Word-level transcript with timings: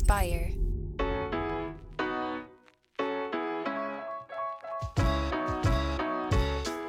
Inspire. 0.00 0.50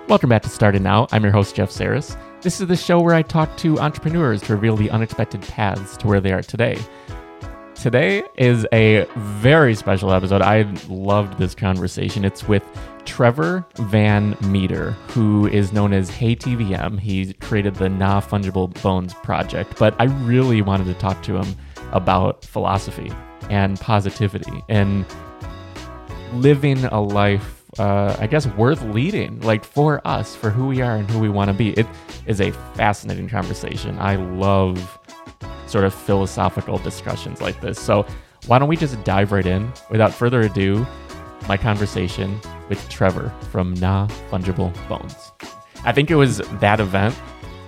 Welcome 0.07 0.29
back 0.29 0.43
to 0.43 0.49
Started 0.49 0.81
Now. 0.81 1.07
I'm 1.11 1.21
your 1.21 1.33
host, 1.33 1.53
Jeff 1.55 1.69
Saris. 1.69 2.15
This 2.39 2.61
is 2.61 2.67
the 2.67 2.77
show 2.77 3.01
where 3.01 3.13
I 3.13 3.21
talk 3.21 3.57
to 3.57 3.77
entrepreneurs 3.79 4.41
to 4.43 4.55
reveal 4.55 4.77
the 4.77 4.89
unexpected 4.91 5.41
paths 5.41 5.97
to 5.97 6.07
where 6.07 6.21
they 6.21 6.31
are 6.31 6.41
today. 6.41 6.79
Today 7.75 8.23
is 8.37 8.65
a 8.71 9.05
very 9.17 9.75
special 9.75 10.13
episode. 10.13 10.41
I 10.41 10.61
loved 10.87 11.37
this 11.37 11.53
conversation. 11.53 12.23
It's 12.23 12.47
with 12.47 12.63
Trevor 13.03 13.65
Van 13.75 14.37
Meter, 14.41 14.91
who 15.09 15.47
is 15.47 15.73
known 15.73 15.91
as 15.91 16.09
Hey 16.09 16.33
TVM. 16.33 16.97
He 16.97 17.33
created 17.33 17.75
the 17.75 17.89
Nah 17.89 18.21
Fungible 18.21 18.81
Bones 18.81 19.13
project, 19.15 19.77
but 19.77 19.95
I 19.99 20.05
really 20.05 20.61
wanted 20.61 20.85
to 20.85 20.93
talk 20.93 21.21
to 21.23 21.35
him 21.35 21.57
about 21.91 22.45
philosophy 22.45 23.11
and 23.49 23.79
positivity 23.79 24.63
and 24.69 25.05
living 26.33 26.85
a 26.85 27.01
life 27.01 27.61
uh, 27.79 28.15
I 28.19 28.27
guess, 28.27 28.45
worth 28.47 28.81
leading, 28.83 29.39
like 29.41 29.63
for 29.63 30.05
us, 30.05 30.35
for 30.35 30.49
who 30.49 30.67
we 30.67 30.81
are 30.81 30.97
and 30.97 31.09
who 31.09 31.19
we 31.19 31.29
want 31.29 31.49
to 31.49 31.53
be. 31.53 31.69
It 31.71 31.87
is 32.25 32.41
a 32.41 32.51
fascinating 32.75 33.29
conversation. 33.29 33.97
I 33.99 34.15
love 34.15 34.99
sort 35.67 35.85
of 35.85 35.93
philosophical 35.93 36.77
discussions 36.79 37.39
like 37.39 37.61
this. 37.61 37.79
So, 37.79 38.05
why 38.47 38.59
don't 38.59 38.67
we 38.67 38.75
just 38.75 39.01
dive 39.03 39.31
right 39.31 39.45
in? 39.45 39.71
Without 39.89 40.13
further 40.13 40.41
ado, 40.41 40.85
my 41.47 41.57
conversation 41.57 42.39
with 42.69 42.87
Trevor 42.89 43.33
from 43.51 43.73
Nah 43.75 44.07
Fungible 44.29 44.73
Bones. 44.89 45.31
I 45.83 45.91
think 45.93 46.11
it 46.11 46.15
was 46.15 46.39
that 46.59 46.79
event 46.79 47.15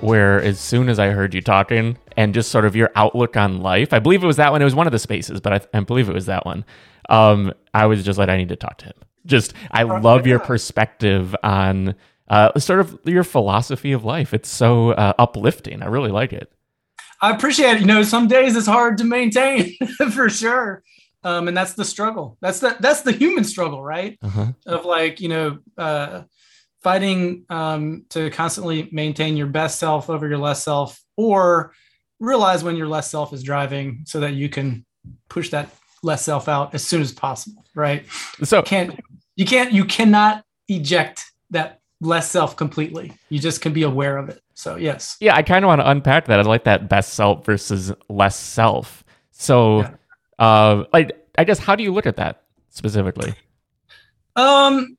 where, 0.03 0.41
as 0.41 0.59
soon 0.59 0.89
as 0.89 0.99
I 0.99 1.09
heard 1.09 1.33
you 1.33 1.41
talking 1.41 1.97
and 2.17 2.33
just 2.33 2.51
sort 2.51 2.65
of 2.65 2.75
your 2.75 2.91
outlook 2.95 3.37
on 3.37 3.61
life, 3.61 3.93
I 3.93 3.99
believe 3.99 4.23
it 4.23 4.27
was 4.27 4.37
that 4.37 4.51
one. 4.51 4.61
It 4.61 4.65
was 4.65 4.75
one 4.75 4.87
of 4.87 4.91
the 4.91 4.99
spaces, 4.99 5.39
but 5.39 5.53
I, 5.53 5.77
I 5.77 5.81
believe 5.81 6.09
it 6.09 6.13
was 6.13 6.25
that 6.27 6.45
one. 6.45 6.65
Um, 7.09 7.53
I 7.73 7.85
was 7.85 8.03
just 8.03 8.19
like, 8.19 8.29
I 8.29 8.37
need 8.37 8.49
to 8.49 8.55
talk 8.55 8.77
to 8.79 8.85
him. 8.85 8.93
Just, 9.25 9.53
I 9.71 9.83
love 9.83 10.27
your 10.27 10.39
perspective 10.39 11.35
on 11.43 11.95
uh, 12.27 12.57
sort 12.59 12.81
of 12.81 12.99
your 13.05 13.23
philosophy 13.23 13.91
of 13.91 14.03
life. 14.03 14.33
It's 14.33 14.49
so 14.49 14.91
uh, 14.91 15.13
uplifting. 15.17 15.81
I 15.81 15.87
really 15.87 16.11
like 16.11 16.33
it. 16.33 16.51
I 17.21 17.31
appreciate 17.31 17.75
it. 17.75 17.79
You 17.81 17.85
know, 17.85 18.03
some 18.03 18.27
days 18.27 18.55
it's 18.55 18.67
hard 18.67 18.97
to 18.97 19.05
maintain 19.05 19.77
for 20.11 20.29
sure. 20.29 20.83
Um, 21.23 21.47
and 21.47 21.55
that's 21.55 21.73
the 21.73 21.85
struggle. 21.85 22.37
That's 22.41 22.59
the 22.59 22.75
that's 22.81 23.01
the 23.01 23.13
human 23.13 23.45
struggle, 23.45 23.81
right? 23.81 24.17
Uh-huh. 24.21 24.47
Of 24.65 24.83
like, 24.83 25.21
you 25.21 25.29
know, 25.29 25.59
uh, 25.77 26.23
fighting 26.83 27.45
um, 27.49 28.05
to 28.09 28.29
constantly 28.29 28.89
maintain 28.91 29.37
your 29.37 29.47
best 29.47 29.79
self 29.79 30.09
over 30.09 30.27
your 30.27 30.37
less 30.37 30.63
self, 30.63 31.01
or 31.17 31.73
realize 32.19 32.63
when 32.63 32.75
your 32.75 32.87
less 32.87 33.09
self 33.09 33.33
is 33.33 33.41
driving, 33.43 34.03
so 34.05 34.19
that 34.19 34.33
you 34.33 34.49
can 34.49 34.85
push 35.29 35.49
that 35.49 35.69
less 36.03 36.23
self 36.23 36.47
out 36.47 36.73
as 36.75 36.85
soon 36.85 37.01
as 37.01 37.11
possible, 37.11 37.63
right? 37.75 38.05
So 38.43 38.61
can't 38.61 38.99
you 39.35 39.45
can't 39.45 39.71
you 39.71 39.85
cannot 39.85 40.43
eject 40.67 41.25
that 41.51 41.79
less 42.01 42.29
self 42.29 42.55
completely. 42.55 43.13
You 43.29 43.39
just 43.39 43.61
can 43.61 43.73
be 43.73 43.83
aware 43.83 44.17
of 44.17 44.29
it. 44.29 44.41
So 44.53 44.75
yes. 44.75 45.17
Yeah, 45.19 45.35
I 45.35 45.41
kind 45.43 45.63
of 45.65 45.67
want 45.67 45.81
to 45.81 45.89
unpack 45.89 46.25
that. 46.25 46.39
I 46.39 46.43
like 46.43 46.65
that 46.65 46.89
best 46.89 47.13
self 47.13 47.45
versus 47.45 47.91
less 48.09 48.35
self. 48.35 49.03
So, 49.31 49.79
Yeah. 49.79 49.91
uh, 50.37 50.83
like, 50.93 51.11
I 51.37 51.43
guess 51.43 51.57
how 51.57 51.75
do 51.75 51.83
you 51.83 51.91
look 51.93 52.05
at 52.05 52.17
that 52.17 52.43
specifically? 52.69 53.33
Um. 54.35 54.97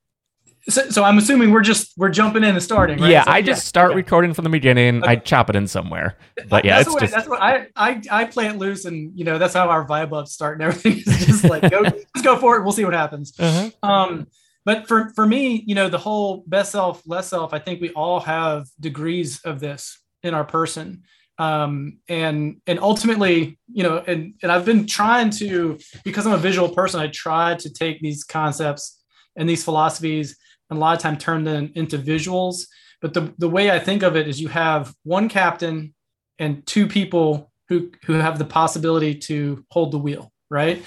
So, 0.69 0.89
so 0.89 1.05
I'm 1.05 1.19
assuming 1.19 1.51
we're 1.51 1.63
just 1.63 1.93
we're 1.99 2.09
jumping 2.09 2.43
in 2.43 2.51
and 2.51 2.63
starting. 2.63 2.99
Right? 2.99 3.11
yeah, 3.11 3.25
So, 3.25 3.31
I 3.33 3.43
just 3.43 3.67
start 3.67 3.91
okay. 3.91 3.97
recording 3.97 4.33
from 4.33 4.45
the 4.45 4.51
beginning. 4.51 5.05
I 5.05 5.17
chop 5.17 5.51
it 5.51 5.57
in 5.57 5.67
somewhere, 5.67 6.17
but 6.49 6.65
yeah, 6.65 6.77
that's 6.77 6.87
it's 6.87 6.95
what, 6.95 7.01
just 7.01 7.13
that's 7.13 7.29
what 7.29 7.43
I, 7.43 7.67
I 7.77 8.01
I 8.11 8.25
play 8.25 8.47
it 8.47 8.57
loose, 8.57 8.87
and 8.87 9.17
you 9.19 9.25
know 9.25 9.37
that's 9.37 9.53
how 9.53 9.69
our 9.69 9.87
vibe 9.87 10.17
ups 10.17 10.33
start 10.33 10.59
and 10.59 10.63
everything. 10.63 10.99
is 11.07 11.27
just 11.27 11.45
like 11.45 11.71
go, 11.71 11.81
let's 11.83 12.23
go 12.23 12.37
for 12.39 12.57
it. 12.57 12.63
We'll 12.63 12.73
see 12.73 12.85
what 12.85 12.95
happens. 12.95 13.39
Uh-huh. 13.39 13.71
Um, 13.83 14.27
but 14.65 14.89
for 14.89 15.11
for 15.11 15.27
me, 15.27 15.63
you 15.67 15.75
know, 15.75 15.91
the 15.91 15.99
whole 15.99 16.45
best 16.47 16.73
self, 16.73 17.03
less 17.07 17.29
self. 17.29 17.53
I 17.53 17.59
think 17.59 17.83
we 17.83 17.91
all 17.91 18.21
have 18.21 18.67
degrees 18.81 19.41
of 19.43 19.61
this 19.61 19.99
in 20.23 20.33
our 20.33 20.45
person, 20.45 21.03
um, 21.39 21.99
and 22.09 22.63
and 22.67 22.79
ultimately, 22.79 23.59
you 23.71 23.83
know, 23.83 23.99
and 23.99 24.33
and 24.43 24.51
I've 24.51 24.65
been 24.65 24.87
trying 24.87 25.29
to 25.31 25.79
because 26.05 26.27
I'm 26.27 26.33
a 26.33 26.39
visual 26.39 26.71
person. 26.71 27.01
I 27.01 27.09
try 27.09 27.55
to 27.57 27.71
take 27.71 28.01
these 28.01 28.25
concepts 28.25 29.03
and 29.37 29.47
these 29.47 29.63
philosophies 29.63 30.39
and 30.71 30.77
a 30.77 30.81
lot 30.81 30.97
of 30.97 31.03
time 31.03 31.17
turn 31.17 31.45
them 31.45 31.73
into 31.75 31.99
visuals. 31.99 32.67
But 33.01 33.15
the 33.15 33.35
the 33.39 33.49
way 33.49 33.71
I 33.71 33.79
think 33.79 34.03
of 34.03 34.17
it 34.17 34.29
is, 34.29 34.41
you 34.41 34.49
have 34.49 34.95
one 35.03 35.29
captain 35.29 35.95
and 36.39 36.67
two 36.67 36.87
people 36.87 37.53
who 37.69 37.91
who 38.05 38.15
have 38.15 38.39
the 38.39 38.45
possibility 38.45 39.15
to 39.15 39.65
hold 39.71 39.93
the 39.93 39.99
wheel, 39.99 40.33
right? 40.51 40.85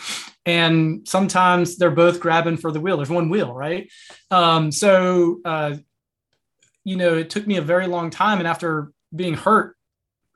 and 0.47 1.05
sometimes 1.05 1.75
they're 1.75 1.91
both 1.91 2.21
grabbing 2.21 2.55
for 2.55 2.71
the 2.71 2.79
wheel. 2.79 2.95
There's 2.95 3.09
one 3.09 3.29
wheel, 3.29 3.53
right? 3.53 3.91
Um, 4.31 4.71
so, 4.71 5.41
uh, 5.43 5.75
you 6.85 6.95
know, 6.95 7.17
it 7.17 7.29
took 7.29 7.45
me 7.45 7.57
a 7.57 7.61
very 7.61 7.85
long 7.85 8.09
time, 8.09 8.39
and 8.39 8.47
after 8.47 8.93
being 9.13 9.33
hurt 9.33 9.75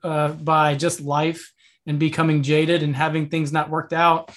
uh, 0.04 0.28
by 0.28 0.74
just 0.74 1.00
life 1.00 1.50
and 1.86 1.98
becoming 1.98 2.42
jaded 2.42 2.82
and 2.82 2.94
having 2.94 3.30
things 3.30 3.54
not 3.54 3.70
worked 3.70 3.94
out, 3.94 4.30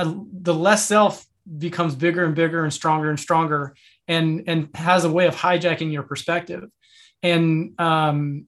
uh, 0.00 0.12
the 0.32 0.52
less 0.54 0.84
self 0.84 1.24
becomes 1.58 1.94
bigger 1.94 2.24
and 2.24 2.34
bigger 2.34 2.64
and 2.64 2.72
stronger 2.72 3.10
and 3.10 3.18
stronger, 3.18 3.74
and 4.08 4.44
and 4.46 4.68
has 4.74 5.04
a 5.04 5.10
way 5.10 5.26
of 5.26 5.36
hijacking 5.36 5.92
your 5.92 6.02
perspective. 6.02 6.70
And 7.22 7.78
um, 7.80 8.46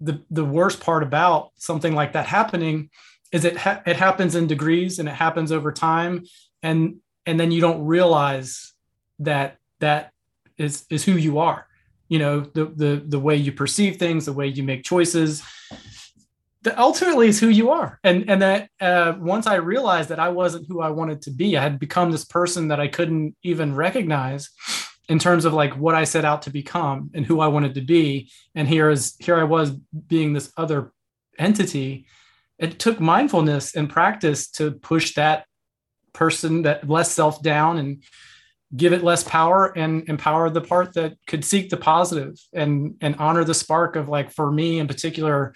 the 0.00 0.22
the 0.30 0.44
worst 0.44 0.80
part 0.80 1.02
about 1.02 1.50
something 1.56 1.94
like 1.94 2.12
that 2.12 2.26
happening 2.26 2.90
is 3.32 3.44
it 3.44 3.56
ha- 3.56 3.82
it 3.86 3.96
happens 3.96 4.34
in 4.34 4.46
degrees 4.46 4.98
and 4.98 5.08
it 5.08 5.14
happens 5.14 5.50
over 5.50 5.72
time 5.72 6.24
and 6.62 6.96
and 7.26 7.40
then 7.40 7.50
you 7.50 7.60
don't 7.60 7.84
realize 7.84 8.72
that 9.18 9.58
that 9.80 10.12
is 10.58 10.84
is 10.90 11.04
who 11.04 11.12
you 11.12 11.38
are 11.38 11.66
you 12.08 12.18
know 12.18 12.40
the 12.40 12.66
the 12.66 13.02
the 13.06 13.18
way 13.18 13.36
you 13.36 13.52
perceive 13.52 13.96
things 13.96 14.26
the 14.26 14.32
way 14.32 14.46
you 14.46 14.62
make 14.62 14.84
choices 14.84 15.42
that 16.64 16.78
ultimately 16.78 17.28
is 17.28 17.38
who 17.38 17.48
you 17.48 17.70
are. 17.70 18.00
And 18.02 18.28
and 18.28 18.42
that 18.42 18.68
uh, 18.80 19.14
once 19.18 19.46
i 19.46 19.54
realized 19.56 20.08
that 20.08 20.18
i 20.18 20.28
wasn't 20.28 20.66
who 20.68 20.80
i 20.80 20.88
wanted 20.88 21.22
to 21.22 21.30
be 21.30 21.56
i 21.56 21.62
had 21.62 21.78
become 21.78 22.10
this 22.10 22.24
person 22.24 22.68
that 22.68 22.80
i 22.80 22.88
couldn't 22.88 23.36
even 23.42 23.74
recognize 23.74 24.50
in 25.08 25.18
terms 25.18 25.44
of 25.44 25.52
like 25.52 25.76
what 25.76 25.94
i 25.94 26.04
set 26.04 26.24
out 26.24 26.42
to 26.42 26.50
become 26.50 27.10
and 27.14 27.26
who 27.26 27.40
i 27.40 27.46
wanted 27.46 27.74
to 27.74 27.82
be. 27.82 28.30
And 28.54 28.66
here 28.66 28.90
is 28.90 29.14
here 29.20 29.36
i 29.36 29.44
was 29.44 29.70
being 29.70 30.32
this 30.32 30.52
other 30.56 30.92
entity. 31.38 32.06
It 32.58 32.78
took 32.78 33.00
mindfulness 33.00 33.74
and 33.74 33.90
practice 33.90 34.48
to 34.52 34.72
push 34.72 35.14
that 35.14 35.44
person 36.12 36.62
that 36.62 36.88
less 36.88 37.10
self 37.10 37.42
down 37.42 37.78
and 37.78 38.02
give 38.74 38.92
it 38.92 39.04
less 39.04 39.22
power 39.22 39.76
and 39.76 40.08
empower 40.08 40.50
the 40.50 40.60
part 40.60 40.94
that 40.94 41.14
could 41.26 41.44
seek 41.44 41.68
the 41.68 41.76
positive 41.76 42.34
and 42.52 42.96
and 43.00 43.16
honor 43.18 43.44
the 43.44 43.54
spark 43.54 43.96
of 43.96 44.08
like 44.08 44.32
for 44.32 44.50
me 44.50 44.78
in 44.78 44.88
particular 44.88 45.54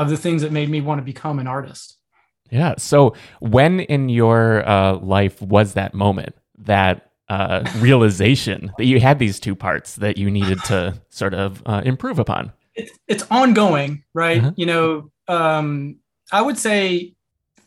of 0.00 0.08
the 0.08 0.16
things 0.16 0.42
that 0.42 0.50
made 0.50 0.68
me 0.68 0.80
want 0.80 0.98
to 0.98 1.04
become 1.04 1.38
an 1.38 1.46
artist 1.46 1.96
Yeah. 2.50 2.74
So, 2.78 3.14
when 3.38 3.80
in 3.80 4.08
your 4.08 4.68
uh, 4.68 4.96
life 4.96 5.40
was 5.40 5.74
that 5.74 5.94
moment, 5.94 6.34
that 6.58 7.12
uh, 7.28 7.62
realization 7.78 8.72
that 8.76 8.86
you 8.86 8.98
had 8.98 9.20
these 9.20 9.38
two 9.38 9.54
parts 9.54 9.96
that 9.96 10.16
you 10.16 10.30
needed 10.30 10.58
to 10.64 11.00
sort 11.10 11.34
of 11.34 11.62
uh, 11.64 11.82
improve 11.84 12.18
upon? 12.18 12.52
it's 12.74 12.98
it's 13.08 13.26
ongoing, 13.30 14.04
right? 14.14 14.38
Uh-huh. 14.38 14.52
You 14.56 14.66
know, 14.66 15.10
um, 15.28 15.96
I 16.32 16.42
would 16.42 16.58
say 16.58 17.14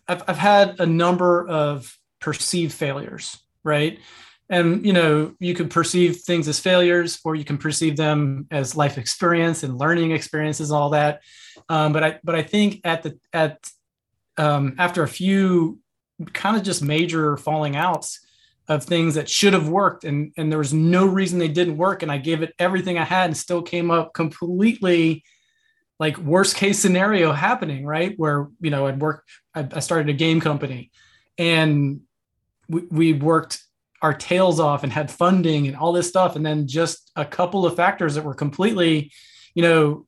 I've 0.08 0.24
I've 0.28 0.38
had 0.38 0.80
a 0.80 0.86
number 0.86 1.48
of 1.48 1.98
perceived 2.20 2.74
failures, 2.74 3.38
right? 3.64 4.00
And 4.50 4.86
you 4.86 4.94
know, 4.94 5.34
you 5.40 5.54
could 5.54 5.70
perceive 5.70 6.18
things 6.18 6.48
as 6.48 6.60
failures, 6.60 7.20
or 7.24 7.36
you 7.36 7.46
can 7.46 7.58
perceive 7.58 7.98
them 7.98 8.48
as 8.52 8.76
life 8.76 8.98
experience 8.98 9.64
and 9.64 9.78
learning 9.78 10.12
experiences, 10.12 10.70
and 10.70 10.78
all 10.78 10.90
that. 10.92 11.22
Um, 11.70 11.94
but 11.94 12.04
I 12.04 12.20
but 12.24 12.36
I 12.36 12.44
think 12.44 12.82
at 12.84 13.04
the 13.04 13.20
at 13.32 13.70
um, 14.38 14.76
after 14.78 15.04
a 15.04 15.08
few 15.08 15.80
kind 16.34 16.58
of 16.58 16.64
just 16.64 16.84
major 16.84 17.38
falling 17.38 17.76
outs 17.76 18.20
of 18.68 18.84
things 18.84 19.16
that 19.16 19.30
should 19.30 19.54
have 19.54 19.68
worked 19.68 20.06
and 20.06 20.32
and 20.38 20.50
there 20.52 20.60
was 20.60 20.74
no 20.74 21.06
reason 21.06 21.38
they 21.38 21.50
didn't 21.50 21.76
work 21.76 22.02
and 22.02 22.10
i 22.10 22.18
gave 22.18 22.42
it 22.42 22.54
everything 22.60 22.98
i 22.98 23.04
had 23.04 23.26
and 23.26 23.36
still 23.36 23.62
came 23.62 23.92
up 23.92 24.14
completely 24.14 25.22
like 26.00 26.18
worst 26.20 26.56
case 26.56 26.80
scenario 26.80 27.34
happening 27.34 27.86
right? 27.86 28.14
Where 28.18 28.48
you 28.62 28.70
know 28.70 28.88
i'd 28.88 29.02
work 29.02 29.26
i, 29.54 29.68
I 29.74 29.80
started 29.80 30.10
a 30.10 30.14
game 30.14 30.40
company 30.40 30.92
and 31.38 32.02
we, 32.70 32.82
we 32.90 33.14
worked 33.14 33.62
our 34.02 34.14
tails 34.14 34.60
off 34.60 34.84
and 34.84 34.92
had 34.92 35.10
funding 35.10 35.68
and 35.68 35.78
all 35.78 35.94
this 35.94 36.10
stuff. 36.10 36.36
And 36.36 36.46
then 36.46 36.68
just 36.68 37.10
a 37.16 37.24
couple 37.24 37.66
of 37.66 37.78
factors 37.78 38.16
that 38.16 38.24
were 38.24 38.34
completely 38.34 39.12
you 39.56 39.64
know 39.64 40.06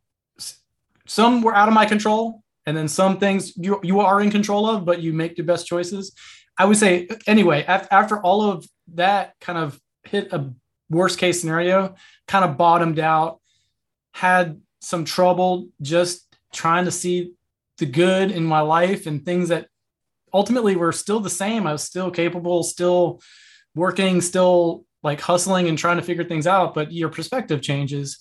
some 1.08 1.42
were 1.42 1.56
out 1.56 1.68
of 1.68 1.74
my 1.74 1.86
control 1.86 2.42
and 2.66 2.76
then 2.76 2.88
some 2.88 3.18
things 3.18 3.56
you, 3.58 3.80
you 3.84 4.00
are 4.00 4.22
in 4.22 4.32
control 4.32 4.68
of 4.68 4.86
but 4.86 5.02
you 5.02 5.14
make 5.14 5.36
the 5.36 5.44
best 5.44 5.68
choices 5.68 6.14
I 6.58 6.66
would 6.66 6.78
say 6.78 7.08
anyway, 7.28 7.66
af- 7.68 7.88
after 7.92 8.20
all 8.20 8.50
of 8.50 8.66
that 8.94 9.34
kind 9.42 9.58
of 9.58 9.80
hit 10.04 10.32
a 10.32 10.52
worst 10.90 11.20
case 11.20 11.42
scenario, 11.42 11.96
kind 12.28 12.46
of 12.46 12.58
bottomed 12.58 13.00
out, 13.00 13.40
had 14.14 14.62
some 14.82 15.04
trouble 15.04 15.68
just 15.82 16.26
trying 16.54 16.86
to 16.86 16.92
see 16.92 17.34
the 17.78 17.86
good 17.86 18.32
in 18.32 18.46
my 18.46 18.62
life 18.62 19.06
and 19.06 19.26
things 19.26 19.50
that 19.50 19.68
ultimately 20.34 20.76
were 20.76 20.92
still 20.92 21.20
the 21.20 21.30
same. 21.30 21.68
I 21.68 21.74
was 21.74 21.84
still 21.84 22.12
capable, 22.12 22.64
still 22.64 23.22
working, 23.74 24.22
still 24.22 24.86
like 25.04 25.20
hustling 25.20 25.68
and 25.68 25.78
trying 25.78 25.98
to 25.98 26.04
figure 26.04 26.24
things 26.24 26.48
out, 26.48 26.74
but 26.74 26.94
your 26.94 27.10
perspective 27.10 27.62
changes. 27.62 28.20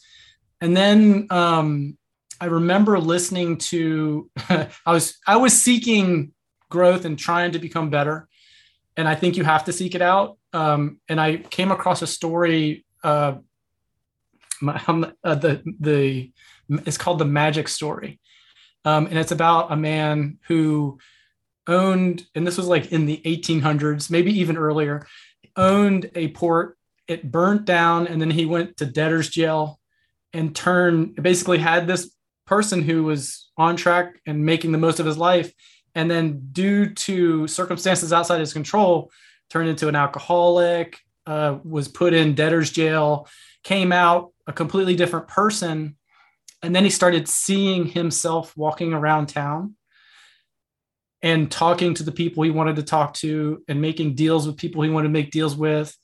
And 0.60 0.76
then 0.76 1.28
um, 1.30 1.96
I 2.40 2.46
remember 2.46 2.98
listening 2.98 3.58
to 3.58 4.30
I 4.48 4.68
was 4.86 5.18
I 5.26 5.36
was 5.36 5.60
seeking 5.60 6.32
growth 6.70 7.04
and 7.04 7.18
trying 7.18 7.52
to 7.52 7.58
become 7.58 7.90
better, 7.90 8.28
and 8.96 9.08
I 9.08 9.14
think 9.14 9.36
you 9.36 9.44
have 9.44 9.64
to 9.64 9.72
seek 9.72 9.94
it 9.94 10.02
out. 10.02 10.38
Um, 10.52 11.00
and 11.08 11.20
I 11.20 11.36
came 11.36 11.70
across 11.70 12.02
a 12.02 12.06
story. 12.06 12.84
Uh, 13.02 13.36
uh, 14.66 15.34
the 15.34 15.62
the 15.80 16.32
it's 16.86 16.98
called 16.98 17.18
the 17.18 17.24
Magic 17.24 17.68
Story, 17.68 18.20
um, 18.84 19.06
and 19.06 19.18
it's 19.18 19.32
about 19.32 19.72
a 19.72 19.76
man 19.76 20.38
who 20.46 20.98
owned, 21.66 22.26
and 22.34 22.46
this 22.46 22.56
was 22.56 22.66
like 22.66 22.92
in 22.92 23.06
the 23.06 23.20
1800s, 23.24 24.10
maybe 24.10 24.38
even 24.40 24.56
earlier, 24.56 25.06
owned 25.56 26.10
a 26.14 26.28
port. 26.28 26.78
It 27.06 27.30
burnt 27.30 27.66
down, 27.66 28.06
and 28.06 28.20
then 28.20 28.30
he 28.30 28.46
went 28.46 28.78
to 28.78 28.86
debtor's 28.86 29.28
jail 29.28 29.78
and 30.32 30.54
turned 30.54 31.14
basically 31.22 31.58
had 31.58 31.86
this 31.86 32.10
person 32.46 32.82
who 32.82 33.04
was 33.04 33.50
on 33.56 33.76
track 33.76 34.20
and 34.26 34.44
making 34.44 34.72
the 34.72 34.78
most 34.78 35.00
of 35.00 35.06
his 35.06 35.18
life 35.18 35.52
and 35.94 36.10
then 36.10 36.48
due 36.52 36.92
to 36.92 37.46
circumstances 37.46 38.12
outside 38.12 38.40
his 38.40 38.52
control 38.52 39.10
turned 39.50 39.68
into 39.68 39.88
an 39.88 39.96
alcoholic 39.96 40.98
uh, 41.26 41.58
was 41.64 41.88
put 41.88 42.12
in 42.12 42.34
debtor's 42.34 42.70
jail 42.70 43.28
came 43.62 43.92
out 43.92 44.32
a 44.46 44.52
completely 44.52 44.94
different 44.94 45.28
person 45.28 45.96
and 46.62 46.74
then 46.74 46.84
he 46.84 46.90
started 46.90 47.28
seeing 47.28 47.86
himself 47.86 48.56
walking 48.56 48.94
around 48.94 49.26
town 49.26 49.76
and 51.24 51.50
talking 51.50 51.94
to 51.94 52.02
the 52.02 52.12
people 52.12 52.42
he 52.42 52.50
wanted 52.50 52.76
to 52.76 52.82
talk 52.82 53.14
to 53.14 53.62
and 53.68 53.80
making 53.80 54.14
deals 54.14 54.46
with 54.46 54.56
people 54.56 54.82
he 54.82 54.90
wanted 54.90 55.08
to 55.08 55.12
make 55.12 55.30
deals 55.30 55.56
with. 55.56 55.96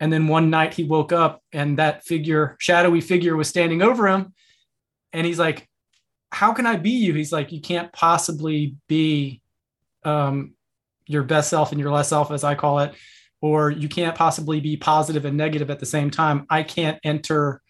And 0.00 0.12
then 0.12 0.28
one 0.28 0.50
night 0.50 0.74
he 0.74 0.84
woke 0.84 1.12
up 1.12 1.42
and 1.52 1.78
that 1.78 2.04
figure 2.04 2.56
shadowy 2.58 3.00
figure 3.00 3.36
was 3.36 3.48
standing 3.48 3.82
over 3.82 4.06
him 4.08 4.34
and 5.12 5.26
he's 5.26 5.38
like 5.38 5.68
how 6.30 6.52
can 6.52 6.66
I 6.66 6.76
be 6.76 6.90
you? 6.90 7.14
He's 7.14 7.32
like, 7.32 7.52
you 7.52 7.60
can't 7.60 7.92
possibly 7.92 8.76
be 8.88 9.40
um, 10.04 10.54
your 11.06 11.22
best 11.22 11.50
self 11.50 11.72
and 11.72 11.80
your 11.80 11.90
less 11.90 12.08
self, 12.08 12.30
as 12.30 12.44
I 12.44 12.54
call 12.54 12.80
it, 12.80 12.94
or 13.40 13.70
you 13.70 13.88
can't 13.88 14.16
possibly 14.16 14.60
be 14.60 14.76
positive 14.76 15.24
and 15.24 15.36
negative 15.36 15.70
at 15.70 15.80
the 15.80 15.86
same 15.86 16.10
time. 16.10 16.46
I 16.50 16.62
can't 16.62 16.98
enter 17.04 17.62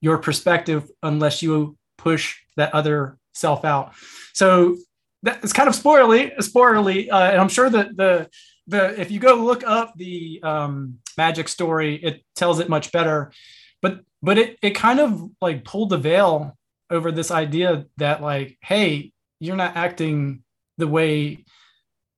your 0.00 0.18
perspective 0.18 0.90
unless 1.02 1.42
you 1.42 1.76
push 1.96 2.36
that 2.56 2.74
other 2.74 3.18
self 3.32 3.64
out. 3.64 3.94
So 4.32 4.76
that's 5.22 5.52
kind 5.52 5.68
of 5.68 5.74
spoilerly, 5.74 6.36
spoilerly, 6.38 7.10
uh, 7.10 7.30
and 7.32 7.40
I'm 7.40 7.48
sure 7.48 7.70
that 7.70 7.96
the 7.96 8.28
the 8.66 9.00
if 9.00 9.10
you 9.10 9.18
go 9.18 9.34
look 9.36 9.64
up 9.66 9.94
the 9.96 10.40
um, 10.42 10.98
magic 11.16 11.48
story, 11.48 11.96
it 11.96 12.22
tells 12.34 12.60
it 12.60 12.68
much 12.68 12.92
better. 12.92 13.32
But 13.80 14.00
but 14.22 14.38
it 14.38 14.58
it 14.62 14.70
kind 14.70 15.00
of 15.00 15.30
like 15.40 15.64
pulled 15.64 15.90
the 15.90 15.98
veil 15.98 16.56
over 16.90 17.10
this 17.10 17.30
idea 17.30 17.86
that 17.96 18.22
like 18.22 18.58
hey 18.60 19.12
you're 19.40 19.56
not 19.56 19.76
acting 19.76 20.42
the 20.78 20.88
way 20.88 21.44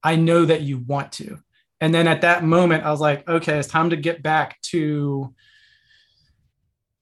i 0.03 0.15
know 0.15 0.45
that 0.45 0.61
you 0.61 0.77
want 0.77 1.11
to. 1.13 1.39
And 1.79 1.93
then 1.93 2.07
at 2.07 2.21
that 2.21 2.43
moment 2.43 2.85
i 2.85 2.91
was 2.91 3.01
like 3.01 3.27
okay 3.27 3.57
it's 3.57 3.67
time 3.67 3.91
to 3.91 3.97
get 3.97 4.23
back 4.23 4.59
to 4.63 5.33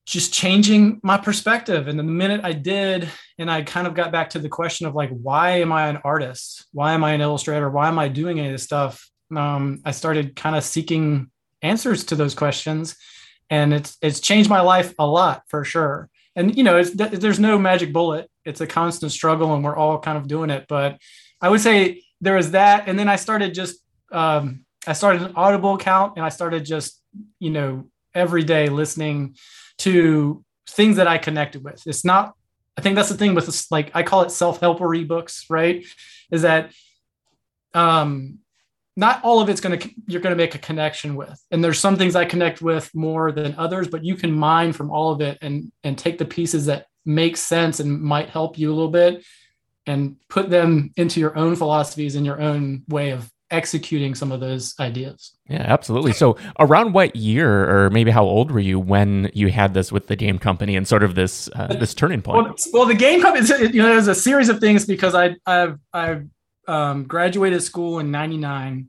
just 0.06 0.32
changing 0.32 1.00
my 1.02 1.18
perspective. 1.18 1.88
And 1.88 1.98
the 1.98 2.04
minute 2.04 2.42
i 2.44 2.54
did 2.54 3.10
and 3.40 3.50
i 3.50 3.64
kind 3.64 3.88
of 3.88 3.96
got 3.96 4.12
back 4.12 4.32
to 4.32 4.40
the 4.40 4.50
question 4.50 4.88
of 4.88 4.96
like 4.96 5.10
why 5.10 5.60
am 5.60 5.72
i 5.72 5.88
an 5.88 5.98
artist? 5.98 6.66
Why 6.72 6.94
am 6.94 7.04
i 7.04 7.14
an 7.14 7.22
illustrator? 7.22 7.70
Why 7.70 7.88
am 7.88 8.00
i 8.00 8.08
doing 8.08 8.40
any 8.40 8.50
of 8.50 8.54
this 8.54 8.64
stuff? 8.64 9.10
Um, 9.36 9.82
i 9.84 9.92
started 9.92 10.36
kind 10.36 10.56
of 10.56 10.64
seeking 10.64 11.32
answers 11.62 12.06
to 12.06 12.16
those 12.16 12.36
questions. 12.36 12.96
And 13.50 13.74
it's 13.74 13.98
it's 14.02 14.20
changed 14.20 14.50
my 14.50 14.62
life 14.62 14.94
a 15.00 15.08
lot 15.08 15.44
for 15.48 15.64
sure 15.64 16.10
and 16.36 16.56
you 16.56 16.64
know 16.64 16.84
there's 16.84 17.40
no 17.40 17.58
magic 17.58 17.94
bullet. 17.94 18.30
It's 18.44 18.62
a 18.62 18.68
constant 18.68 19.12
struggle 19.12 19.54
and 19.54 19.64
we're 19.64 19.76
all 19.76 20.00
kind 20.00 20.18
of 20.18 20.28
doing 20.28 20.50
it. 20.50 20.66
But 20.68 21.00
i 21.42 21.50
would 21.50 21.62
say 21.62 22.04
there 22.22 22.36
was 22.36 22.52
that. 22.52 22.88
And 22.88 22.98
then 22.98 23.10
i 23.10 23.16
started 23.16 23.54
just 23.54 23.80
um, 24.12 24.66
i 24.88 24.94
started 24.94 25.22
an 25.24 25.34
audible 25.36 25.76
account 25.76 26.14
and 26.16 26.26
i 26.26 26.30
started 26.30 26.66
just 26.66 27.02
you 27.40 27.50
know 27.50 27.86
every 28.14 28.44
day 28.44 28.70
listening 28.70 29.36
to 29.80 30.44
things 30.70 30.98
that 30.98 31.08
i 31.08 31.18
connected 31.18 31.64
with. 31.64 31.82
It's 31.88 32.06
not 32.06 32.34
i 32.78 32.82
think 32.82 32.96
that's 32.96 33.10
the 33.10 33.18
thing 33.18 33.36
with 33.36 33.46
this 33.46 33.72
like 33.72 33.92
i 33.94 34.04
call 34.04 34.22
it 34.24 34.32
self-helper 34.32 35.06
books 35.06 35.46
right? 35.50 35.86
Is 36.32 36.42
that 36.42 36.72
um 37.74 38.40
not 38.96 39.24
all 39.24 39.42
of 39.42 39.50
it's 39.50 39.62
going 39.62 39.78
to 39.78 39.90
you're 40.08 40.22
going 40.22 40.36
to 40.36 40.42
make 40.42 40.56
a 40.56 40.60
connection 40.60 41.16
with. 41.16 41.40
And 41.52 41.64
there's 41.64 41.80
some 41.80 41.98
things 41.98 42.16
i 42.16 42.26
connect 42.26 42.62
with 42.62 42.94
more 42.94 43.32
than 43.32 43.56
others 43.58 43.88
but 43.88 44.04
you 44.04 44.16
can 44.16 44.32
mine 44.32 44.74
from 44.74 44.92
all 44.92 45.12
of 45.12 45.22
it 45.22 45.38
and 45.42 45.72
and 45.84 45.98
take 45.98 46.18
the 46.18 46.26
pieces 46.26 46.66
that 46.68 46.88
make 47.06 47.38
sense 47.38 47.80
and 47.80 48.02
might 48.02 48.30
help 48.30 48.58
you 48.58 48.72
a 48.72 48.76
little 48.76 48.92
bit 48.92 49.24
and 49.86 50.16
put 50.30 50.50
them 50.50 50.92
into 50.98 51.20
your 51.20 51.38
own 51.38 51.56
philosophies 51.56 52.16
and 52.16 52.26
your 52.26 52.42
own 52.42 52.84
way 52.88 53.12
of 53.12 53.30
executing 53.52 54.16
some 54.16 54.32
of 54.32 54.40
those 54.40 54.74
ideas. 54.80 55.34
Yeah 55.48 55.62
absolutely. 55.62 56.14
So 56.14 56.36
around 56.60 56.94
what 56.94 57.16
year 57.16 57.70
or 57.70 57.90
maybe 57.92 58.10
how 58.10 58.24
old 58.24 58.50
were 58.50 58.60
you 58.60 58.80
when 58.80 59.30
you 59.34 59.50
had 59.50 59.76
this 59.76 59.92
with 59.92 60.08
the 60.08 60.16
game 60.16 60.40
company 60.40 60.76
and 60.76 60.88
sort 60.88 61.04
of 61.04 61.14
this 61.14 61.48
uh, 61.54 61.68
this 61.68 61.94
turning 61.94 62.24
point? 62.24 62.48
Well, 62.48 62.56
well 62.74 62.86
the 62.86 62.96
game 62.96 63.22
company 63.22 63.46
you 63.72 63.82
know 63.82 63.90
there's 63.90 64.08
a 64.08 64.16
series 64.16 64.50
of 64.50 64.60
things 64.60 64.86
because 64.86 65.14
i 65.14 65.36
i've 65.46 65.78
i've 65.94 66.28
um, 66.68 67.04
graduated 67.06 67.62
school 67.62 68.00
in 68.00 68.12
99 68.12 68.88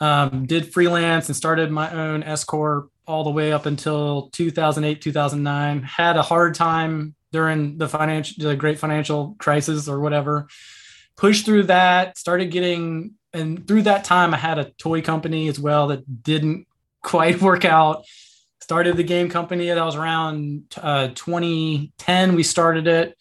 um, 0.00 0.46
did 0.46 0.72
freelance 0.72 1.28
and 1.28 1.36
started 1.36 1.70
my 1.70 1.90
own 1.92 2.22
s 2.22 2.42
corp 2.44 2.90
all 3.06 3.24
the 3.24 3.30
way 3.30 3.52
up 3.52 3.66
until 3.66 4.30
2008 4.32 5.00
2009 5.00 5.82
had 5.82 6.16
a 6.16 6.22
hard 6.22 6.54
time 6.54 7.14
during 7.32 7.78
the 7.78 7.88
financial 7.88 8.48
the 8.48 8.56
great 8.56 8.78
financial 8.78 9.34
crisis 9.38 9.88
or 9.88 10.00
whatever. 10.00 10.48
Pushed 11.16 11.44
through 11.44 11.64
that 11.64 12.18
started 12.18 12.50
getting 12.50 13.14
and 13.32 13.66
through 13.66 13.82
that 13.82 14.04
time 14.04 14.34
i 14.34 14.36
had 14.36 14.58
a 14.58 14.70
toy 14.72 15.00
company 15.00 15.48
as 15.48 15.58
well 15.58 15.88
that 15.88 16.22
didn't 16.22 16.66
quite 17.02 17.40
work 17.40 17.64
out. 17.64 18.04
Started 18.60 18.96
the 18.96 19.02
game 19.02 19.28
company 19.28 19.66
that 19.66 19.84
was 19.84 19.96
around 19.96 20.64
uh, 20.80 21.08
2010 21.14 22.34
we 22.34 22.42
started 22.42 22.86
it 22.86 23.16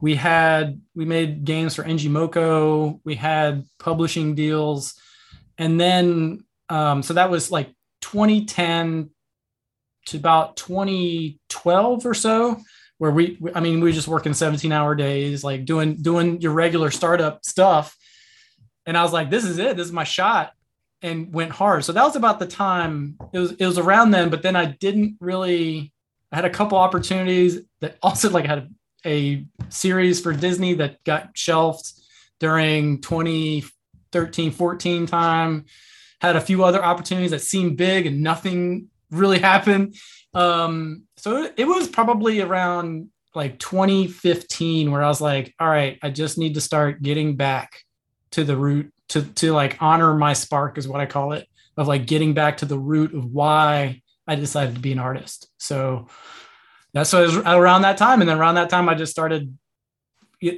we 0.00 0.14
had 0.14 0.80
we 0.94 1.04
made 1.04 1.44
games 1.44 1.74
for 1.74 1.84
ngmoco. 1.84 3.00
We 3.04 3.14
had 3.14 3.64
publishing 3.78 4.34
deals, 4.34 4.94
and 5.58 5.80
then 5.80 6.44
um, 6.68 7.02
so 7.02 7.14
that 7.14 7.30
was 7.30 7.50
like 7.50 7.68
2010 8.00 9.10
to 10.06 10.16
about 10.16 10.56
2012 10.56 12.06
or 12.06 12.14
so, 12.14 12.60
where 12.98 13.10
we 13.10 13.38
I 13.54 13.60
mean 13.60 13.80
we 13.80 13.88
were 13.88 13.92
just 13.92 14.08
working 14.08 14.34
17 14.34 14.72
hour 14.72 14.94
days, 14.94 15.44
like 15.44 15.64
doing 15.64 15.96
doing 15.96 16.40
your 16.40 16.52
regular 16.52 16.90
startup 16.90 17.44
stuff. 17.44 17.96
And 18.86 18.98
I 18.98 19.02
was 19.02 19.12
like, 19.12 19.30
this 19.30 19.44
is 19.44 19.58
it. 19.58 19.76
This 19.76 19.86
is 19.86 19.92
my 19.92 20.04
shot, 20.04 20.52
and 21.00 21.32
went 21.32 21.52
hard. 21.52 21.84
So 21.84 21.92
that 21.92 22.04
was 22.04 22.16
about 22.16 22.38
the 22.38 22.46
time. 22.46 23.16
It 23.32 23.38
was 23.38 23.52
it 23.52 23.66
was 23.66 23.78
around 23.78 24.10
then, 24.10 24.30
but 24.30 24.42
then 24.42 24.56
I 24.56 24.66
didn't 24.66 25.16
really. 25.20 25.92
I 26.32 26.36
had 26.36 26.44
a 26.44 26.50
couple 26.50 26.78
opportunities 26.78 27.60
that 27.80 27.96
also 28.02 28.28
like 28.28 28.44
had 28.44 28.68
a 29.04 29.46
series 29.68 30.20
for 30.20 30.32
Disney 30.32 30.74
that 30.74 31.02
got 31.04 31.30
shelved 31.34 31.92
during 32.40 33.00
2013 33.00 34.50
14 34.50 35.06
time. 35.06 35.64
Had 36.20 36.36
a 36.36 36.40
few 36.40 36.64
other 36.64 36.82
opportunities 36.82 37.32
that 37.32 37.42
seemed 37.42 37.76
big 37.76 38.06
and 38.06 38.22
nothing 38.22 38.88
really 39.10 39.38
happened. 39.52 39.96
Um, 40.32 41.04
so 41.16 41.50
it 41.56 41.66
was 41.66 41.88
probably 41.88 42.40
around 42.40 43.10
like 43.34 43.58
2015 43.58 44.90
where 44.90 45.02
I 45.02 45.08
was 45.08 45.20
like, 45.20 45.54
all 45.58 45.68
right, 45.68 45.98
I 46.02 46.10
just 46.10 46.38
need 46.38 46.54
to 46.54 46.60
start 46.60 47.02
getting 47.02 47.36
back 47.36 47.80
to 48.32 48.44
the 48.44 48.56
root 48.56 48.92
to 49.08 49.22
to 49.22 49.52
like 49.52 49.80
honor 49.80 50.14
my 50.14 50.32
spark 50.32 50.78
is 50.78 50.88
what 50.88 51.00
I 51.00 51.06
call 51.06 51.32
it 51.32 51.46
of 51.76 51.88
like 51.88 52.06
getting 52.06 52.34
back 52.34 52.58
to 52.58 52.66
the 52.66 52.78
root 52.78 53.14
of 53.14 53.24
why 53.24 54.02
I 54.26 54.36
decided 54.36 54.74
to 54.74 54.80
be 54.80 54.92
an 54.92 54.98
artist. 54.98 55.48
So 55.58 56.08
that's 56.94 57.12
what 57.12 57.22
was 57.22 57.36
around 57.36 57.82
that 57.82 57.98
time. 57.98 58.20
And 58.20 58.30
then 58.30 58.38
around 58.38 58.54
that 58.54 58.70
time, 58.70 58.88
I 58.88 58.94
just 58.94 59.12
started, 59.12 59.56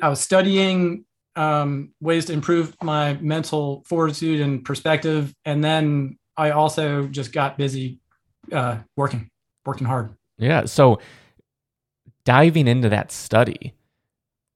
I 0.02 0.08
was 0.08 0.20
studying 0.20 1.04
um, 1.34 1.92
ways 2.00 2.26
to 2.26 2.34
improve 2.34 2.76
my 2.82 3.14
mental 3.14 3.82
fortitude 3.86 4.40
and 4.40 4.64
perspective. 4.64 5.34
And 5.44 5.64
then 5.64 6.18
I 6.36 6.50
also 6.50 7.06
just 7.06 7.32
got 7.32 7.56
busy 7.56 8.00
uh, 8.52 8.78
working, 8.96 9.30
working 9.64 9.86
hard. 9.86 10.14
Yeah. 10.38 10.66
So 10.66 11.00
diving 12.24 12.68
into 12.68 12.90
that 12.90 13.10
study 13.10 13.72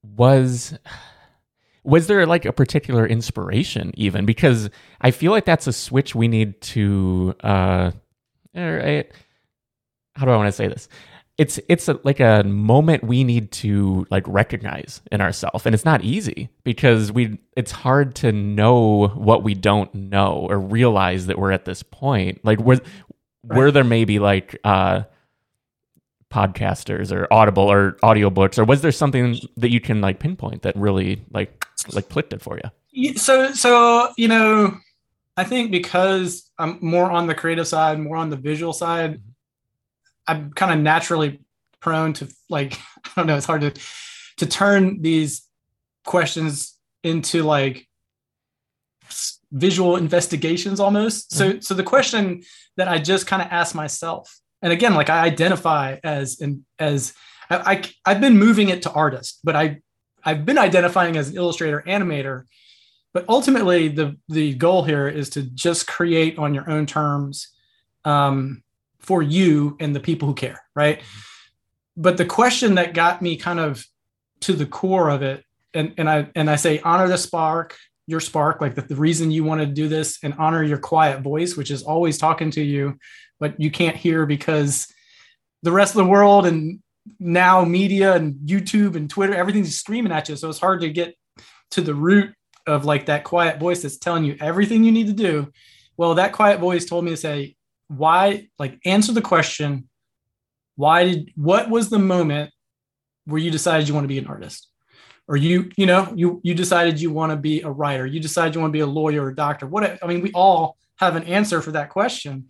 was 0.02 0.78
was 1.82 2.08
there 2.08 2.26
like 2.26 2.44
a 2.44 2.52
particular 2.52 3.06
inspiration 3.06 3.90
even 3.94 4.26
because 4.26 4.68
i 5.00 5.10
feel 5.10 5.30
like 5.30 5.44
that's 5.44 5.66
a 5.66 5.72
switch 5.72 6.14
we 6.14 6.28
need 6.28 6.60
to 6.60 7.34
uh 7.40 7.90
how 8.54 8.64
do 10.24 10.30
i 10.30 10.36
want 10.36 10.48
to 10.48 10.52
say 10.52 10.66
this 10.66 10.88
it's 11.40 11.58
it's 11.70 11.88
a, 11.88 11.98
like 12.04 12.20
a 12.20 12.44
moment 12.44 13.02
we 13.02 13.24
need 13.24 13.50
to 13.50 14.06
like 14.10 14.22
recognize 14.26 15.00
in 15.10 15.22
ourselves 15.22 15.64
and 15.64 15.74
it's 15.74 15.86
not 15.86 16.04
easy 16.04 16.50
because 16.64 17.10
we 17.10 17.38
it's 17.56 17.72
hard 17.72 18.14
to 18.14 18.30
know 18.30 19.08
what 19.14 19.42
we 19.42 19.54
don't 19.54 19.92
know 19.94 20.46
or 20.50 20.60
realize 20.60 21.28
that 21.28 21.38
we're 21.38 21.50
at 21.50 21.64
this 21.64 21.82
point 21.82 22.38
like 22.44 22.60
where 22.60 22.76
right. 22.76 23.56
where 23.56 23.70
there 23.70 23.84
may 23.84 24.04
be 24.04 24.18
like 24.18 24.60
uh 24.64 25.02
podcasters 26.30 27.10
or 27.10 27.26
audible 27.32 27.72
or 27.72 27.92
audiobooks 28.02 28.58
or 28.58 28.64
was 28.64 28.82
there 28.82 28.92
something 28.92 29.40
that 29.56 29.70
you 29.70 29.80
can 29.80 30.02
like 30.02 30.18
pinpoint 30.18 30.60
that 30.60 30.76
really 30.76 31.24
like 31.32 31.64
like 31.94 32.10
clicked 32.10 32.34
it 32.34 32.42
for 32.42 32.60
you 32.90 33.14
so 33.16 33.50
so 33.54 34.12
you 34.18 34.28
know 34.28 34.76
i 35.38 35.44
think 35.44 35.70
because 35.70 36.50
i'm 36.58 36.76
more 36.82 37.10
on 37.10 37.26
the 37.26 37.34
creative 37.34 37.66
side 37.66 37.98
more 37.98 38.18
on 38.18 38.28
the 38.28 38.36
visual 38.36 38.74
side 38.74 39.14
mm-hmm. 39.14 39.29
I'm 40.30 40.52
kind 40.52 40.72
of 40.72 40.78
naturally 40.78 41.40
prone 41.80 42.12
to 42.14 42.28
like 42.48 42.78
I 43.04 43.10
don't 43.16 43.26
know. 43.26 43.36
It's 43.36 43.46
hard 43.46 43.62
to 43.62 43.72
to 44.38 44.46
turn 44.46 45.02
these 45.02 45.46
questions 46.04 46.76
into 47.02 47.42
like 47.42 47.86
visual 49.52 49.96
investigations 49.96 50.80
almost. 50.80 51.30
Mm-hmm. 51.30 51.58
So 51.58 51.60
so 51.60 51.74
the 51.74 51.82
question 51.82 52.42
that 52.76 52.88
I 52.88 52.98
just 52.98 53.26
kind 53.26 53.42
of 53.42 53.48
asked 53.50 53.74
myself, 53.74 54.40
and 54.62 54.72
again, 54.72 54.94
like 54.94 55.10
I 55.10 55.24
identify 55.24 55.98
as 56.04 56.40
and 56.40 56.64
as 56.78 57.14
I, 57.50 57.82
I 58.04 58.12
have 58.12 58.20
been 58.20 58.38
moving 58.38 58.68
it 58.68 58.82
to 58.82 58.92
artist, 58.92 59.40
but 59.42 59.56
I 59.56 59.80
I've 60.24 60.44
been 60.44 60.58
identifying 60.58 61.16
as 61.16 61.30
an 61.30 61.36
illustrator 61.36 61.82
animator. 61.86 62.44
But 63.12 63.24
ultimately, 63.28 63.88
the 63.88 64.16
the 64.28 64.54
goal 64.54 64.84
here 64.84 65.08
is 65.08 65.30
to 65.30 65.42
just 65.42 65.88
create 65.88 66.38
on 66.38 66.54
your 66.54 66.70
own 66.70 66.86
terms. 66.86 67.48
Um, 68.04 68.62
for 69.00 69.22
you 69.22 69.76
and 69.80 69.94
the 69.94 70.00
people 70.00 70.28
who 70.28 70.34
care, 70.34 70.60
right? 70.74 71.00
Mm-hmm. 71.00 71.20
But 71.96 72.16
the 72.16 72.24
question 72.24 72.76
that 72.76 72.94
got 72.94 73.20
me 73.20 73.36
kind 73.36 73.60
of 73.60 73.84
to 74.42 74.52
the 74.52 74.66
core 74.66 75.10
of 75.10 75.22
it, 75.22 75.44
and, 75.74 75.94
and 75.98 76.08
I 76.08 76.28
and 76.34 76.48
I 76.48 76.56
say 76.56 76.80
honor 76.80 77.08
the 77.08 77.18
spark, 77.18 77.76
your 78.06 78.20
spark, 78.20 78.60
like 78.60 78.74
the, 78.74 78.82
the 78.82 78.96
reason 78.96 79.30
you 79.30 79.44
want 79.44 79.60
to 79.60 79.66
do 79.66 79.88
this, 79.88 80.18
and 80.22 80.34
honor 80.38 80.62
your 80.62 80.78
quiet 80.78 81.20
voice, 81.20 81.56
which 81.56 81.70
is 81.70 81.82
always 81.82 82.18
talking 82.18 82.50
to 82.52 82.62
you, 82.62 82.96
but 83.38 83.60
you 83.60 83.70
can't 83.70 83.96
hear 83.96 84.26
because 84.26 84.86
the 85.62 85.72
rest 85.72 85.94
of 85.94 85.98
the 85.98 86.10
world 86.10 86.46
and 86.46 86.80
now 87.18 87.64
media 87.64 88.14
and 88.14 88.34
YouTube 88.46 88.96
and 88.96 89.10
Twitter, 89.10 89.34
everything's 89.34 89.76
screaming 89.76 90.12
at 90.12 90.28
you. 90.28 90.36
So 90.36 90.48
it's 90.48 90.58
hard 90.58 90.80
to 90.80 90.90
get 90.90 91.14
to 91.72 91.80
the 91.80 91.94
root 91.94 92.34
of 92.66 92.84
like 92.84 93.06
that 93.06 93.24
quiet 93.24 93.58
voice 93.58 93.82
that's 93.82 93.98
telling 93.98 94.24
you 94.24 94.36
everything 94.40 94.84
you 94.84 94.92
need 94.92 95.06
to 95.06 95.12
do. 95.12 95.52
Well, 95.96 96.14
that 96.14 96.32
quiet 96.32 96.60
voice 96.60 96.84
told 96.84 97.04
me 97.04 97.10
to 97.10 97.16
say, 97.16 97.56
why 97.90 98.48
like 98.58 98.78
answer 98.84 99.12
the 99.12 99.20
question 99.20 99.88
why 100.76 101.04
did 101.04 101.32
what 101.34 101.68
was 101.68 101.90
the 101.90 101.98
moment 101.98 102.50
where 103.26 103.40
you 103.40 103.50
decided 103.50 103.86
you 103.86 103.94
want 103.94 104.04
to 104.04 104.08
be 104.08 104.18
an 104.18 104.26
artist? 104.26 104.68
Or 105.28 105.36
you 105.36 105.70
you 105.76 105.86
know 105.86 106.12
you 106.14 106.40
you 106.42 106.54
decided 106.54 107.00
you 107.00 107.10
want 107.10 107.30
to 107.30 107.36
be 107.36 107.60
a 107.62 107.70
writer 107.70 108.06
you 108.06 108.18
decided 108.18 108.54
you 108.54 108.60
want 108.60 108.72
to 108.72 108.76
be 108.76 108.80
a 108.80 108.86
lawyer 108.86 109.24
or 109.24 109.28
a 109.28 109.34
doctor 109.34 109.64
what 109.64 110.02
i 110.02 110.06
mean 110.08 110.22
we 110.22 110.32
all 110.32 110.76
have 110.96 111.14
an 111.14 111.22
answer 111.22 111.60
for 111.60 111.70
that 111.72 111.88
question. 111.88 112.48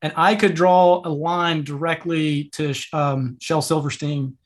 And 0.00 0.12
i 0.16 0.34
could 0.34 0.54
draw 0.54 1.02
a 1.04 1.10
line 1.10 1.64
directly 1.64 2.44
to 2.54 2.74
um, 2.94 3.36
shel 3.40 3.60
silverstein 3.60 4.38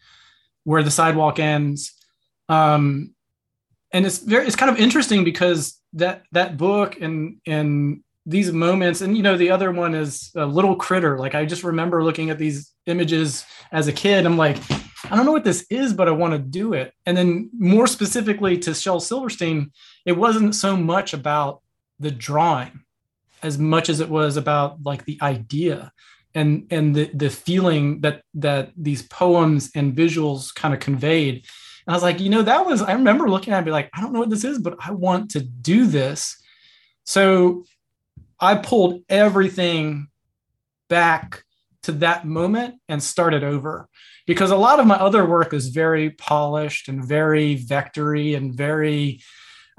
where 0.65 0.83
the 0.83 0.91
sidewalk 0.91 1.39
ends. 1.39 1.95
Um, 2.49 3.15
and 3.93 4.05
it's 4.05 4.19
very 4.19 4.47
it's 4.47 4.57
kind 4.57 4.71
of 4.71 4.79
interesting 4.79 5.23
because 5.23 5.81
that 5.95 6.25
that 6.33 6.57
book 6.57 7.01
and 7.01 7.41
and 7.47 8.03
these 8.29 8.53
moments 8.53 9.01
and 9.01 9.17
you 9.17 9.23
know 9.23 9.39
the 9.39 9.51
other 9.51 9.73
one 9.73 9.95
is 9.95 10.31
a 10.37 10.45
little 10.45 10.77
critter. 10.77 11.19
Like 11.19 11.35
i 11.35 11.45
just 11.47 11.65
remember 11.65 12.05
looking 12.05 12.29
at 12.31 12.39
these 12.39 12.73
images 12.87 13.45
as 13.73 13.89
a 13.89 13.93
kid. 13.93 14.27
I'm 14.27 14.37
like 14.37 14.59
i 15.11 15.17
don't 15.17 15.25
know 15.25 15.33
what 15.33 15.45
this 15.45 15.65
is 15.71 15.93
but 15.93 16.09
i 16.09 16.11
want 16.11 16.35
to 16.35 16.39
do 16.39 16.75
it. 16.75 16.93
And 17.07 17.17
then 17.17 17.51
more 17.59 17.87
specifically 17.87 18.59
to 18.59 18.75
shel 18.75 19.01
silverstein 19.01 19.73
it 20.05 20.13
wasn't 20.13 20.55
so 20.55 20.77
much 20.77 21.15
about 21.15 21.63
the 21.99 22.11
drawing 22.11 22.81
as 23.43 23.59
much 23.59 23.89
as 23.89 24.01
it 24.01 24.09
was 24.11 24.37
about 24.37 24.83
like 24.85 25.05
the 25.05 25.19
idea 25.23 25.93
and 26.35 26.67
and 26.71 26.95
the 26.95 27.11
the 27.15 27.31
feeling 27.31 28.03
that 28.03 28.23
that 28.35 28.73
these 28.77 29.03
poems 29.03 29.71
and 29.75 29.97
visuals 29.97 30.55
kind 30.55 30.75
of 30.75 30.81
conveyed. 30.81 31.37
And 31.87 31.89
i 31.89 31.93
was 31.95 32.03
like 32.03 32.21
you 32.21 32.29
know 32.29 32.43
that 32.43 32.67
was 32.67 32.83
i 32.83 32.93
remember 32.93 33.31
looking 33.31 33.55
at 33.55 33.61
it 33.61 33.65
be 33.65 33.71
like 33.71 33.89
i 33.95 34.03
don't 34.03 34.13
know 34.13 34.21
what 34.21 34.29
this 34.29 34.45
is 34.45 34.59
but 34.59 34.77
i 34.85 34.91
want 34.91 35.31
to 35.31 35.41
do 35.41 35.87
this. 35.87 36.37
So 37.05 37.65
I 38.41 38.57
pulled 38.57 39.03
everything 39.09 40.09
back 40.89 41.45
to 41.85 41.93
that 41.93 42.27
moment 42.27 42.77
and 42.89 43.03
started 43.03 43.45
over. 43.45 43.89
Because 44.27 44.51
a 44.51 44.57
lot 44.57 44.79
of 44.79 44.87
my 44.87 44.97
other 44.97 45.25
work 45.25 45.55
is 45.55 45.69
very 45.69 46.11
polished 46.11 46.89
and 46.89 47.05
very 47.05 47.57
vectory 47.57 48.37
and 48.37 48.55
very 48.55 49.21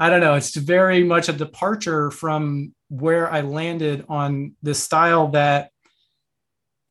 I 0.02 0.10
don't 0.10 0.22
know, 0.22 0.36
it's 0.36 0.56
very 0.56 1.04
much 1.04 1.28
a 1.28 1.34
departure 1.34 2.10
from 2.10 2.74
where 2.88 3.30
I 3.30 3.42
landed 3.42 4.06
on 4.08 4.56
this 4.64 4.82
style 4.82 5.28
that 5.32 5.72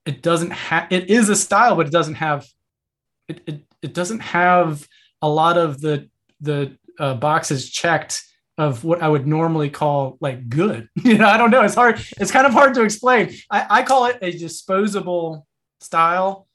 it 0.05 0.23
doesn't 0.23 0.51
have 0.51 0.93
it 0.93 1.11
is 1.11 1.29
a 1.29 1.37
style 1.37 1.75
but 1.75 1.87
it 1.87 1.93
doesn't 1.93 2.15
have 2.15 2.47
it, 3.29 3.43
it, 3.47 3.65
it 3.83 3.95
doesn't 3.95 4.21
have 4.21 4.87
a 5.23 5.29
lot 5.29 5.59
of 5.59 5.81
the 5.81 6.09
the 6.41 6.77
uh, 6.99 7.15
boxes 7.15 7.71
checked 7.71 8.23
of 8.59 8.83
what 8.83 9.01
I 9.01 9.09
would 9.09 9.27
normally 9.27 9.71
call 9.71 10.19
like 10.21 10.49
good. 10.49 10.89
You 11.05 11.17
know, 11.17 11.29
I 11.29 11.39
don't 11.39 11.51
know. 11.51 11.63
It's 11.63 11.77
hard. 11.77 12.05
It's 12.19 12.31
kind 12.31 12.47
of 12.47 12.53
hard 12.53 12.75
to 12.75 12.83
explain. 12.83 13.35
I, 13.51 13.67
I 13.71 13.83
call 13.83 14.07
it 14.07 14.19
a 14.21 14.31
disposable 14.33 15.47
style 15.81 16.49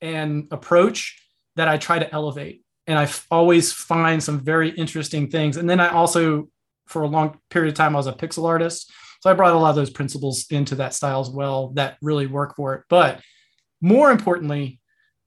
and 0.00 0.48
approach 0.50 1.22
that 1.54 1.68
I 1.68 1.78
try 1.78 1.98
to 1.98 2.12
elevate. 2.12 2.62
And 2.86 2.98
I 2.98 3.04
f- 3.04 3.26
always 3.30 3.72
find 3.72 4.22
some 4.22 4.40
very 4.40 4.70
interesting 4.70 5.30
things. 5.30 5.56
And 5.56 5.70
then 5.70 5.80
I 5.80 5.88
also, 5.88 6.48
for 6.86 7.02
a 7.02 7.06
long 7.06 7.38
period 7.48 7.70
of 7.70 7.76
time, 7.76 7.96
I 7.96 7.98
was 7.98 8.06
a 8.06 8.12
pixel 8.12 8.44
artist. 8.44 8.92
So 9.20 9.30
I 9.30 9.34
brought 9.34 9.54
a 9.54 9.58
lot 9.58 9.70
of 9.70 9.76
those 9.76 9.90
principles 9.90 10.46
into 10.50 10.74
that 10.76 10.94
style 10.94 11.20
as 11.20 11.30
well 11.30 11.70
that 11.74 11.96
really 12.02 12.26
work 12.26 12.56
for 12.56 12.74
it. 12.74 12.82
But 12.90 13.22
more 13.80 14.10
importantly, 14.10 14.80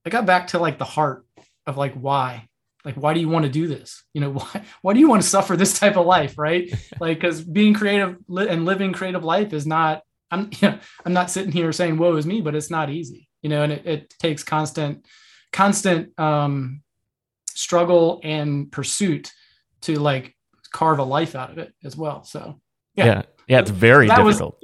I 0.05 0.09
got 0.09 0.25
back 0.25 0.47
to 0.47 0.59
like 0.59 0.77
the 0.77 0.85
heart 0.85 1.25
of 1.65 1.77
like 1.77 1.93
why 1.93 2.48
like 2.89 3.03
why 3.03 3.13
do 3.13 3.19
you 3.19 3.29
want 3.29 3.45
to 3.45 3.51
do 3.51 3.67
this? 3.67 4.03
You 4.13 4.21
know 4.21 4.31
why 4.39 4.63
why 4.81 4.93
do 4.93 4.99
you 4.99 5.09
want 5.09 5.21
to 5.21 5.27
suffer 5.27 5.55
this 5.55 5.77
type 5.79 5.97
of 5.97 6.05
life 6.05 6.37
right? 6.37 6.73
Like 6.99 7.19
because 7.19 7.41
being 7.41 7.73
creative 7.73 8.17
and 8.27 8.65
living 8.65 8.93
creative 8.93 9.23
life 9.23 9.53
is 9.53 9.65
not 9.65 10.01
i'm 10.31 10.49
you 10.59 10.69
know, 10.69 10.79
i'm 11.05 11.13
not 11.13 11.29
sitting 11.31 11.51
here 11.51 11.71
saying 11.71 11.97
woe 11.97 12.15
is 12.15 12.25
me 12.25 12.41
but 12.41 12.55
it's 12.55 12.69
not 12.69 12.89
easy 12.89 13.29
you 13.41 13.49
know 13.49 13.63
and 13.63 13.71
it, 13.71 13.85
it 13.85 14.13
takes 14.19 14.43
constant 14.43 15.05
constant 15.51 16.17
um 16.19 16.81
struggle 17.53 18.19
and 18.23 18.71
pursuit 18.71 19.31
to 19.81 19.99
like 19.99 20.35
carve 20.71 20.99
a 20.99 21.03
life 21.03 21.35
out 21.35 21.51
of 21.51 21.57
it 21.57 21.73
as 21.83 21.95
well 21.95 22.23
so. 22.23 22.59
Yeah. 22.95 23.05
Yeah, 23.05 23.21
yeah 23.47 23.59
it's 23.59 23.69
very 23.69 24.07
that 24.07 24.23
difficult 24.23 24.58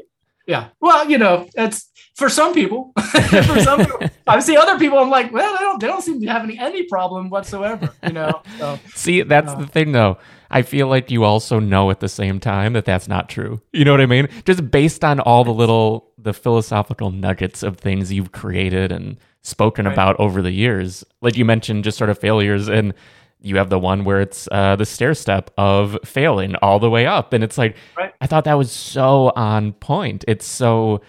yeah 0.47 0.69
well 0.79 1.09
you 1.09 1.17
know 1.17 1.47
it's 1.55 1.89
for 2.15 2.29
some 2.29 2.53
people. 2.53 2.93
for 2.97 3.59
some 3.59 3.85
people, 3.85 3.99
I 4.27 4.39
see 4.39 4.57
other 4.57 4.79
people. 4.79 4.97
I'm 4.97 5.09
like, 5.09 5.31
well, 5.31 5.53
they 5.53 5.59
don't. 5.59 5.79
They 5.79 5.87
don't 5.87 6.01
seem 6.01 6.21
to 6.21 6.27
have 6.27 6.43
any 6.43 6.57
any 6.57 6.83
problem 6.83 7.29
whatsoever. 7.29 7.89
You 8.03 8.13
know. 8.13 8.41
So, 8.57 8.79
see, 8.95 9.21
that's 9.21 9.51
uh, 9.51 9.55
the 9.55 9.67
thing, 9.67 9.91
though. 9.91 10.17
I 10.49 10.61
feel 10.61 10.87
like 10.87 11.11
you 11.11 11.23
also 11.23 11.59
know 11.59 11.91
at 11.91 11.99
the 11.99 12.07
same 12.07 12.39
time 12.39 12.73
that 12.73 12.85
that's 12.85 13.07
not 13.07 13.29
true. 13.29 13.61
You 13.73 13.83
know 13.83 13.91
what 13.91 14.01
I 14.01 14.05
mean? 14.05 14.29
Just 14.45 14.71
based 14.71 15.03
on 15.03 15.19
all 15.19 15.43
the 15.43 15.53
little 15.53 16.11
the 16.17 16.33
philosophical 16.33 17.11
nuggets 17.11 17.61
of 17.61 17.77
things 17.77 18.11
you've 18.11 18.31
created 18.31 18.91
and 18.91 19.17
spoken 19.41 19.85
right. 19.85 19.93
about 19.93 20.19
over 20.19 20.41
the 20.41 20.51
years. 20.51 21.03
Like 21.21 21.35
you 21.35 21.45
mentioned, 21.45 21.83
just 21.83 21.97
sort 21.97 22.09
of 22.09 22.17
failures 22.17 22.67
and 22.67 22.93
you 23.41 23.57
have 23.57 23.69
the 23.69 23.79
one 23.79 24.03
where 24.05 24.21
it's 24.21 24.47
uh, 24.51 24.75
the 24.75 24.85
stair 24.85 25.13
step 25.13 25.51
of 25.57 25.97
failing 26.03 26.55
all 26.57 26.79
the 26.79 26.89
way 26.89 27.05
up 27.05 27.33
and 27.33 27.43
it's 27.43 27.57
like 27.57 27.75
right. 27.97 28.13
i 28.21 28.27
thought 28.27 28.45
that 28.45 28.57
was 28.57 28.71
so 28.71 29.31
on 29.35 29.73
point 29.73 30.25
it's 30.27 30.45
so 30.45 31.01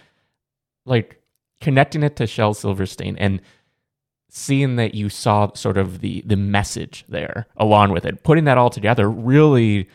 like 0.84 1.20
connecting 1.60 2.02
it 2.02 2.16
to 2.16 2.26
Shel 2.26 2.54
Silverstein 2.54 3.16
and 3.18 3.40
seeing 4.28 4.76
that 4.76 4.94
you 4.94 5.08
saw 5.08 5.52
sort 5.54 5.78
of 5.78 6.00
the 6.00 6.22
the 6.26 6.36
message 6.36 7.04
there 7.08 7.46
along 7.56 7.90
with 7.90 8.04
it, 8.04 8.22
putting 8.22 8.44
that 8.44 8.58
all 8.58 8.70
together 8.70 9.10
really 9.10 9.88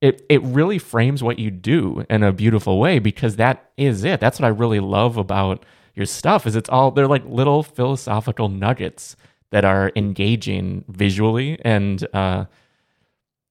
it 0.00 0.24
it 0.28 0.42
really 0.42 0.78
frames 0.78 1.22
what 1.22 1.38
you 1.38 1.50
do 1.50 2.04
in 2.10 2.22
a 2.22 2.32
beautiful 2.32 2.78
way 2.78 2.98
because 2.98 3.36
that 3.36 3.70
is 3.76 4.04
it. 4.04 4.20
That's 4.20 4.38
what 4.38 4.46
I 4.46 4.50
really 4.50 4.80
love 4.80 5.16
about 5.16 5.64
your 5.94 6.06
stuff 6.06 6.46
is 6.46 6.56
it's 6.56 6.68
all 6.68 6.90
they're 6.90 7.06
like 7.06 7.24
little 7.24 7.62
philosophical 7.62 8.48
nuggets 8.48 9.16
that 9.54 9.64
are 9.64 9.92
engaging 9.94 10.84
visually 10.88 11.58
and 11.64 12.06
uh 12.12 12.44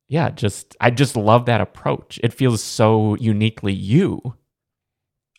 yeah, 0.10 0.30
just 0.30 0.76
I 0.80 0.92
just 0.92 1.16
love 1.16 1.46
that 1.46 1.62
approach. 1.62 2.20
It 2.22 2.34
feels 2.34 2.62
so 2.62 3.16
uniquely 3.16 3.74
you 3.74 4.36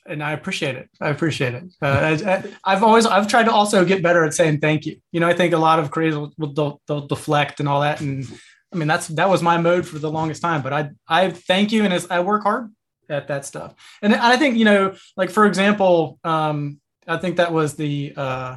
and 0.07 0.23
I 0.23 0.33
appreciate 0.33 0.77
it. 0.77 0.89
I 1.01 1.09
appreciate 1.11 1.55
it. 1.55 1.65
Uh, 1.81 2.17
I, 2.65 2.71
have 2.73 2.83
always 2.83 3.07
I've 3.07 3.29
tried 3.29 3.45
to 3.45 3.53
also 3.53 3.85
get 3.85 4.03
better 4.03 4.25
at 4.25 4.35
saying 4.35 4.61
thank 4.61 4.87
you. 4.87 4.97
You 5.13 5.21
know, 5.21 5.29
I 5.29 5.35
think 5.35 5.55
a 5.55 5.59
lot 5.59 5.79
of 5.79 5.91
creators 5.91 6.17
will 6.39 6.53
they'll, 6.53 6.81
they'll 6.87 7.07
deflect 7.07 7.61
and 7.61 7.69
all 7.69 7.81
that, 7.81 8.01
and 8.01 8.27
I 8.73 8.77
mean 8.77 8.89
that's 8.89 9.09
that 9.09 9.29
was 9.29 9.43
my 9.43 9.59
mode 9.59 9.87
for 9.87 9.99
the 9.99 10.11
longest 10.11 10.43
time. 10.43 10.63
But 10.63 10.73
I 10.73 10.91
I 11.09 11.31
thank 11.31 11.73
you, 11.73 11.85
and 11.85 12.07
I 12.11 12.21
work 12.21 12.43
hard 12.43 12.71
at 13.09 13.29
that 13.29 13.45
stuff. 13.45 13.75
And 14.03 14.15
I 14.15 14.37
think 14.37 14.57
you 14.57 14.65
know, 14.65 14.95
like 15.17 15.31
for 15.31 15.47
example, 15.47 16.19
um, 16.25 16.81
I 17.07 17.17
think 17.17 17.37
that 17.37 17.53
was 17.53 17.75
the 17.75 18.13
uh, 18.17 18.57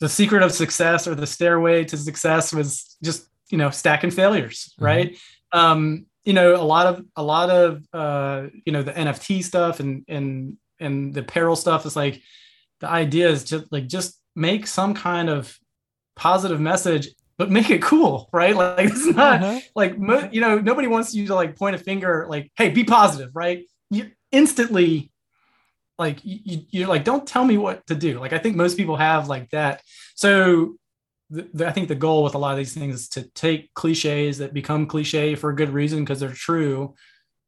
the 0.00 0.08
secret 0.08 0.42
of 0.42 0.52
success 0.52 1.06
or 1.06 1.14
the 1.14 1.26
stairway 1.26 1.84
to 1.84 1.96
success 1.96 2.52
was 2.52 2.96
just 3.02 3.26
you 3.50 3.58
know 3.58 3.70
stacking 3.70 4.10
failures, 4.10 4.72
mm-hmm. 4.74 4.84
right? 4.84 5.18
Um, 5.52 6.06
you 6.24 6.32
know, 6.32 6.54
a 6.56 6.62
lot 6.62 6.86
of 6.86 7.04
a 7.14 7.22
lot 7.22 7.50
of 7.50 7.82
uh, 7.92 8.48
you 8.64 8.72
know 8.72 8.82
the 8.82 8.92
NFT 8.92 9.42
stuff 9.42 9.80
and 9.80 10.04
and 10.08 10.56
and 10.80 11.14
the 11.14 11.22
peril 11.22 11.56
stuff 11.56 11.86
is 11.86 11.96
like 11.96 12.20
the 12.80 12.88
idea 12.88 13.28
is 13.28 13.44
just 13.44 13.70
like 13.72 13.86
just 13.86 14.20
make 14.34 14.66
some 14.66 14.94
kind 14.94 15.28
of 15.28 15.58
positive 16.14 16.60
message 16.60 17.08
but 17.38 17.50
make 17.50 17.70
it 17.70 17.82
cool 17.82 18.28
right 18.32 18.56
like 18.56 18.90
it's 18.90 19.06
not 19.06 19.42
uh-huh. 19.42 19.60
like 19.74 19.96
you 20.32 20.40
know 20.40 20.58
nobody 20.58 20.88
wants 20.88 21.14
you 21.14 21.26
to 21.26 21.34
like 21.34 21.56
point 21.56 21.76
a 21.76 21.78
finger 21.78 22.26
like 22.28 22.50
hey 22.56 22.70
be 22.70 22.84
positive 22.84 23.30
right 23.34 23.64
you 23.90 24.10
instantly 24.32 25.10
like 25.98 26.20
you, 26.22 26.62
you're 26.70 26.88
like 26.88 27.04
don't 27.04 27.26
tell 27.26 27.44
me 27.44 27.56
what 27.56 27.86
to 27.86 27.94
do 27.94 28.18
like 28.20 28.32
i 28.32 28.38
think 28.38 28.56
most 28.56 28.76
people 28.76 28.96
have 28.96 29.28
like 29.28 29.48
that 29.50 29.82
so 30.14 30.76
the, 31.30 31.48
the, 31.54 31.66
i 31.66 31.72
think 31.72 31.88
the 31.88 31.94
goal 31.94 32.22
with 32.22 32.34
a 32.34 32.38
lot 32.38 32.52
of 32.52 32.58
these 32.58 32.74
things 32.74 32.94
is 32.94 33.08
to 33.08 33.22
take 33.30 33.72
cliches 33.74 34.38
that 34.38 34.52
become 34.52 34.86
cliche 34.86 35.34
for 35.34 35.50
a 35.50 35.56
good 35.56 35.70
reason 35.70 36.00
because 36.00 36.20
they're 36.20 36.30
true 36.30 36.94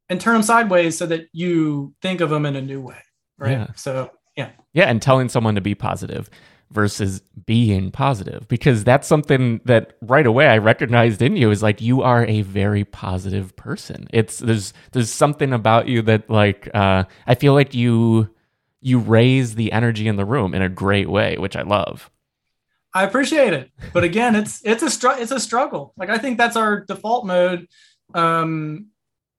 and 0.09 0.19
turn 0.19 0.33
them 0.33 0.43
sideways 0.43 0.97
so 0.97 1.05
that 1.05 1.27
you 1.31 1.93
think 2.01 2.21
of 2.21 2.29
them 2.29 2.45
in 2.45 2.55
a 2.55 2.61
new 2.61 2.81
way 2.81 2.97
right 3.37 3.51
yeah. 3.51 3.67
so 3.75 4.11
yeah 4.35 4.49
yeah 4.73 4.85
and 4.85 5.01
telling 5.01 5.29
someone 5.29 5.55
to 5.55 5.61
be 5.61 5.75
positive 5.75 6.29
versus 6.71 7.21
being 7.45 7.91
positive 7.91 8.47
because 8.47 8.83
that's 8.83 9.07
something 9.07 9.59
that 9.65 9.93
right 10.01 10.25
away 10.25 10.47
I 10.47 10.59
recognized 10.59 11.21
in 11.21 11.35
you 11.35 11.49
is 11.49 11.63
like 11.63 11.81
you 11.81 12.03
are 12.03 12.25
a 12.25 12.41
very 12.43 12.85
positive 12.85 13.55
person. 13.55 14.07
It's 14.13 14.37
there's 14.37 14.73
there's 14.91 15.09
something 15.09 15.51
about 15.51 15.87
you 15.87 16.01
that 16.03 16.29
like 16.29 16.69
uh, 16.73 17.05
I 17.25 17.35
feel 17.35 17.53
like 17.53 17.73
you 17.73 18.29
you 18.81 18.99
raise 18.99 19.55
the 19.55 19.71
energy 19.71 20.07
in 20.07 20.15
the 20.15 20.25
room 20.25 20.53
in 20.53 20.61
a 20.61 20.69
great 20.69 21.09
way, 21.09 21.37
which 21.37 21.55
I 21.55 21.63
love. 21.63 22.09
I 22.93 23.03
appreciate 23.03 23.53
it, 23.53 23.71
but 23.93 24.03
again, 24.03 24.35
it's 24.35 24.61
it's 24.65 24.81
a 24.81 24.89
str- 24.89 25.19
it's 25.19 25.31
a 25.31 25.39
struggle. 25.39 25.93
Like 25.95 26.09
I 26.09 26.17
think 26.17 26.37
that's 26.37 26.55
our 26.55 26.81
default 26.85 27.25
mode. 27.25 27.67
Um, 28.15 28.87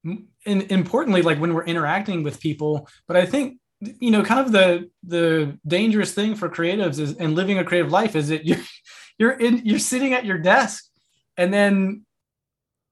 and 0.04 0.62
importantly, 0.70 1.22
like 1.22 1.40
when 1.40 1.54
we're 1.54 1.64
interacting 1.64 2.22
with 2.22 2.40
people, 2.40 2.88
but 3.08 3.16
I 3.16 3.26
think 3.26 3.58
you 3.80 4.10
know, 4.10 4.22
kind 4.22 4.40
of 4.40 4.52
the 4.52 4.90
the 5.02 5.58
dangerous 5.66 6.12
thing 6.12 6.34
for 6.34 6.48
creatives 6.48 6.98
is 6.98 7.16
and 7.16 7.34
living 7.34 7.58
a 7.58 7.64
creative 7.64 7.90
life 7.90 8.14
is 8.14 8.28
that 8.28 8.44
you're 8.46 8.58
you're 9.18 9.32
in 9.32 9.64
you're 9.64 9.78
sitting 9.78 10.12
at 10.12 10.24
your 10.24 10.38
desk, 10.38 10.84
and 11.36 11.52
then 11.52 12.04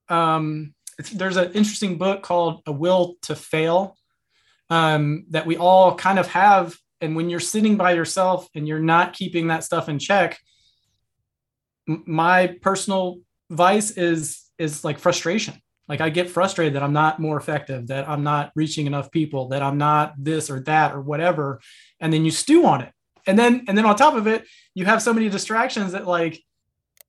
um, 0.09 0.73
there's 1.13 1.37
an 1.37 1.53
interesting 1.53 1.97
book 1.97 2.23
called 2.23 2.61
A 2.65 2.71
Will 2.71 3.15
to 3.23 3.35
Fail 3.35 3.95
um, 4.69 5.25
that 5.29 5.45
we 5.45 5.57
all 5.57 5.95
kind 5.95 6.19
of 6.19 6.27
have. 6.27 6.75
And 7.01 7.15
when 7.15 7.29
you're 7.29 7.39
sitting 7.39 7.77
by 7.77 7.93
yourself 7.93 8.47
and 8.53 8.67
you're 8.67 8.79
not 8.79 9.13
keeping 9.13 9.47
that 9.47 9.63
stuff 9.63 9.89
in 9.89 9.99
check, 9.99 10.37
my 11.87 12.55
personal 12.61 13.19
vice 13.49 13.91
is 13.91 14.43
is 14.57 14.83
like 14.83 14.99
frustration 14.99 15.55
like 15.89 16.01
I 16.01 16.09
get 16.09 16.29
frustrated 16.29 16.75
that 16.75 16.83
I'm 16.83 16.93
not 16.93 17.19
more 17.19 17.35
effective, 17.35 17.87
that 17.87 18.07
I'm 18.07 18.23
not 18.23 18.51
reaching 18.55 18.85
enough 18.85 19.11
people, 19.11 19.47
that 19.49 19.63
I'm 19.63 19.79
not 19.79 20.13
this 20.19 20.51
or 20.51 20.59
that 20.61 20.93
or 20.93 21.01
whatever. 21.01 21.59
And 21.99 22.13
then 22.13 22.23
you 22.23 22.31
stew 22.31 22.65
on 22.65 22.81
it. 22.81 22.93
And 23.25 23.37
then 23.37 23.65
and 23.67 23.77
then 23.77 23.85
on 23.85 23.95
top 23.95 24.13
of 24.13 24.27
it, 24.27 24.45
you 24.75 24.85
have 24.85 25.01
so 25.01 25.13
many 25.13 25.29
distractions 25.29 25.91
that 25.91 26.07
like 26.07 26.41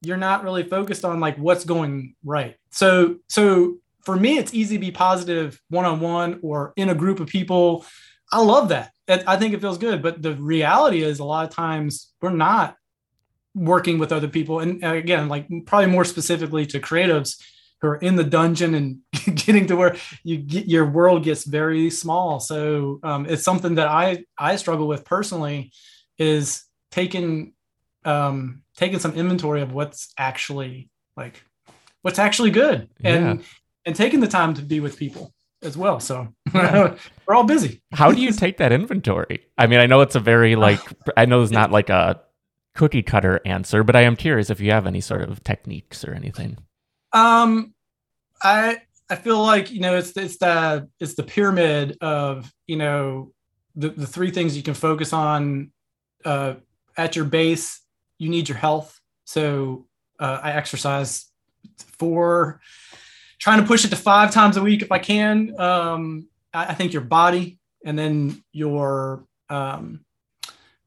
you're 0.00 0.16
not 0.16 0.42
really 0.42 0.62
focused 0.62 1.04
on 1.04 1.20
like 1.20 1.36
what's 1.36 1.64
going 1.64 2.14
right. 2.24 2.56
So 2.72 3.16
so 3.28 3.76
for 4.10 4.16
me, 4.16 4.38
it's 4.38 4.52
easy 4.52 4.74
to 4.74 4.80
be 4.80 4.90
positive 4.90 5.62
one-on-one 5.68 6.40
or 6.42 6.72
in 6.74 6.88
a 6.88 6.96
group 6.96 7.20
of 7.20 7.28
people. 7.28 7.86
I 8.32 8.42
love 8.42 8.70
that. 8.70 8.90
I 9.08 9.36
think 9.36 9.54
it 9.54 9.60
feels 9.60 9.78
good. 9.78 10.02
But 10.02 10.20
the 10.20 10.34
reality 10.34 11.04
is 11.04 11.20
a 11.20 11.24
lot 11.24 11.48
of 11.48 11.54
times 11.54 12.12
we're 12.20 12.30
not 12.30 12.74
working 13.54 14.00
with 14.00 14.10
other 14.10 14.26
people. 14.26 14.58
And 14.58 14.82
again, 14.82 15.28
like 15.28 15.46
probably 15.64 15.86
more 15.86 16.04
specifically 16.04 16.66
to 16.66 16.80
creatives, 16.80 17.40
who 17.80 17.86
are 17.86 17.98
in 17.98 18.16
the 18.16 18.24
dungeon 18.24 18.74
and 18.74 18.98
getting 19.36 19.68
to 19.68 19.76
where 19.76 19.96
you 20.24 20.38
get 20.38 20.66
your 20.66 20.86
world 20.86 21.22
gets 21.22 21.44
very 21.44 21.88
small. 21.88 22.40
So 22.40 22.98
um, 23.04 23.26
it's 23.26 23.44
something 23.44 23.76
that 23.76 23.86
I 23.86 24.24
I 24.36 24.56
struggle 24.56 24.88
with 24.88 25.04
personally 25.04 25.70
is 26.18 26.64
taking 26.90 27.52
um, 28.04 28.62
taking 28.76 28.98
some 28.98 29.14
inventory 29.14 29.62
of 29.62 29.72
what's 29.72 30.12
actually 30.18 30.90
like 31.16 31.40
what's 32.02 32.18
actually 32.18 32.50
good 32.50 32.88
and 33.04 33.40
yeah. 33.40 33.46
And 33.86 33.94
taking 33.94 34.20
the 34.20 34.28
time 34.28 34.54
to 34.54 34.62
be 34.62 34.80
with 34.80 34.96
people 34.96 35.32
as 35.62 35.76
well. 35.76 36.00
So 36.00 36.28
yeah. 36.54 36.96
we're 37.26 37.34
all 37.34 37.44
busy. 37.44 37.82
How 37.92 38.12
do 38.12 38.20
you 38.20 38.32
take 38.32 38.58
that 38.58 38.72
inventory? 38.72 39.46
I 39.58 39.66
mean, 39.66 39.78
I 39.78 39.86
know 39.86 40.00
it's 40.00 40.14
a 40.14 40.20
very 40.20 40.56
like 40.66 40.80
I 41.16 41.24
know 41.24 41.42
it's 41.42 41.52
not 41.52 41.70
like 41.70 41.90
a 41.90 42.20
cookie 42.74 43.02
cutter 43.02 43.40
answer, 43.44 43.82
but 43.82 43.96
I 43.96 44.02
am 44.02 44.16
curious 44.16 44.50
if 44.50 44.60
you 44.60 44.70
have 44.70 44.86
any 44.86 45.00
sort 45.00 45.22
of 45.22 45.42
techniques 45.44 46.04
or 46.04 46.14
anything. 46.14 46.58
Um, 47.12 47.74
I 48.42 48.82
I 49.08 49.16
feel 49.16 49.42
like 49.42 49.70
you 49.70 49.80
know 49.80 49.96
it's 49.96 50.16
it's 50.16 50.38
the 50.38 50.88
it's 51.00 51.14
the 51.14 51.24
pyramid 51.24 51.98
of 52.00 52.52
you 52.66 52.76
know 52.76 53.32
the 53.74 53.90
the 53.90 54.06
three 54.06 54.30
things 54.30 54.56
you 54.56 54.62
can 54.62 54.74
focus 54.74 55.12
on 55.12 55.72
uh, 56.24 56.54
at 56.96 57.16
your 57.16 57.24
base. 57.24 57.80
You 58.18 58.28
need 58.28 58.48
your 58.48 58.58
health, 58.58 59.00
so 59.24 59.86
uh, 60.18 60.38
I 60.42 60.52
exercise 60.52 61.26
for 61.98 62.60
trying 63.40 63.60
to 63.60 63.66
push 63.66 63.84
it 63.84 63.88
to 63.88 63.96
five 63.96 64.30
times 64.30 64.56
a 64.56 64.62
week 64.62 64.82
if 64.82 64.92
I 64.92 64.98
can. 64.98 65.58
Um, 65.58 66.28
I, 66.52 66.66
I 66.66 66.74
think 66.74 66.92
your 66.92 67.02
body 67.02 67.58
and 67.84 67.98
then 67.98 68.42
your 68.52 69.24
um, 69.48 70.04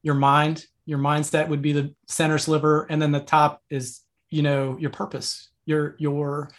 your 0.04 0.16
mind, 0.16 0.66
your 0.86 1.00
mindset 1.00 1.50
would 1.50 1.62
be 1.62 1.74
the 1.74 1.94
center 2.08 2.38
sliver, 2.38 2.86
and 2.90 3.02
then 3.02 3.12
the 3.12 3.20
top 3.20 3.62
is 3.70 4.02
you 4.30 4.42
know 4.42 4.78
your 4.80 4.92
purpose, 4.92 5.50
your 5.66 5.96
your 5.98 6.52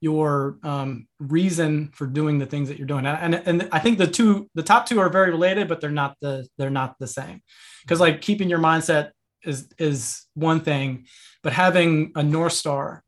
your 0.00 0.58
um, 0.64 1.06
reason 1.20 1.88
for 1.94 2.06
doing 2.06 2.38
the 2.38 2.46
things 2.46 2.68
that 2.68 2.76
you're 2.76 2.88
doing. 2.88 3.06
And, 3.06 3.36
and 3.36 3.68
i 3.70 3.78
think 3.78 3.98
the 3.98 4.06
two 4.06 4.50
the 4.54 4.62
top 4.62 4.84
two 4.84 4.98
are 4.98 5.08
very 5.08 5.30
related 5.30 5.68
but 5.68 5.80
they're 5.80 5.90
not 5.90 6.16
the 6.20 6.46
they're 6.58 6.70
not 6.70 6.98
the 6.98 7.06
same. 7.06 7.40
Because 7.82 8.00
like 8.00 8.20
keeping 8.20 8.50
your 8.50 8.58
mindset 8.58 9.12
is 9.44 9.68
is 9.78 10.26
one 10.34 10.60
thing 10.60 11.06
but 11.42 11.52
having 11.52 12.12
a 12.14 12.22
north 12.22 12.52
star 12.52 13.02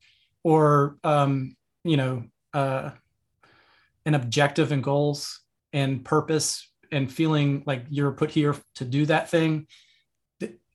or 0.44 0.96
um, 1.04 1.56
you 1.84 1.96
know 1.96 2.24
uh, 2.52 2.90
an 4.06 4.14
objective 4.14 4.72
and 4.72 4.82
goals 4.82 5.40
and 5.72 6.04
purpose 6.04 6.70
and 6.92 7.12
feeling 7.12 7.62
like 7.66 7.84
you're 7.88 8.12
put 8.12 8.30
here 8.30 8.56
to 8.76 8.84
do 8.84 9.06
that 9.06 9.30
thing 9.30 9.66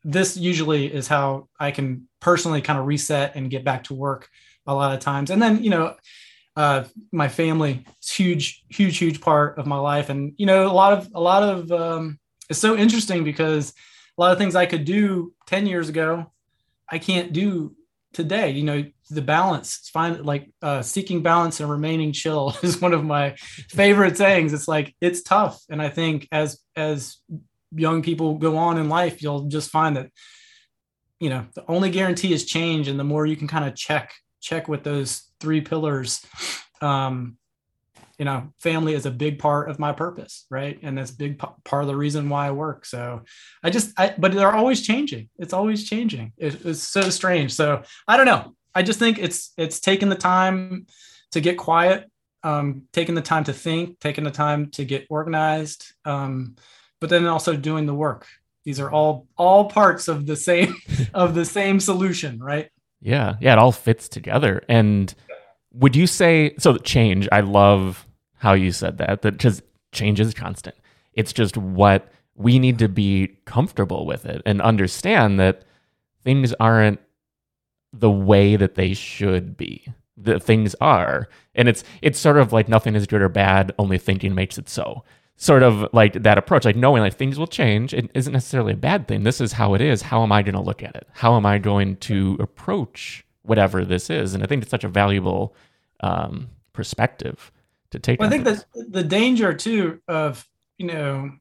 this 0.03 0.37
usually 0.37 0.93
is 0.93 1.07
how 1.07 1.47
i 1.59 1.71
can 1.71 2.07
personally 2.19 2.61
kind 2.61 2.79
of 2.79 2.85
reset 2.85 3.35
and 3.35 3.49
get 3.49 3.63
back 3.63 3.83
to 3.83 3.93
work 3.93 4.29
a 4.69 4.73
lot 4.73 4.93
of 4.93 4.99
times. 4.99 5.31
And 5.31 5.41
then, 5.41 5.63
you 5.63 5.71
know, 5.71 5.95
uh, 6.55 6.83
my 7.11 7.27
family 7.27 7.85
is 8.01 8.11
huge, 8.11 8.63
huge, 8.69 8.97
huge 8.97 9.19
part 9.19 9.57
of 9.57 9.65
my 9.65 9.77
life. 9.77 10.09
And, 10.09 10.33
you 10.37 10.45
know, 10.45 10.67
a 10.67 10.73
lot 10.73 10.93
of, 10.93 11.09
a 11.13 11.19
lot 11.19 11.43
of, 11.43 11.71
um, 11.71 12.19
it's 12.49 12.59
so 12.59 12.77
interesting 12.77 13.23
because 13.23 13.73
a 14.17 14.21
lot 14.21 14.31
of 14.31 14.37
things 14.37 14.55
I 14.55 14.65
could 14.65 14.85
do 14.85 15.33
10 15.47 15.65
years 15.65 15.89
ago, 15.89 16.31
I 16.87 16.99
can't 16.99 17.33
do 17.33 17.75
today. 18.13 18.51
You 18.51 18.63
know, 18.63 18.85
the 19.09 19.21
balance, 19.21 19.89
find 19.91 20.25
like 20.25 20.51
uh, 20.61 20.81
seeking 20.81 21.21
balance 21.21 21.59
and 21.59 21.69
remaining 21.69 22.11
chill 22.11 22.55
is 22.63 22.81
one 22.81 22.93
of 22.93 23.03
my 23.03 23.35
favorite 23.69 24.17
sayings. 24.17 24.53
It's 24.53 24.67
like, 24.67 24.95
it's 25.01 25.21
tough. 25.21 25.61
And 25.69 25.81
I 25.81 25.89
think 25.89 26.27
as, 26.31 26.59
as 26.75 27.17
young 27.75 28.01
people 28.01 28.35
go 28.35 28.57
on 28.57 28.77
in 28.77 28.89
life, 28.89 29.21
you'll 29.21 29.47
just 29.47 29.69
find 29.69 29.97
that, 29.97 30.11
you 31.19 31.29
know, 31.29 31.45
the 31.53 31.65
only 31.67 31.89
guarantee 31.89 32.33
is 32.33 32.45
change. 32.45 32.87
And 32.87 32.99
the 32.99 33.03
more 33.03 33.25
you 33.25 33.35
can 33.35 33.47
kind 33.47 33.65
of 33.65 33.75
check 33.75 34.13
check 34.41 34.67
with 34.67 34.83
those 34.83 35.23
three 35.39 35.61
pillars 35.61 36.25
um, 36.81 37.37
you 38.17 38.25
know 38.25 38.51
family 38.59 38.93
is 38.93 39.05
a 39.05 39.11
big 39.11 39.39
part 39.39 39.69
of 39.69 39.79
my 39.79 39.93
purpose 39.93 40.45
right 40.49 40.77
and 40.83 40.97
that's 40.97 41.09
big 41.11 41.39
p- 41.39 41.47
part 41.63 41.83
of 41.83 41.87
the 41.87 41.95
reason 41.95 42.27
why 42.27 42.47
i 42.47 42.51
work 42.51 42.85
so 42.85 43.21
i 43.63 43.69
just 43.69 43.97
I, 43.97 44.13
but 44.17 44.33
they're 44.33 44.51
always 44.51 44.85
changing 44.85 45.29
it's 45.39 45.53
always 45.53 45.89
changing 45.89 46.33
it, 46.37 46.65
it's 46.65 46.83
so 46.83 47.09
strange 47.09 47.53
so 47.53 47.81
i 48.07 48.17
don't 48.17 48.25
know 48.25 48.53
i 48.75 48.81
just 48.81 48.99
think 48.99 49.19
it's 49.19 49.51
it's 49.57 49.79
taking 49.79 50.09
the 50.09 50.15
time 50.15 50.85
to 51.31 51.41
get 51.41 51.57
quiet 51.57 52.09
um, 52.41 52.83
taking 52.93 53.15
the 53.15 53.21
time 53.21 53.43
to 53.43 53.53
think 53.53 53.99
taking 53.99 54.23
the 54.23 54.31
time 54.31 54.69
to 54.71 54.85
get 54.85 55.05
organized 55.09 55.93
um, 56.05 56.55
but 57.01 57.09
then 57.09 57.25
also 57.27 57.55
doing 57.55 57.85
the 57.85 57.93
work 57.93 58.27
these 58.63 58.79
are 58.79 58.89
all 58.89 59.27
all 59.37 59.69
parts 59.69 60.07
of 60.07 60.25
the 60.25 60.35
same 60.35 60.75
of 61.13 61.35
the 61.35 61.45
same 61.45 61.79
solution 61.79 62.39
right 62.39 62.69
yeah, 63.01 63.35
yeah, 63.39 63.53
it 63.53 63.59
all 63.59 63.71
fits 63.71 64.09
together. 64.09 64.63
And 64.67 65.13
would 65.73 65.95
you 65.95 66.07
say 66.07 66.53
so? 66.57 66.77
Change. 66.77 67.27
I 67.31 67.41
love 67.41 68.07
how 68.35 68.53
you 68.53 68.71
said 68.71 68.97
that. 68.97 69.21
That 69.21 69.31
because 69.33 69.61
change 69.91 70.19
is 70.19 70.33
constant. 70.33 70.75
It's 71.13 71.33
just 71.33 71.57
what 71.57 72.11
we 72.35 72.59
need 72.59 72.79
to 72.79 72.87
be 72.87 73.37
comfortable 73.45 74.05
with 74.05 74.25
it 74.25 74.41
and 74.45 74.61
understand 74.61 75.39
that 75.39 75.63
things 76.23 76.53
aren't 76.59 76.99
the 77.93 78.11
way 78.11 78.55
that 78.55 78.75
they 78.75 78.93
should 78.93 79.57
be. 79.57 79.85
The 80.17 80.39
things 80.39 80.75
are, 80.81 81.29
and 81.55 81.69
it's 81.69 81.83
it's 82.01 82.19
sort 82.19 82.37
of 82.37 82.51
like 82.51 82.67
nothing 82.67 82.95
is 82.95 83.07
good 83.07 83.21
or 83.21 83.29
bad. 83.29 83.73
Only 83.79 83.97
thinking 83.97 84.35
makes 84.35 84.57
it 84.57 84.67
so. 84.67 85.03
sort 85.39 85.63
of 85.63 85.87
like 85.93 86.21
that 86.21 86.37
approach, 86.37 86.65
like 86.65 86.75
knowing 86.75 87.01
like 87.01 87.15
things 87.15 87.39
will 87.39 87.47
change. 87.47 87.93
It 87.93 88.11
isn't 88.13 88.33
necessarily 88.33 88.73
a 88.73 88.77
bad 88.77 89.07
thing. 89.07 89.23
This 89.23 89.39
is 89.39 89.53
how 89.53 89.73
it 89.73 89.81
is. 89.81 90.01
How 90.01 90.21
am 90.21 90.33
I 90.33 90.43
going 90.43 90.55
to 90.55 90.61
look 90.61 90.83
at 90.83 90.95
it? 90.95 91.07
How 91.13 91.35
am 91.37 91.45
I 91.45 91.57
going 91.57 91.95
to 91.97 92.37
approach 92.41 93.25
whatever 93.43 93.85
this 93.85 94.09
is? 94.09 94.33
And 94.33 94.43
I 94.43 94.47
think 94.47 94.61
it's 94.61 94.71
such 94.71 94.83
a 94.83 94.89
valuable 94.89 95.55
um, 96.01 96.49
perspective 96.73 97.53
to 97.91 97.99
take. 97.99 98.19
Well, 98.19 98.27
I 98.27 98.31
think 98.31 98.43
that 98.43 98.65
the 98.73 99.03
danger 99.03 99.53
too 99.53 100.01
of 100.09 100.45
you 100.77 100.87
know, 100.87 101.31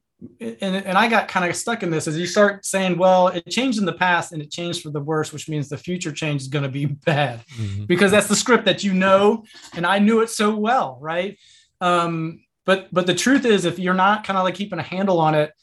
and 0.41 0.75
and 0.75 0.97
I 0.97 1.07
got 1.07 1.27
kind 1.27 1.49
of 1.49 1.55
stuck 1.55 1.83
in 1.83 1.89
this 1.89 2.07
as 2.07 2.17
you 2.17 2.25
start 2.25 2.65
saying, 2.65 2.97
well, 2.97 3.29
it 3.29 3.47
changed 3.49 3.79
in 3.79 3.85
the 3.85 3.93
past 3.93 4.31
and 4.31 4.41
it 4.41 4.51
changed 4.51 4.81
for 4.81 4.89
the 4.89 4.99
worse, 4.99 5.31
which 5.31 5.47
means 5.47 5.69
the 5.69 5.77
future 5.77 6.11
change 6.11 6.41
is 6.41 6.47
going 6.47 6.63
to 6.63 6.69
be 6.69 6.85
bad 7.05 7.45
mm-hmm. 7.57 7.85
because 7.85 8.11
that's 8.11 8.27
the 8.27 8.35
script 8.35 8.65
that 8.65 8.83
you 8.83 8.93
know, 8.93 9.45
and 9.73 9.85
I 9.85 9.99
knew 9.99 10.21
it 10.21 10.29
so 10.29 10.55
well, 10.55 10.97
right? 11.01 11.37
Um, 11.81 12.41
but 12.65 12.93
but 12.93 13.05
the 13.05 13.15
truth 13.15 13.45
is, 13.45 13.65
if 13.65 13.79
you're 13.79 13.93
not 13.93 14.23
kind 14.23 14.37
of 14.37 14.43
like 14.43 14.55
keeping 14.55 14.79
a 14.79 14.83
handle 14.83 15.19
on 15.19 15.35
it, 15.35 15.53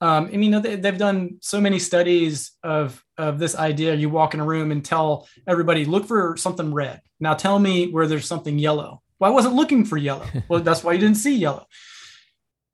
um, 0.00 0.30
I 0.32 0.36
mean, 0.36 0.60
they, 0.62 0.76
they've 0.76 0.96
done 0.96 1.36
so 1.40 1.60
many 1.60 1.78
studies 1.78 2.52
of 2.62 3.02
of 3.16 3.38
this 3.38 3.54
idea. 3.54 3.94
You 3.94 4.08
walk 4.08 4.34
in 4.34 4.40
a 4.40 4.44
room 4.44 4.72
and 4.72 4.84
tell 4.84 5.28
everybody, 5.46 5.84
look 5.84 6.06
for 6.06 6.36
something 6.36 6.72
red. 6.72 7.00
Now 7.20 7.34
tell 7.34 7.58
me 7.58 7.88
where 7.90 8.06
there's 8.06 8.26
something 8.26 8.58
yellow. 8.58 9.02
Well, 9.18 9.30
I 9.30 9.34
wasn't 9.34 9.54
looking 9.54 9.84
for 9.84 9.96
yellow. 9.96 10.26
Well, 10.48 10.60
that's 10.60 10.82
why 10.82 10.94
you 10.94 10.98
didn't 10.98 11.18
see 11.18 11.36
yellow. 11.36 11.66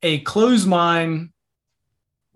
A 0.02 0.20
closed 0.20 0.68
mind 0.68 1.30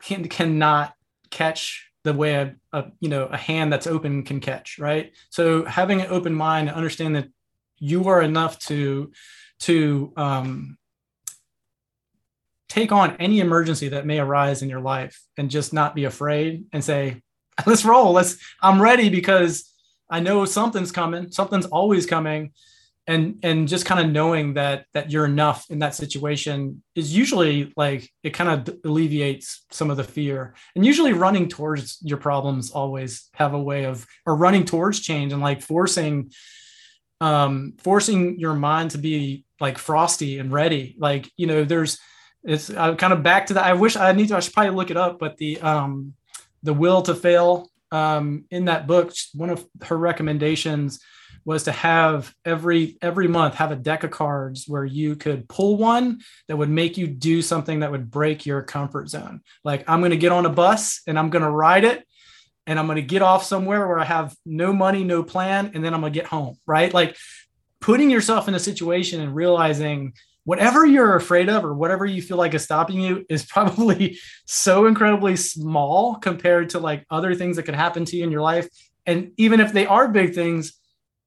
can 0.03 0.29
cannot 0.29 0.95
catch 1.31 1.91
the 2.03 2.15
way 2.15 2.35
a, 2.35 2.55
a 2.73 2.91
you 3.01 3.09
know 3.09 3.27
a 3.27 3.37
hand 3.37 3.73
that's 3.73 3.87
open 3.87 4.23
can 4.23 4.41
catch. 4.41 4.79
Right. 4.79 5.13
So 5.31 5.65
having 5.65 6.01
an 6.01 6.09
open 6.11 6.35
mind 6.35 6.69
and 6.69 6.77
understand 6.77 7.17
that 7.17 7.29
you 7.79 8.09
are 8.09 8.23
enough 8.23 8.59
to 8.61 9.13
to 9.61 10.13
um, 10.17 10.79
take 12.71 12.93
on 12.93 13.17
any 13.19 13.41
emergency 13.41 13.89
that 13.89 14.07
may 14.07 14.21
arise 14.21 14.63
in 14.63 14.71
your 14.71 14.81
life 14.81 15.21
and 15.37 15.51
just 15.51 15.73
not 15.73 15.95
be 15.95 16.05
afraid 16.05 16.65
and 16.73 16.83
say 16.83 17.21
let's 17.67 17.85
roll 17.85 18.13
let's 18.13 18.39
i'm 18.63 18.81
ready 18.81 19.11
because 19.11 19.71
i 20.09 20.21
know 20.21 20.45
something's 20.45 20.93
coming 20.93 21.31
something's 21.31 21.67
always 21.67 22.07
coming 22.07 22.53
and 23.11 23.39
and 23.43 23.69
just 23.69 23.85
kind 23.85 24.01
of 24.01 24.13
knowing 24.13 24.55
that 24.55 24.87
that 24.95 25.11
you're 25.11 25.25
enough 25.25 25.67
in 25.71 25.81
that 25.81 25.95
situation 25.95 26.83
is 26.95 27.15
usually 27.15 27.73
like 27.77 28.09
it 28.23 28.31
kind 28.31 28.69
of 28.69 28.77
alleviates 28.85 29.67
some 29.71 29.91
of 29.91 29.97
the 29.97 30.05
fear 30.05 30.55
and 30.75 30.87
usually 30.87 31.13
running 31.13 31.49
towards 31.49 31.99
your 32.03 32.19
problems 32.19 32.71
always 32.71 33.29
have 33.35 33.53
a 33.53 33.61
way 33.71 33.85
of 33.85 34.07
or 34.27 34.37
running 34.37 34.65
towards 34.65 35.01
change 35.01 35.33
and 35.33 35.43
like 35.43 35.61
forcing 35.61 36.31
um 37.21 37.75
forcing 37.79 38.39
your 38.39 38.55
mind 38.55 38.93
to 38.93 38.99
be 38.99 39.45
like 39.61 39.77
frosty 39.77 40.39
and 40.39 40.53
ready 40.53 40.97
like 40.99 41.31
you 41.37 41.47
know 41.47 41.65
there's 41.65 41.99
it's 42.43 42.71
kind 42.71 43.13
of 43.13 43.23
back 43.23 43.47
to 43.47 43.55
that. 43.55 43.65
I 43.65 43.75
wish 43.75 43.97
I 43.97 44.13
need 44.13 44.29
to. 44.29 44.37
I 44.37 44.41
should 44.41 44.55
probably 44.55 44.75
look 44.75 44.91
it 44.91 44.97
up, 44.97 45.19
but 45.19 45.37
the 45.37 45.61
um, 45.61 46.15
the 46.63 46.73
will 46.73 47.03
to 47.03 47.15
fail 47.15 47.71
um, 47.93 48.45
in 48.51 48.67
that 48.67 48.87
book, 48.87 49.13
one 49.35 49.51
of 49.51 49.67
her 49.83 49.97
recommendations 49.97 51.01
was 51.45 51.65
to 51.65 51.73
have 51.73 52.35
every 52.45 52.99
every 53.01 53.29
month 53.29 53.55
have 53.55 53.73
a 53.73 53.77
deck 53.77 54.05
of 54.05 54.11
cards 54.11 54.65
where 54.67 54.85
you 54.85 55.17
could 55.17 55.49
pull 55.49 55.77
one 55.77 56.21
that 56.49 56.57
would 56.57 56.69
make 56.69 56.97
you 56.97 57.07
do 57.07 57.43
something 57.43 57.81
that 57.81 57.91
would 57.91 58.11
break 58.11 58.47
your 58.47 58.63
comfort 58.63 59.09
zone. 59.09 59.41
Like 59.65 59.89
I'm 59.89 60.01
going 60.01 60.11
to 60.11 60.17
get 60.17 60.33
on 60.33 60.47
a 60.47 60.51
bus 60.51 61.01
and 61.07 61.19
I'm 61.19 61.31
going 61.31 61.43
to 61.43 61.51
ride 61.51 61.85
it 61.85 62.07
and 62.67 62.79
I'm 62.79 62.87
going 62.87 62.97
to 62.97 63.03
get 63.03 63.23
off 63.23 63.45
somewhere 63.45 63.87
where 63.87 63.99
I 63.99 64.05
have 64.05 64.37
no 64.45 64.73
money, 64.73 65.03
no 65.03 65.23
plan, 65.23 65.73
and 65.75 65.85
then 65.85 65.95
I'm 65.95 66.01
going 66.01 66.13
to 66.13 66.19
get 66.19 66.29
home, 66.29 66.57
right? 66.67 66.93
Like 66.93 67.17
putting 67.81 68.11
yourself 68.11 68.49
in 68.49 68.55
a 68.55 68.61
situation 68.61 69.21
and 69.21 69.35
realizing 69.35 70.13
whatever 70.45 70.87
you're 70.87 71.17
afraid 71.17 71.49
of 71.49 71.65
or 71.65 71.75
whatever 71.75 72.05
you 72.05 72.21
feel 72.23 72.37
like 72.37 72.55
is 72.55 72.63
stopping 72.63 73.01
you 73.01 73.25
is 73.29 73.45
probably 73.47 74.19
so 74.47 74.87
incredibly 74.87 75.37
small 75.37 76.17
compared 76.17 76.71
to 76.71 76.79
like 76.79 77.05
other 77.11 77.35
things 77.35 77.57
that 77.57 77.65
could 77.65 77.75
happen 77.75 78.05
to 78.05 78.17
you 78.17 78.25
in 78.25 78.31
your 78.31 78.43
life. 78.43 78.69
And 79.07 79.33
even 79.37 79.61
if 79.61 79.73
they 79.73 79.87
are 79.87 80.09
big 80.09 80.35
things, 80.35 80.80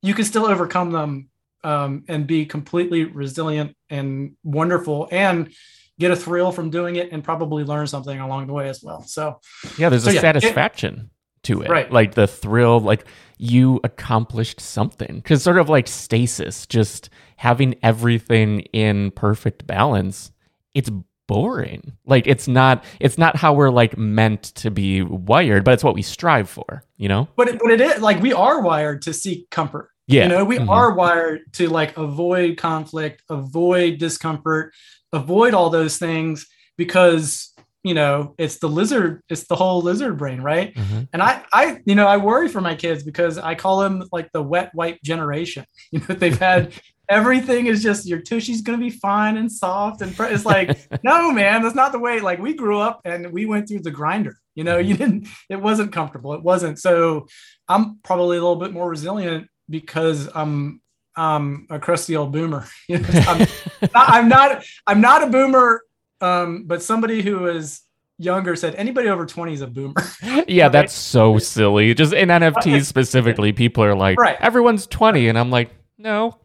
you 0.04 0.14
can 0.14 0.26
still 0.26 0.46
overcome 0.46 0.92
them 0.92 1.30
um, 1.64 2.04
and 2.08 2.28
be 2.28 2.46
completely 2.46 3.06
resilient 3.06 3.76
and 3.90 4.36
wonderful 4.44 5.08
and 5.12 5.52
get 5.98 6.12
a 6.12 6.16
thrill 6.16 6.52
from 6.52 6.70
doing 6.70 6.98
it 6.98 7.12
and 7.12 7.24
probably 7.24 7.64
learn 7.64 7.88
something 7.88 8.20
along 8.20 8.48
the 8.48 8.54
way 8.54 8.68
as 8.68 8.84
well. 8.84 9.02
So, 9.04 9.40
yeah, 9.78 9.90
there's 9.90 10.04
so 10.04 10.12
a 10.12 10.14
yeah, 10.14 10.22
satisfaction 10.22 11.10
it, 11.10 11.44
to 11.44 11.62
it. 11.62 11.70
Right. 11.70 11.92
Like 11.92 12.16
the 12.16 12.28
thrill, 12.28 12.80
like 12.80 13.06
you 13.38 13.80
accomplished 13.84 14.60
something. 14.60 15.16
Because 15.16 15.42
sort 15.42 15.58
of 15.58 15.70
like 15.70 15.88
stasis, 15.88 16.68
just 16.68 17.10
having 17.38 17.76
everything 17.82 18.62
in 18.74 19.12
perfect 19.12 19.66
balance, 19.66 20.32
it's 20.74 20.92
boring. 21.28 21.94
Like 22.06 22.28
it's 22.28 22.48
not 22.48 22.84
it's 23.00 23.18
not 23.18 23.36
how 23.38 23.54
we're 23.54 23.70
like 23.70 23.98
meant 23.98 24.44
to 24.56 24.72
be 24.72 25.02
wired, 25.02 25.64
but 25.64 25.74
it's 25.74 25.84
what 25.84 25.96
we 25.96 26.02
strive 26.02 26.50
for, 26.50 26.84
you 26.98 27.08
know? 27.08 27.30
But 27.36 27.48
it, 27.48 27.60
but 27.60 27.72
it 27.72 27.82
is 27.82 28.02
like 28.02 28.22
we 28.22 28.34
are 28.34 28.62
wired 28.62 29.02
to 29.04 29.14
seek 29.14 29.50
comfort. 29.50 29.90
Yeah. 30.08 30.24
You 30.24 30.30
know, 30.30 30.46
we 30.46 30.58
mm-hmm. 30.58 30.70
are 30.70 30.94
wired 30.94 31.42
to 31.54 31.70
like 31.70 31.98
avoid 31.98 32.58
conflict, 32.58 33.24
avoid 33.30 34.00
discomfort, 34.00 34.74
avoid 35.14 35.54
all 35.54 35.70
those 35.70 35.98
things 35.98 36.48
because 36.78 37.54
you 37.84 37.94
know 37.94 38.34
it's 38.38 38.60
the 38.60 38.68
lizard 38.68 39.22
it's 39.30 39.46
the 39.48 39.56
whole 39.56 39.82
lizard 39.82 40.18
brain 40.18 40.42
right 40.42 40.74
mm-hmm. 40.74 41.02
and 41.12 41.22
i 41.22 41.44
i 41.54 41.80
you 41.86 41.96
know 41.96 42.08
i 42.08 42.18
worry 42.18 42.48
for 42.48 42.62
my 42.62 42.74
kids 42.74 43.04
because 43.04 43.38
i 43.38 43.54
call 43.54 43.80
them 43.80 44.04
like 44.12 44.32
the 44.32 44.42
wet 44.42 44.72
wipe 44.74 45.02
generation 45.04 45.66
you 45.92 46.00
know 46.00 46.16
they've 46.16 46.40
had 46.40 46.74
everything 47.10 47.68
is 47.68 47.84
just 47.84 48.08
your 48.08 48.22
tushy's 48.22 48.62
gonna 48.62 48.78
be 48.78 48.90
fine 48.90 49.36
and 49.36 49.52
soft 49.52 50.02
and 50.02 50.16
it's 50.18 50.46
like 50.46 50.80
no 51.04 51.32
man 51.32 51.62
that's 51.62 51.76
not 51.76 51.92
the 51.92 52.00
way 52.00 52.22
like 52.22 52.40
we 52.40 52.54
grew 52.54 52.80
up 52.80 53.02
and 53.04 53.32
we 53.32 53.46
went 53.46 53.68
through 53.68 53.82
the 53.82 53.92
grinder 53.92 54.38
you 54.56 54.64
know 54.64 54.78
you 54.78 54.96
didn't 54.96 55.28
it 55.50 55.62
wasn't 55.62 55.92
comfortable 55.92 56.34
it 56.34 56.42
wasn't 56.42 56.80
so 56.80 57.28
i'm 57.68 58.00
probably 58.04 58.38
a 58.38 58.42
little 58.42 58.56
bit 58.56 58.72
more 58.72 58.90
resilient 58.90 59.48
because 59.70 60.30
i'm 60.36 60.82
um 61.16 61.68
a 61.70 61.80
crusty 61.80 62.16
old 62.16 62.32
boomer 62.32 62.66
I'm, 62.90 63.40
not, 63.82 64.10
I'm 64.10 64.30
not 64.30 64.64
i'm 64.88 65.02
not 65.02 65.24
a 65.24 65.28
boomer 65.28 65.84
um 66.22 66.64
but 66.66 66.82
somebody 66.82 67.22
who 67.22 67.48
is 67.48 67.82
younger 68.18 68.56
said 68.56 68.76
anybody 68.76 69.10
over 69.10 69.26
20 69.26 69.54
is 69.54 69.62
a 69.62 69.68
boomer. 69.68 69.96
yeah, 70.48 70.64
right? 70.64 70.72
that's 70.72 70.94
so 70.94 71.38
silly. 71.38 71.94
Just 71.94 72.14
in 72.14 72.30
NFTs 72.30 72.86
specifically, 72.86 73.52
people 73.52 73.84
are 73.84 73.96
like, 73.96 74.18
right. 74.18 74.38
everyone's 74.40 74.88
20. 74.88 75.28
And 75.28 75.38
I'm 75.38 75.50
like, 75.50 75.72
no. 75.98 76.40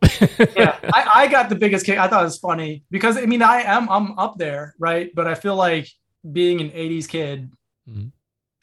yeah, 0.56 0.78
I, 0.92 1.10
I 1.14 1.26
got 1.28 1.48
the 1.48 1.54
biggest 1.54 1.84
kick. 1.84 1.98
I 1.98 2.08
thought 2.08 2.22
it 2.22 2.24
was 2.24 2.38
funny 2.38 2.84
because 2.90 3.16
I 3.16 3.26
mean 3.26 3.42
I 3.42 3.62
am 3.62 3.88
I'm 3.88 4.16
up 4.18 4.38
there, 4.38 4.74
right? 4.78 5.10
But 5.14 5.26
I 5.26 5.34
feel 5.34 5.56
like 5.56 5.88
being 6.30 6.60
an 6.60 6.70
'80s 6.70 7.08
kid 7.08 7.50
mm-hmm. 7.88 8.08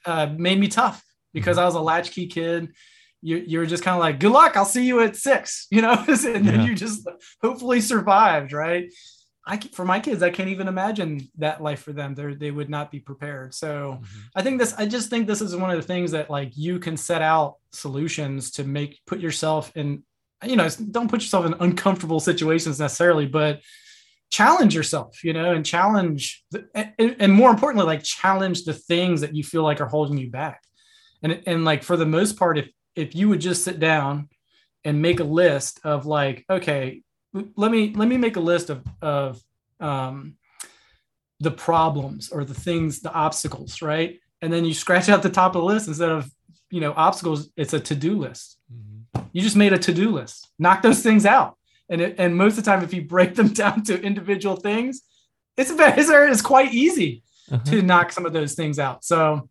uh, 0.05 0.27
made 0.37 0.59
me 0.59 0.67
tough 0.67 1.03
because 1.33 1.57
mm-hmm. 1.57 1.63
I 1.63 1.65
was 1.65 1.75
a 1.75 1.81
latchkey 1.81 2.27
kid. 2.27 2.73
You 3.25 3.43
you're 3.45 3.65
just 3.65 3.83
kind 3.83 3.95
of 3.95 3.99
like, 3.99 4.19
good 4.19 4.31
luck. 4.31 4.55
I'll 4.55 4.65
see 4.65 4.85
you 4.85 5.01
at 5.01 5.15
six, 5.15 5.67
you 5.71 5.81
know, 5.81 5.93
and 6.07 6.17
then 6.17 6.45
yeah. 6.45 6.65
you 6.65 6.75
just 6.75 7.07
hopefully 7.41 7.81
survived, 7.81 8.53
right? 8.53 8.91
I 9.47 9.57
for 9.57 9.85
my 9.85 9.99
kids, 9.99 10.23
I 10.23 10.31
can't 10.31 10.49
even 10.49 10.67
imagine 10.67 11.29
that 11.38 11.61
life 11.61 11.81
for 11.81 11.93
them. 11.93 12.15
They 12.15 12.33
they 12.33 12.51
would 12.51 12.69
not 12.69 12.91
be 12.91 12.99
prepared. 12.99 13.53
So 13.53 13.99
mm-hmm. 14.01 14.19
I 14.35 14.41
think 14.41 14.59
this. 14.59 14.73
I 14.77 14.85
just 14.85 15.09
think 15.09 15.27
this 15.27 15.41
is 15.41 15.55
one 15.55 15.69
of 15.69 15.77
the 15.77 15.88
things 15.88 16.11
that 16.11 16.29
like 16.29 16.55
you 16.55 16.79
can 16.79 16.97
set 16.97 17.21
out 17.21 17.57
solutions 17.71 18.51
to 18.51 18.63
make 18.63 18.99
put 19.05 19.19
yourself 19.19 19.71
in 19.75 20.03
you 20.43 20.55
know, 20.55 20.67
don't 20.91 21.09
put 21.09 21.21
yourself 21.21 21.45
in 21.45 21.55
uncomfortable 21.59 22.19
situations 22.19 22.79
necessarily, 22.79 23.25
but 23.25 23.61
challenge 24.31 24.75
yourself, 24.75 25.23
you 25.23 25.33
know, 25.33 25.53
and 25.53 25.65
challenge, 25.65 26.43
the, 26.51 26.67
and, 26.73 27.15
and 27.19 27.33
more 27.33 27.49
importantly, 27.49 27.85
like 27.85 28.03
challenge 28.03 28.63
the 28.63 28.73
things 28.73 29.21
that 29.21 29.35
you 29.35 29.43
feel 29.43 29.63
like 29.63 29.81
are 29.81 29.88
holding 29.88 30.17
you 30.17 30.29
back. 30.29 30.61
And, 31.23 31.41
and 31.45 31.65
like 31.65 31.83
for 31.83 31.97
the 31.97 32.05
most 32.05 32.38
part, 32.38 32.57
if, 32.57 32.69
if 32.95 33.15
you 33.15 33.29
would 33.29 33.41
just 33.41 33.63
sit 33.63 33.79
down 33.79 34.29
and 34.84 35.01
make 35.01 35.19
a 35.19 35.25
list 35.25 35.79
of 35.84 36.05
like, 36.05 36.45
okay, 36.49 37.01
let 37.34 37.71
me, 37.71 37.93
let 37.95 38.08
me 38.08 38.17
make 38.17 38.36
a 38.36 38.41
list 38.41 38.69
of, 38.69 38.86
of, 39.01 39.41
um, 39.79 40.38
the 41.41 41.51
problems 41.51 42.29
or 42.29 42.45
the 42.45 42.53
things, 42.53 43.01
the 43.01 43.12
obstacles, 43.12 43.81
right? 43.81 44.19
And 44.41 44.53
then 44.53 44.63
you 44.63 44.73
scratch 44.73 45.10
out 45.10 45.21
the 45.21 45.29
top 45.29 45.55
of 45.55 45.62
the 45.62 45.67
list 45.67 45.88
instead 45.88 46.10
of, 46.10 46.29
you 46.69 46.79
know, 46.79 46.93
obstacles, 46.95 47.49
it's 47.58 47.73
a 47.73 47.79
to-do 47.79 48.17
list. 48.17 48.58
Mm-hmm 48.71 48.95
you 49.36 49.41
just 49.41 49.58
made 49.58 49.73
a 49.73 49.77
to-do 49.77 50.12
list. 50.12 50.47
Knock 50.60 50.81
those 50.81 51.03
things 51.03 51.25
out. 51.25 51.58
And 51.89 51.99
it, 51.99 52.15
and 52.17 52.38
most 52.38 52.58
of 52.58 52.63
the 52.63 52.71
time, 52.71 52.86
if 52.86 52.93
you 52.93 53.01
break 53.01 53.36
them 53.36 53.49
down 53.53 53.84
to 53.84 54.01
individual 54.01 54.55
things, 54.55 55.01
it's 55.58 55.71
very, 55.71 56.31
it's 56.31 56.41
quite 56.41 56.73
easy 56.73 57.21
uh-huh. 57.51 57.63
to 57.65 57.81
knock 57.81 58.13
some 58.13 58.25
of 58.25 58.31
those 58.31 58.53
things 58.53 58.79
out. 58.79 59.03
So 59.03 59.49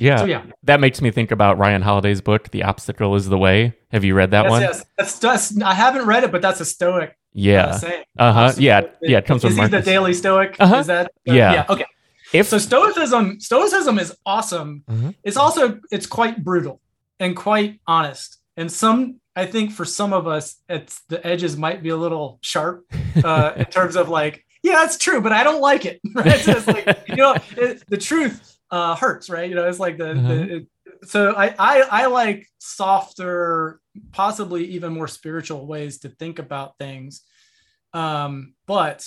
yeah, 0.00 0.16
so 0.18 0.24
yeah, 0.24 0.44
that 0.64 0.80
makes 0.80 1.00
me 1.00 1.10
think 1.10 1.30
about 1.30 1.58
Ryan 1.58 1.82
Holiday's 1.82 2.20
book, 2.20 2.50
"The 2.50 2.64
Obstacle 2.64 3.14
Is 3.14 3.28
the 3.28 3.38
Way." 3.38 3.74
Have 3.90 4.04
you 4.04 4.14
read 4.14 4.30
that 4.32 4.44
yes, 4.44 4.50
one? 4.50 4.62
Yes, 4.62 4.86
that's, 4.96 5.18
that's 5.18 5.62
I 5.62 5.74
haven't 5.74 6.06
read 6.06 6.24
it, 6.24 6.32
but 6.32 6.42
that's 6.42 6.60
a 6.60 6.64
Stoic. 6.64 7.16
Yeah. 7.32 7.78
Uh 8.18 8.32
huh. 8.32 8.52
Yeah. 8.58 8.82
Yeah. 9.00 9.18
It 9.18 9.26
comes 9.26 9.44
is 9.44 9.54
from. 9.54 9.64
Is 9.64 9.70
he 9.70 9.76
the 9.76 9.82
Daily 9.82 10.14
Stoic? 10.14 10.56
Uh-huh. 10.58 10.76
Is 10.76 10.86
that? 10.86 11.06
Uh, 11.06 11.32
yeah. 11.32 11.52
Yeah. 11.52 11.66
Okay. 11.68 11.86
If 12.32 12.48
so, 12.48 12.58
Stoicism, 12.58 13.40
Stoicism 13.40 13.98
is 13.98 14.14
awesome. 14.26 14.84
Mm-hmm. 14.88 15.10
It's 15.22 15.36
also 15.36 15.80
it's 15.90 16.06
quite 16.06 16.44
brutal 16.44 16.80
and 17.20 17.36
quite 17.36 17.80
honest 17.86 18.38
and 18.56 18.70
some 18.70 19.20
i 19.34 19.44
think 19.44 19.72
for 19.72 19.84
some 19.84 20.12
of 20.12 20.28
us 20.28 20.56
it's 20.68 21.00
the 21.08 21.26
edges 21.26 21.56
might 21.56 21.82
be 21.82 21.88
a 21.88 21.96
little 21.96 22.38
sharp 22.42 22.84
uh, 23.24 23.52
in 23.56 23.64
terms 23.64 23.96
of 23.96 24.08
like 24.08 24.44
yeah, 24.62 24.74
that's 24.74 24.98
true, 24.98 25.20
but 25.20 25.32
I 25.32 25.44
don't 25.44 25.60
like 25.60 25.84
it. 25.86 26.00
Right? 26.14 26.40
So 26.40 26.52
it's 26.52 26.66
like, 26.66 27.04
you 27.08 27.16
know, 27.16 27.36
it, 27.56 27.84
the 27.88 27.96
truth 27.96 28.57
uh, 28.70 28.96
hurts, 28.96 29.30
right? 29.30 29.48
You 29.48 29.56
know, 29.56 29.68
it's 29.68 29.80
like 29.80 29.98
the, 29.98 30.12
uh-huh. 30.12 30.28
the 30.28 30.56
it, 30.56 30.66
so 31.04 31.32
I, 31.32 31.54
I 31.58 31.80
I 31.90 32.06
like 32.06 32.46
softer, 32.58 33.80
possibly 34.12 34.66
even 34.66 34.92
more 34.92 35.08
spiritual 35.08 35.66
ways 35.66 36.00
to 36.00 36.08
think 36.08 36.38
about 36.38 36.78
things. 36.78 37.22
Um, 37.92 38.54
but 38.66 39.06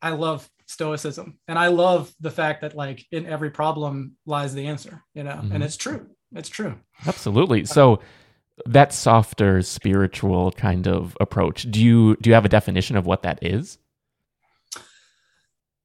I 0.00 0.10
love 0.10 0.48
stoicism 0.66 1.38
and 1.48 1.58
I 1.58 1.68
love 1.68 2.12
the 2.20 2.30
fact 2.30 2.60
that 2.60 2.76
like 2.76 3.04
in 3.10 3.26
every 3.26 3.50
problem 3.50 4.16
lies 4.26 4.54
the 4.54 4.66
answer, 4.66 5.02
you 5.14 5.22
know, 5.22 5.32
mm-hmm. 5.32 5.52
and 5.52 5.64
it's 5.64 5.76
true. 5.76 6.06
It's 6.34 6.48
true. 6.48 6.76
Absolutely. 7.06 7.64
So 7.64 8.00
that 8.66 8.92
softer 8.92 9.62
spiritual 9.62 10.52
kind 10.52 10.86
of 10.86 11.16
approach, 11.20 11.70
do 11.70 11.82
you 11.82 12.16
do 12.20 12.30
you 12.30 12.34
have 12.34 12.44
a 12.44 12.50
definition 12.50 12.96
of 12.96 13.06
what 13.06 13.22
that 13.22 13.38
is? 13.42 13.78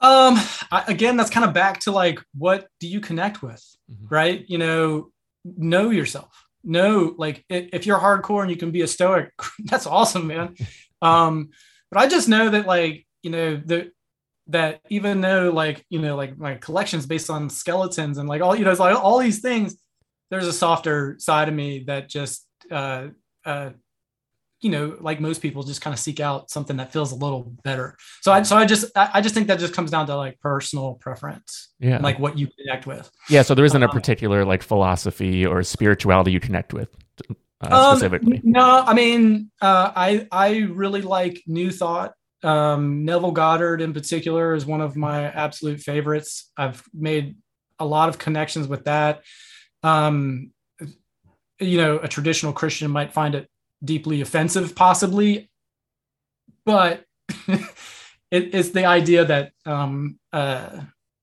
Um, 0.04 0.36
I, 0.70 0.84
again, 0.88 1.16
that's 1.16 1.30
kind 1.30 1.46
of 1.46 1.54
back 1.54 1.80
to 1.82 1.92
like, 1.92 2.20
what 2.38 2.68
do 2.82 2.88
you 2.88 3.00
connect 3.00 3.42
with, 3.42 3.64
mm-hmm. 3.90 4.14
right? 4.14 4.46
You 4.48 4.58
know, 4.58 5.12
know 5.46 5.90
yourself. 5.90 6.46
Know 6.66 7.14
like 7.18 7.44
if 7.50 7.86
you're 7.86 8.00
hardcore 8.00 8.42
and 8.42 8.52
you 8.52 8.58
can 8.58 8.72
be 8.72 8.82
a 8.82 8.88
stoic, 8.88 9.32
that's 9.60 9.88
awesome, 9.88 10.28
man. 10.28 10.56
um, 11.02 11.50
but 11.90 12.02
I 12.02 12.08
just 12.08 12.28
know 12.28 12.50
that 12.50 12.66
like 12.66 13.06
you 13.22 13.32
know 13.32 13.56
the 13.56 13.92
that 14.48 14.82
even 14.90 15.22
though 15.22 15.52
like 15.52 15.86
you 15.90 16.00
know 16.00 16.16
like 16.16 16.38
my 16.38 16.56
collections 16.56 17.06
based 17.06 17.30
on 17.30 17.50
skeletons 17.50 18.18
and 18.18 18.28
like 18.28 18.42
all 18.42 18.56
you 18.56 18.66
know 18.66 18.72
it's 18.72 18.80
like 18.80 18.96
all 18.96 19.20
these 19.20 19.42
things, 19.42 19.76
there's 20.32 20.48
a 20.48 20.54
softer 20.54 21.16
side 21.20 21.50
of 21.50 21.54
me 21.54 21.84
that 21.88 22.10
just 22.10 22.46
uh, 22.72 23.08
uh, 23.46 23.72
you 24.64 24.72
know, 24.72 24.98
like 25.02 25.20
most 25.20 25.42
people, 25.42 25.62
just 25.62 25.82
kind 25.82 25.94
of 25.94 26.00
seek 26.00 26.22
out 26.22 26.50
something 26.50 26.78
that 26.78 26.94
feels 26.94 27.12
a 27.12 27.16
little 27.16 27.54
better. 27.64 27.98
So 28.22 28.32
I, 28.32 28.44
so 28.44 28.56
I 28.56 28.66
just, 28.66 28.86
I 28.96 29.20
just 29.20 29.36
think 29.36 29.48
that 29.48 29.60
just 29.60 29.74
comes 29.74 29.92
down 29.92 30.08
to 30.08 30.16
like 30.16 30.40
personal 30.40 30.94
preference, 30.96 31.74
yeah, 31.80 31.98
like 31.98 32.18
what 32.18 32.38
you 32.38 32.48
connect 32.58 32.88
with. 32.88 33.12
Yeah. 33.30 33.42
So 33.42 33.56
there 33.56 33.66
isn't 33.66 33.84
a 33.84 33.88
um, 33.88 33.92
particular 33.92 34.46
like 34.46 34.64
philosophy 34.64 35.46
or 35.46 35.62
spirituality 35.64 36.32
you 36.32 36.40
connect 36.40 36.74
with. 36.74 36.88
Uh, 37.62 37.90
um, 37.92 37.98
specifically. 37.98 38.38
Um, 38.38 38.44
no, 38.46 38.84
I 38.86 38.94
mean, 38.94 39.52
uh, 39.62 39.92
I 39.96 40.28
I 40.32 40.60
really 40.72 41.02
like 41.02 41.44
New 41.46 41.70
Thought. 41.70 42.14
Um, 42.42 43.06
Neville 43.06 43.32
Goddard 43.32 43.82
in 43.82 43.94
particular 43.94 44.54
is 44.54 44.66
one 44.66 44.82
of 44.82 44.96
my 44.96 45.26
absolute 45.26 45.80
favorites. 45.82 46.52
I've 46.58 46.84
made 46.94 47.36
a 47.80 47.86
lot 47.86 48.10
of 48.10 48.18
connections 48.18 48.68
with 48.68 48.86
that. 48.86 49.24
Um, 49.82 50.52
you 51.60 51.78
know, 51.78 52.00
a 52.00 52.08
traditional 52.08 52.54
Christian 52.54 52.92
might 52.92 53.14
find 53.14 53.36
it 53.36 53.48
deeply 53.84 54.22
offensive, 54.22 54.76
possibly, 54.76 55.50
but 56.66 57.06
it, 57.48 57.64
it's 58.32 58.70
the 58.70 58.86
idea 58.86 59.26
that 59.26 59.52
um, 59.66 60.20
uh, 60.32 60.82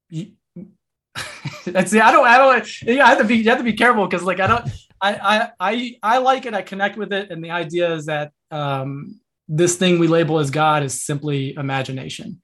you, 0.09 0.33
I 1.17 1.83
don't 1.83 2.27
I 2.27 2.39
don't 2.39 2.83
you 2.83 3.01
have 3.01 3.19
to 3.19 3.25
be 3.25 3.37
you 3.37 3.49
have 3.49 3.59
to 3.59 3.65
be 3.65 3.73
careful 3.73 4.07
because 4.07 4.25
like 4.25 4.41
I 4.41 4.47
don't 4.47 4.69
I, 5.01 5.15
I 5.15 5.51
I 5.61 5.97
I 6.03 6.19
like 6.19 6.47
it 6.47 6.55
I 6.55 6.63
connect 6.63 6.97
with 6.97 7.13
it 7.13 7.31
and 7.31 7.43
the 7.43 7.51
idea 7.51 7.93
is 7.95 8.07
that 8.07 8.33
um, 8.51 9.21
this 9.49 9.77
thing 9.77 9.99
we 9.99 10.07
label 10.07 10.39
as 10.39 10.51
God 10.51 10.83
is 10.83 11.03
simply 11.03 11.55
imagination. 11.55 12.41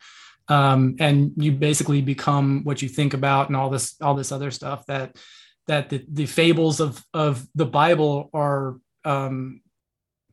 Um, 0.48 0.96
and 1.00 1.32
you 1.36 1.52
basically 1.52 2.02
become 2.02 2.62
what 2.62 2.80
you 2.80 2.88
think 2.88 3.14
about 3.14 3.48
and 3.48 3.56
all 3.56 3.68
this 3.68 3.96
all 4.00 4.14
this 4.14 4.30
other 4.30 4.50
stuff 4.50 4.86
that 4.86 5.16
that 5.66 5.88
the, 5.88 6.04
the 6.08 6.26
fables 6.26 6.80
of 6.80 7.04
of 7.12 7.46
the 7.54 7.66
Bible 7.66 8.30
are 8.32 8.76
um, 9.04 9.60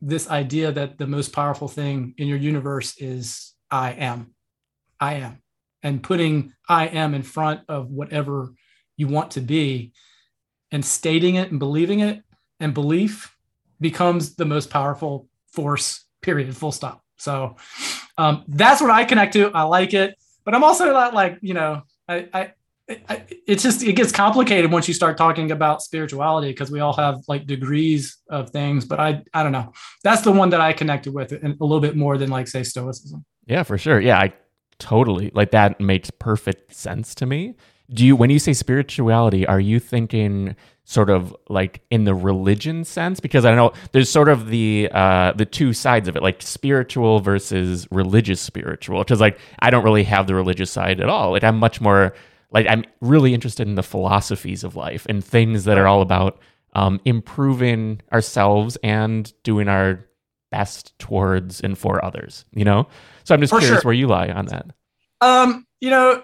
this 0.04 0.28
idea 0.28 0.70
that 0.70 0.98
the 0.98 1.06
most 1.06 1.32
powerful 1.32 1.66
thing 1.66 2.14
in 2.18 2.28
your 2.28 2.36
universe 2.36 2.94
is 2.98 3.54
I 3.70 3.92
am. 3.92 4.34
I 5.00 5.14
am. 5.14 5.42
And 5.82 6.02
putting 6.02 6.52
I 6.68 6.88
am 6.88 7.14
in 7.14 7.22
front 7.22 7.62
of 7.68 7.90
whatever 7.90 8.52
you 8.96 9.08
want 9.08 9.32
to 9.32 9.40
be 9.40 9.92
and 10.70 10.84
stating 10.84 11.36
it 11.36 11.50
and 11.50 11.58
believing 11.58 12.00
it 12.00 12.22
and 12.60 12.74
belief 12.74 13.34
becomes 13.80 14.36
the 14.36 14.44
most 14.44 14.70
powerful 14.70 15.28
force, 15.46 16.04
period, 16.20 16.54
full 16.54 16.72
stop. 16.72 17.02
So 17.16 17.56
um, 18.18 18.44
that's 18.46 18.80
what 18.80 18.90
I 18.90 19.04
connect 19.04 19.32
to. 19.34 19.50
I 19.52 19.62
like 19.62 19.94
it. 19.94 20.16
But 20.44 20.54
I'm 20.54 20.64
also 20.64 20.92
not 20.92 21.14
like, 21.14 21.38
you 21.40 21.54
know, 21.54 21.82
I, 22.06 22.28
I 22.32 22.52
it's 22.88 23.62
just 23.62 23.82
it 23.82 23.94
gets 23.94 24.12
complicated 24.12 24.70
once 24.70 24.86
you 24.86 24.94
start 24.94 25.16
talking 25.16 25.50
about 25.50 25.82
spirituality 25.82 26.48
because 26.48 26.70
we 26.70 26.80
all 26.80 26.92
have 26.92 27.22
like 27.28 27.46
degrees 27.46 28.18
of 28.28 28.50
things 28.50 28.84
but 28.84 29.00
i 29.00 29.22
i 29.32 29.42
don't 29.42 29.52
know. 29.52 29.72
That's 30.02 30.22
the 30.22 30.32
one 30.32 30.50
that 30.50 30.60
i 30.60 30.72
connected 30.72 31.14
with 31.14 31.32
and 31.32 31.56
a 31.60 31.64
little 31.64 31.80
bit 31.80 31.96
more 31.96 32.18
than 32.18 32.30
like 32.30 32.46
say 32.46 32.62
stoicism. 32.62 33.24
Yeah 33.46 33.62
for 33.62 33.78
sure. 33.78 34.00
Yeah 34.00 34.18
i 34.18 34.32
totally 34.78 35.30
like 35.34 35.50
that 35.52 35.80
makes 35.80 36.10
perfect 36.10 36.74
sense 36.74 37.14
to 37.16 37.26
me. 37.26 37.54
Do 37.90 38.04
you 38.04 38.16
when 38.16 38.28
you 38.28 38.38
say 38.38 38.52
spirituality 38.52 39.46
are 39.46 39.60
you 39.60 39.80
thinking 39.80 40.54
sort 40.86 41.08
of 41.08 41.34
like 41.48 41.80
in 41.90 42.04
the 42.04 42.14
religion 42.14 42.84
sense? 42.84 43.18
Because 43.18 43.46
i 43.46 43.54
know 43.54 43.72
there's 43.92 44.10
sort 44.10 44.28
of 44.28 44.48
the 44.48 44.90
uh 44.92 45.32
the 45.32 45.46
two 45.46 45.72
sides 45.72 46.06
of 46.06 46.16
it 46.16 46.22
like 46.22 46.42
spiritual 46.42 47.20
versus 47.20 47.88
religious 47.90 48.42
spiritual 48.42 48.98
because 48.98 49.22
like 49.22 49.38
i 49.60 49.70
don't 49.70 49.84
really 49.84 50.04
have 50.04 50.26
the 50.26 50.34
religious 50.34 50.70
side 50.70 51.00
at 51.00 51.08
all. 51.08 51.30
Like 51.30 51.44
i'm 51.44 51.56
much 51.56 51.80
more 51.80 52.14
like 52.54 52.66
I'm 52.68 52.84
really 53.00 53.34
interested 53.34 53.66
in 53.66 53.74
the 53.74 53.82
philosophies 53.82 54.64
of 54.64 54.76
life 54.76 55.04
and 55.08 55.22
things 55.22 55.64
that 55.64 55.76
are 55.76 55.88
all 55.88 56.00
about 56.00 56.38
um, 56.74 57.00
improving 57.04 58.00
ourselves 58.12 58.78
and 58.82 59.30
doing 59.42 59.68
our 59.68 60.06
best 60.50 60.96
towards 61.00 61.60
and 61.60 61.76
for 61.76 62.02
others. 62.02 62.44
You 62.52 62.64
know, 62.64 62.86
so 63.24 63.34
I'm 63.34 63.40
just 63.40 63.52
for 63.52 63.58
curious 63.58 63.82
sure. 63.82 63.88
where 63.88 63.94
you 63.94 64.06
lie 64.06 64.28
on 64.28 64.46
that. 64.46 64.66
Um, 65.20 65.66
you 65.80 65.90
know, 65.90 66.22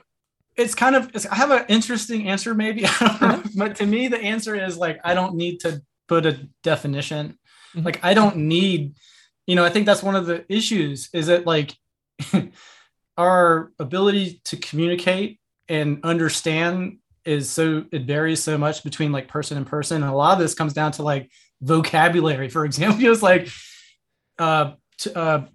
it's 0.57 0.75
kind 0.75 0.95
of 0.95 1.11
it's, 1.15 1.27
I 1.27 1.35
have 1.35 1.51
an 1.51 1.65
interesting 1.69 2.29
answer, 2.29 2.55
maybe, 2.55 2.87
but 3.57 3.77
to 3.77 3.87
me, 3.87 4.07
the 4.07 4.21
answer 4.21 4.55
is 4.55 4.79
like 4.79 5.01
I 5.05 5.15
don't 5.15 5.35
need 5.35 5.61
to 5.61 5.83
put 6.07 6.27
a 6.27 6.49
definition. 6.63 7.39
Mm-hmm. 7.75 7.85
Like 7.85 8.05
I 8.05 8.15
don't 8.15 8.37
need, 8.37 8.95
you 9.47 9.57
know, 9.57 9.65
I 9.65 9.71
think 9.71 9.85
that's 9.85 10.03
one 10.03 10.15
of 10.15 10.27
the 10.27 10.45
issues 10.49 11.09
is 11.13 11.27
that 11.27 11.45
like 11.45 11.77
our 13.19 13.73
ability 13.81 14.41
to 14.45 14.57
communicate 14.57 15.40
and 15.71 16.01
understand 16.05 16.99
is 17.25 17.49
so 17.49 17.85
it 17.93 18.03
varies 18.03 18.43
so 18.43 18.59
much 18.59 18.83
between 18.83 19.13
like 19.13 19.29
person 19.29 19.57
and 19.57 19.67
person. 19.67 20.03
And 20.03 20.11
a 20.11 20.15
lot 20.15 20.35
of 20.35 20.39
this 20.39 20.55
comes 20.55 20.75
down 20.75 20.93
to 20.93 21.03
like 21.03 21.31
vocabulary. 21.63 22.51
For 22.51 22.65
example 22.67 23.07
it's 23.07 23.23
like 23.23 23.49
uh, 24.39 24.73
to, 24.99 25.19
uh 25.19 25.47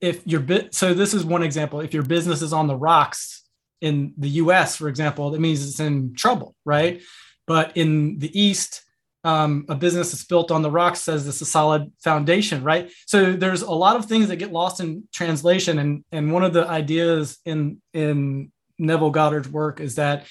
if 0.00 0.24
your 0.26 0.40
bit 0.40 0.74
so 0.74 0.92
this 0.92 1.14
is 1.14 1.24
one 1.24 1.42
example. 1.42 1.80
If 1.80 1.94
your 1.94 2.02
business 2.02 2.42
is 2.42 2.52
on 2.52 2.68
the 2.68 2.76
rocks 2.76 3.42
in 3.80 4.12
the 4.18 4.28
US 4.28 4.76
for 4.76 4.88
example 4.88 5.30
that 5.30 5.40
means 5.40 5.66
it's 5.66 5.80
in 5.80 6.14
trouble 6.14 6.54
right? 6.64 7.02
But 7.46 7.76
in 7.76 8.18
the 8.18 8.38
east 8.38 8.82
um, 9.24 9.64
a 9.70 9.74
business 9.74 10.12
that's 10.12 10.26
built 10.26 10.50
on 10.50 10.60
the 10.60 10.70
rocks 10.70 11.00
says 11.00 11.26
it's 11.26 11.40
a 11.40 11.46
solid 11.46 11.90
foundation, 12.02 12.62
right? 12.62 12.92
So 13.06 13.32
there's 13.32 13.62
a 13.62 13.70
lot 13.70 13.96
of 13.96 14.04
things 14.04 14.28
that 14.28 14.36
get 14.36 14.52
lost 14.52 14.80
in 14.80 15.08
translation, 15.14 15.78
and 15.78 16.04
and 16.12 16.30
one 16.30 16.44
of 16.44 16.52
the 16.52 16.68
ideas 16.68 17.38
in 17.46 17.80
in 17.94 18.52
Neville 18.78 19.10
Goddard's 19.10 19.48
work 19.48 19.80
is 19.80 19.96
that 19.96 20.26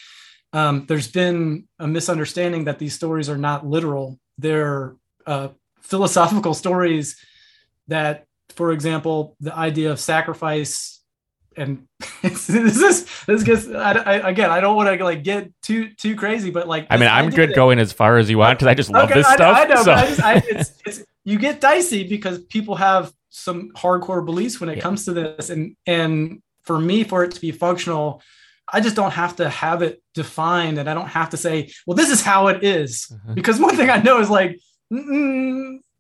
um, 0.52 0.86
there's 0.88 1.12
been 1.12 1.68
a 1.80 1.88
misunderstanding 1.88 2.66
that 2.66 2.80
these 2.80 2.94
stories 2.94 3.30
are 3.30 3.38
not 3.38 3.66
literal. 3.66 4.20
They're 4.38 4.96
uh, 5.26 5.50
philosophical 5.82 6.54
stories 6.64 7.20
that, 7.88 8.26
for 8.50 8.72
example, 8.72 9.36
the 9.40 9.56
idea 9.56 9.92
of 9.92 10.00
sacrifice 10.00 11.02
and 11.56 11.88
this 12.24 12.50
is 12.50 13.06
this 13.28 13.44
gets 13.44 13.68
I, 13.68 13.92
I, 13.92 14.30
again 14.30 14.50
I 14.50 14.60
don't 14.60 14.76
want 14.76 14.98
to 14.98 15.04
like 15.04 15.24
get 15.24 15.52
too 15.62 15.90
too 15.90 16.16
crazy 16.16 16.50
but 16.50 16.68
like 16.68 16.88
I 16.90 16.98
mean 16.98 17.10
I'm 17.10 17.30
good 17.30 17.52
that, 17.52 17.56
going 17.56 17.78
as 17.78 17.94
far 17.94 18.18
as 18.18 18.28
you 18.28 18.40
want 18.40 18.58
because 18.58 18.68
I 18.68 18.74
just 18.74 18.90
love 18.90 19.10
okay, 19.10 19.20
this 19.20 19.28
I, 19.28 19.36
stuff. 19.36 19.58
I 19.58 19.64
know, 19.66 19.84
so. 19.84 19.94
I 19.94 20.06
just, 20.08 20.24
I, 20.24 20.44
it's, 20.48 20.72
it's, 20.86 21.04
you 21.24 21.38
get 21.38 21.62
dicey 21.62 22.08
because 22.08 22.40
people 22.46 22.76
have 22.76 23.14
some 23.30 23.72
hardcore 23.72 24.26
beliefs 24.26 24.60
when 24.60 24.70
it 24.70 24.78
yeah. 24.78 24.82
comes 24.82 25.06
to 25.06 25.14
this 25.14 25.50
and 25.50 25.76
and 25.86 26.42
for 26.64 26.80
me, 26.80 27.04
for 27.04 27.24
it 27.24 27.32
to 27.32 27.42
be 27.42 27.52
functional, 27.52 28.22
I 28.72 28.80
just 28.80 28.96
don't 28.96 29.12
have 29.12 29.36
to 29.38 29.50
have 29.50 29.82
it 29.82 30.02
defined 30.14 30.78
and 30.78 30.90
I 30.90 30.94
don't 30.94 31.10
have 31.10 31.32
to 31.32 31.38
say, 31.38 31.72
well, 31.86 31.96
this 31.96 32.10
is 32.10 32.22
how 32.22 32.48
it 32.48 32.64
is. 32.64 33.08
Mm-hmm. 33.12 33.34
Because 33.34 33.60
one 33.60 33.76
thing 33.76 33.90
I 33.90 34.02
know 34.02 34.20
is 34.20 34.30
like 34.30 34.60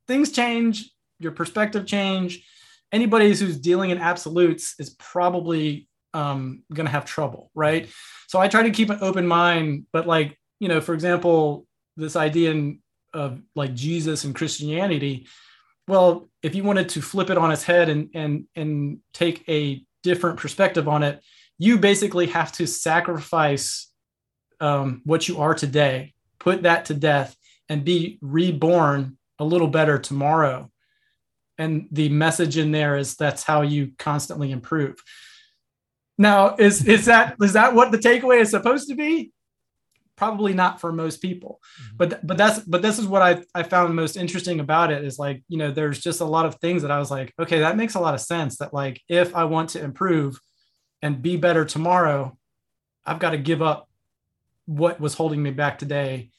things 0.08 0.32
change, 0.32 0.90
your 1.20 1.32
perspective 1.32 1.86
change. 1.86 2.46
Anybody 2.92 3.34
who's 3.34 3.60
dealing 3.60 3.90
in 3.90 3.98
absolutes 3.98 4.76
is 4.80 4.92
probably 4.92 5.88
um, 6.14 6.64
going 6.74 6.86
to 6.86 6.92
have 6.92 7.06
trouble, 7.06 7.50
right? 7.56 7.90
So 8.28 8.40
I 8.40 8.48
try 8.48 8.64
to 8.64 8.72
keep 8.72 8.90
an 8.90 9.00
open 9.02 9.28
mind, 9.28 9.88
but 9.92 10.08
like, 10.08 10.38
you 10.60 10.68
know, 10.68 10.80
for 10.80 10.94
example, 10.94 11.66
this 11.98 12.16
idea 12.16 12.52
in, 12.52 12.80
of 13.14 13.42
like 13.56 13.74
Jesus 13.74 14.24
and 14.24 14.34
Christianity, 14.34 15.28
well, 15.88 16.30
if 16.42 16.56
you 16.56 16.64
wanted 16.64 16.90
to 16.90 17.02
flip 17.02 17.30
it 17.30 17.38
on 17.38 17.52
its 17.52 17.64
head 17.64 17.90
and 17.90 18.10
and 18.14 18.46
and 18.56 19.00
take 19.14 19.48
a 19.50 19.86
different 20.04 20.38
perspective 20.38 20.88
on 20.88 21.04
it, 21.04 21.22
you 21.58 21.78
basically 21.78 22.28
have 22.28 22.52
to 22.54 22.68
sacrifice 22.68 23.92
um, 24.60 25.02
what 25.04 25.28
you 25.28 25.42
are 25.42 25.54
today, 25.54 26.14
put 26.40 26.64
that 26.64 26.86
to 26.86 26.94
death, 26.94 27.36
and 27.70 27.84
be 27.84 28.20
reborn 28.22 29.18
a 29.40 29.46
little 29.46 29.68
better 29.68 29.98
tomorrow. 29.98 30.70
And 31.58 31.88
the 31.92 32.10
message 32.10 32.58
in 32.58 32.72
there 32.72 32.98
is 32.98 33.16
that's 33.16 33.44
how 33.44 33.62
you 33.62 33.92
constantly 33.98 34.52
improve. 34.52 34.96
Now, 36.18 36.56
is 36.58 36.86
is 36.86 37.06
that 37.06 37.36
is 37.42 37.54
that 37.54 37.74
what 37.74 37.92
the 37.92 37.98
takeaway 37.98 38.40
is 38.42 38.52
supposed 38.52 38.88
to 38.90 38.96
be? 38.96 39.33
Probably 40.24 40.54
not 40.54 40.80
for 40.80 40.92
most 40.92 41.22
people, 41.22 41.60
mm-hmm. 41.82 41.98
but 41.98 42.26
but 42.26 42.38
that's 42.38 42.60
but 42.60 42.82
this 42.82 43.00
is 43.00 43.08
what 43.08 43.22
I 43.22 43.44
I 43.54 43.64
found 43.64 43.96
most 43.96 44.16
interesting 44.18 44.60
about 44.60 44.92
it 44.92 45.04
is 45.04 45.20
like 45.20 45.44
you 45.48 45.58
know 45.58 45.72
there's 45.72 46.00
just 46.00 46.22
a 46.22 46.26
lot 46.26 46.46
of 46.46 46.56
things 46.56 46.82
that 46.82 46.92
I 46.92 47.00
was 47.00 47.12
like 47.12 47.34
okay 47.40 47.60
that 47.60 47.78
makes 47.78 47.96
a 47.96 48.00
lot 48.00 48.14
of 48.14 48.22
sense 48.22 48.58
that 48.58 48.74
like 48.74 49.02
if 49.10 49.36
I 49.36 49.44
want 49.46 49.72
to 49.72 49.84
improve 49.84 50.40
and 51.02 51.22
be 51.22 51.36
better 51.36 51.66
tomorrow, 51.66 52.38
I've 53.06 53.20
got 53.20 53.32
to 53.32 53.38
give 53.38 53.62
up 53.62 53.90
what 54.66 55.00
was 55.00 55.16
holding 55.16 55.44
me 55.44 55.52
back 55.52 55.78
today, 55.78 56.30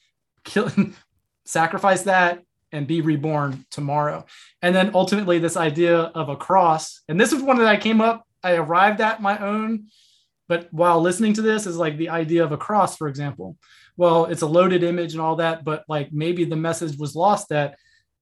kill, 0.43 0.71
sacrifice 1.45 2.01
that, 2.03 2.41
and 2.71 2.87
be 2.87 3.01
reborn 3.01 3.65
tomorrow. 3.69 4.25
And 4.63 4.75
then 4.75 4.91
ultimately, 4.95 5.37
this 5.37 5.57
idea 5.57 5.97
of 5.97 6.29
a 6.29 6.35
cross, 6.35 7.01
and 7.07 7.19
this 7.19 7.31
is 7.31 7.41
one 7.43 7.57
that 7.59 7.67
I 7.67 7.77
came 7.77 8.01
up 8.01 8.25
I 8.45 8.57
arrived 8.57 9.01
at 9.01 9.23
my 9.23 9.39
own. 9.39 9.87
But 10.47 10.67
while 10.71 11.01
listening 11.01 11.33
to 11.33 11.41
this 11.41 11.65
is 11.65 11.77
like 11.77 11.97
the 11.97 12.09
idea 12.09 12.43
of 12.43 12.51
a 12.51 12.57
cross, 12.57 12.97
for 12.97 13.07
example. 13.07 13.57
Well, 13.97 14.25
it's 14.25 14.41
a 14.41 14.47
loaded 14.47 14.83
image 14.83 15.13
and 15.13 15.21
all 15.21 15.37
that, 15.37 15.63
but 15.63 15.83
like 15.87 16.11
maybe 16.11 16.43
the 16.43 16.55
message 16.55 16.97
was 16.97 17.15
lost 17.15 17.49
that 17.49 17.77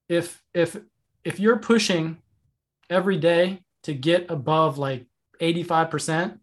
if 0.08 0.42
if 0.54 0.78
if 1.24 1.40
you're 1.40 1.58
pushing 1.58 2.18
every 2.90 3.18
day 3.18 3.62
to 3.84 3.94
get 3.94 4.30
above 4.30 4.78
like 4.78 5.06
85% 5.40 6.38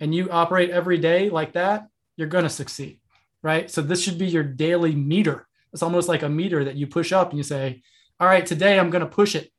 and 0.00 0.14
you 0.14 0.30
operate 0.30 0.70
every 0.70 0.98
day 0.98 1.30
like 1.30 1.52
that, 1.52 1.86
you're 2.16 2.28
going 2.28 2.44
to 2.44 2.50
succeed. 2.50 2.98
Right. 3.42 3.70
So 3.70 3.80
this 3.82 4.02
should 4.02 4.18
be 4.18 4.26
your 4.26 4.42
daily 4.42 4.94
meter. 4.94 5.46
It's 5.72 5.82
almost 5.82 6.08
like 6.08 6.22
a 6.22 6.28
meter 6.28 6.64
that 6.64 6.76
you 6.76 6.86
push 6.86 7.12
up 7.12 7.30
and 7.30 7.38
you 7.38 7.42
say, 7.42 7.82
all 8.18 8.26
right, 8.26 8.44
today 8.44 8.78
I'm 8.78 8.90
going 8.90 9.04
to 9.04 9.08
push 9.08 9.34
it. 9.34 9.50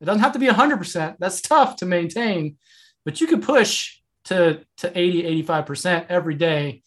It 0.00 0.04
doesn't 0.04 0.22
have 0.22 0.32
to 0.32 0.38
be 0.38 0.46
100%. 0.46 1.16
That's 1.18 1.40
tough 1.52 1.76
to 1.76 1.86
maintain, 1.86 2.56
but 3.04 3.20
you 3.20 3.26
can 3.26 3.40
push 3.40 3.98
to 4.24 4.64
to 4.78 4.98
80 4.98 5.44
85% 5.44 6.06
every 6.08 6.34
day 6.34 6.82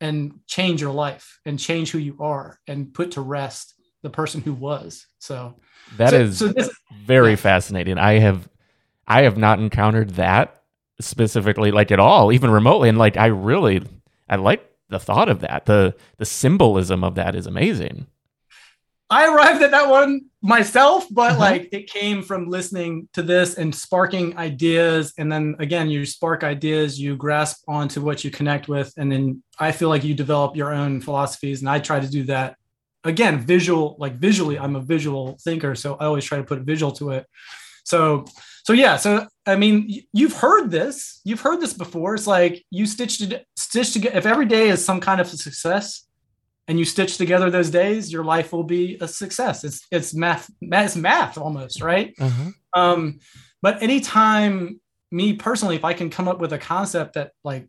and 0.00 0.40
change 0.46 0.80
your 0.80 0.92
life 0.92 1.40
and 1.44 1.58
change 1.58 1.90
who 1.90 1.98
you 1.98 2.18
are 2.20 2.58
and 2.66 2.92
put 2.92 3.12
to 3.12 3.20
rest 3.20 3.74
the 4.02 4.10
person 4.10 4.40
who 4.40 4.52
was. 4.52 5.06
So 5.18 5.56
that 5.96 6.10
so, 6.10 6.20
is 6.20 6.38
so 6.38 6.48
this, 6.48 6.70
very 7.04 7.30
yeah. 7.30 7.36
fascinating. 7.36 7.98
I 7.98 8.18
have 8.18 8.48
i 9.08 9.22
have 9.22 9.36
not 9.36 9.60
encountered 9.60 10.10
that 10.10 10.62
specifically 11.00 11.70
like 11.70 11.90
at 11.90 12.00
all 12.00 12.32
even 12.32 12.50
remotely. 12.50 12.88
And 12.88 12.98
like 12.98 13.16
i 13.16 13.26
really 13.26 13.82
i 14.28 14.36
like 14.36 14.68
the 14.88 15.00
thought 15.00 15.28
of 15.28 15.40
that. 15.40 15.66
The 15.66 15.94
the 16.18 16.24
symbolism 16.24 17.02
of 17.02 17.14
that 17.16 17.34
is 17.34 17.46
amazing 17.46 18.06
I 19.08 19.32
arrived 19.32 19.62
at 19.62 19.70
that 19.70 19.88
one 19.88 20.22
myself, 20.42 21.06
but 21.10 21.32
uh-huh. 21.32 21.40
like 21.40 21.68
it 21.72 21.88
came 21.88 22.22
from 22.22 22.48
listening 22.48 23.08
to 23.12 23.22
this 23.22 23.56
and 23.56 23.74
sparking 23.74 24.36
ideas. 24.36 25.12
And 25.16 25.30
then 25.30 25.54
again, 25.58 25.88
you 25.88 26.04
spark 26.04 26.42
ideas, 26.42 26.98
you 26.98 27.16
grasp 27.16 27.62
onto 27.68 28.00
what 28.00 28.24
you 28.24 28.30
connect 28.30 28.68
with. 28.68 28.92
And 28.96 29.10
then 29.10 29.42
I 29.58 29.72
feel 29.72 29.88
like 29.88 30.02
you 30.02 30.14
develop 30.14 30.56
your 30.56 30.72
own 30.72 31.00
philosophies. 31.00 31.60
And 31.60 31.70
I 31.70 31.78
try 31.78 32.00
to 32.00 32.08
do 32.08 32.24
that 32.24 32.56
again, 33.04 33.38
visual, 33.38 33.96
like 33.98 34.14
visually, 34.14 34.58
I'm 34.58 34.74
a 34.74 34.80
visual 34.80 35.38
thinker. 35.42 35.76
So 35.76 35.94
I 35.94 36.06
always 36.06 36.24
try 36.24 36.38
to 36.38 36.44
put 36.44 36.60
visual 36.62 36.90
to 36.92 37.10
it. 37.10 37.26
So, 37.84 38.24
so 38.64 38.72
yeah. 38.72 38.96
So, 38.96 39.28
I 39.46 39.54
mean, 39.54 40.02
you've 40.12 40.32
heard 40.32 40.72
this, 40.72 41.20
you've 41.24 41.40
heard 41.40 41.60
this 41.60 41.72
before. 41.72 42.14
It's 42.14 42.26
like 42.26 42.64
you 42.70 42.86
stitched 42.86 43.20
it, 43.20 43.46
stitched 43.54 43.92
together. 43.92 44.18
If 44.18 44.26
every 44.26 44.46
day 44.46 44.68
is 44.70 44.84
some 44.84 44.98
kind 44.98 45.20
of 45.20 45.28
success, 45.28 46.05
and 46.68 46.78
you 46.78 46.84
stitch 46.84 47.16
together 47.16 47.50
those 47.50 47.70
days, 47.70 48.12
your 48.12 48.24
life 48.24 48.52
will 48.52 48.64
be 48.64 48.98
a 49.00 49.08
success. 49.08 49.64
It's 49.64 49.86
it's 49.90 50.14
math, 50.14 50.50
it's 50.60 50.96
math 50.96 51.38
almost, 51.38 51.80
right? 51.80 52.12
Uh-huh. 52.18 52.50
Um, 52.74 53.20
but 53.62 53.82
anytime 53.82 54.80
me 55.10 55.34
personally, 55.34 55.76
if 55.76 55.84
I 55.84 55.94
can 55.94 56.10
come 56.10 56.28
up 56.28 56.40
with 56.40 56.52
a 56.52 56.58
concept 56.58 57.14
that 57.14 57.32
like 57.44 57.68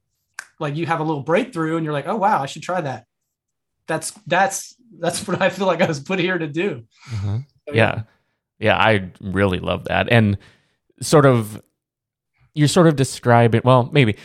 like 0.59 0.75
you 0.75 0.85
have 0.87 0.99
a 0.99 1.03
little 1.03 1.23
breakthrough 1.23 1.75
and 1.77 1.83
you're 1.83 1.93
like, 1.93 2.07
oh 2.07 2.15
wow, 2.15 2.41
I 2.41 2.47
should 2.47 2.63
try 2.63 2.81
that. 2.81 3.05
That's 3.87 4.11
that's 4.25 4.75
that's 4.99 5.27
what 5.27 5.41
I 5.41 5.49
feel 5.49 5.67
like 5.67 5.81
I 5.81 5.87
was 5.87 5.99
put 5.99 6.19
here 6.19 6.37
to 6.37 6.47
do. 6.47 6.83
Uh-huh. 7.13 7.39
So, 7.67 7.75
yeah. 7.75 8.03
yeah, 8.59 8.77
I 8.77 9.11
really 9.21 9.59
love 9.59 9.85
that, 9.85 10.11
and 10.11 10.37
sort 11.01 11.25
of 11.25 11.61
you're 12.55 12.67
sort 12.67 12.87
of 12.87 12.95
describing. 12.95 13.61
Well, 13.63 13.89
maybe 13.91 14.15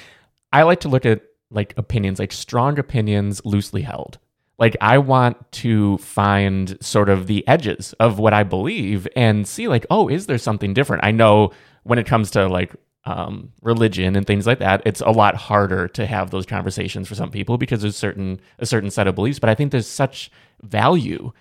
I 0.53 0.63
like 0.63 0.81
to 0.81 0.89
look 0.89 1.05
at 1.05 1.23
like 1.51 1.75
opinions, 1.77 2.19
like 2.19 2.33
strong 2.33 2.79
opinions 2.79 3.45
loosely 3.45 3.83
held 3.83 4.19
like 4.63 4.77
I 4.81 4.99
want 4.99 5.51
to 5.55 5.99
find 5.99 6.79
sort 6.81 7.09
of 7.09 7.27
the 7.27 7.47
edges 7.49 7.95
of 7.99 8.21
what 8.21 8.33
I 8.33 8.45
believe 8.45 9.09
and 9.17 9.45
see 9.45 9.67
like, 9.67 9.85
oh, 9.91 10.07
is 10.07 10.27
there 10.27 10.39
something 10.39 10.73
different? 10.73 11.05
I 11.05 11.11
know 11.11 11.51
when 11.83 11.99
it 11.99 12.07
comes 12.07 12.31
to 12.31 12.47
like 12.47 12.73
um, 13.05 13.51
religion 13.61 14.15
and 14.15 14.25
things 14.25 14.47
like 14.47 14.61
that, 14.61 14.81
it's 14.87 15.01
a 15.01 15.11
lot 15.11 15.35
harder 15.35 15.89
to 15.89 16.07
have 16.07 16.31
those 16.31 16.47
conversations 16.47 17.09
for 17.09 17.17
some 17.17 17.29
people 17.29 17.59
because 17.59 17.83
there's 17.83 17.97
certain 17.97 18.41
a 18.61 18.65
certain 18.65 18.93
set 18.93 19.09
of 19.09 19.17
beliefs. 19.17 19.41
But 19.41 19.51
I 19.51 19.57
think 19.57 19.73
there's 19.73 19.89
such 19.89 20.31
value 20.63 21.33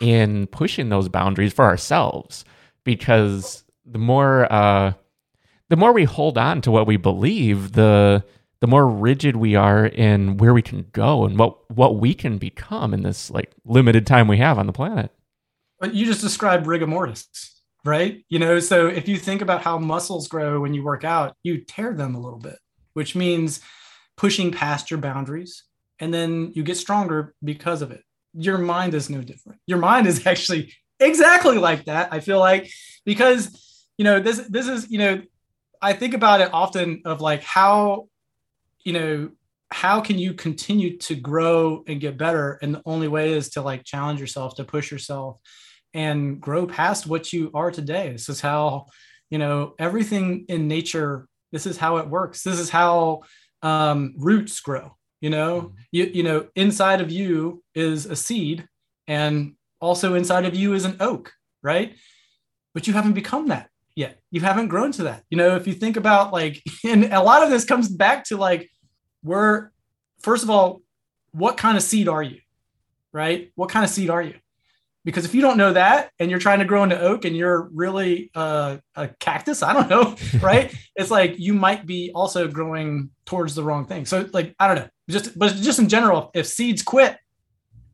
in 0.00 0.46
pushing 0.46 0.88
those 0.88 1.10
boundaries 1.10 1.52
for 1.52 1.66
ourselves 1.66 2.46
because 2.84 3.62
the 3.84 3.98
more 3.98 4.50
uh, 4.50 4.94
the 5.68 5.76
more 5.76 5.92
we 5.92 6.04
hold 6.04 6.38
on 6.38 6.62
to 6.62 6.70
what 6.70 6.86
we 6.86 6.96
believe, 6.96 7.72
the 7.72 8.24
the 8.60 8.66
more 8.66 8.86
rigid 8.86 9.36
we 9.36 9.54
are 9.54 9.86
in 9.86 10.36
where 10.36 10.52
we 10.52 10.62
can 10.62 10.86
go 10.92 11.24
and 11.24 11.38
what 11.38 11.70
what 11.70 11.96
we 11.96 12.14
can 12.14 12.38
become 12.38 12.92
in 12.92 13.02
this 13.02 13.30
like 13.30 13.52
limited 13.64 14.06
time 14.06 14.28
we 14.28 14.38
have 14.38 14.58
on 14.58 14.66
the 14.66 14.72
planet. 14.72 15.10
But 15.78 15.94
you 15.94 16.04
just 16.04 16.20
described 16.20 16.66
rigor 16.66 16.86
mortis, 16.86 17.26
right? 17.84 18.22
You 18.28 18.38
know, 18.38 18.58
so 18.58 18.86
if 18.86 19.08
you 19.08 19.16
think 19.16 19.40
about 19.40 19.62
how 19.62 19.78
muscles 19.78 20.28
grow 20.28 20.60
when 20.60 20.74
you 20.74 20.84
work 20.84 21.04
out, 21.04 21.34
you 21.42 21.64
tear 21.64 21.94
them 21.94 22.14
a 22.14 22.20
little 22.20 22.38
bit, 22.38 22.58
which 22.92 23.16
means 23.16 23.60
pushing 24.16 24.52
past 24.52 24.90
your 24.90 25.00
boundaries 25.00 25.64
and 25.98 26.12
then 26.12 26.52
you 26.54 26.62
get 26.62 26.76
stronger 26.76 27.34
because 27.42 27.80
of 27.80 27.90
it. 27.90 28.02
Your 28.34 28.58
mind 28.58 28.92
is 28.92 29.08
no 29.08 29.22
different. 29.22 29.58
Your 29.66 29.78
mind 29.78 30.06
is 30.06 30.26
actually 30.26 30.74
exactly 30.98 31.56
like 31.56 31.86
that. 31.86 32.12
I 32.12 32.20
feel 32.20 32.38
like 32.38 32.70
because 33.06 33.86
you 33.96 34.04
know 34.04 34.20
this 34.20 34.38
this 34.48 34.68
is 34.68 34.90
you 34.90 34.98
know 34.98 35.22
I 35.80 35.94
think 35.94 36.12
about 36.12 36.42
it 36.42 36.50
often 36.52 37.02
of 37.06 37.22
like 37.22 37.42
how 37.42 38.09
you 38.84 38.92
know, 38.92 39.30
how 39.70 40.00
can 40.00 40.18
you 40.18 40.34
continue 40.34 40.98
to 40.98 41.14
grow 41.14 41.84
and 41.86 42.00
get 42.00 42.18
better? 42.18 42.58
And 42.60 42.74
the 42.74 42.82
only 42.84 43.08
way 43.08 43.32
is 43.32 43.50
to 43.50 43.62
like 43.62 43.84
challenge 43.84 44.20
yourself, 44.20 44.56
to 44.56 44.64
push 44.64 44.90
yourself 44.90 45.38
and 45.94 46.40
grow 46.40 46.66
past 46.66 47.06
what 47.06 47.32
you 47.32 47.50
are 47.54 47.70
today. 47.70 48.10
This 48.10 48.28
is 48.28 48.40
how, 48.40 48.86
you 49.30 49.38
know, 49.38 49.74
everything 49.78 50.44
in 50.48 50.66
nature, 50.66 51.28
this 51.52 51.66
is 51.66 51.76
how 51.76 51.98
it 51.98 52.08
works. 52.08 52.42
This 52.42 52.58
is 52.58 52.70
how 52.70 53.22
um, 53.62 54.14
roots 54.16 54.60
grow. 54.60 54.96
You 55.20 55.30
know, 55.30 55.60
mm-hmm. 55.60 55.74
you, 55.92 56.04
you 56.06 56.22
know, 56.22 56.48
inside 56.56 57.00
of 57.00 57.10
you 57.10 57.62
is 57.74 58.06
a 58.06 58.16
seed 58.16 58.66
and 59.06 59.54
also 59.80 60.14
inside 60.14 60.46
of 60.46 60.54
you 60.54 60.72
is 60.74 60.84
an 60.84 60.96
oak, 61.00 61.32
right? 61.62 61.94
But 62.74 62.86
you 62.86 62.92
haven't 62.92 63.12
become 63.12 63.48
that 63.48 63.69
yet. 64.00 64.18
You 64.30 64.40
haven't 64.40 64.68
grown 64.68 64.90
to 64.92 65.04
that. 65.04 65.24
You 65.30 65.36
know, 65.36 65.54
if 65.56 65.66
you 65.66 65.74
think 65.74 65.96
about 65.96 66.32
like, 66.32 66.60
and 66.84 67.04
a 67.04 67.22
lot 67.22 67.42
of 67.42 67.50
this 67.50 67.64
comes 67.64 67.88
back 67.88 68.24
to 68.24 68.36
like, 68.36 68.68
we're 69.22 69.70
first 70.20 70.42
of 70.42 70.50
all, 70.50 70.80
what 71.32 71.56
kind 71.56 71.76
of 71.76 71.82
seed 71.82 72.08
are 72.08 72.22
you? 72.22 72.38
Right? 73.12 73.52
What 73.54 73.68
kind 73.68 73.84
of 73.84 73.90
seed 73.90 74.10
are 74.10 74.22
you? 74.22 74.34
Because 75.04 75.24
if 75.24 75.34
you 75.34 75.40
don't 75.40 75.56
know 75.56 75.72
that 75.72 76.10
and 76.18 76.30
you're 76.30 76.40
trying 76.40 76.58
to 76.58 76.66
grow 76.66 76.82
into 76.82 77.00
oak 77.00 77.24
and 77.24 77.34
you're 77.34 77.70
really 77.72 78.30
uh, 78.34 78.78
a 78.94 79.08
cactus, 79.08 79.62
I 79.62 79.72
don't 79.72 79.88
know, 79.88 80.14
right? 80.40 80.74
it's 80.94 81.10
like 81.10 81.38
you 81.38 81.54
might 81.54 81.86
be 81.86 82.12
also 82.14 82.46
growing 82.48 83.10
towards 83.24 83.54
the 83.54 83.62
wrong 83.62 83.86
thing. 83.86 84.04
So, 84.04 84.28
like, 84.34 84.54
I 84.60 84.66
don't 84.66 84.76
know, 84.76 84.88
just 85.08 85.38
but 85.38 85.54
just 85.54 85.78
in 85.78 85.88
general, 85.88 86.30
if 86.34 86.46
seeds 86.46 86.82
quit, 86.82 87.16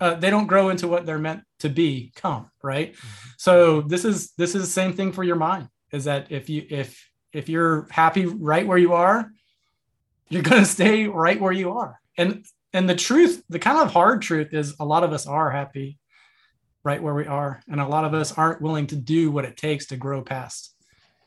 uh, 0.00 0.14
they 0.14 0.30
don't 0.30 0.46
grow 0.46 0.68
into 0.68 0.88
what 0.88 1.06
they're 1.06 1.18
meant 1.18 1.42
to 1.60 1.68
be 1.68 2.12
come 2.14 2.50
right 2.62 2.92
mm-hmm. 2.92 3.28
so 3.38 3.80
this 3.82 4.04
is 4.04 4.32
this 4.32 4.54
is 4.54 4.62
the 4.62 4.68
same 4.68 4.92
thing 4.92 5.12
for 5.12 5.24
your 5.24 5.36
mind 5.36 5.68
is 5.96 6.04
that 6.04 6.30
if 6.30 6.48
you 6.48 6.64
if 6.70 7.10
if 7.32 7.48
you're 7.48 7.88
happy 7.90 8.26
right 8.26 8.66
where 8.66 8.78
you 8.78 8.92
are 8.92 9.30
you're 10.28 10.42
going 10.42 10.62
to 10.62 10.68
stay 10.68 11.06
right 11.06 11.40
where 11.40 11.52
you 11.52 11.72
are. 11.72 12.00
And 12.16 12.44
and 12.72 12.88
the 12.88 12.94
truth 12.94 13.42
the 13.48 13.58
kind 13.58 13.78
of 13.78 13.92
hard 13.92 14.22
truth 14.22 14.52
is 14.52 14.74
a 14.78 14.84
lot 14.84 15.02
of 15.02 15.12
us 15.12 15.26
are 15.26 15.50
happy 15.50 15.98
right 16.84 17.02
where 17.02 17.14
we 17.14 17.26
are 17.26 17.60
and 17.68 17.80
a 17.80 17.86
lot 17.86 18.04
of 18.04 18.14
us 18.14 18.32
aren't 18.32 18.62
willing 18.62 18.86
to 18.88 18.96
do 18.96 19.30
what 19.30 19.44
it 19.44 19.56
takes 19.56 19.86
to 19.86 19.96
grow 19.96 20.22
past. 20.22 20.74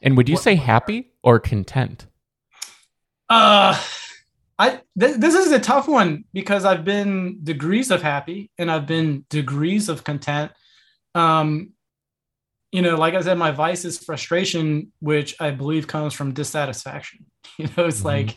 And 0.02 0.16
would 0.16 0.30
you 0.30 0.38
say 0.38 0.56
happy 0.56 1.12
or 1.24 1.40
content? 1.40 2.06
Uh 3.30 3.82
I 4.58 4.82
th- 5.00 5.16
this 5.18 5.36
is 5.36 5.54
a 5.54 5.60
tough 5.60 5.88
one 5.88 6.26
because 6.34 6.66
I've 6.66 6.84
been 6.84 7.40
degrees 7.44 7.92
of 7.92 8.02
happy 8.02 8.52
and 8.58 8.70
I've 8.70 8.86
been 8.86 9.26
degrees 9.30 9.88
of 9.88 10.04
content. 10.04 10.52
Um, 11.16 11.72
you 12.72 12.82
know, 12.82 12.96
like 12.96 13.14
I 13.14 13.22
said, 13.22 13.38
my 13.38 13.52
vice 13.52 13.86
is 13.86 13.98
frustration, 14.04 14.92
which 15.00 15.36
I 15.40 15.52
believe 15.52 15.88
comes 15.88 16.14
from 16.14 16.34
dissatisfaction. 16.34 17.26
You 17.58 17.66
know, 17.76 17.88
it's 17.88 17.98
mm-hmm. 17.98 18.08
like, 18.08 18.36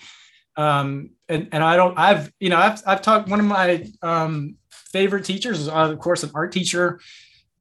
um, 0.56 1.10
and 1.28 1.48
and 1.52 1.62
I 1.62 1.76
don't, 1.76 1.96
I've 1.96 2.32
you 2.40 2.48
know, 2.48 2.56
I've 2.56 2.82
I've 2.84 3.02
talked. 3.02 3.28
One 3.28 3.38
of 3.38 3.46
my 3.46 3.86
um, 4.02 4.56
favorite 4.70 5.24
teachers, 5.24 5.68
of 5.68 5.98
course, 6.00 6.24
an 6.24 6.30
art 6.34 6.50
teacher, 6.50 6.98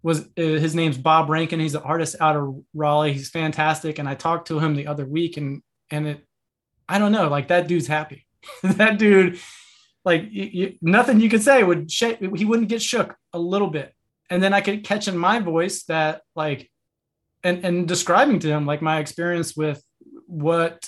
was 0.01 0.21
uh, 0.21 0.25
his 0.37 0.73
name's 0.73 0.97
Bob 0.97 1.29
Rankin. 1.29 1.59
He's 1.59 1.75
an 1.75 1.83
artist 1.83 2.15
out 2.19 2.35
of 2.35 2.63
Raleigh. 2.73 3.13
He's 3.13 3.29
fantastic, 3.29 3.99
and 3.99 4.09
I 4.09 4.15
talked 4.15 4.47
to 4.47 4.57
him 4.57 4.75
the 4.75 4.87
other 4.87 5.05
week, 5.05 5.37
and 5.37 5.61
and 5.91 6.07
it 6.07 6.25
I 6.91 6.99
don't 6.99 7.13
know, 7.13 7.29
like 7.29 7.47
that 7.47 7.67
dude's 7.67 7.87
happy. 7.87 8.25
that 8.63 8.97
dude, 8.97 9.39
like 10.03 10.27
you, 10.29 10.77
nothing 10.81 11.21
you 11.21 11.29
could 11.29 11.41
say 11.41 11.63
would 11.63 11.89
shake. 11.89 12.19
He 12.19 12.45
wouldn't 12.45 12.69
get 12.69 12.81
shook 12.81 13.15
a 13.33 13.39
little 13.39 13.69
bit. 13.69 13.93
And 14.31 14.41
then 14.41 14.53
I 14.53 14.61
could 14.61 14.83
catch 14.83 15.07
in 15.07 15.17
my 15.17 15.39
voice 15.39 15.83
that 15.83 16.21
like, 16.35 16.71
and 17.43 17.65
and 17.65 17.87
describing 17.87 18.39
to 18.39 18.47
him 18.47 18.65
like 18.65 18.81
my 18.81 18.99
experience 18.99 19.55
with 19.55 19.83
what 20.25 20.87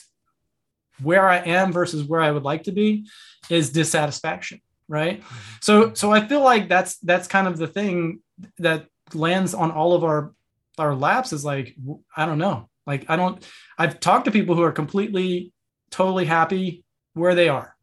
where 1.01 1.27
I 1.27 1.37
am 1.37 1.71
versus 1.71 2.03
where 2.03 2.21
I 2.21 2.31
would 2.31 2.43
like 2.43 2.63
to 2.63 2.71
be 2.71 3.07
is 3.49 3.71
dissatisfaction, 3.71 4.61
right? 4.87 5.21
Mm-hmm. 5.21 5.55
So 5.61 5.93
so 5.93 6.11
I 6.11 6.25
feel 6.25 6.41
like 6.41 6.69
that's 6.69 6.97
that's 6.99 7.27
kind 7.27 7.47
of 7.47 7.57
the 7.57 7.67
thing 7.67 8.21
that 8.59 8.85
lands 9.13 9.53
on 9.53 9.71
all 9.71 9.93
of 9.93 10.03
our 10.03 10.33
our 10.77 10.95
laps 10.95 11.33
is 11.33 11.43
like 11.43 11.75
I 12.15 12.25
don't 12.25 12.39
know. 12.39 12.69
Like 12.87 13.05
I 13.09 13.15
don't 13.15 13.45
I've 13.77 13.99
talked 13.99 14.25
to 14.25 14.31
people 14.31 14.55
who 14.55 14.63
are 14.63 14.71
completely 14.71 15.51
totally 15.91 16.25
happy 16.25 16.83
where 17.13 17.35
they 17.35 17.49
are. 17.49 17.75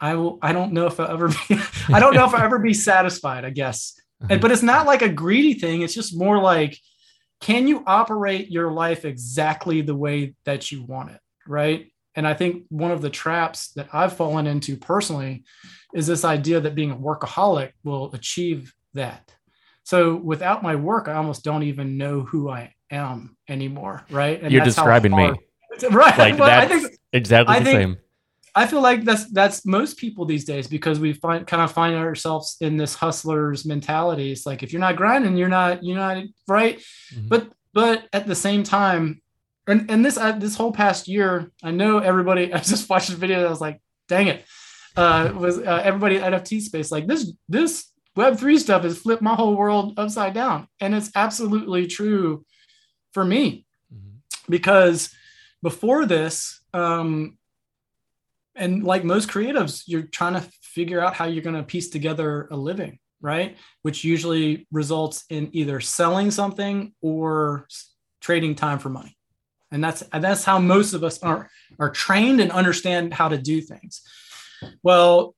I 0.00 0.14
will 0.14 0.38
I 0.42 0.52
don't 0.52 0.72
know 0.72 0.86
if 0.86 0.98
I'll 1.00 1.10
ever 1.10 1.28
be 1.28 1.60
I 1.88 2.00
don't 2.00 2.14
know 2.14 2.24
if 2.24 2.34
I'll 2.34 2.42
ever 2.44 2.58
be 2.58 2.74
satisfied, 2.74 3.44
I 3.44 3.50
guess. 3.50 4.00
And, 4.28 4.40
but 4.40 4.50
it's 4.50 4.62
not 4.62 4.86
like 4.86 5.02
a 5.02 5.08
greedy 5.08 5.54
thing. 5.54 5.82
It's 5.82 5.94
just 5.94 6.16
more 6.16 6.40
like 6.40 6.78
can 7.40 7.68
you 7.68 7.84
operate 7.86 8.50
your 8.50 8.72
life 8.72 9.04
exactly 9.04 9.80
the 9.80 9.94
way 9.94 10.34
that 10.44 10.72
you 10.72 10.82
want 10.82 11.10
it, 11.10 11.20
right? 11.46 11.92
And 12.14 12.26
I 12.26 12.34
think 12.34 12.64
one 12.68 12.90
of 12.90 13.00
the 13.00 13.10
traps 13.10 13.68
that 13.74 13.88
I've 13.92 14.16
fallen 14.16 14.46
into 14.46 14.76
personally 14.76 15.44
is 15.94 16.06
this 16.06 16.24
idea 16.24 16.60
that 16.60 16.74
being 16.74 16.90
a 16.90 16.96
workaholic 16.96 17.72
will 17.84 18.12
achieve 18.12 18.74
that. 18.94 19.32
So 19.84 20.16
without 20.16 20.62
my 20.62 20.74
work, 20.74 21.06
I 21.08 21.14
almost 21.14 21.44
don't 21.44 21.62
even 21.62 21.96
know 21.96 22.22
who 22.22 22.50
I 22.50 22.74
am 22.90 23.36
anymore. 23.48 24.04
Right. 24.10 24.42
And 24.42 24.52
You're 24.52 24.64
describing 24.64 25.14
me. 25.14 25.32
Right. 25.92 26.18
Like 26.18 26.38
well, 26.38 26.48
that's 26.48 26.72
I 26.72 26.78
think, 26.80 26.98
exactly 27.12 27.54
I 27.54 27.58
the 27.60 27.64
think, 27.64 27.78
same. 27.78 27.96
I 28.58 28.66
feel 28.66 28.82
like 28.82 29.04
that's 29.04 29.30
that's 29.30 29.64
most 29.64 29.98
people 29.98 30.24
these 30.24 30.44
days 30.44 30.66
because 30.66 30.98
we 30.98 31.12
find 31.12 31.46
kind 31.46 31.62
of 31.62 31.70
find 31.70 31.94
ourselves 31.94 32.56
in 32.60 32.76
this 32.76 32.92
hustlers 32.92 33.64
mentality. 33.64 34.32
It's 34.32 34.46
like 34.46 34.64
if 34.64 34.72
you're 34.72 34.80
not 34.80 34.96
grinding, 34.96 35.36
you're 35.36 35.48
not 35.48 35.84
you're 35.84 35.96
not 35.96 36.24
right. 36.48 36.78
Mm-hmm. 37.14 37.28
But 37.28 37.52
but 37.72 38.08
at 38.12 38.26
the 38.26 38.34
same 38.34 38.64
time, 38.64 39.22
and 39.68 39.88
and 39.88 40.04
this 40.04 40.16
this 40.38 40.56
whole 40.56 40.72
past 40.72 41.06
year, 41.06 41.52
I 41.62 41.70
know 41.70 42.00
everybody. 42.00 42.52
I 42.56 42.58
just 42.58 42.90
watched 42.90 43.10
the 43.10 43.16
video. 43.16 43.46
I 43.46 43.48
was 43.48 43.60
like, 43.60 43.80
dang 44.08 44.26
it, 44.26 44.44
uh, 44.96 45.32
was 45.36 45.58
uh, 45.58 45.80
everybody 45.84 46.16
at 46.16 46.32
NFT 46.32 46.60
space 46.60 46.90
like 46.90 47.06
this 47.06 47.32
this 47.48 47.92
Web 48.16 48.36
three 48.36 48.58
stuff 48.58 48.82
has 48.82 48.98
flipped 48.98 49.22
my 49.22 49.36
whole 49.36 49.54
world 49.54 49.96
upside 49.96 50.34
down, 50.34 50.66
and 50.80 50.96
it's 50.96 51.12
absolutely 51.14 51.86
true 51.86 52.44
for 53.12 53.24
me 53.24 53.64
mm-hmm. 53.94 54.16
because 54.50 55.14
before 55.62 56.06
this, 56.06 56.60
um, 56.74 57.37
and 58.58 58.84
like 58.84 59.04
most 59.04 59.28
creatives, 59.28 59.84
you're 59.86 60.02
trying 60.02 60.34
to 60.34 60.48
figure 60.62 61.00
out 61.00 61.14
how 61.14 61.26
you're 61.26 61.42
going 61.42 61.56
to 61.56 61.62
piece 61.62 61.90
together 61.90 62.48
a 62.50 62.56
living, 62.56 62.98
right? 63.20 63.56
Which 63.82 64.04
usually 64.04 64.66
results 64.70 65.24
in 65.30 65.50
either 65.52 65.80
selling 65.80 66.30
something 66.30 66.92
or 67.00 67.66
trading 68.20 68.54
time 68.54 68.78
for 68.78 68.88
money. 68.88 69.16
And 69.70 69.84
that's 69.84 70.02
that's 70.12 70.44
how 70.44 70.58
most 70.58 70.94
of 70.94 71.04
us 71.04 71.22
are 71.22 71.50
are 71.78 71.90
trained 71.90 72.40
and 72.40 72.50
understand 72.50 73.12
how 73.12 73.28
to 73.28 73.38
do 73.38 73.60
things. 73.60 74.02
Well 74.82 75.34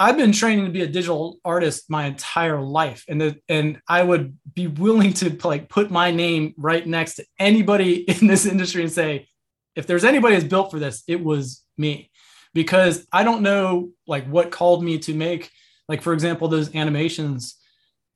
i've 0.00 0.16
been 0.16 0.32
training 0.32 0.64
to 0.64 0.70
be 0.72 0.80
a 0.80 0.86
digital 0.86 1.38
artist 1.44 1.88
my 1.88 2.06
entire 2.06 2.60
life 2.60 3.04
and 3.08 3.20
the, 3.20 3.36
and 3.48 3.78
i 3.86 4.02
would 4.02 4.36
be 4.54 4.66
willing 4.66 5.12
to 5.12 5.38
like 5.44 5.68
put 5.68 5.90
my 5.90 6.10
name 6.10 6.54
right 6.56 6.86
next 6.86 7.16
to 7.16 7.24
anybody 7.38 8.00
in 8.20 8.26
this 8.26 8.46
industry 8.46 8.82
and 8.82 8.90
say 8.90 9.28
if 9.76 9.86
there's 9.86 10.04
anybody 10.04 10.34
that's 10.34 10.48
built 10.48 10.70
for 10.72 10.80
this 10.80 11.04
it 11.06 11.22
was 11.22 11.62
me 11.76 12.10
because 12.54 13.06
i 13.12 13.22
don't 13.22 13.42
know 13.42 13.90
like 14.06 14.26
what 14.26 14.50
called 14.50 14.82
me 14.82 14.98
to 14.98 15.14
make 15.14 15.50
like 15.88 16.02
for 16.02 16.12
example 16.12 16.48
those 16.48 16.74
animations 16.74 17.56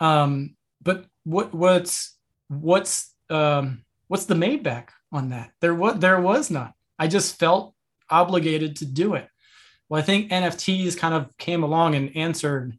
um 0.01 0.55
but 0.83 1.07
what 1.25 1.55
what's 1.55 2.17
what's 2.49 3.13
um 3.31 3.85
what's 4.09 4.27
the 4.27 4.35
made 4.35 4.63
back 4.63 4.93
on 5.15 5.31
that. 5.31 5.53
There 5.61 5.75
was 5.75 5.99
there 5.99 6.21
was 6.21 6.51
not. 6.51 6.75
I 6.99 7.09
just 7.09 7.39
felt 7.39 7.75
obligated 8.11 8.77
to 8.77 8.87
do 8.87 9.15
it. 9.15 9.29
Well, 9.89 10.01
I 10.01 10.05
think 10.05 10.31
NFTs 10.31 10.99
kind 10.99 11.15
of 11.15 11.37
came 11.39 11.63
along 11.63 11.95
and 11.95 12.17
answered 12.17 12.79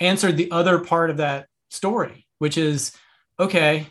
answered 0.00 0.36
the 0.36 0.50
other 0.50 0.80
part 0.80 1.10
of 1.10 1.18
that 1.18 1.46
story, 1.70 2.26
which 2.38 2.58
is 2.58 2.96
okay, 3.40 3.86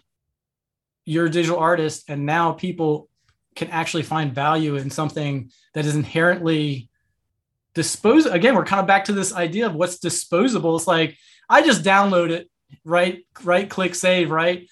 you're 1.06 1.26
a 1.26 1.32
digital 1.32 1.58
artist, 1.58 2.04
and 2.10 2.26
now 2.26 2.52
people 2.52 3.10
can 3.56 3.70
actually 3.70 4.04
find 4.04 4.34
value 4.34 4.76
in 4.76 4.90
something 4.90 5.52
that 5.74 5.86
is 5.86 5.96
inherently 5.96 6.90
dispose 7.74 8.26
again 8.26 8.56
we're 8.56 8.66
kind 8.66 8.82
of 8.82 8.88
back 8.88 9.06
to 9.06 9.14
this 9.14 9.34
idea 9.34 9.66
of 9.66 9.76
what's 9.76 10.00
disposable 10.00 10.76
it's 10.76 10.88
like 10.88 11.18
i 11.50 11.62
just 11.62 11.84
download 11.84 12.30
it 12.30 12.50
right 12.84 13.26
right 13.44 13.70
click 13.70 13.96
save 13.96 14.30
right 14.30 14.68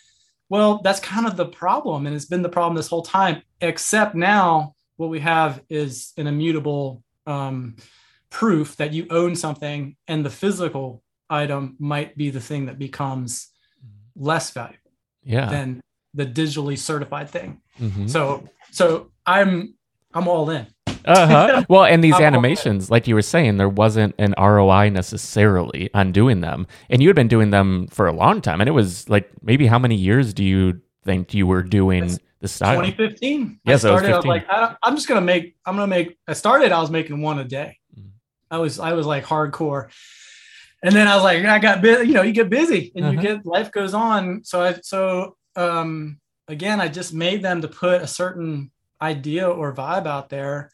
well, 0.49 0.81
that's 0.83 0.99
kind 0.99 1.27
of 1.27 1.37
the 1.37 1.45
problem. 1.45 2.07
And 2.07 2.15
it's 2.15 2.25
been 2.25 2.41
the 2.41 2.49
problem 2.49 2.75
this 2.75 2.87
whole 2.87 3.03
time, 3.03 3.43
except 3.61 4.15
now 4.15 4.73
what 4.97 5.09
we 5.09 5.19
have 5.19 5.61
is 5.69 6.11
an 6.17 6.27
immutable 6.27 7.03
um, 7.27 7.75
proof 8.31 8.75
that 8.77 8.91
you 8.91 9.05
own 9.11 9.35
something 9.35 9.95
and 10.07 10.25
the 10.25 10.29
physical 10.29 11.03
item 11.29 11.75
might 11.79 12.17
be 12.17 12.31
the 12.31 12.41
thing 12.41 12.65
that 12.65 12.79
becomes 12.79 13.49
less 14.15 14.49
valuable 14.49 14.91
yeah. 15.23 15.47
than 15.49 15.81
the 16.15 16.25
digitally 16.25 16.77
certified 16.77 17.29
thing. 17.29 17.61
Mm-hmm. 17.79 18.07
So, 18.07 18.49
so 18.71 19.11
I'm, 19.25 19.75
I'm 20.13 20.27
all 20.27 20.49
in 20.49 20.67
uh-huh. 21.05 21.65
Well, 21.69 21.85
and 21.85 22.03
these 22.03 22.19
animations, 22.19 22.89
like 22.91 23.07
you 23.07 23.15
were 23.15 23.21
saying, 23.21 23.57
there 23.57 23.69
wasn't 23.69 24.15
an 24.17 24.33
ROI 24.37 24.89
necessarily 24.89 25.89
on 25.93 26.11
doing 26.11 26.41
them. 26.41 26.67
And 26.89 27.01
you 27.01 27.09
had 27.09 27.15
been 27.15 27.27
doing 27.27 27.49
them 27.49 27.87
for 27.87 28.07
a 28.07 28.11
long 28.11 28.41
time. 28.41 28.61
And 28.61 28.67
it 28.67 28.73
was 28.73 29.09
like 29.09 29.29
maybe 29.41 29.67
how 29.67 29.79
many 29.79 29.95
years 29.95 30.33
do 30.33 30.43
you 30.43 30.81
think 31.03 31.33
you 31.33 31.47
were 31.47 31.63
doing 31.63 32.19
the 32.41 32.47
style? 32.47 32.81
2015. 32.81 33.59
Yes, 33.65 33.83
I 33.83 33.89
started. 33.89 34.11
I 34.11 34.15
was 34.17 34.25
like, 34.25 34.49
I, 34.49 34.75
am 34.83 34.95
just 34.95 35.07
gonna 35.07 35.21
make. 35.21 35.55
I'm 35.65 35.75
gonna 35.75 35.87
make. 35.87 36.17
I 36.27 36.33
started. 36.33 36.71
I 36.71 36.81
was 36.81 36.89
making 36.89 37.21
one 37.21 37.39
a 37.39 37.43
day. 37.43 37.77
Mm-hmm. 37.97 38.09
I 38.51 38.57
was. 38.57 38.79
I 38.79 38.93
was 38.93 39.05
like 39.05 39.25
hardcore. 39.25 39.89
And 40.81 40.95
then 40.95 41.09
I 41.09 41.15
was 41.15 41.23
like, 41.25 41.43
I 41.43 41.59
got 41.59 41.81
busy. 41.81 42.07
You 42.07 42.13
know, 42.13 42.21
you 42.21 42.31
get 42.31 42.49
busy 42.49 42.93
and 42.95 43.03
uh-huh. 43.03 43.13
you 43.13 43.21
get 43.21 43.45
life 43.45 43.71
goes 43.71 43.93
on. 43.93 44.43
So 44.43 44.61
I. 44.61 44.79
So 44.81 45.35
um 45.55 46.19
again, 46.49 46.81
I 46.81 46.87
just 46.87 47.13
made 47.13 47.41
them 47.41 47.61
to 47.61 47.67
put 47.67 48.01
a 48.01 48.07
certain 48.07 48.71
idea 49.01 49.49
or 49.49 49.73
vibe 49.73 50.07
out 50.07 50.29
there 50.29 50.71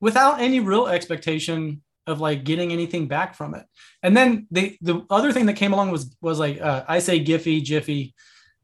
without 0.00 0.40
any 0.40 0.60
real 0.60 0.86
expectation 0.86 1.82
of 2.06 2.20
like 2.20 2.44
getting 2.44 2.72
anything 2.72 3.08
back 3.08 3.34
from 3.34 3.54
it. 3.54 3.66
And 4.02 4.16
then 4.16 4.46
the 4.50 4.78
the 4.80 5.04
other 5.10 5.32
thing 5.32 5.46
that 5.46 5.54
came 5.54 5.72
along 5.72 5.90
was 5.90 6.16
was 6.20 6.38
like 6.38 6.60
uh, 6.60 6.84
I 6.88 7.00
say 7.00 7.22
Giphy, 7.22 7.62
Jiffy, 7.62 8.14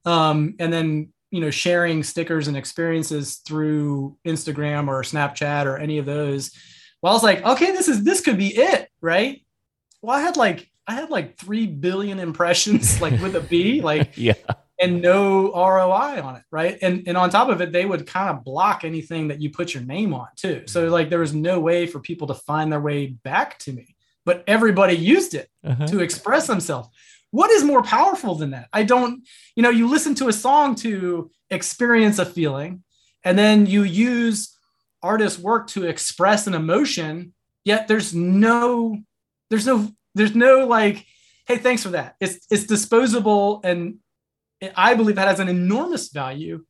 um, 0.05 0.55
and 0.59 0.73
then 0.73 1.13
you 1.31 1.41
know 1.41 1.51
sharing 1.51 2.05
stickers 2.05 2.49
and 2.49 2.57
experiences 2.57 3.37
through 3.39 4.17
Instagram 4.25 4.89
or 4.89 5.03
Snapchat 5.03 5.67
or 5.67 5.77
any 5.77 5.99
of 5.99 6.07
those. 6.07 6.53
Well, 7.03 7.13
I 7.13 7.17
was 7.17 7.25
like, 7.25 7.45
okay, 7.45 7.73
this 7.73 7.89
is 7.89 8.05
this 8.05 8.21
could 8.21 8.39
be 8.39 8.57
it, 8.57 8.89
right? 9.01 9.45
Well, 10.01 10.17
I 10.17 10.21
had 10.21 10.37
like 10.37 10.71
I 10.87 10.95
had 10.95 11.11
like 11.11 11.37
three 11.37 11.67
billion 11.67 12.21
impressions, 12.21 13.01
like 13.01 13.21
with 13.21 13.35
a 13.35 13.41
B, 13.41 13.81
like 13.81 14.13
yeah 14.17 14.35
and 14.83 15.01
no 15.01 15.53
ROI 15.53 16.21
on 16.21 16.37
it, 16.37 16.43
right? 16.51 16.77
And 16.83 17.05
and 17.07 17.17
on 17.17 17.31
top 17.31 17.49
of 17.49 17.61
it, 17.61 17.71
they 17.73 17.87
would 17.87 18.07
kind 18.07 18.31
of 18.31 18.45
block 18.45 18.85
anything 18.85 19.29
that 19.29 19.41
you 19.41 19.51
put 19.51 19.73
your 19.73 19.85
name 19.85 20.13
on 20.13 20.27
too. 20.37 20.65
So 20.67 20.89
like 20.89 21.09
there 21.09 21.21
was 21.21 21.33
no 21.33 21.61
way 21.61 21.87
for 21.87 22.01
people 22.01 22.27
to 22.27 22.35
find 22.35 22.73
their 22.73 22.81
way 22.81 23.07
back 23.07 23.59
to 23.61 23.73
me, 23.73 23.95
but 24.27 24.43
everybody 24.49 24.95
used 24.95 25.35
it 25.35 25.49
uh-huh. 25.65 25.87
to 25.87 26.01
express 26.01 26.49
themselves. 26.49 26.89
What 27.31 27.51
is 27.51 27.65
more 27.65 27.83
powerful 27.83 28.35
than 28.35 28.51
that? 28.51 28.69
I 28.73 28.83
don't, 28.83 29.27
you 29.57 29.63
know, 29.63 29.71
you 29.71 29.89
listen 29.89 30.15
to 30.17 30.29
a 30.29 30.33
song 30.33 30.75
to 30.77 31.31
experience 31.49 32.19
a 32.19 32.27
feeling, 32.27 32.83
and 33.25 33.39
then 33.39 33.67
you 33.67 33.85
use 33.85 34.59
artist 35.01 35.39
work 35.39 35.69
to 35.69 35.85
express 35.85 36.47
an 36.47 36.55
emotion. 36.55 37.35
Yet 37.65 37.87
there's 37.87 38.13
no, 38.15 38.99
there's 39.49 39.67
no, 39.67 39.89
there's 40.15 40.35
no 40.35 40.67
like, 40.67 41.07
hey, 41.47 41.57
thanks 41.57 41.85
for 41.85 41.91
that. 41.91 42.17
It's 42.21 42.47
it's 42.51 42.65
disposable 42.65 43.61
and 43.65 43.99
I 44.77 44.95
believe 44.95 45.17
that 45.17 45.29
has 45.29 45.41
an 45.41 45.49
enormous 45.49 46.11
value 46.11 46.65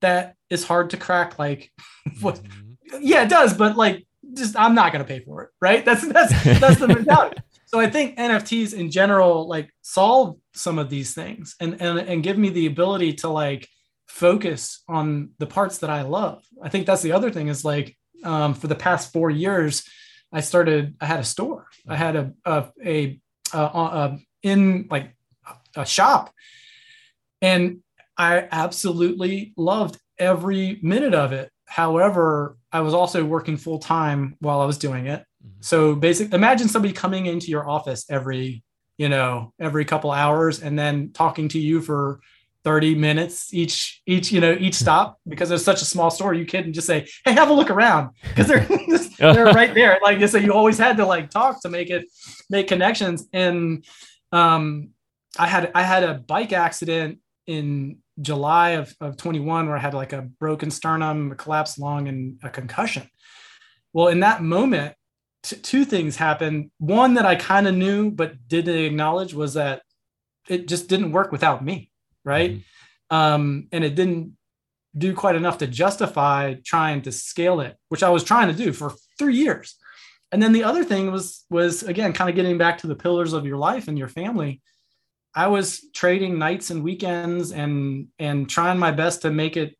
that 0.00 0.36
is 0.50 0.64
hard 0.64 0.90
to 0.90 0.96
crack. 0.96 1.38
Like, 1.38 1.70
what? 2.20 2.36
Mm-hmm. 2.36 2.98
Yeah, 3.00 3.22
it 3.22 3.28
does, 3.28 3.54
but 3.54 3.76
like, 3.76 4.06
just 4.34 4.56
I'm 4.56 4.74
not 4.74 4.92
going 4.92 5.04
to 5.04 5.08
pay 5.08 5.20
for 5.20 5.44
it, 5.44 5.50
right? 5.60 5.84
That's 5.84 6.06
that's 6.06 6.60
that's 6.60 6.80
the 6.80 6.88
mentality. 6.88 7.38
So 7.64 7.80
I 7.80 7.88
think 7.88 8.18
NFTs 8.18 8.74
in 8.74 8.90
general 8.90 9.48
like 9.48 9.72
solve 9.80 10.36
some 10.52 10.78
of 10.78 10.90
these 10.90 11.14
things 11.14 11.56
and 11.58 11.80
and 11.80 11.98
and 11.98 12.22
give 12.22 12.36
me 12.36 12.50
the 12.50 12.66
ability 12.66 13.14
to 13.14 13.30
like 13.30 13.66
focus 14.06 14.82
on 14.88 15.30
the 15.38 15.46
parts 15.46 15.78
that 15.78 15.88
I 15.88 16.02
love. 16.02 16.44
I 16.62 16.68
think 16.68 16.84
that's 16.84 17.00
the 17.00 17.12
other 17.12 17.30
thing 17.30 17.48
is 17.48 17.64
like 17.64 17.96
um, 18.24 18.52
for 18.52 18.66
the 18.66 18.74
past 18.74 19.10
four 19.10 19.30
years, 19.30 19.88
I 20.30 20.42
started. 20.42 20.96
I 21.00 21.06
had 21.06 21.20
a 21.20 21.24
store. 21.24 21.66
I 21.88 21.96
had 21.96 22.14
a 22.14 22.32
a, 22.44 22.66
a, 22.84 23.20
a, 23.54 23.58
a 23.58 24.18
in 24.42 24.86
like 24.90 25.16
a 25.74 25.86
shop 25.86 26.30
and 27.42 27.80
I 28.16 28.48
absolutely 28.50 29.52
loved 29.56 29.98
every 30.18 30.78
minute 30.82 31.14
of 31.14 31.32
it. 31.32 31.50
however, 31.66 32.56
I 32.70 32.80
was 32.80 32.94
also 32.94 33.24
working 33.24 33.56
full 33.56 33.78
time 33.78 34.36
while 34.40 34.60
I 34.60 34.66
was 34.66 34.78
doing 34.78 35.06
it. 35.06 35.20
Mm-hmm. 35.44 35.60
So 35.60 35.94
basically, 35.94 36.36
imagine 36.36 36.68
somebody 36.68 36.92
coming 36.92 37.26
into 37.26 37.48
your 37.48 37.68
office 37.68 38.04
every, 38.10 38.62
you 38.98 39.08
know, 39.08 39.52
every 39.58 39.84
couple 39.84 40.10
hours 40.10 40.62
and 40.62 40.78
then 40.78 41.12
talking 41.12 41.48
to 41.48 41.58
you 41.58 41.80
for 41.80 42.20
30 42.64 42.94
minutes 42.94 43.52
each 43.52 44.02
each 44.06 44.30
you 44.30 44.40
know 44.40 44.56
each 44.60 44.74
stop 44.74 45.18
because 45.28 45.50
it's 45.50 45.64
such 45.64 45.82
a 45.82 45.84
small 45.84 46.10
store 46.10 46.32
you 46.32 46.46
couldn't 46.46 46.74
just 46.74 46.86
say 46.86 47.08
hey 47.24 47.32
have 47.32 47.50
a 47.50 47.52
look 47.52 47.70
around 47.70 48.10
because 48.28 48.46
they're 48.46 48.66
they're 49.34 49.46
right 49.46 49.74
there 49.74 49.98
like 50.02 50.24
so 50.28 50.38
you 50.38 50.52
always 50.52 50.78
had 50.78 50.96
to 50.96 51.04
like 51.04 51.28
talk 51.30 51.60
to 51.62 51.68
make 51.68 51.90
it 51.90 52.04
make 52.50 52.68
connections 52.68 53.26
and 53.32 53.84
um 54.30 54.90
i 55.38 55.46
had 55.46 55.72
i 55.74 55.82
had 55.82 56.04
a 56.04 56.14
bike 56.14 56.52
accident 56.52 57.18
in 57.46 57.98
july 58.20 58.70
of, 58.70 58.94
of 59.00 59.16
21 59.16 59.66
where 59.66 59.76
i 59.76 59.80
had 59.80 59.94
like 59.94 60.12
a 60.12 60.22
broken 60.22 60.70
sternum 60.70 61.32
a 61.32 61.34
collapsed 61.34 61.78
lung 61.78 62.08
and 62.08 62.38
a 62.42 62.50
concussion 62.50 63.08
well 63.92 64.08
in 64.08 64.20
that 64.20 64.42
moment 64.42 64.94
t- 65.42 65.56
two 65.56 65.84
things 65.84 66.16
happened 66.16 66.70
one 66.78 67.14
that 67.14 67.26
i 67.26 67.34
kind 67.34 67.66
of 67.66 67.74
knew 67.74 68.10
but 68.10 68.46
didn't 68.48 68.76
acknowledge 68.76 69.34
was 69.34 69.54
that 69.54 69.82
it 70.48 70.68
just 70.68 70.88
didn't 70.88 71.12
work 71.12 71.32
without 71.32 71.64
me 71.64 71.90
right? 72.24 72.52
Mm-hmm. 72.52 73.16
Um, 73.16 73.68
and 73.72 73.84
it 73.84 73.94
didn't 73.94 74.36
do 74.96 75.14
quite 75.14 75.36
enough 75.36 75.58
to 75.58 75.66
justify 75.66 76.54
trying 76.64 77.02
to 77.02 77.12
scale 77.12 77.60
it, 77.60 77.76
which 77.88 78.02
I 78.02 78.10
was 78.10 78.24
trying 78.24 78.48
to 78.48 78.54
do 78.54 78.72
for 78.72 78.92
three 79.18 79.36
years. 79.36 79.76
And 80.30 80.42
then 80.42 80.52
the 80.52 80.64
other 80.64 80.84
thing 80.84 81.10
was 81.10 81.44
was 81.50 81.82
again 81.82 82.12
kind 82.14 82.30
of 82.30 82.36
getting 82.36 82.56
back 82.56 82.78
to 82.78 82.86
the 82.86 82.94
pillars 82.94 83.34
of 83.34 83.44
your 83.46 83.58
life 83.58 83.88
and 83.88 83.98
your 83.98 84.08
family. 84.08 84.62
I 85.34 85.48
was 85.48 85.84
trading 85.94 86.38
nights 86.38 86.70
and 86.70 86.82
weekends 86.82 87.52
and 87.52 88.08
and 88.18 88.48
trying 88.48 88.78
my 88.78 88.90
best 88.90 89.22
to 89.22 89.30
make 89.30 89.56
it 89.56 89.76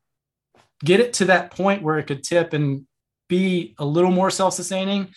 get 0.84 1.00
it 1.00 1.12
to 1.14 1.26
that 1.26 1.50
point 1.50 1.82
where 1.82 1.98
it 1.98 2.06
could 2.06 2.24
tip 2.24 2.52
and 2.52 2.86
be 3.28 3.74
a 3.78 3.84
little 3.84 4.10
more 4.10 4.30
self-sustaining. 4.30 5.08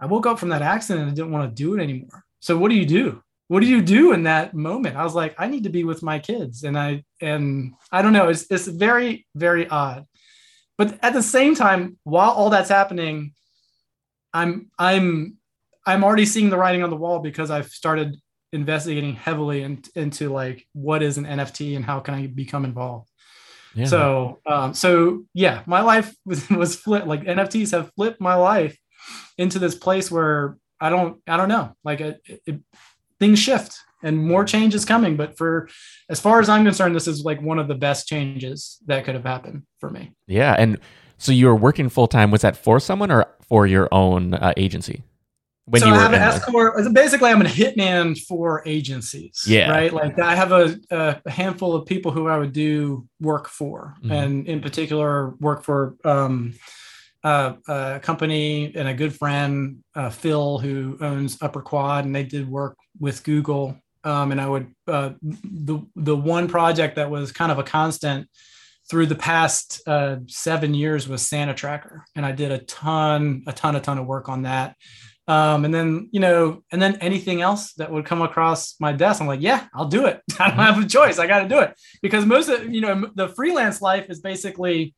I 0.00 0.06
woke 0.06 0.26
up 0.26 0.38
from 0.38 0.48
that 0.48 0.62
accident 0.62 1.06
and 1.06 1.16
didn't 1.16 1.32
want 1.32 1.48
to 1.48 1.62
do 1.62 1.74
it 1.74 1.82
anymore. 1.82 2.24
So 2.40 2.56
what 2.56 2.70
do 2.70 2.74
you 2.74 2.86
do? 2.86 3.22
what 3.48 3.60
do 3.60 3.66
you 3.66 3.82
do 3.82 4.12
in 4.12 4.22
that 4.24 4.54
moment? 4.54 4.96
I 4.96 5.04
was 5.04 5.14
like, 5.14 5.34
I 5.38 5.48
need 5.48 5.64
to 5.64 5.70
be 5.70 5.84
with 5.84 6.02
my 6.02 6.18
kids. 6.18 6.64
And 6.64 6.78
I, 6.78 7.04
and 7.20 7.74
I 7.92 8.00
don't 8.02 8.12
know, 8.12 8.28
it's, 8.28 8.46
it's 8.50 8.66
very, 8.66 9.26
very 9.34 9.68
odd. 9.68 10.06
But 10.78 10.98
at 11.02 11.12
the 11.12 11.22
same 11.22 11.54
time, 11.54 11.98
while 12.04 12.30
all 12.30 12.50
that's 12.50 12.70
happening, 12.70 13.32
I'm, 14.32 14.70
I'm, 14.78 15.36
I'm 15.86 16.02
already 16.02 16.24
seeing 16.24 16.48
the 16.48 16.56
writing 16.56 16.82
on 16.82 16.90
the 16.90 16.96
wall 16.96 17.20
because 17.20 17.50
I've 17.50 17.68
started 17.68 18.16
investigating 18.54 19.14
heavily 19.16 19.62
in, 19.62 19.82
into 19.94 20.30
like, 20.30 20.66
what 20.72 21.02
is 21.02 21.18
an 21.18 21.26
NFT 21.26 21.76
and 21.76 21.84
how 21.84 22.00
can 22.00 22.14
I 22.14 22.26
become 22.28 22.64
involved? 22.64 23.10
Yeah. 23.74 23.86
So, 23.86 24.40
um, 24.46 24.72
so 24.74 25.24
yeah, 25.34 25.62
my 25.66 25.80
life 25.80 26.14
was, 26.24 26.48
was 26.48 26.76
flipped. 26.76 27.06
Like 27.06 27.24
NFTs 27.24 27.72
have 27.72 27.92
flipped 27.94 28.20
my 28.20 28.34
life 28.34 28.78
into 29.36 29.58
this 29.58 29.74
place 29.74 30.10
where 30.10 30.56
I 30.80 30.88
don't, 30.90 31.20
I 31.26 31.36
don't 31.36 31.48
know, 31.48 31.74
like 31.84 32.00
it, 32.00 32.20
it 32.46 32.60
things 33.18 33.38
shift 33.38 33.78
and 34.02 34.18
more 34.18 34.44
change 34.44 34.74
is 34.74 34.84
coming. 34.84 35.16
But 35.16 35.36
for 35.36 35.68
as 36.08 36.20
far 36.20 36.40
as 36.40 36.48
I'm 36.48 36.64
concerned, 36.64 36.94
this 36.94 37.08
is 37.08 37.24
like 37.24 37.42
one 37.42 37.58
of 37.58 37.68
the 37.68 37.74
best 37.74 38.06
changes 38.06 38.78
that 38.86 39.04
could 39.04 39.14
have 39.14 39.24
happened 39.24 39.64
for 39.80 39.90
me. 39.90 40.12
Yeah. 40.26 40.54
And 40.56 40.78
so 41.18 41.32
you 41.32 41.46
were 41.46 41.56
working 41.56 41.88
full 41.88 42.06
time. 42.06 42.30
Was 42.30 42.42
that 42.42 42.56
for 42.56 42.78
someone 42.78 43.10
or 43.10 43.26
for 43.48 43.66
your 43.66 43.88
own 43.92 44.34
uh, 44.34 44.52
agency? 44.56 45.02
When 45.66 45.80
so 45.80 45.88
you 45.88 45.94
I 45.94 45.98
have 45.98 46.12
an 46.12 46.20
escort. 46.20 46.92
Basically, 46.92 47.30
I'm 47.30 47.40
a 47.40 47.46
hitman 47.46 48.18
for 48.18 48.62
agencies. 48.66 49.44
Yeah. 49.46 49.70
Right. 49.70 49.92
Like 49.92 50.18
I 50.18 50.34
have 50.34 50.52
a, 50.52 50.78
a 50.90 51.30
handful 51.30 51.74
of 51.74 51.86
people 51.86 52.12
who 52.12 52.28
I 52.28 52.36
would 52.36 52.52
do 52.52 53.08
work 53.20 53.48
for, 53.48 53.94
mm-hmm. 54.00 54.12
and 54.12 54.46
in 54.46 54.60
particular, 54.60 55.30
work 55.40 55.62
for 55.62 55.96
um, 56.04 56.54
uh, 57.22 57.54
a 57.66 58.00
company 58.02 58.72
and 58.74 58.88
a 58.88 58.94
good 58.94 59.16
friend, 59.16 59.82
uh, 59.94 60.10
Phil, 60.10 60.58
who 60.58 60.98
owns 61.00 61.38
Upperquad, 61.40 62.04
and 62.04 62.14
they 62.14 62.24
did 62.24 62.46
work 62.48 62.76
with 63.00 63.24
Google. 63.24 63.78
Um, 64.04 64.32
and 64.32 64.40
I 64.40 64.46
would 64.46 64.70
uh, 64.86 65.12
the 65.22 65.80
the 65.96 66.14
one 66.16 66.46
project 66.46 66.96
that 66.96 67.10
was 67.10 67.32
kind 67.32 67.50
of 67.50 67.58
a 67.58 67.62
constant 67.62 68.28
through 68.90 69.06
the 69.06 69.14
past 69.14 69.80
uh, 69.86 70.16
seven 70.26 70.74
years 70.74 71.08
was 71.08 71.22
Santa 71.22 71.54
Tracker, 71.54 72.04
and 72.14 72.26
I 72.26 72.32
did 72.32 72.52
a 72.52 72.58
ton, 72.58 73.44
a 73.46 73.52
ton, 73.54 73.76
a 73.76 73.80
ton 73.80 73.96
of 73.96 74.04
work 74.04 74.28
on 74.28 74.42
that. 74.42 74.76
Um, 75.26 75.64
and 75.64 75.72
then 75.72 76.08
you 76.12 76.20
know, 76.20 76.62
and 76.70 76.82
then 76.82 76.96
anything 77.00 77.40
else 77.40 77.72
that 77.74 77.90
would 77.90 78.04
come 78.04 78.20
across 78.20 78.74
my 78.78 78.92
desk, 78.92 79.20
I'm 79.20 79.26
like, 79.26 79.40
yeah, 79.40 79.66
I'll 79.74 79.88
do 79.88 80.06
it. 80.06 80.20
I 80.38 80.48
don't 80.48 80.58
have 80.58 80.82
a 80.82 80.86
choice. 80.86 81.18
I 81.18 81.26
got 81.26 81.40
to 81.40 81.48
do 81.48 81.60
it 81.60 81.74
because 82.02 82.26
most 82.26 82.48
of 82.48 82.72
you 82.72 82.80
know 82.80 83.10
the 83.14 83.28
freelance 83.28 83.80
life 83.80 84.10
is 84.10 84.20
basically 84.20 84.94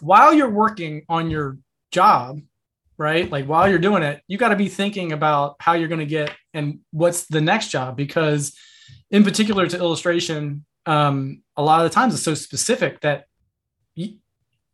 while 0.00 0.32
you're 0.32 0.50
working 0.50 1.04
on 1.08 1.30
your 1.30 1.58
job, 1.90 2.40
right? 2.98 3.30
Like 3.30 3.46
while 3.46 3.68
you're 3.68 3.78
doing 3.78 4.02
it, 4.02 4.22
you 4.28 4.38
got 4.38 4.50
to 4.50 4.56
be 4.56 4.68
thinking 4.68 5.12
about 5.12 5.56
how 5.60 5.74
you're 5.74 5.88
going 5.88 6.00
to 6.00 6.06
get 6.06 6.32
and 6.54 6.80
what's 6.90 7.26
the 7.26 7.40
next 7.40 7.68
job 7.68 7.96
because 7.96 8.56
in 9.10 9.24
particular 9.24 9.66
to 9.66 9.76
illustration, 9.76 10.64
um, 10.86 11.42
a 11.56 11.62
lot 11.62 11.84
of 11.84 11.90
the 11.90 11.94
times 11.94 12.14
it's 12.14 12.22
so 12.22 12.34
specific 12.34 13.00
that 13.00 13.24
you, 13.94 14.18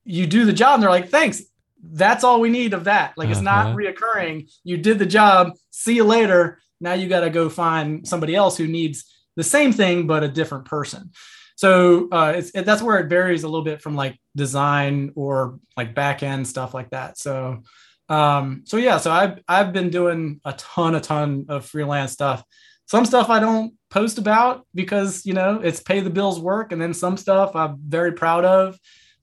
you 0.05 0.27
do 0.27 0.45
the 0.45 0.53
job 0.53 0.75
and 0.75 0.83
they're 0.83 0.91
like, 0.91 1.09
thanks. 1.09 1.43
That's 1.83 2.25
all 2.25 2.41
we 2.41 2.51
need 2.51 2.75
of 2.75 2.85
that. 2.85 3.15
Like 3.17 3.27
uh-huh. 3.27 3.33
it's 3.33 3.41
not 3.41 3.67
uh-huh. 3.67 3.77
reoccurring. 3.77 4.51
You 4.65 4.77
did 4.77 4.99
the 4.99 5.07
job. 5.07 5.53
See 5.71 5.97
you 5.97 6.05
later. 6.05 6.59
Now 6.81 6.95
you 6.95 7.09
got 7.09 7.21
to 7.21 7.31
go 7.31 7.49
find 7.49 8.07
somebody 8.07 8.35
else 8.35 8.57
who 8.57 8.67
needs 8.67 9.05
the 9.37 9.45
same 9.45 9.73
thing, 9.73 10.07
but 10.07 10.25
a 10.25 10.29
different 10.29 10.67
person. 10.67 11.11
So 11.57 12.09
uh, 12.11 12.35
it's, 12.37 12.51
it, 12.51 12.65
that's 12.65 12.83
where 12.83 12.99
it 12.99 13.09
varies 13.09 13.45
a 13.45 13.49
little 13.49 13.65
bit 13.65 13.83
from 13.83 13.95
like 13.95 14.19
design 14.35 15.13
or 15.15 15.59
like 15.77 15.95
back 15.95 16.23
end 16.23 16.47
stuff 16.47 16.75
like 16.75 16.91
that. 16.91 17.19
So 17.19 17.63
um, 18.09 18.63
so 18.67 18.77
yeah, 18.77 18.99
so 18.99 19.11
I've 19.11 19.41
I've 19.49 19.73
been 19.73 19.91
doing 19.91 20.41
a 20.45 20.53
ton, 20.53 20.95
a 20.95 21.01
ton 21.01 21.47
of 21.49 21.65
freelance 21.65 22.13
stuff. 22.13 22.45
Some 22.87 23.07
stuff 23.07 23.31
I 23.31 23.41
don't 23.41 23.75
post 23.91 24.19
about 24.19 24.67
because 24.75 25.25
you 25.25 25.33
know 25.33 25.61
it's 25.63 25.81
pay 25.81 26.01
the 26.01 26.11
bills 26.11 26.39
work, 26.39 26.73
and 26.73 26.83
then 26.83 26.93
some 26.93 27.17
stuff 27.17 27.57
I'm 27.57 27.79
very 27.79 28.13
proud 28.13 28.45
of. 28.45 28.79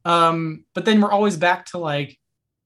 Um, 0.06 0.66
but 0.74 0.86
then 0.86 1.02
we're 1.02 1.12
always 1.12 1.38
back 1.38 1.66
to 1.68 1.78
like, 1.78 2.18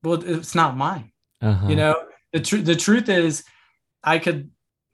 well, 0.04 0.22
it's 0.24 0.56
not 0.56 0.78
mine. 0.78 1.12
Uh-huh. 1.41 1.68
You 1.68 1.76
know, 1.76 2.04
the 2.32 2.39
truth 2.39 2.66
the 2.66 2.76
truth 2.76 3.10
is, 3.10 3.43
I 4.04 4.20
could 4.20 4.51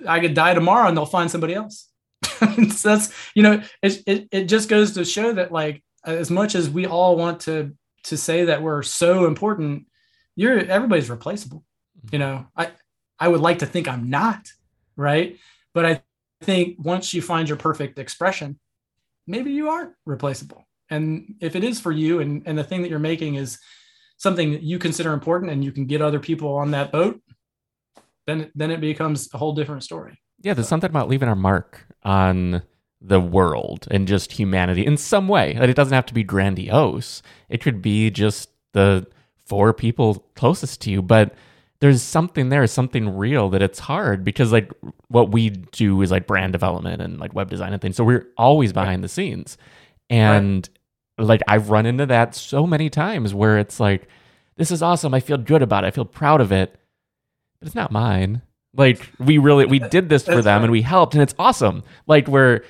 I 0.07 0.19
could 0.19 0.33
die 0.33 0.53
tomorrow 0.53 0.87
and 0.87 0.95
they'll 0.95 1.05
find 1.05 1.29
somebody 1.29 1.53
else. 1.53 1.87
so 2.23 2.89
that's 2.89 3.13
you 3.33 3.43
know, 3.43 3.61
it, 3.81 4.03
it 4.05 4.27
it 4.31 4.43
just 4.45 4.69
goes 4.69 4.93
to 4.93 5.05
show 5.05 5.33
that 5.33 5.51
like 5.51 5.83
as 6.05 6.31
much 6.31 6.55
as 6.55 6.69
we 6.69 6.85
all 6.85 7.17
want 7.17 7.41
to 7.41 7.75
to 8.03 8.17
say 8.17 8.45
that 8.45 8.61
we're 8.61 8.81
so 8.81 9.25
important 9.25 9.85
you're 10.35 10.59
everybody's 10.59 11.09
replaceable. 11.09 11.65
You 12.11 12.19
know, 12.19 12.47
I 12.55 12.71
I 13.19 13.27
would 13.27 13.41
like 13.41 13.59
to 13.59 13.65
think 13.65 13.87
I'm 13.87 14.09
not, 14.09 14.47
right? 14.95 15.37
But 15.73 15.85
I 15.85 16.01
think 16.41 16.77
once 16.79 17.13
you 17.13 17.21
find 17.21 17.49
your 17.49 17.57
perfect 17.57 17.99
expression, 17.99 18.57
maybe 19.27 19.51
you 19.51 19.69
aren't 19.69 19.93
replaceable. 20.05 20.65
And 20.89 21.35
if 21.41 21.57
it 21.57 21.63
is 21.63 21.79
for 21.79 21.91
you 21.91 22.21
and, 22.21 22.41
and 22.45 22.57
the 22.57 22.63
thing 22.63 22.81
that 22.81 22.89
you're 22.89 22.99
making 22.99 23.35
is 23.35 23.59
something 24.19 24.51
that 24.51 24.61
you 24.61 24.77
consider 24.77 25.13
important 25.13 25.51
and 25.51 25.63
you 25.63 25.71
can 25.71 25.85
get 25.85 26.01
other 26.01 26.19
people 26.19 26.53
on 26.55 26.71
that 26.71 26.91
boat, 26.91 27.19
then 28.27 28.51
then 28.53 28.69
it 28.69 28.79
becomes 28.79 29.29
a 29.33 29.37
whole 29.37 29.53
different 29.53 29.83
story. 29.83 30.19
Yeah, 30.41 30.53
there's 30.53 30.67
something 30.67 30.89
about 30.89 31.09
leaving 31.09 31.27
our 31.27 31.35
mark 31.35 31.87
on 32.03 32.61
the 33.01 33.19
world 33.19 33.87
and 33.89 34.07
just 34.07 34.33
humanity 34.33 34.85
in 34.85 34.97
some 34.97 35.27
way. 35.27 35.53
That 35.53 35.69
it 35.69 35.75
doesn't 35.75 35.93
have 35.93 36.05
to 36.07 36.13
be 36.13 36.23
grandiose. 36.23 37.23
It 37.49 37.61
could 37.61 37.81
be 37.81 38.11
just 38.11 38.49
the 38.73 39.07
four 39.45 39.73
people 39.73 40.25
closest 40.35 40.81
to 40.81 40.91
you, 40.91 41.01
but 41.01 41.33
there's 41.79 42.03
something 42.03 42.49
there, 42.49 42.67
something 42.67 43.15
real 43.15 43.49
that 43.49 43.61
it's 43.61 43.79
hard 43.79 44.25
because 44.25 44.51
like 44.51 44.71
what 45.07 45.31
we 45.31 45.49
do 45.49 46.01
is 46.01 46.11
like 46.11 46.27
brand 46.27 46.51
development 46.51 47.01
and 47.01 47.19
like 47.19 47.33
web 47.33 47.49
design 47.49 47.71
and 47.71 47.81
things. 47.81 47.95
So 47.95 48.03
we're 48.03 48.27
always 48.37 48.73
behind 48.73 49.01
right. 49.01 49.03
the 49.03 49.09
scenes. 49.09 49.57
And 50.09 50.67
right. 50.67 50.78
Like 51.19 51.41
I've 51.47 51.69
run 51.69 51.85
into 51.85 52.05
that 52.07 52.35
so 52.35 52.65
many 52.65 52.89
times 52.89 53.33
where 53.33 53.57
it's 53.57 53.79
like, 53.79 54.07
this 54.55 54.71
is 54.71 54.81
awesome. 54.81 55.13
I 55.13 55.19
feel 55.19 55.37
good 55.37 55.61
about 55.61 55.83
it. 55.83 55.87
I 55.87 55.91
feel 55.91 56.05
proud 56.05 56.41
of 56.41 56.51
it. 56.51 56.75
But 57.59 57.67
it's 57.67 57.75
not 57.75 57.91
mine. 57.91 58.41
Like 58.75 59.09
we 59.19 59.37
really 59.37 59.65
we 59.65 59.79
did 59.79 60.09
this 60.09 60.23
for 60.23 60.41
them 60.41 60.63
and 60.63 60.71
we 60.71 60.81
helped 60.81 61.13
and 61.13 61.23
it's 61.23 61.33
awesome. 61.39 61.83
Like 62.07 62.27
we're 62.27 62.63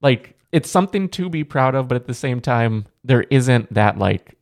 like 0.00 0.36
it's 0.52 0.70
something 0.70 1.08
to 1.10 1.28
be 1.28 1.44
proud 1.44 1.74
of, 1.74 1.88
but 1.88 1.96
at 1.96 2.06
the 2.06 2.14
same 2.14 2.40
time, 2.40 2.86
there 3.04 3.22
isn't 3.30 3.72
that 3.74 3.98
like 3.98 4.36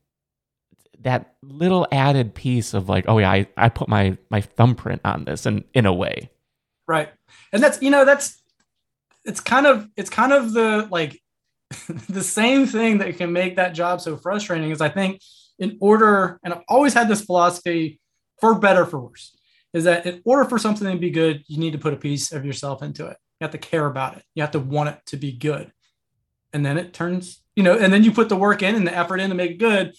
that 1.01 1.35
little 1.43 1.87
added 1.93 2.35
piece 2.35 2.75
of 2.75 2.89
like, 2.89 3.05
oh 3.09 3.19
yeah, 3.19 3.31
I, 3.31 3.49
I 3.57 3.69
put 3.69 3.89
my 3.89 4.17
my 4.31 4.41
thumbprint 4.41 5.01
on 5.05 5.25
this 5.25 5.47
and 5.47 5.65
in 5.75 5.87
a 5.87 5.93
way. 5.93 6.31
Right. 6.87 7.11
And 7.53 7.63
that's 7.63 7.81
you 7.83 7.91
know, 7.91 8.05
that's 8.05 8.41
it's 9.25 9.41
kind 9.41 9.67
of 9.67 9.89
it's 9.97 10.11
kind 10.11 10.33
of 10.33 10.53
the 10.53 10.89
like 10.91 11.21
the 12.09 12.23
same 12.23 12.67
thing 12.67 12.99
that 12.99 13.17
can 13.17 13.33
make 13.33 13.57
that 13.57 13.75
job 13.75 14.01
so 14.01 14.17
frustrating 14.17 14.71
is 14.71 14.81
I 14.81 14.89
think 14.89 15.21
in 15.59 15.77
order, 15.81 16.39
and 16.43 16.55
I've 16.55 16.63
always 16.69 16.95
had 16.95 17.09
this 17.09 17.25
philosophy 17.25 18.01
for 18.41 18.59
better 18.59 18.87
for 18.87 19.01
worse, 19.01 19.37
is 19.73 19.85
that 19.85 20.07
in 20.07 20.23
order 20.25 20.49
for 20.49 20.59
something 20.59 20.91
to 20.91 20.99
be 20.99 21.11
good, 21.11 21.43
you 21.47 21.59
need 21.59 21.73
to 21.73 21.79
put 21.79 21.93
a 21.93 21.97
piece 21.97 22.33
of 22.33 22.45
yourself 22.45 22.83
into 22.83 23.07
it. 23.07 23.17
You 23.41 23.45
have 23.45 23.51
to 23.53 23.59
care 23.59 23.87
about 23.87 24.17
it. 24.17 24.23
You 24.35 24.43
have 24.43 24.53
to 24.53 24.61
want 24.61 24.91
it 24.91 25.01
to 25.07 25.17
be 25.17 25.33
good. 25.33 25.73
And 26.53 26.65
then 26.65 26.79
it 26.79 26.95
turns, 26.95 27.43
you 27.55 27.63
know, 27.63 27.77
and 27.77 27.93
then 27.93 28.03
you 28.03 28.13
put 28.13 28.29
the 28.29 28.37
work 28.37 28.63
in 28.63 28.75
and 28.75 28.87
the 28.87 28.97
effort 28.97 29.21
in 29.21 29.29
to 29.29 29.35
make 29.35 29.53
it 29.53 29.59
good 29.59 29.95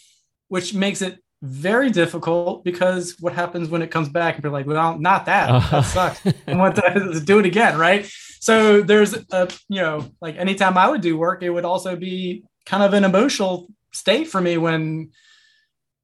which 0.49 0.73
makes 0.73 1.01
it 1.01 1.23
very 1.41 1.89
difficult 1.89 2.65
because 2.65 3.15
what 3.19 3.31
happens 3.31 3.69
when 3.69 3.81
it 3.81 3.89
comes 3.89 4.09
back 4.09 4.35
and 4.35 4.43
you're 4.43 4.51
like, 4.51 4.67
well, 4.67 4.99
not 4.99 5.25
that. 5.27 5.49
Uh-huh. 5.49 5.81
That 5.81 5.85
sucks. 5.85 6.35
I 6.45 6.55
want 6.55 6.75
to 6.75 7.21
do 7.23 7.39
it 7.39 7.45
again, 7.45 7.77
right? 7.77 8.11
So 8.39 8.81
there's 8.81 9.13
a, 9.13 9.49
you 9.67 9.81
know, 9.81 10.09
like 10.21 10.37
anytime 10.37 10.77
I 10.77 10.89
would 10.89 11.01
do 11.01 11.17
work, 11.17 11.43
it 11.43 11.49
would 11.49 11.65
also 11.65 11.95
be 11.95 12.43
kind 12.65 12.83
of 12.83 12.93
an 12.93 13.03
emotional 13.03 13.67
state 13.91 14.27
for 14.29 14.39
me 14.39 14.57
when 14.57 15.11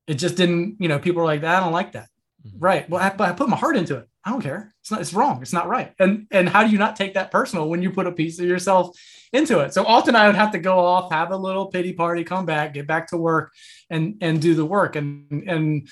it 0.08 0.16
just 0.16 0.36
didn't, 0.36 0.78
you 0.80 0.88
know, 0.88 1.00
people 1.00 1.22
were 1.22 1.28
like, 1.28 1.42
that 1.42 1.58
I 1.58 1.60
don't 1.62 1.74
like 1.74 1.94
that. 1.94 2.10
Mm-hmm. 2.46 2.60
Right. 2.60 2.90
Well, 2.90 3.02
I, 3.02 3.24
I 3.24 3.32
put 3.32 3.50
my 3.50 3.58
heart 3.58 3.78
into 3.78 3.98
it. 3.98 4.08
I 4.24 4.32
don't 4.32 4.42
care. 4.42 4.74
It's 4.82 4.92
not, 4.92 5.02
it's 5.02 5.14
wrong. 5.14 5.42
It's 5.42 5.54
not 5.54 5.68
right. 5.68 5.94
And, 6.00 6.28
and 6.32 6.50
how 6.50 6.64
do 6.64 6.72
you 6.72 6.78
not 6.78 6.96
take 6.96 7.14
that 7.14 7.32
personal 7.32 7.70
when 7.70 7.82
you 7.82 7.92
put 7.92 8.08
a 8.08 8.12
piece 8.12 8.40
of 8.40 8.46
yourself 8.46 8.98
into 9.32 9.60
it? 9.60 9.74
So 9.74 9.86
often 9.86 10.16
I 10.16 10.28
would 10.28 10.36
have 10.36 10.52
to 10.52 10.60
go 10.60 10.80
off, 10.80 11.12
have 11.12 11.32
a 11.32 11.38
little 11.38 11.68
pity 11.68 11.94
party, 11.94 12.24
come 12.24 12.46
back, 12.46 12.74
get 12.74 12.88
back 12.88 13.08
to 13.10 13.18
work 13.18 13.52
and, 13.90 14.18
and 14.22 14.42
do 14.42 14.56
the 14.56 14.66
work. 14.66 14.96
And, 14.96 15.44
and 15.48 15.88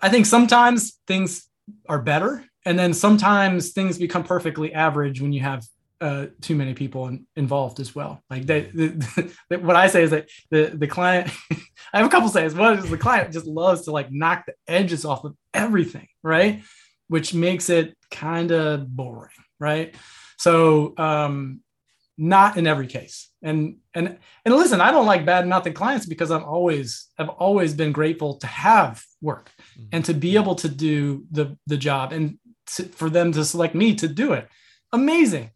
I 0.00 0.08
think 0.08 0.26
sometimes 0.26 0.98
things 1.06 1.46
are 1.88 2.00
better. 2.00 2.44
And 2.64 2.78
then 2.78 2.92
sometimes 2.92 3.72
things 3.72 3.98
become 3.98 4.24
perfectly 4.24 4.72
average 4.72 5.20
when 5.20 5.32
you 5.32 5.40
have 5.40 5.64
uh, 6.00 6.26
too 6.40 6.56
many 6.56 6.74
people 6.74 7.06
in, 7.06 7.26
involved 7.36 7.78
as 7.78 7.94
well. 7.94 8.20
Like 8.28 8.44
they, 8.44 8.62
the, 8.62 9.32
the, 9.48 9.58
what 9.60 9.76
I 9.76 9.86
say 9.86 10.02
is 10.02 10.10
that 10.10 10.28
the 10.50 10.72
the 10.74 10.88
client, 10.88 11.30
I 11.92 11.98
have 11.98 12.06
a 12.06 12.10
couple 12.10 12.28
sayings. 12.28 12.54
One 12.54 12.78
is 12.78 12.90
the 12.90 12.98
client 12.98 13.32
just 13.32 13.46
loves 13.46 13.82
to 13.82 13.92
like 13.92 14.10
knock 14.10 14.44
the 14.46 14.54
edges 14.66 15.04
off 15.04 15.24
of 15.24 15.36
everything, 15.54 16.08
right? 16.22 16.62
Which 17.06 17.34
makes 17.34 17.70
it 17.70 17.96
kind 18.10 18.50
of 18.50 18.88
boring, 18.94 19.30
right? 19.60 19.94
So, 20.38 20.94
um, 20.98 21.60
not 22.18 22.56
in 22.56 22.66
every 22.66 22.86
case. 22.86 23.30
And 23.42 23.76
and 23.94 24.18
and 24.44 24.54
listen, 24.54 24.80
I 24.80 24.90
don't 24.90 25.06
like 25.06 25.24
bad 25.24 25.46
nothing 25.46 25.72
clients 25.72 26.06
because 26.06 26.30
I'm 26.30 26.44
always 26.44 27.08
I've 27.18 27.28
always 27.28 27.74
been 27.74 27.92
grateful 27.92 28.36
to 28.38 28.46
have 28.46 29.02
work 29.20 29.50
mm-hmm. 29.72 29.88
and 29.92 30.04
to 30.04 30.14
be 30.14 30.36
able 30.36 30.54
to 30.56 30.68
do 30.68 31.24
the 31.30 31.56
the 31.66 31.76
job 31.76 32.12
and 32.12 32.38
to, 32.66 32.84
for 32.84 33.10
them 33.10 33.32
to 33.32 33.44
select 33.44 33.74
me 33.74 33.94
to 33.96 34.08
do 34.08 34.32
it. 34.32 34.48
Amazing 34.92 35.50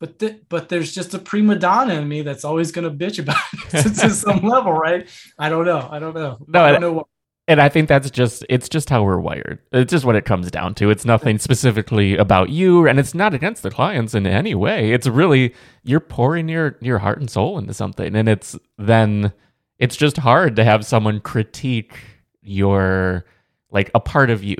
but 0.00 0.18
th- 0.18 0.40
but 0.48 0.68
there's 0.70 0.92
just 0.92 1.14
a 1.14 1.18
prima 1.18 1.56
donna 1.56 1.94
in 1.94 2.08
me 2.08 2.22
that's 2.22 2.44
always 2.44 2.72
going 2.72 2.90
to 2.90 3.04
bitch 3.04 3.18
about 3.18 3.36
it 3.52 3.70
to, 3.82 3.94
to, 4.00 4.10
some 4.10 4.40
level, 4.40 4.72
right? 4.72 5.06
I 5.38 5.48
don't 5.48 5.66
know. 5.66 5.86
I 5.90 5.98
don't 5.98 6.14
know. 6.14 6.38
No, 6.48 6.62
I 6.62 6.72
don't 6.72 6.80
know 6.80 6.92
what. 6.92 7.06
And 7.46 7.60
I 7.60 7.68
think 7.68 7.88
that's 7.88 8.10
just 8.10 8.44
it's 8.48 8.68
just 8.68 8.88
how 8.88 9.02
we're 9.02 9.18
wired. 9.18 9.58
It's 9.72 9.90
just 9.90 10.04
what 10.04 10.16
it 10.16 10.24
comes 10.24 10.50
down 10.50 10.74
to. 10.76 10.90
It's 10.90 11.04
nothing 11.04 11.38
specifically 11.38 12.16
about 12.16 12.48
you 12.48 12.86
and 12.86 12.98
it's 12.98 13.14
not 13.14 13.34
against 13.34 13.62
the 13.62 13.70
clients 13.70 14.14
in 14.14 14.26
any 14.26 14.54
way. 14.54 14.92
It's 14.92 15.06
really 15.06 15.54
you're 15.82 16.00
pouring 16.00 16.48
your 16.48 16.76
your 16.80 16.98
heart 16.98 17.18
and 17.18 17.28
soul 17.28 17.58
into 17.58 17.74
something 17.74 18.14
and 18.14 18.28
it's 18.28 18.56
then 18.78 19.32
it's 19.78 19.96
just 19.96 20.18
hard 20.18 20.56
to 20.56 20.64
have 20.64 20.86
someone 20.86 21.20
critique 21.20 21.98
your 22.40 23.24
like 23.70 23.90
a 23.94 24.00
part 24.00 24.30
of 24.30 24.44
you. 24.44 24.56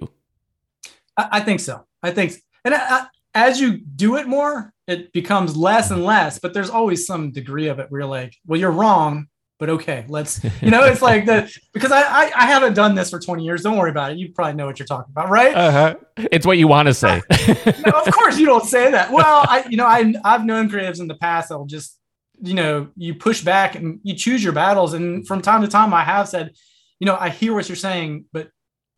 I, 1.21 1.39
I 1.39 1.41
think 1.41 1.61
so. 1.61 1.85
I 2.03 2.11
think 2.11 2.35
and 2.65 2.75
I, 2.75 3.07
as 3.35 3.61
you 3.61 3.79
do 3.79 4.17
it 4.17 4.27
more, 4.27 4.73
it 4.87 5.13
becomes 5.13 5.57
less 5.57 5.91
and 5.91 6.05
less, 6.05 6.39
but 6.39 6.53
there's 6.53 6.71
always 6.71 7.07
some 7.07 7.31
degree 7.31 7.69
of 7.69 7.79
it 7.79 7.91
where 7.91 8.03
you're 8.03 8.11
like, 8.11 8.37
well, 8.47 8.59
you're 8.59 8.73
wrong, 8.73 9.29
but 9.59 9.71
okay, 9.71 10.05
let's, 10.09 10.43
you 10.63 10.71
know, 10.71 10.85
it's 10.85 11.03
like 11.03 11.27
the, 11.27 11.55
because 11.73 11.93
I, 11.93 12.01
I, 12.01 12.33
I, 12.35 12.47
haven't 12.47 12.75
done 12.75 12.95
this 12.95 13.11
for 13.11 13.21
20 13.21 13.45
years. 13.45 13.63
Don't 13.63 13.77
worry 13.77 13.91
about 13.91 14.13
it. 14.13 14.19
You 14.19 14.33
probably 14.33 14.55
know 14.55 14.67
what 14.67 14.79
you're 14.79 14.87
talking 14.87 15.11
about, 15.11 15.29
right? 15.29 15.55
Uh-huh. 15.55 15.95
It's 16.33 16.47
what 16.47 16.59
you 16.59 16.67
want 16.67 16.89
to 16.89 16.95
say. 16.95 17.23
no, 17.87 18.01
of 18.01 18.13
course 18.13 18.39
you 18.39 18.47
don't 18.47 18.65
say 18.65 18.91
that. 18.91 19.13
Well, 19.13 19.45
I, 19.49 19.65
you 19.69 19.77
know, 19.77 19.87
I, 19.87 20.13
I've 20.25 20.45
known 20.45 20.69
creatives 20.69 21.01
in 21.01 21.09
the 21.09 21.15
past 21.15 21.51
that 21.51 21.59
will 21.59 21.67
just, 21.67 21.99
you 22.43 22.55
know, 22.55 22.89
you 22.97 23.15
push 23.15 23.43
back 23.43 23.75
and 23.75 24.01
you 24.03 24.15
choose 24.15 24.43
your 24.43 24.55
battles. 24.55 24.95
And 24.95 25.27
from 25.27 25.43
time 25.43 25.61
to 25.61 25.69
time 25.69 25.95
I 25.95 26.05
have 26.05 26.29
said, 26.29 26.53
you 26.99 27.07
know, 27.07 27.17
I 27.19 27.29
hear 27.29 27.55
what 27.55 27.69
you're 27.69 27.77
saying, 27.77 28.25
but, 28.33 28.49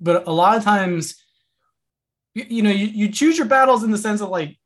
but 0.00 0.26
a 0.26 0.32
lot 0.32 0.56
of 0.56 0.64
times 0.64 1.21
you, 2.34 2.46
you 2.48 2.62
know 2.62 2.70
you, 2.70 2.86
you 2.86 3.08
choose 3.10 3.36
your 3.36 3.46
battles 3.46 3.82
in 3.82 3.90
the 3.90 3.98
sense 3.98 4.20
of 4.20 4.28
like 4.28 4.58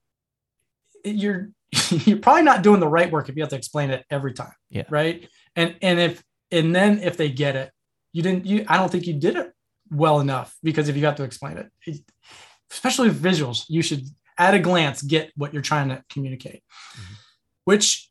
you're 1.05 1.51
you're 1.91 2.19
probably 2.19 2.43
not 2.43 2.63
doing 2.63 2.81
the 2.81 2.89
right 2.89 3.11
work 3.11 3.29
if 3.29 3.37
you 3.37 3.43
have 3.43 3.51
to 3.51 3.57
explain 3.57 3.91
it 3.91 4.05
every 4.11 4.33
time 4.33 4.53
yeah. 4.71 4.85
right? 4.89 5.29
And 5.55 5.77
and 5.83 5.99
if 5.99 6.23
and 6.51 6.75
then 6.75 7.01
if 7.01 7.17
they 7.17 7.31
get 7.31 7.57
it 7.57 7.71
you 8.13 8.23
didn't 8.23 8.47
you 8.47 8.65
i 8.69 8.77
don't 8.77 8.91
think 8.91 9.07
you 9.07 9.15
did 9.15 9.37
it 9.37 9.53
well 9.91 10.21
enough 10.21 10.57
because 10.63 10.89
if 10.89 10.97
you 10.97 11.05
have 11.05 11.17
to 11.17 11.25
explain 11.25 11.59
it, 11.59 11.71
it 11.87 12.01
especially 12.71 13.09
with 13.09 13.23
visuals 13.23 13.65
you 13.69 13.83
should 13.83 14.05
at 14.39 14.55
a 14.55 14.59
glance 14.59 15.03
get 15.03 15.31
what 15.37 15.53
you're 15.53 15.63
trying 15.63 15.89
to 15.89 16.03
communicate 16.11 16.63
mm-hmm. 16.95 17.15
which 17.65 18.11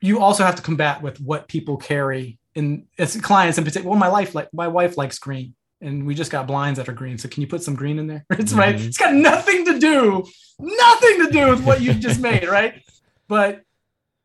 you 0.00 0.20
also 0.20 0.44
have 0.44 0.54
to 0.54 0.62
combat 0.62 1.02
with 1.02 1.20
what 1.20 1.48
people 1.48 1.76
carry 1.76 2.38
in 2.54 2.86
as 2.98 3.20
clients 3.20 3.58
in 3.58 3.64
particular 3.64 3.90
well 3.90 3.98
my 3.98 4.08
life 4.08 4.34
like 4.34 4.48
my 4.52 4.68
wife 4.68 4.96
likes 4.96 5.18
green 5.18 5.54
and 5.80 6.06
we 6.06 6.14
just 6.14 6.30
got 6.30 6.46
blinds 6.46 6.78
that 6.78 6.88
are 6.88 6.92
green. 6.92 7.18
So 7.18 7.28
can 7.28 7.40
you 7.40 7.46
put 7.46 7.62
some 7.62 7.74
green 7.74 7.98
in 7.98 8.06
there? 8.06 8.24
It's 8.30 8.50
mm-hmm. 8.50 8.60
right. 8.60 8.74
It's 8.80 8.98
got 8.98 9.14
nothing 9.14 9.64
to 9.66 9.78
do, 9.78 10.26
nothing 10.58 11.26
to 11.26 11.30
do 11.30 11.48
with 11.50 11.64
what 11.64 11.80
you 11.80 11.94
just 11.94 12.20
made, 12.20 12.48
right? 12.48 12.82
But 13.28 13.62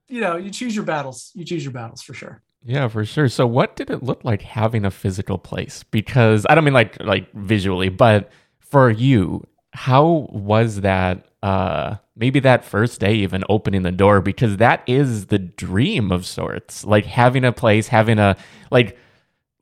you 0.08 0.22
know, 0.22 0.38
you 0.38 0.50
choose 0.50 0.76
your 0.76 0.86
battles. 0.86 1.32
You 1.34 1.46
choose 1.46 1.64
your 1.64 1.74
battles 1.74 2.02
for 2.02 2.14
sure. 2.14 2.42
Yeah, 2.66 2.88
for 2.88 3.04
sure. 3.04 3.28
So 3.28 3.46
what 3.46 3.76
did 3.76 3.90
it 3.90 4.04
look 4.04 4.24
like 4.24 4.42
having 4.42 4.86
a 4.86 4.92
physical 4.92 5.38
place? 5.38 5.84
Because 5.84 6.46
I 6.50 6.56
don't 6.56 6.64
mean 6.64 6.74
like 6.74 7.02
like 7.02 7.32
visually, 7.34 7.90
but 7.90 8.32
for 8.60 8.90
you, 8.90 9.46
how 9.72 10.28
was 10.32 10.82
that 10.82 11.26
uh 11.42 11.96
maybe 12.16 12.40
that 12.40 12.64
first 12.64 13.00
day 13.00 13.14
even 13.16 13.44
opening 13.50 13.82
the 13.82 13.92
door 13.92 14.22
because 14.22 14.58
that 14.58 14.84
is 14.88 15.28
the 15.28 15.40
dream 15.40 16.12
of 16.12 16.26
sorts. 16.26 16.86
Like 16.86 17.06
having 17.06 17.44
a 17.44 17.52
place, 17.52 17.88
having 17.88 18.20
a 18.20 18.38
like 18.72 18.98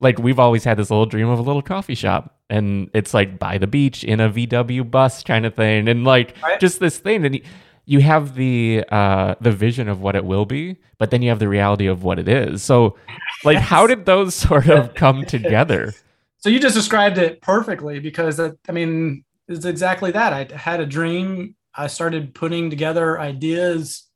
like 0.01 0.17
we've 0.19 0.39
always 0.39 0.63
had 0.63 0.77
this 0.77 0.89
little 0.89 1.05
dream 1.05 1.29
of 1.29 1.39
a 1.39 1.41
little 1.41 1.61
coffee 1.61 1.95
shop 1.95 2.35
and 2.49 2.89
it's 2.93 3.13
like 3.13 3.39
by 3.39 3.57
the 3.57 3.67
beach 3.67 4.03
in 4.03 4.19
a 4.19 4.29
VW 4.29 4.89
bus 4.89 5.23
kind 5.23 5.45
of 5.45 5.55
thing 5.55 5.87
and 5.87 6.03
like 6.03 6.35
right. 6.43 6.59
just 6.59 6.79
this 6.79 6.97
thing 6.97 7.25
and 7.25 7.39
you 7.85 8.01
have 8.01 8.35
the 8.35 8.83
uh 8.89 9.35
the 9.39 9.51
vision 9.51 9.87
of 9.87 10.01
what 10.01 10.15
it 10.15 10.25
will 10.25 10.45
be 10.45 10.75
but 10.97 11.11
then 11.11 11.21
you 11.21 11.29
have 11.29 11.39
the 11.39 11.47
reality 11.47 11.87
of 11.87 12.03
what 12.03 12.19
it 12.19 12.27
is. 12.27 12.61
So 12.61 12.97
like 13.43 13.55
yes. 13.55 13.67
how 13.67 13.87
did 13.87 14.05
those 14.05 14.35
sort 14.47 14.67
of 14.67 14.93
come 14.95 15.25
together? 15.25 15.93
So 16.39 16.49
you 16.49 16.59
just 16.59 16.75
described 16.75 17.17
it 17.17 17.41
perfectly 17.41 17.99
because 17.99 18.39
uh, 18.39 18.51
i 18.67 18.71
mean 18.71 19.23
it's 19.47 19.65
exactly 19.65 20.11
that. 20.11 20.33
I 20.33 20.55
had 20.55 20.79
a 20.79 20.85
dream. 20.85 21.55
I 21.75 21.87
started 21.87 22.33
putting 22.33 22.69
together 22.69 23.19
ideas 23.19 24.07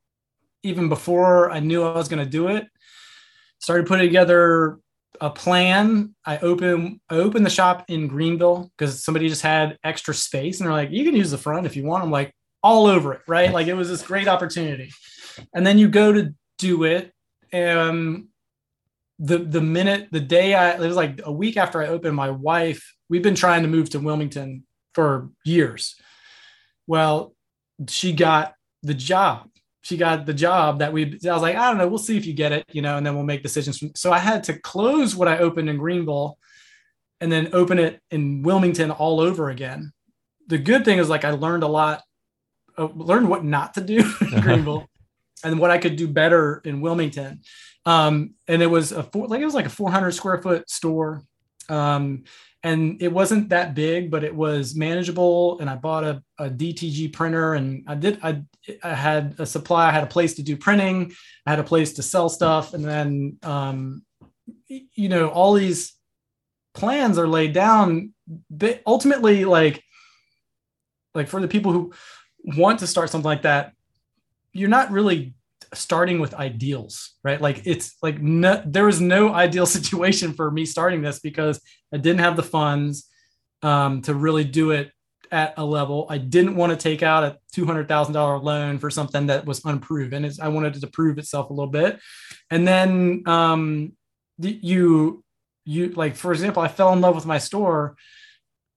even 0.64 0.90
before 0.90 1.52
i 1.52 1.60
knew 1.60 1.84
i 1.84 1.94
was 1.94 2.08
going 2.08 2.24
to 2.24 2.30
do 2.30 2.48
it. 2.48 2.66
Started 3.60 3.86
putting 3.86 4.08
together 4.08 4.80
a 5.22 5.30
plan. 5.30 6.16
I 6.26 6.38
open 6.40 7.00
I 7.10 7.16
opened 7.16 7.46
the 7.46 7.50
shop 7.50 7.86
in 7.88 8.08
Greenville 8.08 8.72
because 8.78 9.04
somebody 9.04 9.30
just 9.30 9.42
had 9.42 9.78
extra 9.84 10.14
space 10.14 10.60
and 10.60 10.68
they're 10.68 10.74
like, 10.74 10.92
you 10.92 11.04
can 11.04 11.16
use 11.16 11.32
the 11.32 11.38
front 11.38 11.66
if 11.66 11.76
you 11.76 11.84
want. 11.86 12.04
I'm 12.04 12.12
like, 12.12 12.34
all 12.64 12.88
over 12.88 13.14
it, 13.14 13.22
right? 13.28 13.54
Like 13.54 13.68
it 13.68 13.74
was 13.74 13.90
this 13.90 14.02
great 14.02 14.28
opportunity. 14.28 14.92
And 15.54 15.66
then 15.66 15.78
you 15.78 15.88
go 15.88 16.12
to 16.12 16.34
do 16.58 16.84
it. 16.84 17.12
And 17.52 18.26
the 19.20 19.38
the 19.38 19.62
minute 19.62 20.10
the 20.12 20.20
day 20.20 20.54
I 20.54 20.72
it 20.72 20.80
was 20.80 20.96
like 20.96 21.22
a 21.24 21.32
week 21.32 21.58
after 21.58 21.82
I 21.82 21.88
opened, 21.88 22.16
my 22.16 22.32
wife, 22.32 22.96
we've 23.10 23.24
been 23.24 23.36
trying 23.36 23.64
to 23.64 23.70
move 23.70 23.90
to 23.92 24.00
Wilmington 24.00 24.66
for 24.94 25.30
years. 25.44 25.96
Well, 26.88 27.36
she 27.88 28.14
got 28.14 28.56
the 28.84 28.94
job 28.94 29.50
she 29.86 29.98
got 29.98 30.26
the 30.26 30.34
job 30.34 30.80
that 30.80 30.92
we 30.92 31.04
I 31.04 31.32
was 31.32 31.44
like, 31.44 31.56
I 31.56 31.70
don't 31.70 31.78
know, 31.78 31.88
we'll 31.88 32.00
see 32.00 32.18
if 32.18 32.26
you 32.26 32.34
get 32.34 32.52
it, 32.52 32.66
you 32.72 32.82
know, 32.82 32.98
and 32.98 33.06
then 33.06 33.14
we'll 33.14 33.24
make 33.24 33.44
decisions. 33.44 33.84
So 33.94 34.12
I 34.12 34.18
had 34.18 34.44
to 34.46 34.58
close 34.58 35.16
what 35.16 35.28
I 35.28 35.38
opened 35.38 35.70
in 35.70 35.78
Greenville 35.78 36.40
and 37.22 37.32
then 37.32 37.50
open 37.54 37.78
it 37.78 38.02
in 38.10 38.42
Wilmington 38.42 38.90
all 38.90 39.20
over 39.20 39.52
again. 39.52 39.94
The 40.48 40.58
good 40.58 40.86
thing 40.86 40.98
is 40.98 41.08
like 41.08 41.24
I 41.24 41.30
learned 41.30 41.62
a 41.62 41.68
lot, 41.68 42.02
uh, 42.80 42.86
learned 42.96 43.30
what 43.30 43.46
not 43.46 43.76
to 43.76 43.82
do 43.82 43.98
in 44.34 44.42
Greenville 44.42 44.88
and 45.44 45.60
what 45.60 45.70
I 45.70 45.78
could 45.78 45.98
do 45.98 46.08
better 46.08 46.64
in 46.66 46.82
Wilmington. 46.82 47.42
Um, 47.86 48.34
and 48.48 48.64
it 48.64 48.68
was 48.68 48.92
a 48.92 49.04
four, 49.04 49.28
like 49.28 49.42
it 49.42 49.46
was 49.46 49.54
like 49.54 49.68
a 49.68 49.70
400 49.70 50.14
square 50.14 50.42
foot 50.42 50.68
store. 50.68 51.22
Um, 51.70 52.24
and 52.66 53.00
it 53.00 53.10
wasn't 53.10 53.50
that 53.50 53.76
big, 53.76 54.10
but 54.10 54.24
it 54.24 54.34
was 54.34 54.76
manageable. 54.76 55.60
And 55.60 55.70
I 55.70 55.76
bought 55.76 56.04
a, 56.04 56.24
a 56.40 56.50
DTG 56.50 57.14
printer, 57.14 57.54
and 57.54 57.84
I 57.88 57.94
did. 57.94 58.20
I, 58.24 58.42
I 58.82 58.96
had 58.96 59.36
a 59.38 59.46
supply. 59.46 59.88
I 59.88 59.92
had 59.92 60.04
a 60.04 60.08
place 60.08 60.34
to 60.34 60.44
do 60.44 60.58
printing. 60.58 61.14
I 61.46 61.52
had 61.52 61.60
a 61.60 61.64
place 61.64 61.94
to 61.94 62.02
sell 62.02 62.28
stuff, 62.28 62.74
and 62.74 62.84
then 62.84 63.38
um, 63.44 64.02
you 64.68 65.10
know 65.10 65.28
all 65.30 65.54
these 65.54 65.94
plans 66.74 67.20
are 67.20 67.28
laid 67.28 67.54
down. 67.54 68.16
But 68.50 68.82
ultimately, 68.88 69.46
like 69.46 69.84
like 71.14 71.28
for 71.28 71.40
the 71.40 71.48
people 71.48 71.72
who 71.72 71.94
want 72.44 72.80
to 72.80 72.88
start 72.88 73.12
something 73.12 73.30
like 73.30 73.44
that, 73.44 73.74
you're 74.54 74.70
not 74.70 74.90
really 74.90 75.35
starting 75.78 76.20
with 76.20 76.34
ideals, 76.34 77.16
right? 77.24 77.40
Like 77.40 77.62
it's 77.66 77.96
like 78.02 78.22
no, 78.22 78.62
there 78.66 78.86
was 78.86 79.02
no 79.02 79.34
ideal 79.34 79.66
situation 79.78 80.34
for 80.34 80.50
me 80.52 80.66
starting 80.66 81.02
this 81.02 81.20
because 81.20 81.62
I 81.94 81.98
didn't 81.98 82.20
have 82.20 82.36
the 82.36 82.44
funds 82.44 83.08
um, 83.62 84.02
to 84.04 84.14
really 84.14 84.44
do 84.44 84.72
it 84.72 84.92
at 85.32 85.56
a 85.58 85.66
level. 85.66 86.06
I 86.10 86.18
didn't 86.18 86.56
want 86.56 86.72
to 86.72 86.78
take 86.78 87.04
out 87.04 87.24
a 87.24 87.38
two 87.54 87.66
hundred 87.66 87.88
thousand 87.88 88.14
dollar 88.14 88.38
loan 88.38 88.78
for 88.80 88.90
something 88.90 89.28
that 89.28 89.46
was 89.46 89.64
unproven. 89.66 90.26
It's, 90.26 90.40
I 90.40 90.48
wanted 90.50 90.76
it 90.76 90.80
to 90.82 90.88
prove 90.88 91.18
itself 91.18 91.50
a 91.50 91.54
little 91.54 91.72
bit, 91.72 92.00
and 92.50 92.68
then 92.68 93.24
um, 93.26 93.94
you 94.38 95.24
you 95.66 95.90
like 95.90 96.16
for 96.16 96.32
example 96.32 96.62
i 96.62 96.68
fell 96.68 96.94
in 96.94 97.02
love 97.02 97.16
with 97.16 97.26
my 97.26 97.38
store 97.38 97.96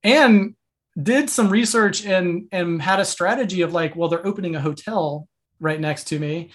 and 0.03 0.55
did 1.01 1.31
some 1.31 1.51
research 1.51 2.05
and 2.05 2.49
and 2.51 2.83
had 2.83 2.99
a 2.99 3.05
strategy 3.05 3.61
of 3.61 3.73
like 3.73 3.95
well 3.95 4.09
they're 4.09 4.27
opening 4.27 4.57
a 4.57 4.61
hotel 4.61 5.29
right 5.61 5.81
next 5.81 6.05
to 6.05 6.19
me 6.19 6.51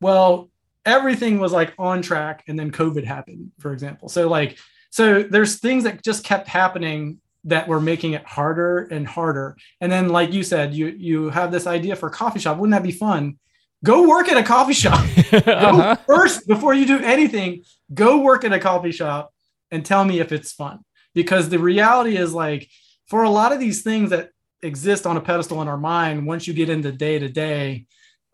well 0.00 0.50
everything 0.84 1.38
was 1.38 1.52
like 1.52 1.74
on 1.78 2.00
track 2.00 2.44
and 2.46 2.58
then 2.58 2.70
covid 2.70 3.04
happened 3.04 3.50
for 3.58 3.72
example. 3.72 4.08
So 4.08 4.28
like 4.28 4.58
so 4.90 5.22
there's 5.22 5.58
things 5.58 5.84
that 5.84 6.02
just 6.02 6.24
kept 6.24 6.48
happening 6.48 7.18
that 7.44 7.68
were 7.68 7.80
making 7.80 8.12
it 8.12 8.24
harder 8.24 8.88
and 8.90 9.06
harder. 9.06 9.56
And 9.80 9.90
then 9.90 10.08
like 10.08 10.32
you 10.32 10.42
said 10.42 10.74
you 10.74 10.88
you 10.88 11.30
have 11.30 11.52
this 11.52 11.66
idea 11.66 11.96
for 11.96 12.08
a 12.08 12.12
coffee 12.12 12.38
shop. 12.38 12.58
Wouldn't 12.58 12.72
that 12.72 12.82
be 12.82 12.92
fun? 12.92 13.38
Go 13.84 14.08
work 14.08 14.28
at 14.28 14.36
a 14.36 14.42
coffee 14.42 14.72
shop. 14.72 15.04
Uh-huh. 15.32 15.96
first 16.06 16.46
before 16.46 16.72
you 16.72 16.86
do 16.86 16.98
anything 17.00 17.62
go 17.92 18.20
work 18.20 18.44
at 18.44 18.52
a 18.52 18.58
coffee 18.58 18.92
shop 18.92 19.32
and 19.70 19.84
tell 19.84 20.04
me 20.04 20.20
if 20.20 20.32
it's 20.32 20.52
fun. 20.52 20.80
Because 21.14 21.48
the 21.48 21.58
reality 21.58 22.16
is 22.16 22.32
like 22.32 22.68
for 23.06 23.22
a 23.22 23.30
lot 23.30 23.52
of 23.52 23.60
these 23.60 23.82
things 23.82 24.10
that 24.10 24.30
exist 24.62 25.06
on 25.06 25.16
a 25.16 25.20
pedestal 25.20 25.62
in 25.62 25.68
our 25.68 25.76
mind 25.76 26.26
once 26.26 26.46
you 26.46 26.54
get 26.54 26.70
into 26.70 26.90
day 26.92 27.18
to 27.18 27.28
day 27.28 27.86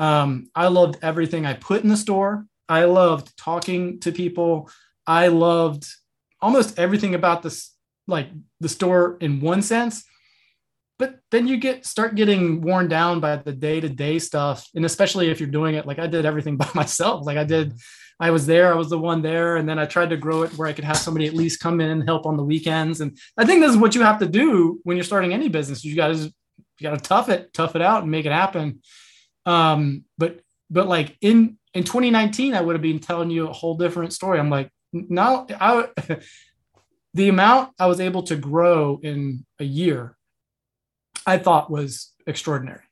um, 0.03 0.49
i 0.55 0.67
loved 0.67 0.99
everything 1.03 1.47
i 1.47 1.55
put 1.55 1.83
in 1.83 1.89
the 1.89 1.97
store 1.97 2.47
i 2.69 2.85
loved 2.85 3.37
talking 3.37 4.01
to 4.01 4.13
people 4.13 4.69
i 5.07 5.29
loved 5.29 5.87
almost 6.41 6.79
everything 6.79 7.15
about 7.15 7.43
this 7.43 7.73
like 8.07 8.29
the 8.61 8.69
store 8.69 9.17
in 9.21 9.41
one 9.41 9.63
sense 9.63 10.05
but 10.99 11.19
then 11.31 11.47
you 11.47 11.57
get 11.57 11.87
start 11.87 12.15
getting 12.15 12.61
worn 12.61 12.89
down 12.89 13.21
by 13.21 13.37
the 13.37 13.53
day-to-day 13.53 14.19
stuff 14.19 14.69
and 14.75 14.85
especially 14.85 15.31
if 15.31 15.41
you're 15.41 15.49
doing 15.49 15.75
it 15.75 15.87
like 15.87 15.99
i 15.99 16.07
did 16.07 16.27
everything 16.27 16.57
by 16.65 16.69
myself 16.75 17.25
like 17.25 17.37
i 17.37 17.45
did 17.45 17.73
I 18.23 18.31
was 18.31 18.47
there, 18.47 18.73
I 18.73 18.77
was 18.77 18.89
the 18.89 18.99
one 19.01 19.21
there. 19.21 19.57
And 19.57 19.69
then 19.69 19.81
I 19.81 19.85
tried 19.85 20.11
to 20.11 20.17
grow 20.17 20.43
it 20.43 20.57
where 20.57 20.69
I 20.69 20.73
could 20.73 20.85
have 20.85 20.97
somebody 20.97 21.27
at 21.27 21.35
least 21.35 21.59
come 21.59 21.81
in 21.81 21.91
and 21.91 22.05
help 22.05 22.25
on 22.25 22.37
the 22.37 22.45
weekends. 22.45 23.01
And 23.01 23.19
I 23.37 23.45
think 23.45 23.61
this 23.61 23.73
is 23.73 23.77
what 23.77 23.97
you 23.97 24.03
have 24.03 24.21
to 24.21 24.29
do 24.29 24.81
when 24.85 24.97
you're 24.97 25.03
starting 25.03 25.33
any 25.35 25.49
business. 25.49 25.85
You 25.85 25.97
got 25.97 26.15
to, 26.15 26.17
you 26.17 26.33
got 26.83 26.93
to 26.93 27.01
tough 27.01 27.29
it, 27.29 27.53
tough 27.53 27.75
it 27.75 27.83
out 27.83 28.03
and 28.03 28.13
make 28.13 28.25
it 28.25 28.31
happen. 28.31 28.81
Um, 29.47 30.05
but, 30.19 30.41
but 30.71 30.87
like 30.87 31.17
in, 31.21 31.59
in 31.75 31.85
2019, 31.85 32.55
I 32.55 32.61
would 32.61 32.75
have 32.75 32.83
been 32.83 32.99
telling 32.99 33.31
you 33.31 33.49
a 33.49 33.53
whole 33.53 33.77
different 33.77 34.13
story. 34.13 34.39
I'm 34.39 34.51
like, 34.51 34.71
now 34.93 35.47
I, 35.51 35.89
the 37.15 37.29
amount 37.29 37.73
I 37.79 37.87
was 37.87 38.01
able 38.01 38.23
to 38.25 38.37
grow 38.37 39.01
in 39.03 39.45
a 39.59 39.65
year, 39.65 40.17
I 41.27 41.39
thought 41.39 41.71
was 41.71 42.13
extraordinary. 42.27 42.85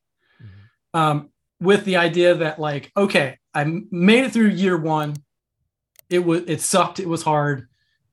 Mm-hmm. 0.42 0.98
Um, 0.98 1.30
with 1.60 1.84
the 1.84 1.96
idea 1.96 2.36
that 2.36 2.58
like, 2.58 2.90
okay, 2.96 3.38
I 3.54 3.82
made 3.90 4.24
it 4.24 4.32
through 4.32 4.48
year 4.48 4.76
one. 4.76 5.16
It 6.08 6.24
was 6.24 6.42
it 6.46 6.60
sucked. 6.60 6.98
It 6.98 7.08
was 7.08 7.22
hard, 7.22 7.68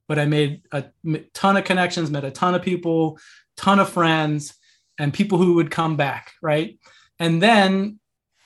but 0.08 0.20
I 0.20 0.26
made 0.26 0.62
a 0.72 0.86
ton 1.34 1.58
of 1.58 1.64
connections, 1.64 2.12
met 2.12 2.26
a 2.26 2.32
ton 2.32 2.54
of 2.54 2.62
people, 2.62 3.20
ton 3.56 3.80
of 3.80 3.90
friends, 3.90 4.56
and 5.00 5.14
people 5.14 5.38
who 5.38 5.56
would 5.56 5.72
come 5.72 5.96
back. 5.96 6.34
Right, 6.42 6.80
and 7.20 7.42
then 7.42 8.00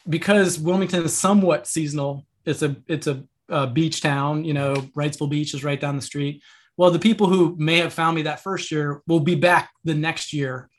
because 0.10 0.60
Wilmington 0.60 1.04
is 1.04 1.18
somewhat 1.18 1.68
seasonal, 1.68 2.26
it's 2.45 2.62
a 2.62 2.76
it's 2.88 3.08
a, 3.08 3.24
a 3.49 3.68
beach 3.68 4.02
town. 4.02 4.43
You 4.43 4.54
know, 4.54 4.76
Wrightsville 4.95 5.30
Beach 5.30 5.54
is 5.54 5.64
right 5.64 5.80
down 5.80 5.95
the 5.95 6.02
street. 6.02 6.41
Well, 6.78 6.91
the 6.91 6.99
people 6.99 7.28
who 7.28 7.56
may 7.60 7.78
have 7.78 7.93
found 7.93 8.16
me 8.16 8.24
that 8.24 8.41
first 8.41 8.72
year 8.72 9.02
will 9.08 9.20
be 9.20 9.36
back 9.36 9.72
the 9.84 9.93
next 9.93 10.34
year 10.34 10.70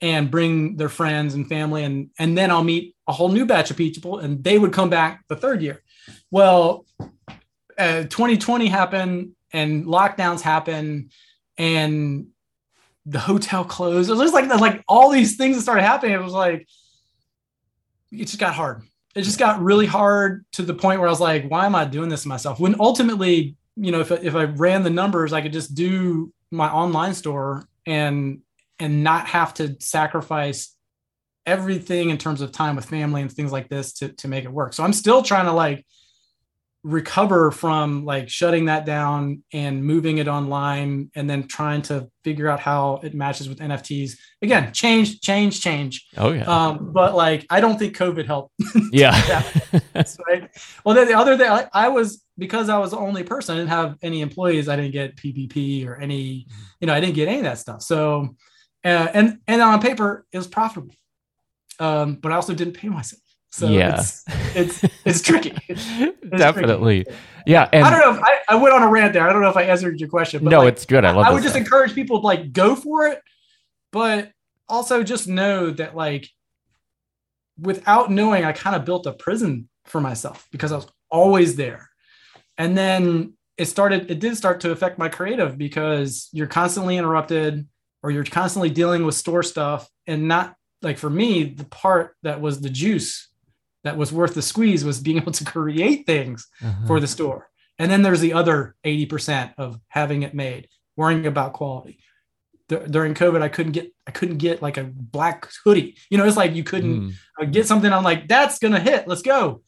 and 0.00 0.30
bring 0.30 0.76
their 0.76 0.88
friends 0.88 1.34
and 1.34 1.48
family 1.48 1.84
and 1.84 2.10
and 2.18 2.36
then 2.38 2.50
I'll 2.50 2.64
meet 2.64 2.94
a 3.06 3.12
whole 3.12 3.30
new 3.30 3.46
batch 3.46 3.70
of 3.70 3.76
people 3.76 4.18
and 4.18 4.42
they 4.42 4.58
would 4.58 4.72
come 4.72 4.90
back 4.90 5.24
the 5.28 5.36
third 5.36 5.62
year. 5.62 5.82
Well, 6.30 6.86
uh, 7.78 8.02
2020 8.04 8.66
happened 8.66 9.32
and 9.52 9.86
lockdowns 9.86 10.40
happened 10.40 11.12
and 11.56 12.28
the 13.06 13.18
hotel 13.18 13.64
closed. 13.64 14.10
It 14.10 14.14
was 14.14 14.32
like 14.32 14.48
like 14.60 14.84
all 14.86 15.10
these 15.10 15.36
things 15.36 15.56
that 15.56 15.62
started 15.62 15.82
happening. 15.82 16.12
It 16.12 16.22
was 16.22 16.32
like 16.32 16.68
it 18.10 18.24
just 18.24 18.38
got 18.38 18.54
hard. 18.54 18.82
It 19.14 19.22
just 19.22 19.38
got 19.38 19.62
really 19.62 19.86
hard 19.86 20.44
to 20.52 20.62
the 20.62 20.74
point 20.74 21.00
where 21.00 21.08
I 21.08 21.12
was 21.12 21.20
like, 21.20 21.48
why 21.48 21.66
am 21.66 21.74
I 21.74 21.84
doing 21.84 22.08
this 22.08 22.26
myself? 22.26 22.60
When 22.60 22.76
ultimately, 22.80 23.56
you 23.76 23.90
know, 23.92 24.00
if 24.00 24.10
if 24.10 24.34
I 24.34 24.44
ran 24.44 24.82
the 24.82 24.90
numbers, 24.90 25.32
I 25.32 25.40
could 25.40 25.52
just 25.52 25.74
do 25.74 26.32
my 26.50 26.70
online 26.70 27.14
store 27.14 27.68
and 27.86 28.40
and 28.78 29.02
not 29.02 29.26
have 29.26 29.54
to 29.54 29.76
sacrifice 29.80 30.74
everything 31.46 32.10
in 32.10 32.18
terms 32.18 32.42
of 32.42 32.52
time 32.52 32.76
with 32.76 32.84
family 32.84 33.22
and 33.22 33.32
things 33.32 33.50
like 33.50 33.68
this 33.68 33.94
to, 33.94 34.10
to 34.10 34.28
make 34.28 34.44
it 34.44 34.52
work. 34.52 34.74
So 34.74 34.84
I'm 34.84 34.92
still 34.92 35.22
trying 35.22 35.46
to 35.46 35.52
like 35.52 35.84
recover 36.84 37.50
from 37.50 38.04
like 38.04 38.28
shutting 38.28 38.66
that 38.66 38.86
down 38.86 39.42
and 39.52 39.84
moving 39.84 40.18
it 40.18 40.28
online 40.28 41.10
and 41.14 41.28
then 41.28 41.46
trying 41.46 41.82
to 41.82 42.08
figure 42.22 42.48
out 42.48 42.60
how 42.60 43.00
it 43.02 43.14
matches 43.14 43.48
with 43.48 43.58
NFTs. 43.58 44.12
Again, 44.42 44.72
change, 44.72 45.20
change, 45.20 45.60
change. 45.60 46.06
Oh 46.16 46.32
yeah. 46.32 46.44
Um, 46.44 46.92
but 46.92 47.14
like 47.14 47.46
I 47.50 47.60
don't 47.60 47.78
think 47.78 47.96
COVID 47.96 48.26
helped. 48.26 48.54
yeah. 48.92 49.42
That's 49.92 50.16
right. 50.28 50.48
Well, 50.84 50.94
then 50.94 51.08
the 51.08 51.18
other 51.18 51.36
thing 51.36 51.50
I, 51.50 51.66
I, 51.72 51.88
was 51.88 52.24
because 52.38 52.68
I 52.68 52.78
was 52.78 52.92
the 52.92 52.98
only 52.98 53.24
person, 53.24 53.56
I 53.56 53.58
didn't 53.58 53.70
have 53.70 53.96
any 54.02 54.20
employees, 54.20 54.68
I 54.68 54.76
didn't 54.76 54.92
get 54.92 55.16
PPP 55.16 55.86
or 55.86 55.96
any, 55.96 56.46
you 56.80 56.86
know, 56.86 56.94
I 56.94 57.00
didn't 57.00 57.16
get 57.16 57.28
any 57.28 57.38
of 57.38 57.44
that 57.44 57.58
stuff. 57.58 57.82
So 57.82 58.36
uh, 58.84 59.08
and 59.12 59.38
and 59.48 59.60
on 59.60 59.80
paper 59.80 60.26
it 60.32 60.38
was 60.38 60.46
profitable, 60.46 60.94
um, 61.80 62.14
but 62.14 62.30
I 62.30 62.36
also 62.36 62.54
didn't 62.54 62.74
pay 62.74 62.88
myself. 62.88 63.20
So 63.50 63.68
yeah. 63.68 63.98
it's 63.98 64.24
it's, 64.54 64.84
it's 65.04 65.22
tricky. 65.22 65.56
It's 65.68 66.42
Definitely. 66.42 67.04
Tricky. 67.04 67.18
Yeah. 67.46 67.68
And 67.72 67.84
I 67.84 67.90
don't 67.90 68.00
know 68.00 68.20
if 68.20 68.22
I, 68.22 68.54
I 68.54 68.54
went 68.56 68.74
on 68.74 68.82
a 68.82 68.88
rant 68.88 69.14
there. 69.14 69.26
I 69.26 69.32
don't 69.32 69.40
know 69.40 69.48
if 69.48 69.56
I 69.56 69.62
answered 69.62 69.98
your 69.98 70.08
question. 70.08 70.44
But 70.44 70.50
no, 70.50 70.58
like, 70.58 70.74
it's 70.74 70.84
good. 70.84 71.04
I 71.04 71.12
love 71.12 71.26
I 71.26 71.32
would 71.32 71.42
just 71.42 71.56
encourage 71.56 71.94
people 71.94 72.20
to 72.20 72.26
like 72.26 72.52
go 72.52 72.76
for 72.76 73.06
it, 73.06 73.22
but 73.90 74.30
also 74.68 75.02
just 75.02 75.26
know 75.28 75.70
that 75.70 75.96
like 75.96 76.28
without 77.58 78.10
knowing, 78.10 78.44
I 78.44 78.52
kind 78.52 78.76
of 78.76 78.84
built 78.84 79.06
a 79.06 79.12
prison 79.12 79.68
for 79.86 80.00
myself 80.00 80.46
because 80.52 80.72
I 80.72 80.76
was 80.76 80.86
always 81.10 81.56
there. 81.56 81.88
And 82.58 82.76
then 82.76 83.34
it 83.56 83.66
started, 83.66 84.10
it 84.10 84.20
did 84.20 84.36
start 84.36 84.60
to 84.60 84.70
affect 84.70 84.98
my 84.98 85.08
creative 85.08 85.56
because 85.56 86.28
you're 86.32 86.46
constantly 86.46 86.96
interrupted 86.96 87.66
or 88.02 88.10
you're 88.10 88.24
constantly 88.24 88.70
dealing 88.70 89.04
with 89.04 89.14
store 89.14 89.42
stuff 89.42 89.88
and 90.06 90.28
not 90.28 90.54
like 90.82 90.98
for 90.98 91.10
me 91.10 91.44
the 91.44 91.64
part 91.64 92.14
that 92.22 92.40
was 92.40 92.60
the 92.60 92.70
juice 92.70 93.27
that 93.88 93.96
was 93.96 94.12
worth 94.12 94.34
the 94.34 94.42
squeeze 94.42 94.84
was 94.84 95.00
being 95.00 95.16
able 95.22 95.32
to 95.32 95.44
create 95.44 96.06
things 96.06 96.46
uh-huh. 96.62 96.86
for 96.86 97.00
the 97.00 97.06
store 97.06 97.48
and 97.78 97.90
then 97.90 98.02
there's 98.02 98.20
the 98.20 98.32
other 98.32 98.74
80% 98.84 99.54
of 99.56 99.80
having 99.88 100.22
it 100.22 100.34
made 100.34 100.68
worrying 100.96 101.26
about 101.26 101.52
quality 101.52 101.98
D- 102.68 102.80
during 102.90 103.14
covid 103.14 103.40
i 103.40 103.48
couldn't 103.48 103.72
get 103.72 103.92
i 104.06 104.10
couldn't 104.10 104.38
get 104.38 104.60
like 104.60 104.76
a 104.76 104.84
black 104.84 105.48
hoodie 105.64 105.96
you 106.10 106.18
know 106.18 106.26
it's 106.26 106.36
like 106.36 106.54
you 106.54 106.64
couldn't 106.64 107.14
mm. 107.40 107.52
get 107.52 107.66
something 107.66 107.92
i'm 107.92 108.04
like 108.04 108.28
that's 108.28 108.58
gonna 108.58 108.80
hit 108.80 109.08
let's 109.08 109.22
go 109.22 109.62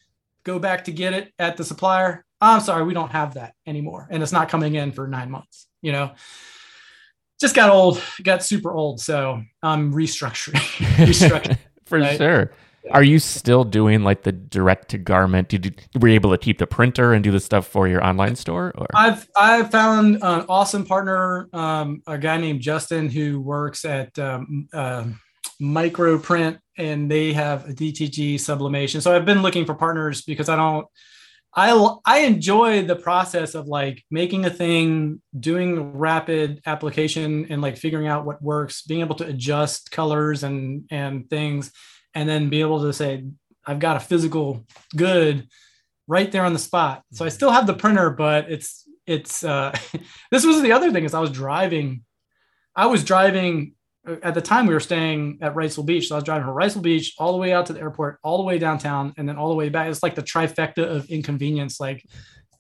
go 0.45 0.59
back 0.59 0.85
to 0.85 0.93
get 0.93 1.15
it 1.15 1.33
at 1.39 1.57
the 1.57 1.65
supplier 1.65 2.25
i'm 2.41 2.61
sorry 2.61 2.85
we 2.85 2.95
don't 2.95 3.13
have 3.13 3.35
that 3.35 3.55
anymore 3.67 4.07
and 4.11 4.23
it's 4.23 4.33
not 4.33 4.49
coming 4.49 4.75
in 4.75 4.93
for 4.93 5.07
nine 5.09 5.31
months 5.31 5.67
you 5.81 5.93
know 5.93 6.13
just 7.41 7.55
got 7.55 7.71
old, 7.71 8.01
got 8.23 8.45
super 8.45 8.71
old. 8.71 9.01
So 9.01 9.43
I'm 9.63 9.93
restructuring. 9.93 10.55
restructuring 11.07 11.59
For 11.87 11.99
right? 11.99 12.17
sure. 12.17 12.53
Are 12.91 13.03
you 13.03 13.19
still 13.19 13.65
doing 13.65 14.03
like 14.03 14.23
the 14.23 14.33
direct 14.33 14.91
to 14.91 14.99
garment? 14.99 15.49
Did 15.49 15.67
you 15.67 15.73
were 16.01 16.09
you 16.09 16.15
able 16.15 16.31
to 16.31 16.39
keep 16.39 16.59
the 16.59 16.67
printer 16.67 17.13
and 17.13 17.23
do 17.23 17.31
the 17.31 17.41
stuff 17.41 17.67
for 17.67 17.87
your 17.87 18.05
online 18.05 18.37
store? 18.37 18.73
Or 18.77 18.87
I've 18.95 19.29
I've 19.37 19.71
found 19.71 20.17
an 20.17 20.47
awesome 20.49 20.87
partner, 20.87 21.49
um, 21.53 22.03
a 22.07 22.19
guy 22.19 22.39
named 22.39 22.61
Justin 22.61 23.11
who 23.11 23.41
works 23.41 23.85
at 23.85 24.19
um, 24.19 24.69
uh, 24.73 25.05
Microprint, 25.61 26.59
and 26.79 27.11
they 27.11 27.33
have 27.33 27.69
a 27.69 27.73
DTG 27.73 28.41
sublimation. 28.41 29.01
So 29.01 29.15
I've 29.15 29.27
been 29.27 29.43
looking 29.43 29.67
for 29.67 29.75
partners 29.75 30.23
because 30.23 30.49
I 30.49 30.57
don't 30.57 30.87
I 31.55 31.97
I 32.07 32.21
enjoy 32.21 32.85
the 32.85 32.97
process 32.97 33.55
of 33.55 33.67
like 33.67 34.05
making 34.11 34.47
a 34.47 34.51
thing, 34.51 35.21
doing 35.39 35.93
rapid 35.93 36.63
application 36.65 37.47
and 37.51 37.61
like 37.61 37.77
figuring 37.77 38.07
out 38.07 38.25
what 38.25 38.43
works, 38.43 38.83
being 38.83 39.01
able 39.01 39.17
to 39.17 39.27
adjust 39.27 39.91
colors 39.91 40.45
and 40.45 40.85
and 40.91 41.29
things 41.29 41.73
and 42.15 42.29
then 42.29 42.49
be 42.49 42.61
able 42.61 42.83
to 42.83 42.93
say 42.93 43.25
I've 43.67 43.79
got 43.79 43.97
a 43.97 44.01
physical 44.01 44.65
good 44.97 45.47
right 46.07 46.31
there 46.31 46.45
on 46.45 46.53
the 46.53 46.59
spot. 46.59 47.03
So 47.13 47.25
I 47.25 47.29
mm-hmm. 47.29 47.35
still 47.35 47.51
have 47.51 47.67
the 47.67 47.75
printer 47.75 48.11
but 48.11 48.51
it's 48.51 48.87
it's 49.07 49.45
uh 49.45 49.77
this 50.31 50.45
was 50.45 50.63
the 50.63 50.73
other 50.73 50.93
thing 50.93 51.05
is 51.05 51.15
I 51.15 51.21
was 51.21 51.31
driving 51.31 52.05
I 52.75 52.87
was 52.87 53.05
driving 53.05 53.75
at 54.23 54.35
the 54.35 54.41
time 54.41 54.67
we 54.67 54.75
were 54.75 54.81
staying 54.81 55.39
at 55.43 55.55
Wrightsville 55.55 55.87
Beach. 55.87 56.09
So 56.09 56.15
I 56.15 56.19
was 56.19 56.25
driving 56.25 56.47
from 56.47 56.57
Wrightsville 56.57 56.83
Beach 56.83 57.15
all 57.19 57.33
the 57.33 57.39
way 57.39 57.53
out 57.53 57.67
to 57.67 57.73
the 57.73 57.81
airport, 57.81 58.19
all 58.23 58.39
the 58.39 58.45
way 58.45 58.59
downtown, 58.59 59.13
and 59.17 59.29
then 59.29 59.37
all 59.37 59.51
the 59.51 59.55
way 59.55 59.69
back. 59.69 59.89
It's 59.89 60.03
like 60.03 60.15
the 60.15 60.23
trifecta 60.23 60.85
of 60.85 61.07
inconvenience, 61.11 61.81
like 61.81 62.05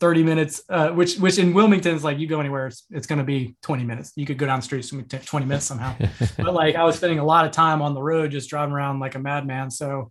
30 0.00 0.22
minutes, 0.22 0.62
uh, 0.70 0.88
which 0.90 1.16
which 1.18 1.38
in 1.38 1.52
Wilmington 1.52 1.94
is 1.94 2.02
like 2.02 2.18
you 2.18 2.26
go 2.26 2.40
anywhere, 2.40 2.66
it's, 2.68 2.84
it's 2.90 3.06
going 3.06 3.18
to 3.18 3.24
be 3.24 3.54
20 3.62 3.84
minutes. 3.84 4.12
You 4.16 4.26
could 4.26 4.38
go 4.38 4.46
down 4.46 4.60
the 4.60 4.64
street, 4.64 4.90
20 5.26 5.46
minutes 5.46 5.66
somehow. 5.66 5.94
but 6.38 6.54
like 6.54 6.74
I 6.74 6.84
was 6.84 6.96
spending 6.96 7.18
a 7.18 7.24
lot 7.24 7.44
of 7.44 7.52
time 7.52 7.82
on 7.82 7.94
the 7.94 8.02
road, 8.02 8.30
just 8.30 8.48
driving 8.48 8.72
around 8.72 8.98
like 9.00 9.14
a 9.14 9.18
madman. 9.18 9.70
So 9.70 10.10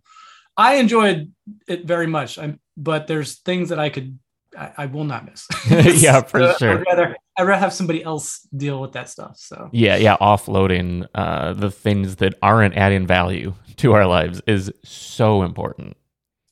I 0.56 0.76
enjoyed 0.76 1.32
it 1.68 1.84
very 1.84 2.06
much. 2.06 2.38
I'm, 2.38 2.60
but 2.76 3.08
there's 3.08 3.38
things 3.40 3.70
that 3.70 3.78
I 3.78 3.90
could 3.90 4.18
I, 4.56 4.72
I, 4.78 4.86
will 4.86 5.04
not 5.04 5.26
miss. 5.26 5.46
yeah, 6.02 6.22
for 6.22 6.40
so 6.40 6.54
sure. 6.58 6.78
I'd 6.78 6.86
rather, 6.86 7.16
I'd 7.36 7.42
rather 7.44 7.60
have 7.60 7.72
somebody 7.72 8.02
else 8.02 8.40
deal 8.56 8.80
with 8.80 8.92
that 8.92 9.08
stuff. 9.08 9.36
So 9.38 9.68
Yeah, 9.72 9.96
yeah, 9.96 10.16
offloading 10.20 11.06
uh, 11.14 11.52
the 11.52 11.70
things 11.70 12.16
that 12.16 12.34
aren't 12.42 12.74
adding 12.76 13.06
value 13.06 13.54
to 13.76 13.92
our 13.92 14.06
lives 14.06 14.42
is 14.46 14.72
so 14.84 15.42
important. 15.42 15.96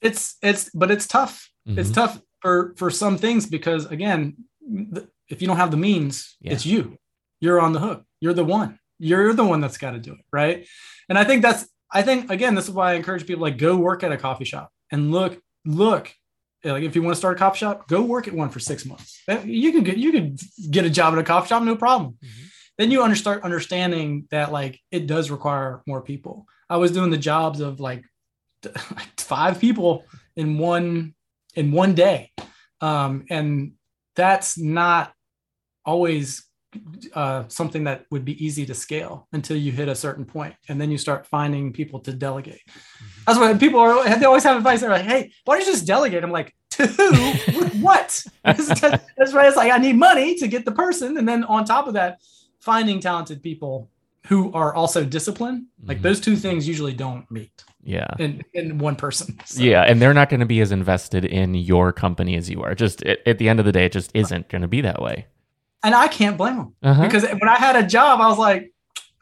it's 0.01 0.36
it's 0.43 0.70
but 0.74 0.91
it's 0.91 1.07
tough. 1.07 1.51
It's 1.66 1.91
Mhm. 1.91 1.95
tough 1.95 2.20
for 2.41 2.74
for 2.76 2.91
some 2.91 3.16
things 3.18 3.47
because 3.47 3.86
again, 3.86 4.36
if 5.28 5.41
you 5.43 5.47
don't 5.49 5.57
have 5.57 5.70
the 5.70 5.76
means, 5.76 6.36
Yeah. 6.41 6.53
it's 6.53 6.66
you. 6.66 6.99
You're 7.41 7.61
on 7.61 7.72
the 7.72 7.80
hook. 7.80 8.05
You're 8.20 8.34
the 8.34 8.45
one. 8.45 8.78
You're 8.99 9.32
the 9.32 9.45
one 9.45 9.61
that's 9.61 9.78
got 9.78 9.93
to 9.93 9.99
do 9.99 10.12
it, 10.12 10.24
right? 10.32 10.66
And 11.09 11.18
I 11.18 11.24
think 11.24 11.43
that's 11.43 11.66
I 11.91 12.03
think 12.03 12.30
again, 12.30 12.55
this 12.55 12.66
is 12.68 12.70
why 12.74 12.93
I 12.93 12.95
encourage 12.95 13.26
people 13.26 13.43
like 13.43 13.59
go 13.59 13.76
work 13.76 14.03
at 14.03 14.12
a 14.12 14.16
coffee 14.16 14.45
shop 14.45 14.70
and 14.93 15.11
look 15.11 15.41
look 15.64 16.12
like 16.64 16.82
if 16.82 16.97
you 16.97 17.03
want 17.03 17.14
to 17.14 17.18
start 17.18 17.36
a 17.36 17.39
coffee 17.39 17.59
shop, 17.59 17.89
go 17.89 18.03
work 18.03 18.26
at 18.28 18.34
one 18.34 18.51
for 18.51 18.59
six 18.61 18.84
months. 18.84 19.22
You 19.45 19.72
can 19.72 19.84
get 19.84 19.97
you 19.97 20.12
could 20.12 20.39
get 20.70 20.84
a 20.84 20.91
job 20.91 21.12
at 21.14 21.18
a 21.20 21.22
coffee 21.22 21.49
shop, 21.49 21.62
no 21.62 21.76
problem. 21.76 22.18
Mhm. 22.24 22.45
Then 22.78 22.91
you 22.93 23.03
under, 23.03 23.16
start 23.16 23.43
understanding 23.43 24.26
that 24.30 24.53
like 24.53 24.78
it 24.91 25.07
does 25.07 25.30
require 25.30 25.82
more 25.86 26.03
people. 26.03 26.47
I 26.70 26.76
was 26.76 26.93
doing 26.93 27.11
the 27.11 27.16
jobs 27.18 27.61
of 27.61 27.80
like 27.80 28.05
five 29.18 29.61
people 29.61 30.05
in 30.36 30.59
one 30.59 31.14
in 31.59 31.72
one 31.72 31.92
day, 31.94 32.30
um, 32.80 33.24
and 33.30 33.72
that's 34.14 34.56
not 34.56 35.12
always 35.84 36.44
uh, 37.14 37.44
something 37.48 37.84
that 37.84 38.04
would 38.11 38.24
be 38.24 38.36
easy 38.44 38.64
to 38.66 38.74
scale 38.74 39.26
until 39.32 39.56
you 39.56 39.72
hit 39.72 39.88
a 39.88 39.94
certain 39.94 40.24
point, 40.24 40.54
and 40.68 40.80
then 40.80 40.90
you 40.90 40.98
start 40.98 41.26
finding 41.26 41.72
people 41.72 41.98
to 42.00 42.12
delegate. 42.12 42.61
That's 43.26 43.38
why 43.38 43.52
people 43.54 43.80
are 43.80 44.16
they 44.18 44.24
always 44.26 44.44
have 44.44 44.56
advice. 44.56 44.80
They're 44.80 44.90
like, 44.90 45.04
"Hey, 45.04 45.32
why 45.44 45.56
don't 45.56 45.66
you 45.66 45.72
just 45.72 45.86
delegate?" 45.86 46.22
I'm 46.22 46.30
like, 46.30 46.54
"To 46.72 46.86
who? 46.86 47.32
What?" 47.88 48.22
That's 48.44 49.32
right. 49.34 49.48
It's 49.48 49.56
like 49.56 49.72
I 49.72 49.78
need 49.78 49.96
money 49.96 50.34
to 50.36 50.46
get 50.46 50.64
the 50.64 50.72
person, 50.72 51.18
and 51.18 51.26
then 51.28 51.42
on 51.44 51.64
top 51.64 51.86
of 51.88 51.94
that, 51.94 52.18
finding 52.61 53.00
talented 53.00 53.42
people 53.42 53.90
who 54.26 54.52
are 54.52 54.74
also 54.74 55.04
disciplined. 55.04 55.66
Like 55.84 55.98
Mhm. 55.98 56.02
those 56.02 56.20
two 56.20 56.36
things 56.36 56.68
usually 56.68 56.92
don't 56.92 57.28
meet 57.30 57.64
Yeah. 57.82 58.08
in 58.18 58.42
in 58.52 58.78
one 58.78 58.96
person. 58.96 59.38
So, 59.46 59.62
Yeah, 59.62 59.82
and 59.82 60.00
they're 60.02 60.12
not 60.14 60.28
going 60.28 60.40
to 60.40 60.46
be 60.46 60.60
as 60.60 60.72
invested 60.72 61.24
in 61.24 61.54
your 61.54 61.92
company 61.92 62.36
as 62.36 62.50
you 62.50 62.62
are. 62.62 62.74
Just 62.74 63.02
at, 63.04 63.18
at 63.26 63.38
the 63.38 63.48
end 63.48 63.60
of 63.60 63.66
the 63.66 63.72
day, 63.72 63.84
it 63.86 63.92
just 63.92 64.10
isn't 64.14 64.48
going 64.48 64.62
to 64.62 64.68
be 64.68 64.80
that 64.82 65.00
way. 65.00 65.26
and 65.84 65.94
I 65.94 66.08
can't 66.08 66.36
blame 66.36 66.56
them 66.56 66.74
Uh-huh. 66.82 67.02
because 67.04 67.22
when 67.24 67.48
I 67.48 67.54
had 67.56 67.76
a 67.76 67.86
job, 67.86 68.20
I 68.20 68.26
was 68.28 68.36
like, 68.38 68.72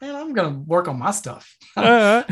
"Man, 0.01 0.15
I'm 0.15 0.33
gonna 0.33 0.57
work 0.57 0.87
on 0.87 0.97
my 0.99 1.11
stuff." 1.11 1.55
Uh, 1.77 2.23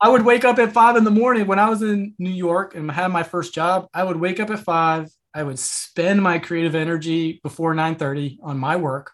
I 0.00 0.08
would 0.08 0.24
wake 0.24 0.44
up 0.44 0.58
at 0.58 0.72
five 0.72 0.96
in 0.96 1.04
the 1.04 1.10
morning 1.10 1.46
when 1.46 1.58
I 1.60 1.68
was 1.70 1.82
in 1.82 2.14
New 2.18 2.30
York 2.48 2.74
and 2.76 2.90
had 2.90 3.08
my 3.08 3.22
first 3.22 3.54
job. 3.54 3.88
I 3.94 4.02
would 4.04 4.16
wake 4.16 4.38
up 4.40 4.50
at 4.50 4.58
five. 4.60 5.08
I 5.34 5.42
would 5.44 5.58
spend 5.58 6.22
my 6.22 6.38
creative 6.38 6.74
energy 6.74 7.40
before 7.42 7.74
9:30 7.74 8.38
on 8.42 8.58
my 8.58 8.76
work. 8.76 9.12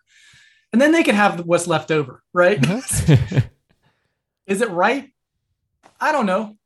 And 0.72 0.80
then 0.80 0.92
they 0.92 1.02
could 1.04 1.14
have 1.14 1.40
what's 1.46 1.66
left 1.66 1.90
over, 1.90 2.22
right? 2.32 2.58
uh-huh. 2.68 3.40
Is 4.46 4.60
it 4.60 4.70
right? 4.70 5.10
I 6.04 6.12
don't 6.12 6.26
know. 6.26 6.56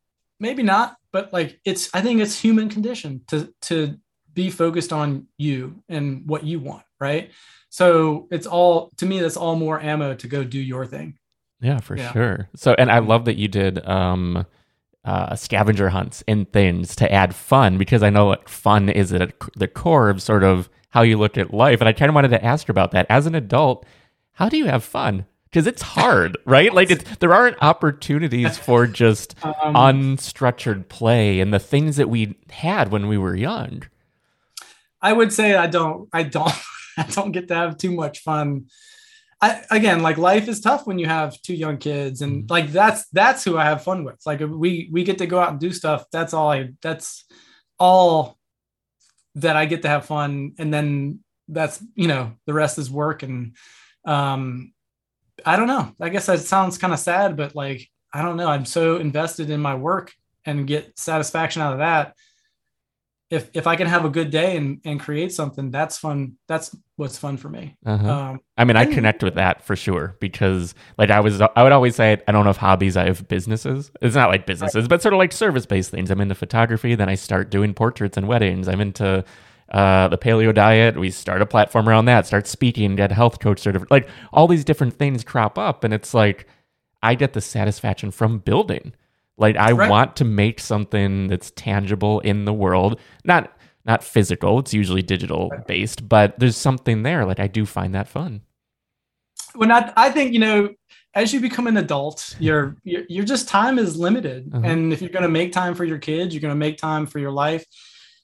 Maybe 0.41 0.63
not, 0.65 0.97
but 1.13 1.33
like 1.33 1.61
it's 1.65 1.89
I 1.95 2.01
think 2.01 2.21
it's 2.21 2.39
human 2.39 2.69
condition 2.69 3.23
to 3.29 3.53
to 3.63 3.97
be 4.35 4.51
focused 4.51 4.93
on 4.93 5.27
you 5.37 5.83
and 5.89 6.27
what 6.29 6.43
you 6.45 6.59
want, 6.61 6.85
right? 7.01 7.31
So 7.71 8.27
it's 8.31 8.47
all 8.47 8.91
to 8.97 9.07
me 9.07 9.21
that's 9.21 9.37
all 9.37 9.57
more 9.57 9.81
ammo 9.81 10.15
to 10.15 10.27
go 10.29 10.43
do 10.45 10.61
your 10.61 10.87
thing. 10.87 11.19
yeah, 11.61 11.79
for 11.79 11.97
Yeah. 11.97 12.13
sure. 12.13 12.49
So, 12.57 12.75
and 12.79 12.91
I 12.91 12.99
love 12.99 13.25
that 13.27 13.37
you 13.37 13.49
did 13.49 13.85
um, 13.87 14.47
uh, 15.05 15.35
scavenger 15.37 15.89
hunts 15.89 16.23
and 16.29 16.51
things 16.53 16.95
to 16.97 17.11
add 17.13 17.35
fun 17.35 17.79
because 17.79 18.03
I 18.03 18.11
know 18.11 18.27
what 18.27 18.49
fun 18.49 18.89
is 18.89 19.13
at 19.13 19.33
the 19.57 19.69
core 19.69 20.09
of 20.11 20.21
sort 20.23 20.45
of 20.45 20.69
how 20.91 21.03
you 21.03 21.17
look 21.17 21.37
at 21.39 21.53
life. 21.53 21.81
And 21.81 21.89
I 21.89 21.93
kind 21.93 22.09
of 22.09 22.15
wanted 22.15 22.31
to 22.31 22.45
ask 22.45 22.69
you 22.69 22.73
about 22.73 22.91
that. 22.93 23.07
As 23.09 23.27
an 23.27 23.35
adult, 23.35 23.87
how 24.33 24.49
do 24.49 24.57
you 24.57 24.67
have 24.67 24.85
fun? 24.85 25.27
Because 25.51 25.67
it's 25.67 25.83
hard, 25.83 26.37
right? 26.45 26.73
Like 26.73 26.91
it's, 26.91 27.05
there 27.19 27.33
aren't 27.33 27.57
opportunities 27.63 28.59
for 28.67 28.87
just 28.87 29.35
Um, 29.43 29.75
unstructured 29.75 30.89
play 30.89 31.41
and 31.41 31.53
the 31.53 31.59
things 31.59 31.97
that 31.97 32.11
we 32.11 32.37
had 32.51 32.91
when 32.91 33.09
we 33.09 33.17
were 33.17 33.35
young. 33.35 33.85
I 35.01 35.13
would 35.13 35.33
say 35.33 35.55
I 35.55 35.67
don't 35.67 36.09
I 36.13 36.23
don't 36.25 36.53
I 36.99 37.05
don't 37.05 37.33
get 37.33 37.49
to 37.49 37.55
have 37.55 37.79
too 37.79 37.93
much 37.93 38.21
fun. 38.21 38.67
I 39.41 39.63
again 39.71 40.03
like 40.03 40.19
life 40.19 40.49
is 40.49 40.61
tough 40.61 40.87
when 40.87 40.99
you 40.99 41.07
have 41.07 41.41
two 41.43 41.55
young 41.55 41.79
kids 41.79 42.23
and 42.23 42.51
like 42.51 42.73
that's 42.73 43.07
that's 43.13 43.45
who 43.45 43.57
I 43.57 43.65
have 43.65 43.85
fun 43.85 44.05
with. 44.05 44.21
Like 44.27 44.41
we 44.41 44.89
we 44.93 45.05
get 45.05 45.19
to 45.19 45.27
go 45.27 45.39
out 45.39 45.51
and 45.51 45.61
do 45.61 45.73
stuff. 45.73 46.05
That's 46.13 46.35
all 46.35 46.51
I 46.51 46.71
that's 46.83 47.25
all 47.79 48.37
that 49.37 49.57
I 49.57 49.67
get 49.67 49.83
to 49.83 49.89
have 49.89 50.07
fun 50.07 50.55
and 50.59 50.75
then 50.75 51.21
that's 51.49 51.83
you 51.95 52.09
know 52.09 52.33
the 52.47 52.53
rest 52.53 52.79
is 52.79 52.91
work 52.91 53.23
and 53.23 53.55
um 54.05 54.73
I 55.45 55.57
don't 55.57 55.69
know. 55.69 55.95
I 56.01 56.09
guess 56.09 56.27
that 56.27 56.41
sounds 56.41 56.79
kind 56.79 56.93
of 56.93 56.99
sad 56.99 57.37
but 57.37 57.55
like 57.55 57.89
I 58.13 58.23
don't 58.23 58.37
know. 58.37 58.49
I'm 58.49 58.65
so 58.65 58.97
invested 58.97 59.51
in 59.51 59.61
my 59.61 59.75
work 59.75 60.15
and 60.45 60.67
get 60.67 60.99
satisfaction 60.99 61.61
out 61.63 61.75
of 61.75 61.79
that 61.81 62.15
if 63.31 63.51
if 63.53 63.67
I 63.67 63.77
can 63.77 63.87
have 63.87 64.05
a 64.05 64.09
good 64.09 64.31
day 64.31 64.57
and 64.57 64.81
and 64.85 64.99
create 64.99 65.33
something, 65.33 65.71
that's 65.71 65.99
fun. 65.99 66.37
That's 66.47 66.75
what's 66.97 67.19
fun 67.19 67.37
for 67.37 67.51
me. 67.51 67.77
Uh-huh. 67.85 68.11
Um, 68.11 68.41
I 68.57 68.65
mean, 68.65 68.77
I 68.77 68.87
connect 68.87 69.23
with 69.23 69.35
that 69.35 69.63
for 69.63 69.77
sure 69.77 70.17
because, 70.19 70.75
like, 70.97 71.11
I 71.11 71.21
was, 71.21 71.41
I 71.41 71.63
would 71.63 71.73
always 71.73 71.95
say, 71.95 72.21
I 72.27 72.33
don't 72.33 72.47
have 72.47 72.57
hobbies, 72.57 72.97
I 72.97 73.05
have 73.05 73.29
businesses. 73.29 73.93
It's 74.01 74.17
not 74.17 74.31
like 74.31 74.47
businesses, 74.47 74.89
but 74.89 75.03
sort 75.03 75.13
of 75.13 75.19
like 75.19 75.33
service 75.33 75.67
based 75.67 75.91
things. 75.91 76.11
I'm 76.11 76.21
into 76.21 76.35
photography, 76.35 76.95
then 76.95 77.09
I 77.09 77.17
start 77.17 77.51
doing 77.51 77.75
portraits 77.75 78.17
and 78.17 78.27
weddings. 78.27 78.67
I'm 78.67 78.81
into 78.81 79.25
uh, 79.71 80.09
the 80.09 80.19
paleo 80.19 80.53
diet. 80.55 80.99
We 80.99 81.11
start 81.11 81.43
a 81.43 81.47
platform 81.47 81.89
around 81.89 82.07
that, 82.07 82.27
start 82.27 82.47
speaking, 82.47 82.97
get 82.97 83.13
a 83.13 83.15
health 83.15 83.41
coach 83.41 83.61
sort 83.61 83.77
of 83.77 83.87
Like, 83.91 84.09
all 84.33 84.47
these 84.49 84.65
different 84.65 84.95
things 84.99 85.25
crop 85.25 85.59
up, 85.59 85.85
and 85.85 85.93
it's 85.95 86.15
like, 86.15 86.47
I 87.03 87.15
get 87.15 87.33
the 87.35 87.41
satisfaction 87.41 88.11
from 88.11 88.39
building. 88.39 88.93
Like, 89.37 89.57
I 89.57 89.73
Right. 89.73 89.89
want 89.91 90.17
to 90.17 90.25
make 90.25 90.59
something 90.61 91.29
that's 91.29 91.53
tangible 91.53 92.21
in 92.21 92.45
the 92.45 92.53
world, 92.55 92.99
not. 93.25 93.53
Not 93.85 94.05
physical, 94.05 94.59
it's 94.59 94.75
usually 94.75 95.01
digital 95.01 95.65
based, 95.67 96.11
but 96.11 96.39
there's 96.39 96.59
something 96.59 97.05
there. 97.05 97.25
Like, 97.25 97.41
I 97.41 97.47
do 97.47 97.65
find 97.65 97.95
that 97.95 98.07
fun. 98.07 98.43
when 99.55 99.71
I 99.73 99.93
I 99.97 100.11
think 100.11 100.33
you 100.35 100.41
know, 100.41 100.75
as 101.15 101.33
you 101.33 101.41
become 101.41 101.67
an 101.67 101.77
adult, 101.79 102.37
your 102.41 102.77
your, 102.85 103.03
your 103.09 103.25
just 103.25 103.49
time 103.49 103.79
is 103.79 103.97
limited, 103.97 104.51
Uh-huh. 104.53 104.67
and 104.67 104.93
if 104.93 105.01
you're 105.01 105.11
going 105.11 105.23
to 105.23 105.29
make 105.31 105.53
time 105.53 105.75
for 105.75 105.85
your 105.85 105.99
kids, 105.99 106.35
you're 106.35 106.43
going 106.43 106.53
to 106.53 106.59
make 106.59 106.77
time 106.77 107.07
for 107.07 107.19
your 107.19 107.31
life. 107.31 107.65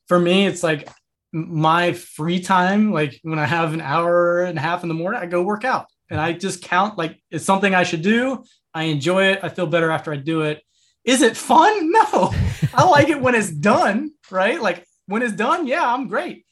For 0.08 0.18
me, 0.18 0.46
it's 0.46 0.62
like 0.62 0.88
my 1.34 1.92
free 1.92 2.40
time. 2.40 2.92
Like 2.92 3.18
when 3.22 3.38
I 3.38 3.44
have 3.44 3.74
an 3.74 3.80
hour 3.80 4.42
and 4.42 4.56
a 4.56 4.60
half 4.60 4.82
in 4.82 4.88
the 4.88 4.94
morning, 4.94 5.20
I 5.20 5.26
go 5.26 5.42
work 5.42 5.64
out, 5.64 5.86
and 6.08 6.20
I 6.20 6.32
just 6.32 6.62
count 6.62 6.96
like 6.96 7.20
it's 7.30 7.44
something 7.44 7.74
I 7.74 7.82
should 7.82 8.02
do. 8.02 8.44
I 8.72 8.84
enjoy 8.84 9.24
it. 9.32 9.40
I 9.42 9.48
feel 9.48 9.66
better 9.66 9.90
after 9.90 10.12
I 10.12 10.16
do 10.16 10.42
it. 10.42 10.62
Is 11.04 11.20
it 11.20 11.36
fun? 11.36 11.92
No. 12.12 12.34
I 12.72 12.84
like 12.88 13.08
it 13.08 13.20
when 13.20 13.34
it's 13.34 13.50
done, 13.50 14.10
right? 14.30 14.60
Like 14.60 14.86
when 15.06 15.22
it's 15.22 15.34
done, 15.34 15.66
yeah, 15.66 15.86
I'm 15.86 16.08
great. 16.08 16.44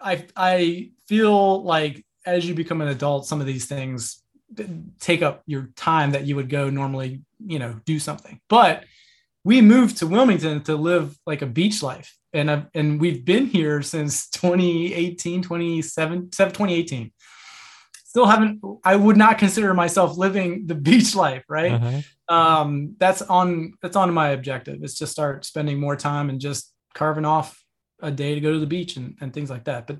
I 0.00 0.26
I 0.34 0.90
feel 1.06 1.62
like 1.62 2.04
as 2.24 2.46
you 2.46 2.54
become 2.54 2.80
an 2.80 2.88
adult, 2.88 3.26
some 3.26 3.40
of 3.40 3.46
these 3.46 3.66
things 3.66 4.22
take 5.00 5.22
up 5.22 5.42
your 5.46 5.70
time 5.76 6.12
that 6.12 6.26
you 6.26 6.36
would 6.36 6.48
go 6.48 6.70
normally, 6.70 7.22
you 7.44 7.58
know, 7.58 7.80
do 7.84 7.98
something. 7.98 8.40
But 8.48 8.84
we 9.44 9.60
moved 9.60 9.98
to 9.98 10.06
Wilmington 10.06 10.62
to 10.64 10.76
live 10.76 11.16
like 11.26 11.42
a 11.42 11.46
beach 11.46 11.82
life. 11.82 12.16
And 12.36 12.50
I've, 12.50 12.66
and 12.74 13.00
we've 13.00 13.24
been 13.24 13.46
here 13.46 13.82
since 13.82 14.28
2018, 14.30 15.42
27, 15.42 16.30
2018. 16.30 17.12
Still 17.94 18.26
haven't, 18.26 18.60
I 18.84 18.96
would 18.96 19.16
not 19.16 19.38
consider 19.38 19.74
myself 19.74 20.16
living 20.16 20.66
the 20.66 20.74
beach 20.88 21.14
life, 21.14 21.44
right? 21.48 21.72
Uh-huh. 21.72 22.00
um 22.28 22.94
that's 22.98 23.22
on 23.22 23.74
that's 23.80 23.96
on 23.96 24.12
my 24.12 24.30
objective 24.30 24.82
is 24.82 24.96
to 24.96 25.06
start 25.06 25.44
spending 25.44 25.78
more 25.78 25.96
time 25.96 26.28
and 26.28 26.40
just 26.40 26.72
carving 26.94 27.24
off 27.24 27.62
a 28.02 28.10
day 28.10 28.34
to 28.34 28.40
go 28.40 28.52
to 28.52 28.58
the 28.58 28.66
beach 28.66 28.96
and, 28.96 29.16
and 29.20 29.32
things 29.32 29.50
like 29.50 29.64
that 29.64 29.86
but 29.86 29.98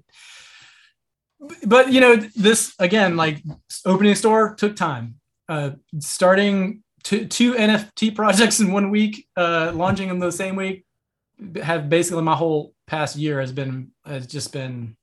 but 1.64 1.92
you 1.92 2.00
know 2.00 2.16
this 2.16 2.74
again 2.78 3.16
like 3.16 3.42
opening 3.84 4.12
a 4.12 4.16
store 4.16 4.54
took 4.54 4.74
time 4.74 5.20
uh 5.48 5.70
starting 6.00 6.82
two, 7.04 7.26
two 7.26 7.54
nft 7.54 8.14
projects 8.14 8.60
in 8.60 8.72
one 8.72 8.90
week 8.90 9.26
uh 9.36 9.70
launching 9.74 10.08
them 10.08 10.18
the 10.18 10.32
same 10.32 10.56
week 10.56 10.85
have 11.62 11.88
basically 11.88 12.22
my 12.22 12.34
whole 12.34 12.74
past 12.86 13.16
year 13.16 13.40
has 13.40 13.52
been 13.52 13.90
has 14.04 14.26
just 14.26 14.52
been 14.52 14.96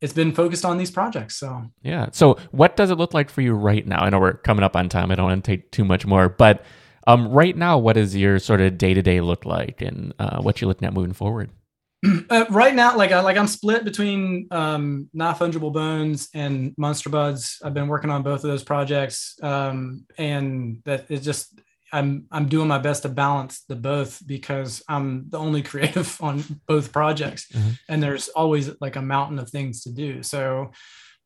it's 0.00 0.12
been 0.12 0.32
focused 0.32 0.64
on 0.64 0.78
these 0.78 0.90
projects 0.90 1.36
so 1.36 1.62
Yeah. 1.82 2.08
So, 2.12 2.38
what 2.50 2.76
does 2.76 2.90
it 2.90 2.96
look 2.96 3.14
like 3.14 3.30
for 3.30 3.42
you 3.42 3.54
right 3.54 3.86
now? 3.86 4.00
I 4.00 4.10
know 4.10 4.18
we're 4.18 4.34
coming 4.34 4.64
up 4.64 4.76
on 4.76 4.88
time. 4.88 5.10
I 5.10 5.14
don't 5.14 5.26
want 5.26 5.44
to 5.44 5.50
take 5.50 5.70
too 5.70 5.84
much 5.84 6.06
more, 6.06 6.28
but 6.28 6.64
um, 7.06 7.28
right 7.28 7.56
now, 7.56 7.78
what 7.78 7.94
does 7.94 8.14
your 8.14 8.38
sort 8.38 8.60
of 8.60 8.78
day 8.78 8.94
to 8.94 9.02
day 9.02 9.20
look 9.20 9.44
like, 9.44 9.82
and 9.82 10.14
uh, 10.18 10.40
what 10.42 10.60
you're 10.60 10.68
looking 10.68 10.86
at 10.86 10.94
moving 10.94 11.12
forward? 11.12 11.50
uh, 12.30 12.46
right 12.50 12.74
now, 12.74 12.96
like 12.96 13.12
I 13.12 13.20
like 13.20 13.36
I'm 13.36 13.46
split 13.46 13.84
between 13.84 14.48
um, 14.50 15.08
not 15.12 15.38
fungible 15.38 15.72
bones 15.72 16.28
and 16.34 16.74
monster 16.78 17.10
buds. 17.10 17.60
I've 17.64 17.74
been 17.74 17.88
working 17.88 18.10
on 18.10 18.22
both 18.22 18.44
of 18.44 18.50
those 18.50 18.62
projects, 18.62 19.36
um, 19.42 20.06
and 20.18 20.80
that 20.84 21.10
is 21.10 21.22
just 21.22 21.60
I'm 21.92 22.26
I'm 22.30 22.46
doing 22.46 22.68
my 22.68 22.78
best 22.78 23.02
to 23.02 23.08
balance 23.08 23.64
the 23.68 23.76
both 23.76 24.26
because 24.26 24.82
I'm 24.88 25.28
the 25.28 25.38
only 25.38 25.62
creative 25.70 26.16
on 26.20 26.44
both 26.66 26.92
projects, 26.92 27.46
mm-hmm. 27.48 27.70
and 27.88 28.02
there's 28.02 28.28
always 28.28 28.70
like 28.80 28.96
a 28.96 29.02
mountain 29.02 29.38
of 29.38 29.50
things 29.50 29.82
to 29.82 29.92
do. 29.92 30.22
So, 30.22 30.70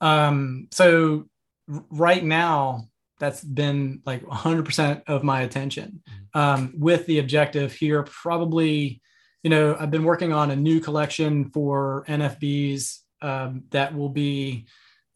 um, 0.01 0.69
so 0.73 1.27
right 1.67 2.23
now 2.23 2.89
that's 3.21 3.43
been 3.43 4.03
like 4.05 4.23
100% 4.25 5.03
of 5.07 5.23
my 5.23 5.43
attention, 5.43 6.03
mm-hmm. 6.09 6.39
um, 6.39 6.75
with 6.77 7.07
the 7.07 7.19
objective 7.19 7.73
here 7.73 8.03
probably. 8.03 9.01
You 9.43 9.51
know, 9.51 9.77
I've 9.79 9.91
been 9.91 10.05
working 10.05 10.33
on 10.33 10.51
a 10.51 10.57
new 10.57 10.81
collection 10.81 11.51
for 11.51 12.07
NFBs 12.09 13.01
um, 13.21 13.65
that 13.73 13.95
will 13.95 14.09
be 14.09 14.67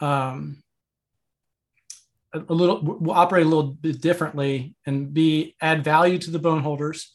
um, 0.01 0.63
a, 2.33 2.53
little 2.53 2.83
will 2.83 3.13
operate 3.13 3.47
a 3.47 3.49
little 3.49 3.71
bit 3.71 4.01
differently 4.01 4.75
and 4.87 5.13
be 5.13 5.57
add 5.61 5.85
value 5.85 6.19
to 6.19 6.31
the 6.31 6.39
bone 6.39 6.63
holders 6.63 7.13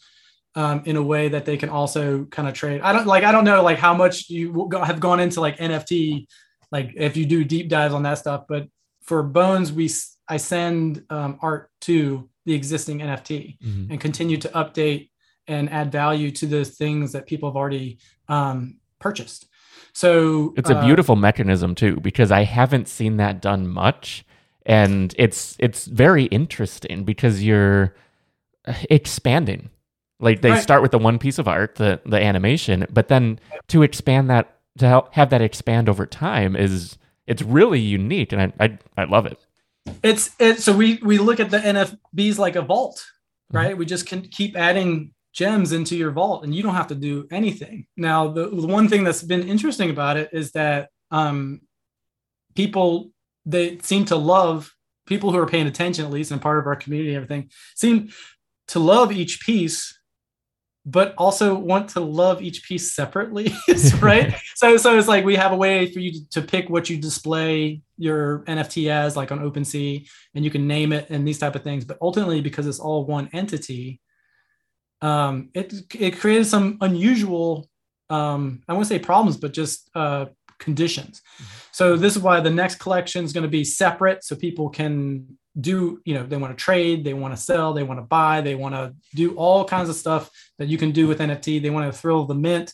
um, 0.56 0.84
in 0.86 0.96
a 0.96 1.04
way 1.04 1.30
that 1.30 1.46
they 1.46 1.58
can 1.58 1.70
also 1.70 2.26
kind 2.26 2.48
of 2.48 2.54
trade. 2.54 2.82
I 2.82 2.94
don't 2.94 3.08
like 3.08 3.24
I 3.24 3.32
don't 3.32 3.44
know 3.44 3.64
like 3.64 3.80
how 3.80 3.94
much 3.94 4.30
you 4.30 4.70
have 4.84 5.00
gone 5.00 5.20
into 5.20 5.42
like 5.42 5.58
NFT, 5.58 6.28
like 6.72 6.94
if 6.96 7.18
you 7.18 7.26
do 7.26 7.44
deep 7.44 7.70
dives 7.70 7.94
on 7.94 8.04
that 8.04 8.18
stuff. 8.18 8.46
But 8.48 8.68
for 9.04 9.24
bones, 9.24 9.72
we 9.72 9.90
I 10.28 10.38
send 10.38 11.04
um, 11.10 11.38
art 11.42 11.70
to 11.82 12.30
the 12.46 12.54
existing 12.54 13.00
NFT 13.00 13.58
mm-hmm. 13.60 13.92
and 13.92 14.02
continue 14.02 14.38
to 14.38 14.50
update 14.50 15.10
and 15.48 15.70
add 15.70 15.92
value 15.92 16.32
to 16.32 16.46
the 16.46 16.64
things 16.64 17.12
that 17.12 17.26
people 17.26 17.50
have 17.50 17.56
already 17.56 18.00
um, 18.30 18.78
purchased. 19.00 19.48
So 19.94 20.54
it's 20.58 20.70
a 20.70 20.78
uh, 20.78 20.86
beautiful 20.86 21.16
mechanism 21.16 21.76
too, 21.76 21.98
because 21.98 22.32
I 22.32 22.44
haven't 22.44 22.88
seen 22.88 23.18
that 23.18 23.42
done 23.42 23.68
much 23.68 24.26
and 24.66 25.14
it's 25.18 25.56
it's 25.60 25.86
very 25.86 26.26
interesting 26.26 27.04
because 27.04 27.44
you're 27.44 27.96
expanding 28.90 29.70
like 30.20 30.42
they 30.42 30.52
right. 30.52 30.64
start 30.64 30.82
with 30.82 30.92
the 30.92 31.00
one 31.00 31.20
piece 31.20 31.38
of 31.38 31.48
art 31.48 31.76
the 31.76 32.00
the 32.06 32.22
animation 32.22 32.86
but 32.90 33.08
then 33.08 33.40
to 33.68 33.84
expand 33.84 34.30
that 34.30 34.58
to 34.78 34.88
help 34.88 35.14
have 35.14 35.30
that 35.30 35.42
expand 35.42 35.90
over 35.90 36.06
time 36.06 36.56
is 36.56 36.98
it's 37.28 37.42
really 37.42 37.80
unique 37.80 38.32
and 38.32 38.54
i 38.60 38.66
i, 38.66 38.78
I 38.98 39.04
love 39.06 39.26
it 39.26 39.40
it's 40.02 40.32
it 40.40 40.60
so 40.60 40.76
we 40.76 41.00
we 41.04 41.18
look 41.18 41.40
at 41.40 41.52
the 41.52 41.60
nfbs 41.60 42.38
like 42.38 42.56
a 42.56 42.62
vault 42.62 42.98
mm-hmm. 42.98 43.58
right 43.58 43.70
mm-hmm. 43.72 43.80
we 43.80 43.86
just 43.86 44.06
can 44.06 44.22
keep 44.22 44.56
adding 44.56 45.14
gems 45.34 45.72
into 45.72 45.98
your 45.98 46.12
vault 46.12 46.44
and 46.44 46.54
you 46.54 46.64
don't 46.64 46.76
have 46.76 46.88
to 46.88 46.96
do 46.96 47.28
anything 47.32 47.86
now 47.98 48.28
the, 48.30 48.48
the 48.48 48.68
one 48.68 48.88
thing 48.88 49.04
that's 49.04 49.24
been 49.24 49.48
interesting 49.48 49.90
about 49.90 50.16
it 50.16 50.30
is 50.32 50.52
that 50.52 50.90
um 51.12 51.60
people 52.56 53.13
they 53.46 53.78
seem 53.80 54.06
to 54.06 54.16
love 54.16 54.74
people 55.06 55.32
who 55.32 55.38
are 55.38 55.48
paying 55.48 55.68
attention, 55.68 56.06
at 56.06 56.12
least, 56.12 56.32
and 56.32 56.42
part 56.42 56.60
of 56.60 56.68
our 56.68 56.76
community 56.76 57.10
and 57.10 57.18
everything, 57.24 57.50
seem 57.76 58.10
to 58.70 58.80
love 58.80 59.12
each 59.12 59.42
piece, 59.42 59.98
but 60.86 61.14
also 61.18 61.56
want 61.56 61.90
to 61.90 62.00
love 62.00 62.42
each 62.42 62.64
piece 62.64 62.94
separately, 62.94 63.54
right? 64.00 64.34
so, 64.56 64.78
so 64.78 64.98
it's 64.98 65.08
like 65.08 65.26
we 65.26 65.36
have 65.36 65.52
a 65.52 65.58
way 65.58 65.92
for 65.92 66.00
you 66.00 66.12
to, 66.12 66.30
to 66.30 66.42
pick 66.42 66.70
what 66.70 66.90
you 66.90 66.98
display 66.98 67.82
your 67.98 68.40
NFT 68.48 68.90
as, 68.90 69.16
like 69.18 69.32
on 69.32 69.40
OpenSea, 69.40 70.08
and 70.36 70.46
you 70.46 70.52
can 70.52 70.68
name 70.68 70.94
it 70.94 71.10
and 71.10 71.28
these 71.28 71.40
type 71.40 71.56
of 71.56 71.64
things. 71.64 71.86
But 71.86 71.98
ultimately, 72.02 72.42
because 72.42 72.68
it's 72.68 72.80
all 72.80 73.06
one 73.06 73.30
entity, 73.34 74.00
um, 75.02 75.50
it 75.54 75.74
it 75.94 76.20
created 76.20 76.46
some 76.46 76.78
unusual, 76.80 77.70
um, 78.10 78.64
I 78.70 78.74
won't 78.74 78.88
say 78.88 79.00
problems, 79.00 79.36
but 79.36 79.54
just 79.54 79.90
uh, 79.96 80.28
conditions. 80.64 81.22
Mm-hmm. 81.22 81.44
So 81.72 81.96
this 81.96 82.16
is 82.16 82.22
why 82.22 82.40
the 82.40 82.50
next 82.50 82.76
collection 82.76 83.26
is 83.26 83.34
going 83.34 83.44
to 83.44 83.50
be 83.50 83.64
separate, 83.64 84.24
so 84.24 84.36
people 84.36 84.70
can 84.70 85.38
do 85.60 86.02
you 86.04 86.16
know 86.16 86.24
they 86.24 86.38
want 86.38 86.58
to 86.58 86.64
trade, 86.64 87.04
they 87.04 87.14
want 87.14 87.36
to 87.36 87.42
sell, 87.42 87.74
they 87.74 87.84
want 87.84 88.00
to 88.00 88.06
buy, 88.06 88.42
they 88.42 88.56
want 88.56 88.76
to 88.76 88.96
do 89.16 89.36
all 89.36 89.66
kinds 89.66 89.90
of 89.90 89.96
stuff 89.96 90.30
that 90.58 90.68
you 90.68 90.78
can 90.78 90.92
do 90.92 91.08
with 91.08 91.20
NFT. 91.20 91.62
They 91.62 91.70
want 91.70 91.92
to 91.92 91.98
thrill 91.98 92.26
the 92.26 92.36
mint, 92.36 92.74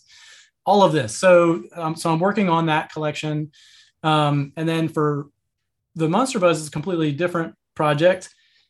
all 0.65 0.83
of 0.83 0.93
this. 0.93 1.17
So 1.17 1.63
um, 1.75 1.95
so 1.95 2.11
I'm 2.11 2.19
working 2.19 2.49
on 2.49 2.67
that 2.67 2.91
collection, 2.91 3.51
um, 4.03 4.53
and 4.55 4.67
then 4.67 4.87
for 4.87 5.27
the 5.95 6.07
Monster 6.07 6.39
Buds 6.39 6.59
is 6.59 6.67
a 6.67 6.71
completely 6.71 7.11
different 7.11 7.55
project 7.75 8.29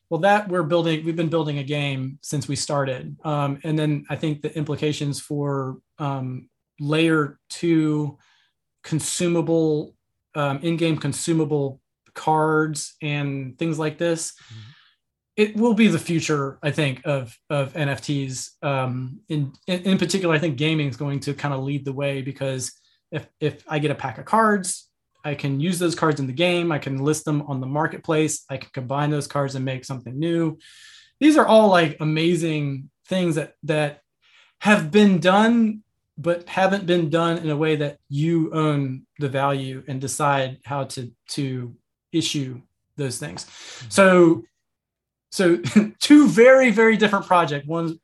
well 0.10 0.20
that 0.20 0.48
we're 0.50 0.64
building 0.64 1.06
we've 1.06 1.16
been 1.16 1.30
building 1.30 1.60
a 1.60 1.64
game 1.64 2.20
since 2.22 2.48
we 2.48 2.56
started 2.56 3.16
um, 3.24 3.60
and 3.64 3.78
then 3.78 4.06
i 4.10 4.16
think 4.16 4.42
the 4.42 4.56
implications 4.58 5.20
for 5.20 5.78
um, 5.98 6.50
layer 6.80 7.40
two 7.50 8.18
consumable 8.84 9.96
um, 10.36 10.60
in-game 10.62 10.98
consumable 10.98 11.82
cards 12.14 12.96
and 13.02 13.58
things 13.58 13.80
like 13.80 13.98
this 13.98 14.34
mm-hmm. 14.34 14.72
it 15.38 15.56
will 15.56 15.74
be 15.74 15.88
the 15.88 16.00
future 16.00 16.60
i 16.64 16.72
think 16.72 17.02
of 17.06 17.38
of 17.50 17.74
nfts 17.74 18.52
um, 18.64 19.20
in, 19.30 19.54
in, 19.68 19.82
in 19.84 19.98
particular 19.98 20.34
i 20.34 20.40
think 20.40 20.58
gaming 20.58 20.88
is 20.88 20.98
going 20.98 21.20
to 21.20 21.34
kind 21.34 21.54
of 21.54 21.62
lead 21.62 21.86
the 21.86 21.94
way 21.94 22.22
because 22.22 22.74
if 23.12 23.28
if 23.40 23.64
i 23.68 23.80
get 23.80 23.92
a 23.92 23.96
pack 23.96 24.18
of 24.18 24.26
cards 24.26 24.90
i 25.24 25.34
can 25.34 25.60
use 25.60 25.80
those 25.80 25.96
cards 25.96 26.20
in 26.20 26.28
the 26.28 26.34
game 26.34 26.72
i 26.72 26.80
can 26.80 26.98
list 26.98 27.26
them 27.26 27.42
on 27.44 27.60
the 27.60 27.68
marketplace 27.68 28.46
i 28.50 28.58
can 28.58 28.70
combine 28.74 29.10
those 29.10 29.28
cards 29.28 29.56
and 29.56 29.66
make 29.66 29.86
something 29.86 30.18
new 30.18 30.58
these 31.20 31.38
are 31.38 31.48
all 31.48 31.68
like 31.70 31.98
amazing 32.00 32.90
things 33.08 33.36
that 33.36 33.54
that 33.64 34.02
have 34.62 34.92
been 34.92 35.20
done 35.20 35.84
but 36.20 36.48
haven't 36.50 36.86
been 36.86 37.10
done 37.10 37.38
in 37.38 37.50
a 37.50 37.56
way 37.56 37.78
that 37.78 37.98
you 38.10 38.54
own 38.54 39.04
the 39.20 39.30
value 39.30 39.82
and 39.88 40.02
decide 40.02 40.58
how 40.66 40.84
to 40.84 41.12
to 41.30 41.74
issue 42.12 42.62
those 42.98 43.18
things. 43.18 43.46
Mm-hmm. 43.46 43.90
So 43.90 44.44
so 45.32 45.58
two 46.00 46.28
very 46.28 46.72
very 46.72 46.98
different 46.98 47.26
projects. 47.26 47.68
One's 47.68 47.98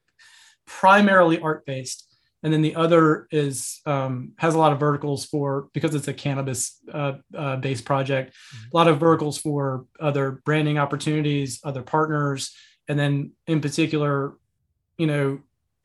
primarily 0.65 1.41
art 1.41 1.65
based, 1.65 2.07
and 2.41 2.53
then 2.53 2.61
the 2.61 2.75
other 2.75 3.27
is 3.31 3.81
um, 3.85 4.31
has 4.37 4.55
a 4.55 4.57
lot 4.57 4.71
of 4.71 4.79
verticals 4.79 5.25
for 5.25 5.67
because 5.73 5.93
it's 5.93 6.07
a 6.07 6.13
cannabis 6.13 6.79
uh, 6.93 7.13
uh, 7.37 7.57
based 7.57 7.83
project. 7.83 8.31
Mm-hmm. 8.33 8.67
A 8.73 8.77
lot 8.77 8.87
of 8.87 8.97
verticals 8.97 9.37
for 9.37 9.87
other 9.99 10.41
branding 10.45 10.77
opportunities, 10.77 11.59
other 11.65 11.81
partners, 11.81 12.55
and 12.87 12.97
then 12.97 13.33
in 13.45 13.59
particular, 13.59 14.37
you 14.97 15.07
know, 15.07 15.39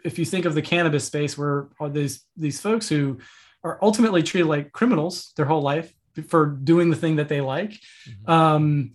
if 0.05 0.18
you 0.18 0.24
think 0.24 0.44
of 0.44 0.55
the 0.55 0.62
cannabis 0.62 1.05
space 1.05 1.36
where 1.36 1.68
are 1.78 1.88
these 1.88 2.24
these 2.36 2.61
folks 2.61 2.88
who 2.88 3.18
are 3.62 3.78
ultimately 3.82 4.22
treated 4.22 4.46
like 4.46 4.72
criminals 4.72 5.32
their 5.36 5.46
whole 5.46 5.62
life 5.62 5.92
for 6.28 6.46
doing 6.46 6.90
the 6.90 6.96
thing 6.96 7.16
that 7.16 7.28
they 7.28 7.40
like 7.40 7.70
mm-hmm. 7.70 8.30
um, 8.30 8.92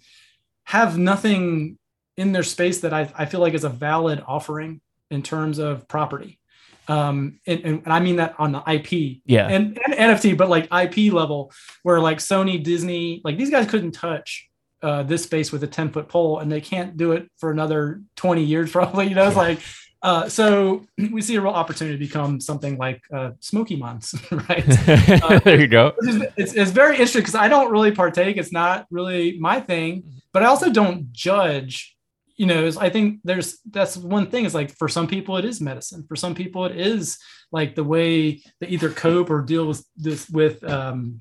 have 0.66 0.97
nothing 0.97 1.78
in 2.18 2.32
their 2.32 2.43
space 2.43 2.82
that 2.82 2.93
I, 2.93 3.12
I 3.18 3.26
feel 3.26 3.39
like 3.39 3.53
is 3.53 3.64
a 3.64 3.70
valid 3.70 4.24
offering 4.26 4.82
in 5.12 5.22
terms 5.22 5.60
of 5.60 5.88
property. 5.88 6.39
Um, 6.88 7.39
and, 7.47 7.62
and, 7.62 7.88
I 7.88 7.99
mean 7.99 8.18
that 8.18 8.36
on 8.38 8.51
the 8.51 8.62
IP, 8.72 9.22
yeah, 9.26 9.47
and, 9.47 9.80
and 9.84 9.95
NFT, 9.95 10.38
but 10.38 10.49
like 10.49 10.72
IP 10.72 11.12
level, 11.12 11.51
where 11.82 11.99
like 11.99 12.20
Sony, 12.20 12.64
Disney, 12.64 13.22
like 13.24 13.38
these 13.38 13.49
guys 13.49 13.68
couldn't 13.68 13.93
touch 13.93 14.47
uh, 14.84 15.01
this 15.01 15.24
space 15.24 15.51
with 15.51 15.64
a 15.64 15.68
10 15.68 15.89
foot 15.89 16.08
pole 16.08 16.38
and 16.38 16.51
they 16.51 16.62
can't 16.62 16.95
do 16.95 17.14
it 17.14 17.28
for 17.38 17.49
another 17.49 18.03
20 18.18 18.43
years 18.43 18.72
probably 18.74 19.08
you 19.08 19.16
know 19.16 19.26
it's 19.26 19.36
like 19.36 19.60
uh, 20.06 20.30
so 20.30 20.86
we 21.12 21.20
see 21.20 21.36
a 21.36 21.41
real 21.41 21.51
opportunity 21.51 21.97
to 21.97 21.99
become 21.99 22.39
something 22.39 22.78
like 22.78 23.01
uh, 23.12 23.32
Smoky 23.39 23.76
Months, 23.76 24.14
right? 24.32 24.64
Uh, 25.26 25.39
there 25.39 25.60
you 25.60 25.68
go. 25.68 25.93
It's, 26.38 26.53
it's 26.53 26.72
very 26.72 26.93
interesting 26.93 27.22
because 27.22 27.36
I 27.36 27.47
don't 27.47 27.72
really 27.72 27.91
partake. 27.91 28.38
It's 28.38 28.51
not 28.51 28.86
really 28.91 29.39
my 29.39 29.60
thing, 29.60 30.03
but 30.32 30.43
I 30.43 30.47
also 30.47 30.72
don't 30.72 31.12
judge. 31.12 31.95
You 32.38 32.45
know, 32.45 32.70
I 32.80 32.89
think 32.89 33.22
there's 33.24 33.60
that's 33.72 33.97
one 33.97 34.28
thing 34.30 34.45
is 34.45 34.53
like 34.53 34.72
for 34.78 34.88
some 34.88 35.08
people 35.08 35.38
it 35.38 35.45
is 35.45 35.62
medicine. 35.62 36.06
For 36.08 36.16
some 36.16 36.36
people 36.36 36.66
it 36.66 36.78
is 36.78 37.18
like 37.51 37.74
the 37.76 37.84
way 37.84 38.43
they 38.60 38.68
either 38.68 38.89
cope 38.89 39.30
or 39.30 39.41
deal 39.41 39.68
with 39.68 39.84
this 39.95 40.30
with 40.30 40.64
um, 40.64 41.20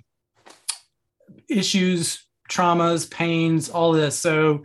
issues, 1.48 2.26
traumas, 2.50 3.10
pains, 3.10 3.70
all 3.70 3.92
this. 3.92 4.18
So 4.18 4.64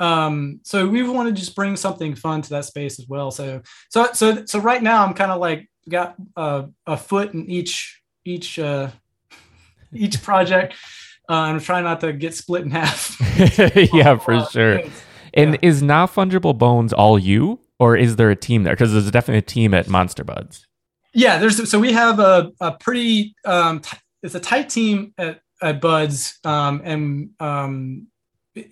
um 0.00 0.60
so 0.62 0.86
we 0.86 1.02
want 1.02 1.28
to 1.28 1.32
just 1.32 1.54
bring 1.54 1.76
something 1.76 2.14
fun 2.14 2.42
to 2.42 2.50
that 2.50 2.64
space 2.64 2.98
as 2.98 3.06
well. 3.08 3.30
So 3.30 3.62
so 3.90 4.12
so 4.12 4.44
so 4.44 4.58
right 4.58 4.82
now 4.82 5.04
i'm 5.04 5.14
kind 5.14 5.30
of 5.30 5.40
like 5.40 5.68
got 5.88 6.14
uh, 6.36 6.64
a 6.86 6.96
foot 6.96 7.32
in 7.32 7.48
each 7.50 8.02
each 8.24 8.58
uh 8.58 8.90
each 9.92 10.22
project 10.22 10.74
uh, 11.28 11.34
i'm 11.34 11.60
trying 11.60 11.84
not 11.84 12.00
to 12.00 12.12
get 12.12 12.34
split 12.34 12.62
in 12.62 12.70
half. 12.70 13.16
Yeah 13.92 14.18
for 14.18 14.34
uh, 14.34 14.46
sure. 14.48 14.82
and 15.34 15.54
yeah. 15.54 15.58
is 15.62 15.82
now 15.82 16.06
fungible 16.06 16.56
bones 16.56 16.92
all 16.92 17.18
you 17.18 17.60
or 17.78 17.96
is 17.96 18.16
there 18.16 18.28
a 18.28 18.36
team 18.36 18.64
there? 18.64 18.74
Because 18.74 18.92
there's 18.92 19.10
definitely 19.10 19.38
a 19.38 19.42
team 19.42 19.72
at 19.72 19.88
monster 19.88 20.24
buds. 20.24 20.66
Yeah 21.14 21.38
there's 21.38 21.70
so 21.70 21.78
we 21.78 21.92
have 21.92 22.18
a, 22.18 22.52
a 22.60 22.72
pretty 22.72 23.34
um 23.44 23.80
t- 23.80 23.96
it's 24.22 24.34
a 24.34 24.40
tight 24.40 24.68
team 24.68 25.14
at, 25.16 25.40
at 25.62 25.80
buds 25.80 26.38
um 26.44 26.82
and 26.84 27.30
um 27.40 28.08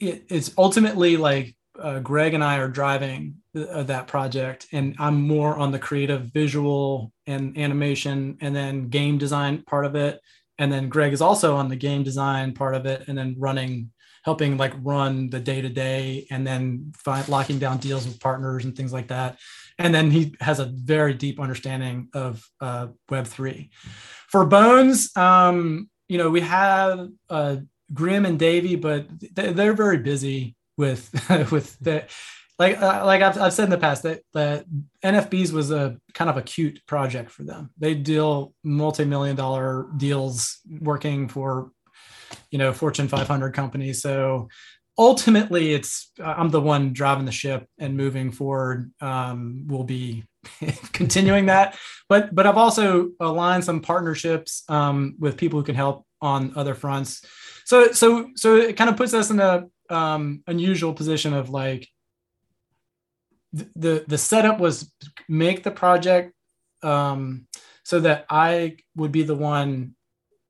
it, 0.00 0.24
it's 0.28 0.52
ultimately 0.56 1.16
like 1.16 1.54
uh, 1.80 2.00
Greg 2.00 2.34
and 2.34 2.42
I 2.42 2.58
are 2.58 2.68
driving 2.68 3.36
uh, 3.56 3.82
that 3.84 4.06
project, 4.06 4.66
and 4.72 4.94
I'm 4.98 5.20
more 5.20 5.56
on 5.56 5.72
the 5.72 5.78
creative 5.78 6.22
visual 6.32 7.12
and 7.26 7.56
animation, 7.58 8.38
and 8.40 8.54
then 8.54 8.88
game 8.88 9.18
design 9.18 9.62
part 9.62 9.84
of 9.84 9.94
it. 9.94 10.20
And 10.58 10.72
then 10.72 10.88
Greg 10.88 11.12
is 11.12 11.20
also 11.20 11.56
on 11.56 11.68
the 11.68 11.76
game 11.76 12.02
design 12.02 12.54
part 12.54 12.74
of 12.74 12.86
it, 12.86 13.08
and 13.08 13.16
then 13.16 13.36
running, 13.38 13.92
helping 14.24 14.56
like 14.56 14.72
run 14.82 15.30
the 15.30 15.40
day 15.40 15.60
to 15.60 15.68
day 15.68 16.26
and 16.30 16.46
then 16.46 16.92
find, 16.96 17.28
locking 17.28 17.58
down 17.58 17.78
deals 17.78 18.06
with 18.06 18.20
partners 18.20 18.64
and 18.64 18.76
things 18.76 18.92
like 18.92 19.08
that. 19.08 19.38
And 19.78 19.94
then 19.94 20.10
he 20.10 20.34
has 20.40 20.58
a 20.58 20.64
very 20.64 21.12
deep 21.14 21.38
understanding 21.38 22.08
of 22.14 22.42
uh, 22.60 22.88
Web3. 23.10 23.68
For 24.28 24.46
Bones, 24.46 25.14
um, 25.16 25.90
you 26.08 26.18
know, 26.18 26.30
we 26.30 26.40
have 26.40 27.08
uh, 27.28 27.56
Grim 27.92 28.26
and 28.26 28.38
Davey, 28.38 28.76
but 28.76 29.06
they're 29.34 29.72
very 29.72 29.98
busy 29.98 30.56
with 30.76 31.10
with 31.50 31.78
the 31.80 32.04
like 32.58 32.80
uh, 32.80 33.04
like 33.04 33.22
I've, 33.22 33.38
I've 33.38 33.52
said 33.52 33.64
in 33.64 33.70
the 33.70 33.78
past 33.78 34.02
that 34.04 34.22
that 34.34 34.64
NFBs 35.04 35.52
was 35.52 35.70
a 35.70 35.98
kind 36.14 36.30
of 36.30 36.36
a 36.36 36.42
cute 36.42 36.80
project 36.86 37.30
for 37.30 37.42
them. 37.42 37.70
They 37.78 37.94
deal 37.94 38.54
multi-million 38.64 39.36
dollar 39.36 39.86
deals 39.96 40.58
working 40.80 41.28
for 41.28 41.70
you 42.50 42.58
know 42.58 42.72
Fortune 42.72 43.08
500 43.08 43.52
companies. 43.52 44.00
So 44.00 44.48
ultimately, 44.98 45.74
it's 45.74 46.10
I'm 46.22 46.50
the 46.50 46.60
one 46.60 46.92
driving 46.92 47.26
the 47.26 47.32
ship 47.32 47.66
and 47.78 47.96
moving 47.96 48.32
forward. 48.32 48.90
Um, 49.00 49.64
we'll 49.66 49.84
be 49.84 50.24
continuing 50.92 51.46
that, 51.46 51.76
but 52.08 52.34
but 52.34 52.46
I've 52.46 52.56
also 52.56 53.10
aligned 53.20 53.64
some 53.64 53.80
partnerships 53.80 54.62
um, 54.68 55.16
with 55.18 55.36
people 55.36 55.60
who 55.60 55.66
can 55.66 55.74
help 55.74 56.06
on 56.22 56.52
other 56.56 56.74
fronts. 56.74 57.22
So 57.66 57.90
so 57.90 58.30
so 58.36 58.54
it 58.54 58.76
kind 58.76 58.88
of 58.88 58.96
puts 58.96 59.12
us 59.12 59.30
in 59.30 59.40
a 59.40 59.66
um, 59.90 60.44
unusual 60.46 60.94
position 60.94 61.34
of 61.34 61.50
like 61.50 61.88
the 63.52 64.04
the 64.06 64.18
setup 64.18 64.60
was 64.60 64.92
make 65.28 65.64
the 65.64 65.72
project 65.72 66.32
um, 66.84 67.48
so 67.82 67.98
that 68.00 68.24
I 68.30 68.76
would 68.94 69.10
be 69.10 69.24
the 69.24 69.34
one 69.34 69.96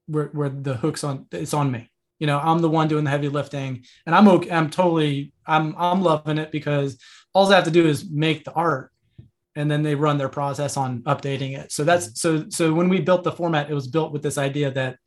where, 0.06 0.26
where 0.26 0.50
the 0.50 0.74
hooks 0.74 1.04
on 1.04 1.26
it's 1.32 1.54
on 1.54 1.70
me. 1.70 1.90
You 2.18 2.26
know, 2.26 2.38
I'm 2.38 2.58
the 2.58 2.68
one 2.68 2.86
doing 2.86 3.04
the 3.04 3.10
heavy 3.10 3.30
lifting, 3.30 3.86
and 4.04 4.14
I'm 4.14 4.28
okay. 4.28 4.50
I'm 4.50 4.68
totally 4.68 5.32
I'm 5.46 5.74
I'm 5.78 6.02
loving 6.02 6.36
it 6.36 6.52
because 6.52 6.98
all 7.32 7.50
I 7.50 7.54
have 7.54 7.64
to 7.64 7.70
do 7.70 7.86
is 7.86 8.10
make 8.10 8.44
the 8.44 8.52
art, 8.52 8.92
and 9.54 9.70
then 9.70 9.82
they 9.82 9.94
run 9.94 10.18
their 10.18 10.28
process 10.28 10.76
on 10.76 11.00
updating 11.04 11.56
it. 11.58 11.72
So 11.72 11.82
that's 11.82 12.20
so 12.20 12.50
so 12.50 12.74
when 12.74 12.90
we 12.90 13.00
built 13.00 13.24
the 13.24 13.32
format, 13.32 13.70
it 13.70 13.74
was 13.74 13.88
built 13.88 14.12
with 14.12 14.22
this 14.22 14.36
idea 14.36 14.70
that 14.72 14.98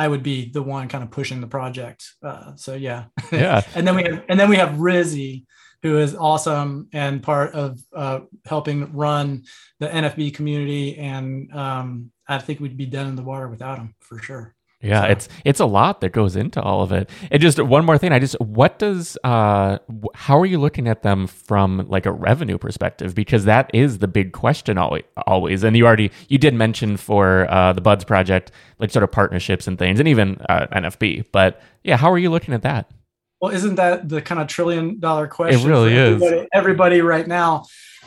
I 0.00 0.08
would 0.08 0.22
be 0.22 0.50
the 0.50 0.62
one 0.62 0.88
kind 0.88 1.04
of 1.04 1.10
pushing 1.10 1.42
the 1.42 1.46
project. 1.46 2.14
Uh, 2.22 2.56
so 2.56 2.72
yeah, 2.72 3.04
yeah. 3.32 3.60
and 3.74 3.86
then 3.86 3.94
we 3.94 4.04
have 4.04 4.24
and 4.30 4.40
then 4.40 4.48
we 4.48 4.56
have 4.56 4.70
Rizzy, 4.76 5.44
who 5.82 5.98
is 5.98 6.14
awesome 6.14 6.88
and 6.94 7.22
part 7.22 7.52
of 7.52 7.78
uh, 7.94 8.20
helping 8.46 8.94
run 8.94 9.44
the 9.78 9.88
NFB 9.88 10.32
community. 10.32 10.96
And 10.96 11.52
um, 11.54 12.12
I 12.26 12.38
think 12.38 12.60
we'd 12.60 12.78
be 12.78 12.86
dead 12.86 13.08
in 13.08 13.16
the 13.16 13.22
water 13.22 13.46
without 13.46 13.76
him 13.76 13.94
for 14.00 14.18
sure. 14.18 14.54
Yeah, 14.82 15.02
so. 15.02 15.08
it's 15.08 15.28
it's 15.44 15.60
a 15.60 15.66
lot 15.66 16.00
that 16.00 16.10
goes 16.10 16.36
into 16.36 16.60
all 16.62 16.82
of 16.82 16.90
it. 16.90 17.10
And 17.30 17.40
just 17.40 17.60
one 17.60 17.84
more 17.84 17.98
thing, 17.98 18.12
I 18.12 18.18
just 18.18 18.38
what 18.40 18.78
does 18.78 19.18
uh 19.24 19.78
how 20.14 20.40
are 20.40 20.46
you 20.46 20.58
looking 20.58 20.88
at 20.88 21.02
them 21.02 21.26
from 21.26 21.86
like 21.88 22.06
a 22.06 22.12
revenue 22.12 22.56
perspective 22.56 23.14
because 23.14 23.44
that 23.44 23.70
is 23.74 23.98
the 23.98 24.08
big 24.08 24.32
question 24.32 24.78
always 24.78 25.04
always. 25.26 25.62
And 25.64 25.76
you 25.76 25.86
already 25.86 26.10
you 26.28 26.38
did 26.38 26.54
mention 26.54 26.96
for 26.96 27.50
uh 27.50 27.72
the 27.74 27.82
Buds 27.82 28.04
project 28.04 28.52
like 28.78 28.90
sort 28.90 29.02
of 29.02 29.12
partnerships 29.12 29.66
and 29.66 29.78
things 29.78 29.98
and 29.98 30.08
even 30.08 30.40
uh, 30.48 30.66
NFB. 30.72 31.26
But 31.30 31.60
yeah, 31.84 31.96
how 31.96 32.10
are 32.10 32.18
you 32.18 32.30
looking 32.30 32.54
at 32.54 32.62
that? 32.62 32.90
Well, 33.40 33.52
isn't 33.52 33.76
that 33.76 34.08
the 34.08 34.20
kind 34.20 34.40
of 34.40 34.48
trillion 34.48 35.00
dollar 35.00 35.26
question? 35.26 35.60
It 35.60 35.66
really 35.70 35.96
everybody, 35.96 36.36
is. 36.36 36.46
Everybody 36.52 37.00
right 37.00 37.26
now. 37.26 37.64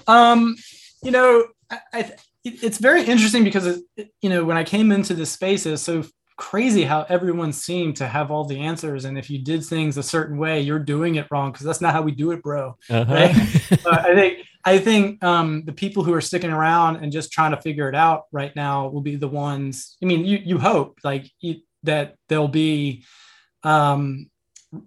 Um, 0.08 0.56
you 1.02 1.12
know, 1.12 1.48
I, 1.72 1.80
I, 1.92 2.12
it's 2.44 2.78
very 2.78 3.04
interesting 3.04 3.44
because, 3.44 3.82
it, 3.98 4.12
you 4.22 4.30
know, 4.30 4.46
when 4.46 4.58
I 4.58 4.64
came 4.64 4.92
into 4.92 5.14
this 5.16 5.32
space, 5.32 5.66
it's 5.66 5.82
so 5.82 6.04
crazy 6.38 6.84
how 6.84 7.06
everyone 7.10 7.54
seemed 7.54 7.98
to 7.98 8.08
have 8.08 8.32
all 8.32 8.46
the 8.46 8.60
answers. 8.60 9.06
And 9.06 9.18
if 9.18 9.30
you 9.30 9.40
did 9.40 9.64
things 9.64 9.98
a 9.98 10.04
certain 10.04 10.38
way, 10.38 10.62
you're 10.62 10.80
doing 10.80 11.16
it 11.16 11.28
wrong 11.32 11.52
because 11.52 11.66
that's 11.66 11.82
not 11.82 11.94
how 11.94 12.02
we 12.02 12.12
do 12.12 12.32
it, 12.32 12.42
bro. 12.42 12.78
Uh-huh. 12.90 13.14
Right? 13.14 13.32
I 13.88 14.14
think 14.16 14.40
I 14.66 14.78
think 14.78 15.24
um, 15.24 15.64
the 15.66 15.74
people 15.74 16.04
who 16.04 16.14
are 16.14 16.22
sticking 16.22 16.52
around 16.52 16.98
and 16.98 17.12
just 17.12 17.32
trying 17.32 17.52
to 17.52 17.62
figure 17.62 17.90
it 17.90 17.96
out 17.96 18.26
right 18.32 18.56
now 18.56 18.88
will 18.88 19.02
be 19.02 19.16
the 19.16 19.28
ones. 19.28 19.98
I 20.02 20.06
mean, 20.06 20.26
you 20.26 20.40
you 20.44 20.58
hope 20.58 21.00
like 21.04 21.30
you, 21.40 21.58
that 21.84 22.16
there'll 22.30 22.48
be 22.48 23.04
um, 23.64 24.30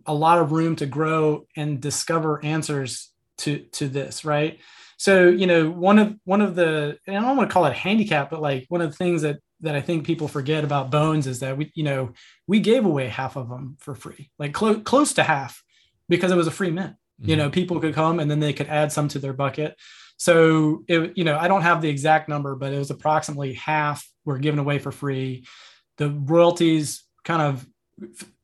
a 0.06 0.14
lot 0.14 0.38
of 0.38 0.52
room 0.52 0.76
to 0.76 0.86
grow 0.86 1.46
and 1.56 1.80
discover 1.80 2.44
answers 2.44 3.10
to 3.38 3.58
to 3.72 3.88
this 3.88 4.24
right 4.24 4.60
so 4.96 5.28
you 5.28 5.46
know 5.46 5.70
one 5.70 5.98
of 5.98 6.14
one 6.24 6.40
of 6.40 6.54
the 6.54 6.98
i 7.06 7.12
don't 7.12 7.36
want 7.36 7.48
to 7.48 7.52
call 7.52 7.66
it 7.66 7.74
handicap 7.74 8.30
but 8.30 8.40
like 8.40 8.64
one 8.68 8.80
of 8.80 8.90
the 8.90 8.96
things 8.96 9.22
that 9.22 9.38
that 9.60 9.74
i 9.74 9.80
think 9.80 10.04
people 10.04 10.28
forget 10.28 10.64
about 10.64 10.90
bones 10.90 11.26
is 11.26 11.40
that 11.40 11.56
we 11.56 11.70
you 11.74 11.82
know 11.82 12.12
we 12.46 12.60
gave 12.60 12.84
away 12.84 13.08
half 13.08 13.36
of 13.36 13.48
them 13.48 13.76
for 13.78 13.94
free 13.94 14.30
like 14.38 14.52
clo- 14.52 14.80
close 14.80 15.12
to 15.14 15.22
half 15.22 15.62
because 16.08 16.30
it 16.30 16.36
was 16.36 16.46
a 16.46 16.52
free 16.52 16.70
mint. 16.70 16.92
Mm-hmm. 17.20 17.30
you 17.30 17.36
know 17.36 17.50
people 17.50 17.80
could 17.80 17.94
come 17.94 18.20
and 18.20 18.30
then 18.30 18.40
they 18.40 18.52
could 18.52 18.68
add 18.68 18.92
some 18.92 19.08
to 19.08 19.18
their 19.18 19.32
bucket. 19.32 19.76
So 20.18 20.84
it 20.88 21.16
you 21.16 21.24
know 21.24 21.38
i 21.38 21.48
don't 21.48 21.62
have 21.62 21.82
the 21.82 21.88
exact 21.88 22.28
number 22.28 22.54
but 22.56 22.72
it 22.72 22.78
was 22.78 22.90
approximately 22.90 23.54
half 23.54 24.06
were 24.24 24.38
given 24.38 24.58
away 24.58 24.78
for 24.78 24.92
free. 24.92 25.46
The 25.98 26.10
royalties 26.10 27.04
kind 27.24 27.42
of 27.42 27.66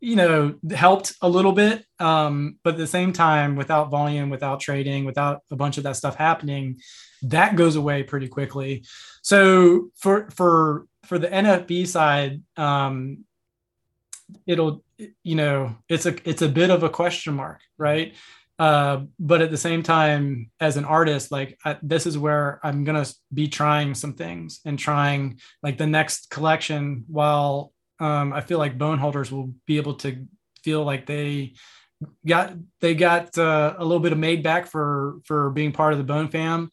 you 0.00 0.16
know 0.16 0.54
helped 0.70 1.14
a 1.20 1.28
little 1.28 1.52
bit 1.52 1.84
um, 1.98 2.58
but 2.64 2.74
at 2.74 2.78
the 2.78 2.86
same 2.86 3.12
time 3.12 3.54
without 3.54 3.90
volume 3.90 4.30
without 4.30 4.60
trading 4.60 5.04
without 5.04 5.42
a 5.50 5.56
bunch 5.56 5.76
of 5.76 5.84
that 5.84 5.96
stuff 5.96 6.14
happening 6.14 6.78
that 7.22 7.56
goes 7.56 7.76
away 7.76 8.02
pretty 8.02 8.28
quickly. 8.28 8.84
So 9.22 9.90
for 9.96 10.28
for 10.30 10.86
for 11.04 11.18
the 11.18 11.28
nfb 11.28 11.86
side 11.86 12.42
um, 12.56 13.24
it'll 14.46 14.84
you 15.22 15.34
know 15.34 15.76
it's 15.88 16.06
a 16.06 16.16
it's 16.28 16.42
a 16.42 16.48
bit 16.48 16.70
of 16.70 16.82
a 16.82 16.90
question 16.90 17.34
mark 17.34 17.60
right 17.78 18.14
uh, 18.58 19.00
but 19.18 19.40
at 19.40 19.50
the 19.50 19.56
same 19.56 19.82
time 19.82 20.50
as 20.60 20.76
an 20.76 20.84
artist 20.84 21.32
like 21.32 21.58
I, 21.64 21.78
this 21.82 22.06
is 22.06 22.16
where 22.16 22.60
i'm 22.62 22.84
gonna 22.84 23.06
be 23.32 23.48
trying 23.48 23.94
some 23.94 24.14
things 24.14 24.60
and 24.64 24.78
trying 24.78 25.40
like 25.62 25.78
the 25.78 25.86
next 25.86 26.30
collection 26.30 27.04
while 27.08 27.72
um, 28.02 28.32
I 28.32 28.40
feel 28.40 28.58
like 28.58 28.76
bone 28.76 28.98
holders 28.98 29.30
will 29.30 29.54
be 29.64 29.76
able 29.76 29.94
to 29.94 30.26
feel 30.64 30.84
like 30.84 31.06
they 31.06 31.54
got 32.26 32.54
they 32.80 32.96
got 32.96 33.38
uh, 33.38 33.74
a 33.78 33.84
little 33.84 34.00
bit 34.00 34.12
of 34.12 34.18
made 34.18 34.42
back 34.42 34.66
for 34.66 35.20
for 35.24 35.50
being 35.50 35.70
part 35.70 35.92
of 35.92 35.98
the 35.98 36.04
bone 36.04 36.28
fam. 36.28 36.70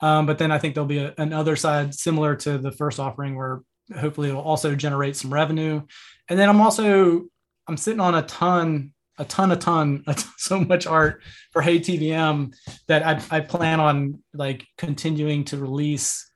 Um, 0.00 0.26
but 0.26 0.38
then 0.38 0.50
I 0.50 0.58
think 0.58 0.74
there'll 0.74 0.88
be 0.88 0.98
a, 0.98 1.14
another 1.18 1.54
side 1.54 1.94
similar 1.94 2.34
to 2.36 2.58
the 2.58 2.72
first 2.72 2.98
offering 2.98 3.36
where 3.36 3.60
hopefully 3.96 4.28
it'll 4.28 4.42
also 4.42 4.74
generate 4.74 5.16
some 5.16 5.32
revenue. 5.32 5.82
And 6.28 6.38
then 6.38 6.48
I'm 6.48 6.60
also 6.60 7.24
I'm 7.66 7.76
sitting 7.76 8.00
on 8.00 8.14
a 8.14 8.22
ton, 8.22 8.92
a 9.18 9.24
ton, 9.24 9.52
a 9.52 9.56
ton, 9.56 10.04
a 10.06 10.14
ton 10.14 10.32
so 10.36 10.60
much 10.60 10.86
art 10.86 11.22
for 11.52 11.62
Hey 11.62 11.78
TVM 11.78 12.54
that 12.88 13.06
I, 13.06 13.36
I 13.36 13.40
plan 13.40 13.80
on 13.80 14.22
like 14.34 14.66
continuing 14.78 15.44
to 15.46 15.58
release 15.58 16.30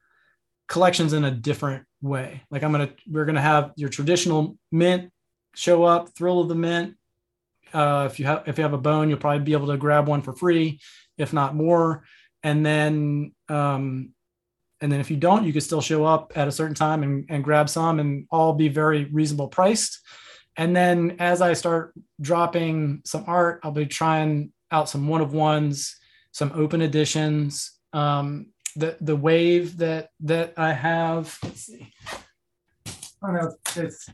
collections 0.69 1.13
in 1.13 1.25
a 1.25 1.31
different 1.31 1.85
way. 2.01 2.43
Like 2.51 2.63
I'm 2.63 2.73
gonna, 2.73 2.91
we're 3.09 3.25
gonna 3.25 3.41
have 3.41 3.73
your 3.77 3.89
traditional 3.89 4.57
mint 4.71 5.13
show 5.55 5.85
up, 5.85 6.11
thrill 6.11 6.41
of 6.41 6.49
the 6.49 6.55
mint. 6.55 6.97
Uh, 7.73 8.09
if 8.11 8.21
you 8.21 8.27
have, 8.27 8.45
if 8.47 8.59
you 8.59 8.63
have 8.63 8.73
a 8.73 8.79
bone, 8.79 9.09
you'll 9.09 9.19
probably 9.19 9.45
be 9.45 9.53
able 9.53 9.67
to 9.67 9.77
grab 9.77 10.07
one 10.07 10.23
for 10.23 10.33
free, 10.33 10.81
if 11.19 11.33
not 11.33 11.55
more. 11.55 12.05
And 12.43 12.65
then, 12.65 13.33
um, 13.49 14.15
and 14.81 14.93
then 14.93 15.01
if 15.01 15.11
you 15.11 15.17
don't, 15.17 15.45
you 15.45 15.53
can 15.53 15.61
still 15.61 15.81
show 15.81 16.05
up 16.05 16.33
at 16.37 16.49
a 16.49 16.53
certain 16.53 16.75
time 16.75 17.03
and, 17.03 17.27
and 17.29 17.43
grab 17.43 17.69
some, 17.69 18.01
and 18.01 18.27
all 18.31 18.53
be 18.53 18.69
very 18.69 19.05
reasonable 19.05 19.49
priced. 19.49 20.01
And 20.57 20.75
then 20.75 21.17
as 21.19 21.43
I 21.43 21.53
start 21.53 21.93
dropping 22.21 23.03
some 23.05 23.25
art, 23.27 23.61
I'll 23.63 23.73
be 23.73 23.87
trying 23.87 24.53
out 24.71 24.89
some 24.89 25.09
one 25.09 25.21
of 25.21 25.33
ones, 25.33 25.97
some 26.33 26.53
open 26.55 26.81
editions, 26.81 27.73
um, 27.93 28.47
the 28.75 28.97
the 29.01 29.17
wave 29.17 29.79
that 29.79 30.11
that 30.21 30.55
I 30.57 30.73
have. 30.73 31.39
Let's 31.43 31.63
see. 31.63 31.93
I 33.23 33.27
don't 33.27 33.35
know. 33.35 33.55
It's, 33.77 34.11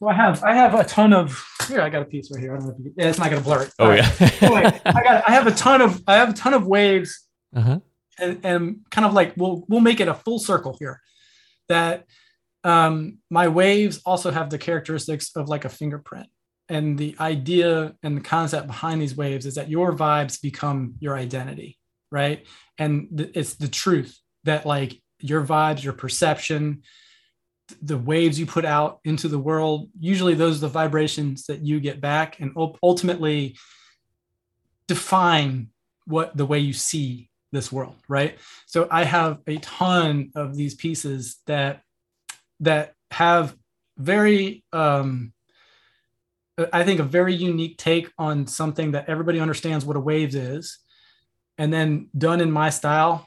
well, 0.00 0.14
I 0.14 0.14
have 0.14 0.44
I 0.44 0.54
have 0.54 0.74
a 0.74 0.84
ton 0.84 1.12
of 1.12 1.42
here. 1.68 1.80
I 1.80 1.88
got 1.88 2.02
a 2.02 2.04
piece 2.04 2.30
right 2.30 2.40
here. 2.40 2.54
I 2.54 2.58
don't 2.58 2.68
know 2.68 2.74
if 2.78 2.84
you, 2.84 2.92
yeah, 2.96 3.08
it's 3.08 3.18
not 3.18 3.30
going 3.30 3.42
to 3.42 3.44
blur 3.44 3.62
it. 3.62 3.72
Oh 3.78 3.92
yeah. 3.92 4.10
anyway, 4.40 4.80
I 4.84 5.02
got 5.02 5.28
I 5.28 5.32
have 5.32 5.46
a 5.46 5.52
ton 5.52 5.80
of 5.80 6.02
I 6.06 6.16
have 6.16 6.30
a 6.30 6.34
ton 6.34 6.54
of 6.54 6.66
waves, 6.66 7.26
uh-huh. 7.54 7.80
And, 8.18 8.44
and 8.44 8.80
kind 8.90 9.06
of 9.06 9.12
like 9.12 9.34
we'll 9.36 9.64
we'll 9.68 9.80
make 9.80 10.00
it 10.00 10.08
a 10.08 10.14
full 10.14 10.38
circle 10.38 10.76
here. 10.78 11.00
That 11.68 12.04
um, 12.64 13.18
my 13.30 13.48
waves 13.48 14.00
also 14.04 14.30
have 14.30 14.50
the 14.50 14.58
characteristics 14.58 15.30
of 15.36 15.48
like 15.48 15.64
a 15.64 15.68
fingerprint, 15.68 16.28
and 16.68 16.98
the 16.98 17.14
idea 17.20 17.94
and 18.02 18.16
the 18.16 18.22
concept 18.22 18.66
behind 18.66 19.00
these 19.00 19.16
waves 19.16 19.46
is 19.46 19.54
that 19.54 19.70
your 19.70 19.92
vibes 19.92 20.40
become 20.40 20.94
your 21.00 21.16
identity 21.16 21.78
right 22.10 22.46
and 22.78 23.08
th- 23.16 23.30
it's 23.34 23.54
the 23.54 23.68
truth 23.68 24.18
that 24.44 24.66
like 24.66 25.00
your 25.20 25.44
vibes 25.44 25.82
your 25.82 25.92
perception 25.92 26.82
the 27.82 27.98
waves 27.98 28.38
you 28.38 28.46
put 28.46 28.64
out 28.64 29.00
into 29.04 29.28
the 29.28 29.38
world 29.38 29.88
usually 29.98 30.34
those 30.34 30.58
are 30.58 30.60
the 30.60 30.68
vibrations 30.68 31.46
that 31.46 31.64
you 31.64 31.80
get 31.80 32.00
back 32.00 32.38
and 32.40 32.52
ultimately 32.82 33.56
define 34.86 35.68
what 36.06 36.36
the 36.36 36.46
way 36.46 36.60
you 36.60 36.72
see 36.72 37.28
this 37.52 37.70
world 37.70 37.94
right? 38.08 38.38
So 38.66 38.88
i 38.90 39.04
have 39.04 39.38
a 39.46 39.56
ton 39.58 40.30
of 40.34 40.56
these 40.56 40.74
pieces 40.74 41.38
that 41.46 41.82
that 42.60 42.94
have 43.10 43.56
very 43.98 44.64
um 44.72 45.32
I 46.72 46.84
think 46.84 47.00
a 47.00 47.04
very 47.04 47.34
unique 47.34 47.76
take 47.76 48.10
on 48.18 48.46
something 48.46 48.92
that 48.92 49.08
everybody 49.08 49.40
understands 49.40 49.84
what 49.84 49.96
a 49.96 50.00
waves 50.00 50.34
is, 50.34 50.78
and 51.58 51.72
then 51.72 52.08
done 52.16 52.40
in 52.40 52.50
my 52.50 52.70
style 52.70 53.26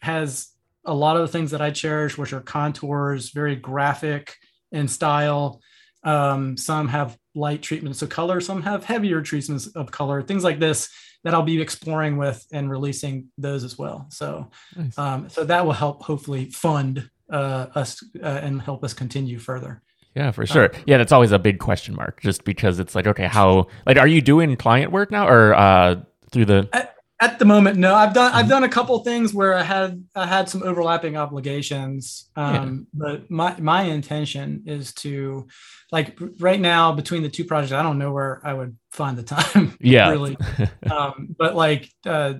has 0.00 0.48
a 0.84 0.94
lot 0.94 1.16
of 1.16 1.22
the 1.22 1.28
things 1.28 1.50
that 1.50 1.60
I 1.60 1.70
cherish, 1.70 2.16
which 2.16 2.32
are 2.32 2.40
contours, 2.40 3.30
very 3.30 3.56
graphic 3.56 4.36
in 4.72 4.88
style. 4.88 5.60
Um, 6.04 6.56
some 6.56 6.88
have 6.88 7.16
light 7.34 7.62
treatments 7.62 8.02
of 8.02 8.08
color, 8.08 8.40
some 8.40 8.62
have 8.62 8.84
heavier 8.84 9.22
treatments 9.22 9.66
of 9.68 9.90
color, 9.90 10.22
things 10.22 10.44
like 10.44 10.58
this 10.58 10.88
that 11.24 11.34
I'll 11.34 11.42
be 11.42 11.60
exploring 11.60 12.16
with 12.16 12.46
and 12.52 12.70
releasing 12.70 13.30
those 13.36 13.64
as 13.64 13.76
well. 13.76 14.06
So, 14.10 14.50
nice. 14.76 14.96
um, 14.96 15.28
so 15.28 15.44
that 15.44 15.66
will 15.66 15.72
help 15.72 16.02
hopefully 16.02 16.50
fund 16.50 17.10
uh, 17.30 17.66
us 17.74 18.02
uh, 18.22 18.26
and 18.26 18.62
help 18.62 18.84
us 18.84 18.94
continue 18.94 19.38
further. 19.38 19.82
Yeah, 20.14 20.30
for 20.30 20.46
sure. 20.46 20.66
Um, 20.66 20.82
yeah, 20.86 20.98
that's 20.98 21.10
always 21.10 21.32
a 21.32 21.38
big 21.38 21.58
question 21.58 21.96
mark, 21.96 22.20
just 22.20 22.44
because 22.44 22.78
it's 22.78 22.94
like, 22.94 23.06
okay, 23.08 23.26
how 23.26 23.66
like 23.84 23.98
are 23.98 24.06
you 24.06 24.20
doing 24.20 24.54
client 24.56 24.92
work 24.92 25.10
now 25.10 25.26
or 25.26 25.54
uh, 25.54 25.96
through 26.30 26.44
the? 26.44 26.68
At, 26.72 26.93
at 27.20 27.38
the 27.38 27.44
moment, 27.44 27.78
no. 27.78 27.94
I've 27.94 28.12
done 28.12 28.32
I've 28.32 28.42
mm-hmm. 28.42 28.48
done 28.48 28.64
a 28.64 28.68
couple 28.68 28.98
things 29.00 29.32
where 29.32 29.54
I 29.54 29.62
had 29.62 30.04
I 30.14 30.26
had 30.26 30.48
some 30.48 30.62
overlapping 30.62 31.16
obligations. 31.16 32.28
Um, 32.36 32.86
yeah. 32.92 33.10
But 33.10 33.30
my 33.30 33.60
my 33.60 33.82
intention 33.82 34.64
is 34.66 34.92
to, 34.94 35.46
like, 35.92 36.18
right 36.40 36.60
now 36.60 36.92
between 36.92 37.22
the 37.22 37.28
two 37.28 37.44
projects, 37.44 37.72
I 37.72 37.82
don't 37.82 37.98
know 37.98 38.12
where 38.12 38.40
I 38.44 38.52
would 38.52 38.76
find 38.90 39.16
the 39.16 39.22
time. 39.22 39.76
Yeah, 39.80 40.10
really. 40.10 40.36
um, 40.90 41.34
but 41.38 41.54
like, 41.54 41.88
uh, 42.04 42.34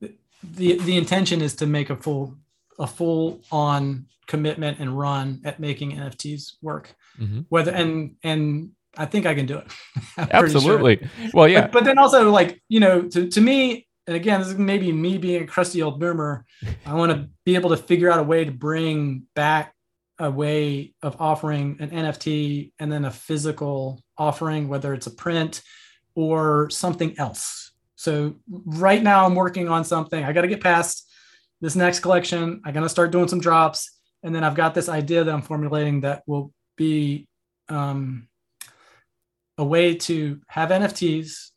the 0.00 0.78
the 0.78 0.96
intention 0.96 1.42
is 1.42 1.56
to 1.56 1.66
make 1.66 1.90
a 1.90 1.96
full 1.96 2.36
a 2.78 2.86
full 2.86 3.40
on 3.52 4.06
commitment 4.26 4.78
and 4.78 4.98
run 4.98 5.42
at 5.44 5.60
making 5.60 5.92
NFTs 5.92 6.54
work. 6.62 6.94
Mm-hmm. 7.20 7.40
Whether 7.48 7.72
and 7.72 8.16
and 8.22 8.70
I 8.96 9.06
think 9.06 9.26
I 9.26 9.34
can 9.34 9.46
do 9.46 9.58
it. 9.58 9.66
Absolutely. 10.32 10.96
Sure. 10.98 11.30
Well, 11.34 11.48
yeah. 11.48 11.62
But, 11.62 11.72
but, 11.72 11.84
then 11.84 11.98
also 11.98 12.30
like, 12.30 12.60
you 12.68 12.80
know, 12.80 13.02
to, 13.02 13.28
to 13.28 13.40
me, 13.40 13.86
and 14.06 14.16
again, 14.16 14.40
this 14.40 14.48
is 14.48 14.58
maybe 14.58 14.90
me 14.92 15.18
being 15.18 15.42
a 15.42 15.46
crusty 15.46 15.82
old 15.82 16.00
boomer. 16.00 16.44
I 16.86 16.94
want 16.94 17.12
to 17.12 17.28
be 17.44 17.54
able 17.54 17.70
to 17.70 17.76
figure 17.76 18.10
out 18.10 18.18
a 18.18 18.24
way 18.24 18.44
to 18.44 18.50
bring 18.50 19.24
back 19.34 19.74
a 20.18 20.30
way 20.30 20.94
of 21.02 21.16
offering 21.20 21.76
an 21.80 21.90
NFT 21.90 22.72
and 22.78 22.90
then 22.90 23.04
a 23.04 23.10
physical 23.10 24.02
offering, 24.18 24.68
whether 24.68 24.92
it's 24.94 25.06
a 25.06 25.10
print 25.10 25.62
or 26.14 26.68
something 26.70 27.18
else. 27.18 27.72
So 27.96 28.36
right 28.48 29.02
now 29.02 29.26
I'm 29.26 29.34
working 29.34 29.68
on 29.68 29.84
something. 29.84 30.24
I 30.24 30.32
got 30.32 30.42
to 30.42 30.48
get 30.48 30.62
past 30.62 31.10
this 31.60 31.76
next 31.76 32.00
collection. 32.00 32.60
I'm 32.64 32.72
going 32.72 32.82
to 32.82 32.88
start 32.88 33.12
doing 33.12 33.28
some 33.28 33.40
drops. 33.40 33.98
And 34.22 34.34
then 34.34 34.44
I've 34.44 34.54
got 34.54 34.74
this 34.74 34.88
idea 34.88 35.24
that 35.24 35.32
I'm 35.32 35.42
formulating 35.42 36.02
that 36.02 36.22
will 36.26 36.52
be 36.76 37.28
um, 37.68 38.28
a 39.56 39.64
way 39.64 39.94
to 39.94 40.40
have 40.48 40.70
NFTs 40.70 41.50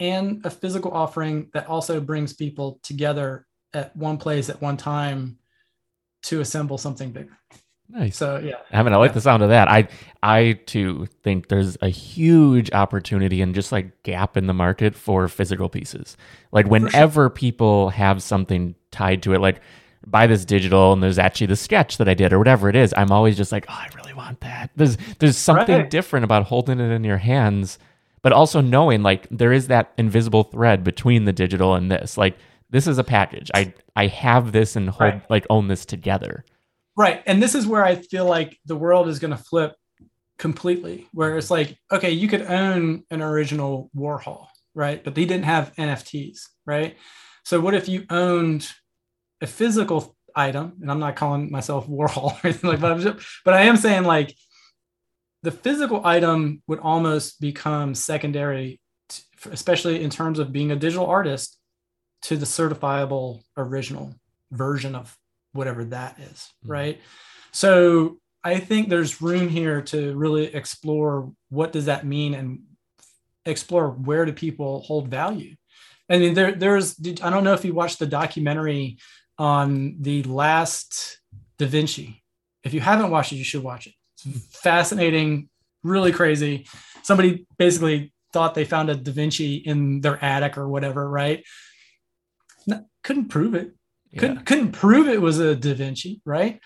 and 0.00 0.44
a 0.44 0.50
physical 0.50 0.92
offering 0.92 1.50
that 1.52 1.68
also 1.68 2.00
brings 2.00 2.32
people 2.32 2.80
together 2.82 3.46
at 3.74 3.94
one 3.96 4.16
place 4.16 4.48
at 4.48 4.60
one 4.62 4.76
time 4.76 5.38
to 6.22 6.40
assemble 6.40 6.78
something 6.78 7.10
bigger. 7.10 7.38
Nice. 7.90 8.16
So 8.16 8.38
yeah. 8.38 8.56
I 8.70 8.82
mean, 8.82 8.92
I 8.92 8.96
like 8.96 9.10
yeah. 9.10 9.14
the 9.14 9.20
sound 9.22 9.42
of 9.42 9.48
that. 9.48 9.68
I 9.68 9.88
I 10.22 10.60
too 10.66 11.06
think 11.22 11.48
there's 11.48 11.78
a 11.80 11.88
huge 11.88 12.70
opportunity 12.72 13.40
and 13.40 13.54
just 13.54 13.72
like 13.72 14.02
gap 14.02 14.36
in 14.36 14.46
the 14.46 14.52
market 14.52 14.94
for 14.94 15.26
physical 15.26 15.70
pieces. 15.70 16.16
Like 16.52 16.66
whenever 16.66 17.24
sure. 17.24 17.30
people 17.30 17.88
have 17.90 18.22
something 18.22 18.74
tied 18.90 19.22
to 19.22 19.32
it, 19.32 19.40
like 19.40 19.62
buy 20.06 20.26
this 20.26 20.44
digital 20.44 20.92
and 20.92 21.02
there's 21.02 21.18
actually 21.18 21.46
the 21.46 21.56
sketch 21.56 21.96
that 21.96 22.08
I 22.08 22.14
did 22.14 22.32
or 22.32 22.38
whatever 22.38 22.68
it 22.68 22.76
is, 22.76 22.92
I'm 22.94 23.10
always 23.10 23.38
just 23.38 23.52
like, 23.52 23.64
oh, 23.68 23.72
I 23.72 23.88
really 23.96 24.12
want 24.12 24.40
that. 24.40 24.70
There's 24.76 24.98
there's 25.18 25.38
something 25.38 25.78
right. 25.78 25.90
different 25.90 26.24
about 26.24 26.44
holding 26.44 26.80
it 26.80 26.90
in 26.90 27.04
your 27.04 27.18
hands 27.18 27.78
but 28.22 28.32
also 28.32 28.60
knowing 28.60 29.02
like 29.02 29.26
there 29.30 29.52
is 29.52 29.68
that 29.68 29.92
invisible 29.98 30.44
thread 30.44 30.84
between 30.84 31.24
the 31.24 31.32
digital 31.32 31.74
and 31.74 31.90
this. 31.90 32.16
Like 32.16 32.36
this 32.70 32.86
is 32.86 32.98
a 32.98 33.04
package. 33.04 33.50
I 33.54 33.72
I 33.96 34.06
have 34.06 34.52
this 34.52 34.76
and 34.76 34.90
hold 34.90 35.14
right. 35.14 35.30
like 35.30 35.46
own 35.50 35.68
this 35.68 35.84
together. 35.84 36.44
Right. 36.96 37.22
And 37.26 37.42
this 37.42 37.54
is 37.54 37.66
where 37.66 37.84
I 37.84 37.96
feel 37.96 38.26
like 38.26 38.58
the 38.66 38.76
world 38.76 39.08
is 39.08 39.18
going 39.18 39.30
to 39.30 39.42
flip 39.42 39.74
completely 40.38 41.08
where 41.12 41.36
it's 41.36 41.50
like 41.50 41.76
okay, 41.90 42.10
you 42.10 42.28
could 42.28 42.42
own 42.42 43.04
an 43.10 43.22
original 43.22 43.90
Warhol, 43.96 44.46
right? 44.74 45.02
But 45.02 45.14
they 45.14 45.24
didn't 45.24 45.44
have 45.44 45.74
NFTs, 45.76 46.40
right? 46.66 46.96
So 47.44 47.60
what 47.60 47.74
if 47.74 47.88
you 47.88 48.04
owned 48.10 48.68
a 49.40 49.46
physical 49.46 50.16
item 50.34 50.74
and 50.80 50.90
I'm 50.90 51.00
not 51.00 51.16
calling 51.16 51.50
myself 51.50 51.88
Warhol 51.88 52.32
or 52.34 52.40
anything 52.44 52.70
like 52.70 52.80
that, 52.80 53.20
but 53.44 53.54
I 53.54 53.62
am 53.62 53.76
saying 53.76 54.04
like 54.04 54.34
the 55.42 55.52
physical 55.52 56.04
item 56.04 56.62
would 56.66 56.80
almost 56.80 57.40
become 57.40 57.94
secondary, 57.94 58.80
to, 59.08 59.22
especially 59.50 60.02
in 60.02 60.10
terms 60.10 60.38
of 60.38 60.52
being 60.52 60.70
a 60.70 60.76
digital 60.76 61.06
artist, 61.06 61.58
to 62.22 62.36
the 62.36 62.46
certifiable 62.46 63.42
original 63.56 64.14
version 64.50 64.94
of 64.94 65.16
whatever 65.52 65.84
that 65.84 66.18
is, 66.18 66.48
mm-hmm. 66.62 66.70
right? 66.70 67.00
So 67.52 68.18
I 68.44 68.58
think 68.58 68.88
there's 68.88 69.22
room 69.22 69.48
here 69.48 69.82
to 69.82 70.16
really 70.16 70.54
explore 70.54 71.32
what 71.48 71.72
does 71.72 71.86
that 71.86 72.06
mean 72.06 72.34
and 72.34 72.60
explore 73.44 73.90
where 73.90 74.24
do 74.24 74.32
people 74.32 74.82
hold 74.82 75.08
value. 75.08 75.54
I 76.10 76.18
mean, 76.18 76.34
there, 76.34 76.52
there's 76.52 76.96
I 77.22 77.30
don't 77.30 77.44
know 77.44 77.52
if 77.52 77.64
you 77.64 77.74
watched 77.74 77.98
the 77.98 78.06
documentary 78.06 78.98
on 79.38 79.96
the 80.00 80.22
last 80.24 81.20
Da 81.58 81.66
Vinci. 81.66 82.22
If 82.64 82.74
you 82.74 82.80
haven't 82.80 83.10
watched 83.10 83.32
it, 83.32 83.36
you 83.36 83.44
should 83.44 83.62
watch 83.62 83.86
it. 83.86 83.94
It's 84.26 84.58
fascinating, 84.58 85.48
really 85.82 86.12
crazy. 86.12 86.66
Somebody 87.02 87.46
basically 87.58 88.12
thought 88.32 88.54
they 88.54 88.64
found 88.64 88.90
a 88.90 88.96
Da 88.96 89.12
Vinci 89.12 89.56
in 89.56 90.00
their 90.00 90.22
attic 90.22 90.58
or 90.58 90.68
whatever, 90.68 91.08
right? 91.08 91.44
No, 92.66 92.84
couldn't 93.02 93.28
prove 93.28 93.54
it. 93.54 93.72
Couldn't 94.16 94.46
couldn't 94.46 94.72
prove 94.72 95.08
it 95.08 95.20
was 95.20 95.38
a 95.38 95.54
Da 95.54 95.74
Vinci, 95.74 96.20
right? 96.24 96.60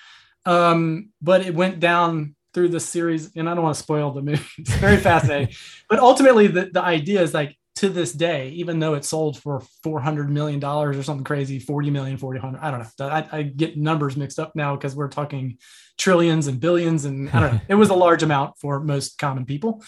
Um, 0.46 1.10
but 1.20 1.44
it 1.44 1.54
went 1.54 1.80
down 1.80 2.36
through 2.54 2.68
the 2.68 2.80
series, 2.80 3.34
and 3.34 3.48
I 3.48 3.54
don't 3.54 3.64
want 3.64 3.76
to 3.76 3.82
spoil 3.82 4.12
the 4.12 4.22
movie. 4.22 4.44
It's 4.58 4.74
very 4.74 4.96
fascinating. 4.96 5.54
but 5.88 5.98
ultimately, 5.98 6.46
the, 6.46 6.70
the 6.72 6.82
idea 6.82 7.22
is 7.22 7.34
like 7.34 7.56
to 7.82 7.88
this 7.88 8.12
day, 8.12 8.50
even 8.50 8.78
though 8.78 8.94
it 8.94 9.04
sold 9.04 9.36
for 9.36 9.60
$400 9.84 10.28
million 10.28 10.62
or 10.64 11.02
something 11.02 11.24
crazy, 11.24 11.58
40 11.58 11.90
million, 11.90 12.16
400, 12.16 12.60
I 12.60 12.70
don't 12.70 12.80
know. 12.80 13.08
I, 13.08 13.26
I 13.32 13.42
get 13.42 13.76
numbers 13.76 14.16
mixed 14.16 14.38
up 14.38 14.54
now 14.54 14.76
because 14.76 14.94
we're 14.94 15.08
talking 15.08 15.58
trillions 15.98 16.46
and 16.46 16.60
billions. 16.60 17.06
And 17.06 17.28
I 17.30 17.40
don't 17.40 17.54
know, 17.54 17.60
it 17.68 17.74
was 17.74 17.90
a 17.90 17.94
large 17.94 18.22
amount 18.22 18.56
for 18.60 18.78
most 18.78 19.18
common 19.18 19.46
people 19.46 19.82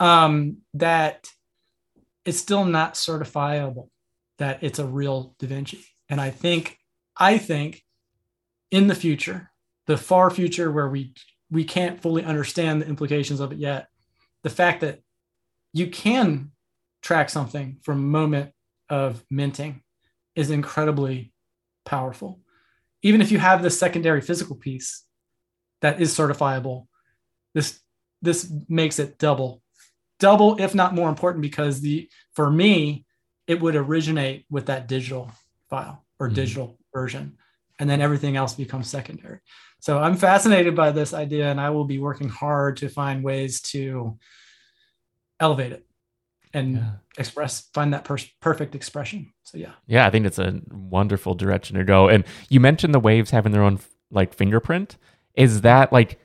um, 0.00 0.56
that 0.74 1.28
it's 2.24 2.38
still 2.38 2.64
not 2.64 2.94
certifiable 2.94 3.88
that 4.38 4.64
it's 4.64 4.80
a 4.80 4.86
real 4.86 5.36
Da 5.38 5.46
Vinci. 5.46 5.84
And 6.08 6.20
I 6.20 6.30
think, 6.30 6.76
I 7.16 7.38
think 7.38 7.84
in 8.72 8.88
the 8.88 8.96
future, 8.96 9.52
the 9.86 9.96
far 9.96 10.28
future 10.32 10.72
where 10.72 10.88
we, 10.88 11.14
we 11.52 11.62
can't 11.62 12.02
fully 12.02 12.24
understand 12.24 12.82
the 12.82 12.88
implications 12.88 13.38
of 13.38 13.52
it 13.52 13.58
yet, 13.58 13.86
the 14.42 14.50
fact 14.50 14.80
that 14.80 15.02
you 15.72 15.86
can 15.86 16.50
track 17.02 17.30
something 17.30 17.78
from 17.82 18.10
moment 18.10 18.52
of 18.88 19.24
minting 19.30 19.82
is 20.34 20.50
incredibly 20.50 21.32
powerful. 21.84 22.40
Even 23.02 23.20
if 23.20 23.30
you 23.30 23.38
have 23.38 23.62
the 23.62 23.70
secondary 23.70 24.20
physical 24.20 24.56
piece 24.56 25.04
that 25.80 26.00
is 26.00 26.16
certifiable, 26.16 26.86
this 27.54 27.80
this 28.20 28.52
makes 28.68 28.98
it 28.98 29.18
double, 29.18 29.62
double 30.18 30.60
if 30.60 30.74
not 30.74 30.94
more 30.94 31.08
important 31.08 31.42
because 31.42 31.80
the 31.80 32.08
for 32.34 32.50
me 32.50 33.04
it 33.46 33.60
would 33.60 33.76
originate 33.76 34.44
with 34.50 34.66
that 34.66 34.88
digital 34.88 35.30
file 35.70 36.04
or 36.18 36.26
mm-hmm. 36.26 36.34
digital 36.34 36.78
version, 36.92 37.38
and 37.78 37.88
then 37.88 38.00
everything 38.00 38.36
else 38.36 38.54
becomes 38.54 38.88
secondary. 38.88 39.38
So 39.80 39.98
I'm 39.98 40.16
fascinated 40.16 40.74
by 40.74 40.90
this 40.90 41.14
idea, 41.14 41.50
and 41.50 41.60
I 41.60 41.70
will 41.70 41.84
be 41.84 42.00
working 42.00 42.28
hard 42.28 42.78
to 42.78 42.88
find 42.88 43.22
ways 43.22 43.60
to 43.72 44.18
elevate 45.40 45.72
it 45.72 45.87
and 46.52 46.76
yeah. 46.76 46.90
express 47.16 47.68
find 47.72 47.92
that 47.92 48.04
per- 48.04 48.18
perfect 48.40 48.74
expression. 48.74 49.32
So 49.42 49.58
yeah. 49.58 49.72
Yeah 49.86 50.06
i 50.06 50.10
think 50.10 50.26
it's 50.26 50.38
a 50.38 50.60
wonderful 50.70 51.34
direction 51.34 51.76
to 51.76 51.84
go. 51.84 52.08
And 52.08 52.24
you 52.48 52.60
mentioned 52.60 52.94
the 52.94 53.00
waves 53.00 53.30
having 53.30 53.52
their 53.52 53.62
own 53.62 53.78
like 54.10 54.34
fingerprint. 54.34 54.96
Is 55.34 55.62
that 55.62 55.92
like 55.92 56.18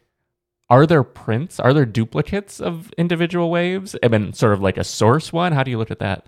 are 0.69 0.85
there 0.85 1.03
prints 1.03 1.59
are 1.59 1.73
there 1.73 1.85
duplicates 1.85 2.59
of 2.59 2.91
individual 2.97 3.49
waves? 3.49 3.95
I 4.03 4.07
mean 4.07 4.33
sort 4.33 4.53
of 4.53 4.61
like 4.61 4.77
a 4.77 4.83
source 4.83 5.31
one? 5.33 5.51
How 5.51 5.63
do 5.63 5.71
you 5.71 5.77
look 5.77 5.91
at 5.91 5.99
that? 5.99 6.27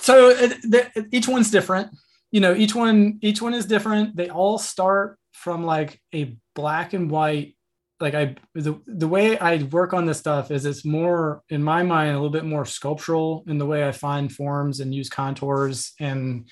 So 0.00 0.30
it, 0.30 1.08
each 1.12 1.28
one's 1.28 1.50
different. 1.50 1.90
You 2.30 2.40
know 2.40 2.54
each 2.54 2.74
one 2.74 3.18
each 3.22 3.40
one 3.40 3.54
is 3.54 3.66
different. 3.66 4.16
They 4.16 4.28
all 4.28 4.58
start 4.58 5.18
from 5.32 5.64
like 5.64 6.00
a 6.14 6.36
black 6.54 6.92
and 6.92 7.10
white 7.10 7.53
like 8.04 8.14
I 8.14 8.36
the 8.54 8.78
the 8.86 9.08
way 9.08 9.38
I 9.38 9.62
work 9.62 9.94
on 9.94 10.04
this 10.04 10.18
stuff 10.18 10.50
is 10.50 10.66
it's 10.66 10.84
more 10.84 11.42
in 11.48 11.62
my 11.62 11.82
mind 11.82 12.10
a 12.10 12.14
little 12.14 12.28
bit 12.28 12.44
more 12.44 12.66
sculptural 12.66 13.44
in 13.48 13.56
the 13.56 13.64
way 13.64 13.88
I 13.88 13.92
find 13.92 14.30
forms 14.30 14.80
and 14.80 14.94
use 14.94 15.08
contours 15.08 15.94
and 15.98 16.46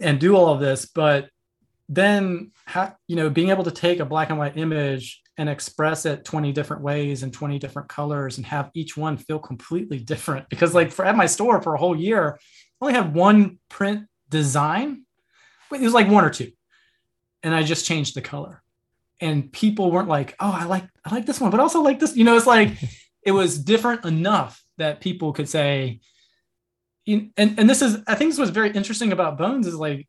and 0.00 0.20
do 0.20 0.36
all 0.36 0.54
of 0.54 0.60
this. 0.60 0.86
But 0.86 1.28
then 1.88 2.52
ha- 2.68 2.94
you 3.08 3.16
know 3.16 3.28
being 3.28 3.50
able 3.50 3.64
to 3.64 3.72
take 3.72 3.98
a 3.98 4.04
black 4.04 4.30
and 4.30 4.38
white 4.38 4.56
image 4.56 5.20
and 5.38 5.48
express 5.48 6.06
it 6.06 6.24
20 6.24 6.52
different 6.52 6.82
ways 6.82 7.24
and 7.24 7.32
20 7.32 7.58
different 7.58 7.88
colors 7.88 8.36
and 8.36 8.46
have 8.46 8.70
each 8.74 8.96
one 8.96 9.16
feel 9.16 9.40
completely 9.40 9.98
different. 9.98 10.48
Because 10.48 10.72
like 10.72 10.92
for 10.92 11.04
at 11.04 11.16
my 11.16 11.26
store 11.26 11.60
for 11.60 11.74
a 11.74 11.78
whole 11.78 11.96
year 11.96 12.38
I 12.80 12.84
only 12.84 12.94
had 12.94 13.12
one 13.12 13.58
print 13.68 14.06
design. 14.28 15.04
It 15.72 15.80
was 15.80 15.94
like 15.94 16.08
one 16.08 16.24
or 16.24 16.30
two. 16.30 16.52
And 17.42 17.54
i 17.54 17.62
just 17.64 17.86
changed 17.86 18.14
the 18.14 18.20
color 18.20 18.62
and 19.20 19.52
people 19.52 19.90
weren't 19.90 20.08
like 20.08 20.34
oh 20.40 20.50
i 20.50 20.64
like 20.64 20.84
i 21.04 21.14
like 21.14 21.26
this 21.26 21.40
one 21.40 21.50
but 21.50 21.60
also 21.60 21.80
like 21.80 21.98
this 21.98 22.16
you 22.16 22.24
know 22.24 22.36
it's 22.36 22.46
like 22.46 22.70
it 23.22 23.32
was 23.32 23.58
different 23.58 24.04
enough 24.04 24.62
that 24.78 25.00
people 25.00 25.32
could 25.32 25.48
say 25.48 26.00
and 27.06 27.32
and 27.36 27.70
this 27.70 27.82
is 27.82 27.98
i 28.06 28.14
think 28.14 28.30
this 28.30 28.38
was 28.38 28.50
very 28.50 28.70
interesting 28.70 29.12
about 29.12 29.38
bones 29.38 29.66
is 29.66 29.74
like 29.74 30.06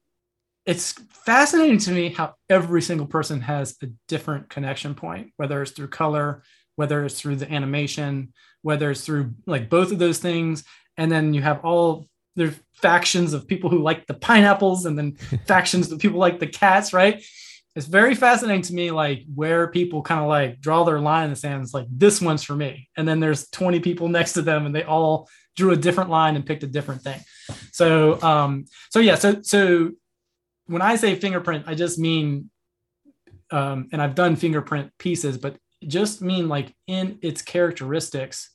it's 0.65 0.91
fascinating 1.09 1.77
to 1.79 1.91
me 1.91 2.09
how 2.09 2.35
every 2.49 2.81
single 2.81 3.07
person 3.07 3.41
has 3.41 3.75
a 3.81 3.87
different 4.07 4.49
connection 4.49 4.93
point 4.93 5.31
whether 5.37 5.61
it's 5.61 5.71
through 5.71 5.87
color 5.87 6.43
whether 6.75 7.03
it's 7.03 7.19
through 7.19 7.35
the 7.35 7.51
animation 7.51 8.31
whether 8.61 8.91
it's 8.91 9.05
through 9.05 9.33
like 9.45 9.69
both 9.69 9.91
of 9.91 9.99
those 9.99 10.19
things. 10.19 10.63
And 10.97 11.11
then 11.11 11.33
you 11.33 11.41
have 11.41 11.63
all 11.63 12.07
there's 12.35 12.55
factions 12.73 13.33
of 13.33 13.47
people 13.47 13.69
who 13.69 13.79
like 13.79 14.07
the 14.07 14.13
pineapples 14.13 14.85
and 14.85 14.97
then 14.97 15.13
factions 15.47 15.91
of 15.91 15.99
people 15.99 16.19
like 16.19 16.39
the 16.39 16.47
cats 16.47 16.93
right 16.93 17.23
it's 17.75 17.85
very 17.85 18.15
fascinating 18.15 18.63
to 18.63 18.73
me 18.73 18.91
like 18.91 19.23
where 19.33 19.67
people 19.67 20.01
kind 20.01 20.21
of 20.21 20.27
like 20.27 20.59
draw 20.59 20.83
their 20.83 20.99
line 20.99 21.25
in 21.25 21.29
the 21.29 21.35
sand. 21.35 21.61
It's 21.63 21.73
like 21.73 21.87
this 21.89 22.21
one's 22.21 22.43
for 22.43 22.55
me. 22.55 22.89
And 22.97 23.07
then 23.07 23.19
there's 23.19 23.49
20 23.49 23.79
people 23.79 24.07
next 24.09 24.33
to 24.33 24.41
them 24.41 24.65
and 24.65 24.75
they 24.75 24.83
all 24.83 25.29
drew 25.55 25.71
a 25.71 25.77
different 25.77 26.09
line 26.09 26.35
and 26.35 26.45
picked 26.45 26.63
a 26.63 26.67
different 26.67 27.01
thing. 27.01 27.19
So 27.71 28.21
um 28.21 28.65
so 28.89 28.99
yeah 28.99 29.15
so 29.15 29.41
so 29.41 29.91
when 30.67 30.81
i 30.81 30.95
say 30.95 31.15
fingerprint 31.15 31.65
i 31.67 31.73
just 31.73 31.97
mean 31.97 32.49
um 33.51 33.87
and 33.91 34.01
i've 34.01 34.15
done 34.15 34.35
fingerprint 34.35 34.91
pieces 34.99 35.37
but 35.37 35.57
just 35.87 36.21
mean 36.21 36.47
like 36.47 36.75
in 36.87 37.17
its 37.21 37.41
characteristics 37.41 38.51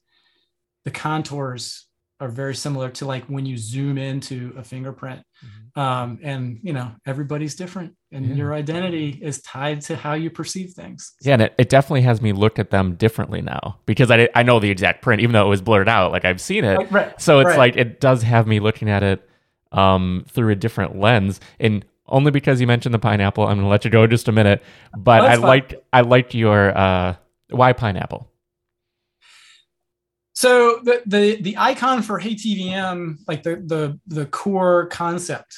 the 0.84 0.90
contours 0.90 1.83
are 2.20 2.28
very 2.28 2.54
similar 2.54 2.90
to 2.90 3.06
like 3.06 3.24
when 3.24 3.44
you 3.44 3.56
zoom 3.56 3.98
into 3.98 4.54
a 4.56 4.62
fingerprint 4.62 5.20
mm-hmm. 5.44 5.80
um, 5.80 6.18
and 6.22 6.60
you 6.62 6.72
know 6.72 6.92
everybody's 7.06 7.54
different 7.54 7.94
and 8.12 8.26
yeah. 8.26 8.34
your 8.34 8.54
identity 8.54 9.18
is 9.20 9.42
tied 9.42 9.80
to 9.80 9.96
how 9.96 10.14
you 10.14 10.30
perceive 10.30 10.70
things 10.72 11.14
yeah 11.22 11.34
and 11.34 11.42
it, 11.42 11.54
it 11.58 11.68
definitely 11.68 12.02
has 12.02 12.22
me 12.22 12.32
look 12.32 12.58
at 12.58 12.70
them 12.70 12.94
differently 12.94 13.42
now 13.42 13.78
because 13.84 14.10
I, 14.10 14.28
I 14.34 14.42
know 14.42 14.60
the 14.60 14.70
exact 14.70 15.02
print 15.02 15.22
even 15.22 15.32
though 15.32 15.44
it 15.44 15.48
was 15.48 15.60
blurred 15.60 15.88
out 15.88 16.12
like 16.12 16.24
i've 16.24 16.40
seen 16.40 16.64
it 16.64 16.90
right. 16.90 17.20
so 17.20 17.40
it's 17.40 17.48
right. 17.48 17.58
like 17.58 17.76
it 17.76 18.00
does 18.00 18.22
have 18.22 18.46
me 18.46 18.60
looking 18.60 18.88
at 18.88 19.02
it 19.02 19.28
um, 19.72 20.24
through 20.28 20.52
a 20.52 20.56
different 20.56 20.98
lens 21.00 21.40
and 21.58 21.84
only 22.06 22.30
because 22.30 22.60
you 22.60 22.66
mentioned 22.66 22.94
the 22.94 22.98
pineapple 22.98 23.44
i'm 23.46 23.58
gonna 23.58 23.68
let 23.68 23.84
you 23.84 23.90
go 23.90 24.06
just 24.06 24.28
a 24.28 24.32
minute 24.32 24.62
but 24.96 25.22
oh, 25.22 25.26
i 25.26 25.34
liked 25.34 25.74
i 25.92 26.00
liked 26.02 26.34
your 26.34 26.76
uh, 26.76 27.16
why 27.50 27.72
pineapple 27.72 28.30
so 30.34 30.80
the 30.82 31.02
the 31.06 31.40
the 31.40 31.56
icon 31.56 32.02
for 32.02 32.18
Hey 32.18 32.34
TVM, 32.34 33.18
like 33.28 33.42
the 33.42 33.56
the 33.56 33.98
the 34.06 34.26
core 34.26 34.86
concept, 34.86 35.56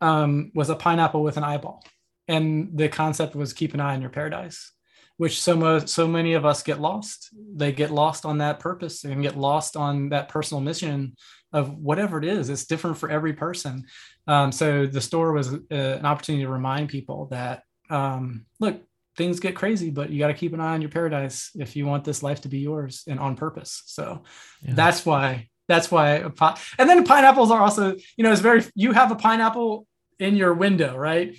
um, 0.00 0.52
was 0.54 0.68
a 0.68 0.76
pineapple 0.76 1.22
with 1.22 1.38
an 1.38 1.44
eyeball, 1.44 1.82
and 2.28 2.76
the 2.76 2.88
concept 2.88 3.34
was 3.34 3.52
keep 3.54 3.72
an 3.74 3.80
eye 3.80 3.94
on 3.94 4.02
your 4.02 4.10
paradise, 4.10 4.72
which 5.16 5.40
so 5.40 5.56
much 5.56 5.88
so 5.88 6.06
many 6.06 6.34
of 6.34 6.44
us 6.44 6.62
get 6.62 6.78
lost. 6.78 7.30
They 7.54 7.72
get 7.72 7.90
lost 7.90 8.26
on 8.26 8.38
that 8.38 8.60
purpose 8.60 9.04
and 9.04 9.22
get 9.22 9.36
lost 9.36 9.76
on 9.76 10.10
that 10.10 10.28
personal 10.28 10.60
mission 10.60 11.16
of 11.54 11.74
whatever 11.78 12.18
it 12.18 12.24
is. 12.26 12.50
It's 12.50 12.66
different 12.66 12.98
for 12.98 13.08
every 13.08 13.32
person. 13.32 13.86
Um, 14.26 14.52
so 14.52 14.86
the 14.86 15.00
store 15.00 15.32
was 15.32 15.54
uh, 15.54 15.58
an 15.70 16.04
opportunity 16.04 16.44
to 16.44 16.50
remind 16.50 16.90
people 16.90 17.28
that 17.30 17.62
um, 17.90 18.44
look, 18.60 18.82
things 19.18 19.40
get 19.40 19.54
crazy, 19.54 19.90
but 19.90 20.08
you 20.08 20.18
got 20.18 20.28
to 20.28 20.34
keep 20.34 20.54
an 20.54 20.60
eye 20.60 20.72
on 20.72 20.80
your 20.80 20.90
paradise 20.90 21.50
if 21.56 21.76
you 21.76 21.84
want 21.84 22.04
this 22.04 22.22
life 22.22 22.40
to 22.42 22.48
be 22.48 22.60
yours 22.60 23.02
and 23.06 23.20
on 23.20 23.36
purpose. 23.36 23.82
So 23.84 24.22
yeah. 24.62 24.72
that's 24.74 25.04
why 25.04 25.48
that's 25.68 25.90
why 25.90 26.22
and 26.78 26.88
then 26.88 27.04
pineapples 27.04 27.50
are 27.50 27.60
also 27.60 27.94
you 28.16 28.24
know 28.24 28.32
it's 28.32 28.40
very 28.40 28.64
you 28.74 28.92
have 28.92 29.12
a 29.12 29.16
pineapple 29.16 29.86
in 30.18 30.34
your 30.34 30.54
window 30.54 30.96
right 30.96 31.36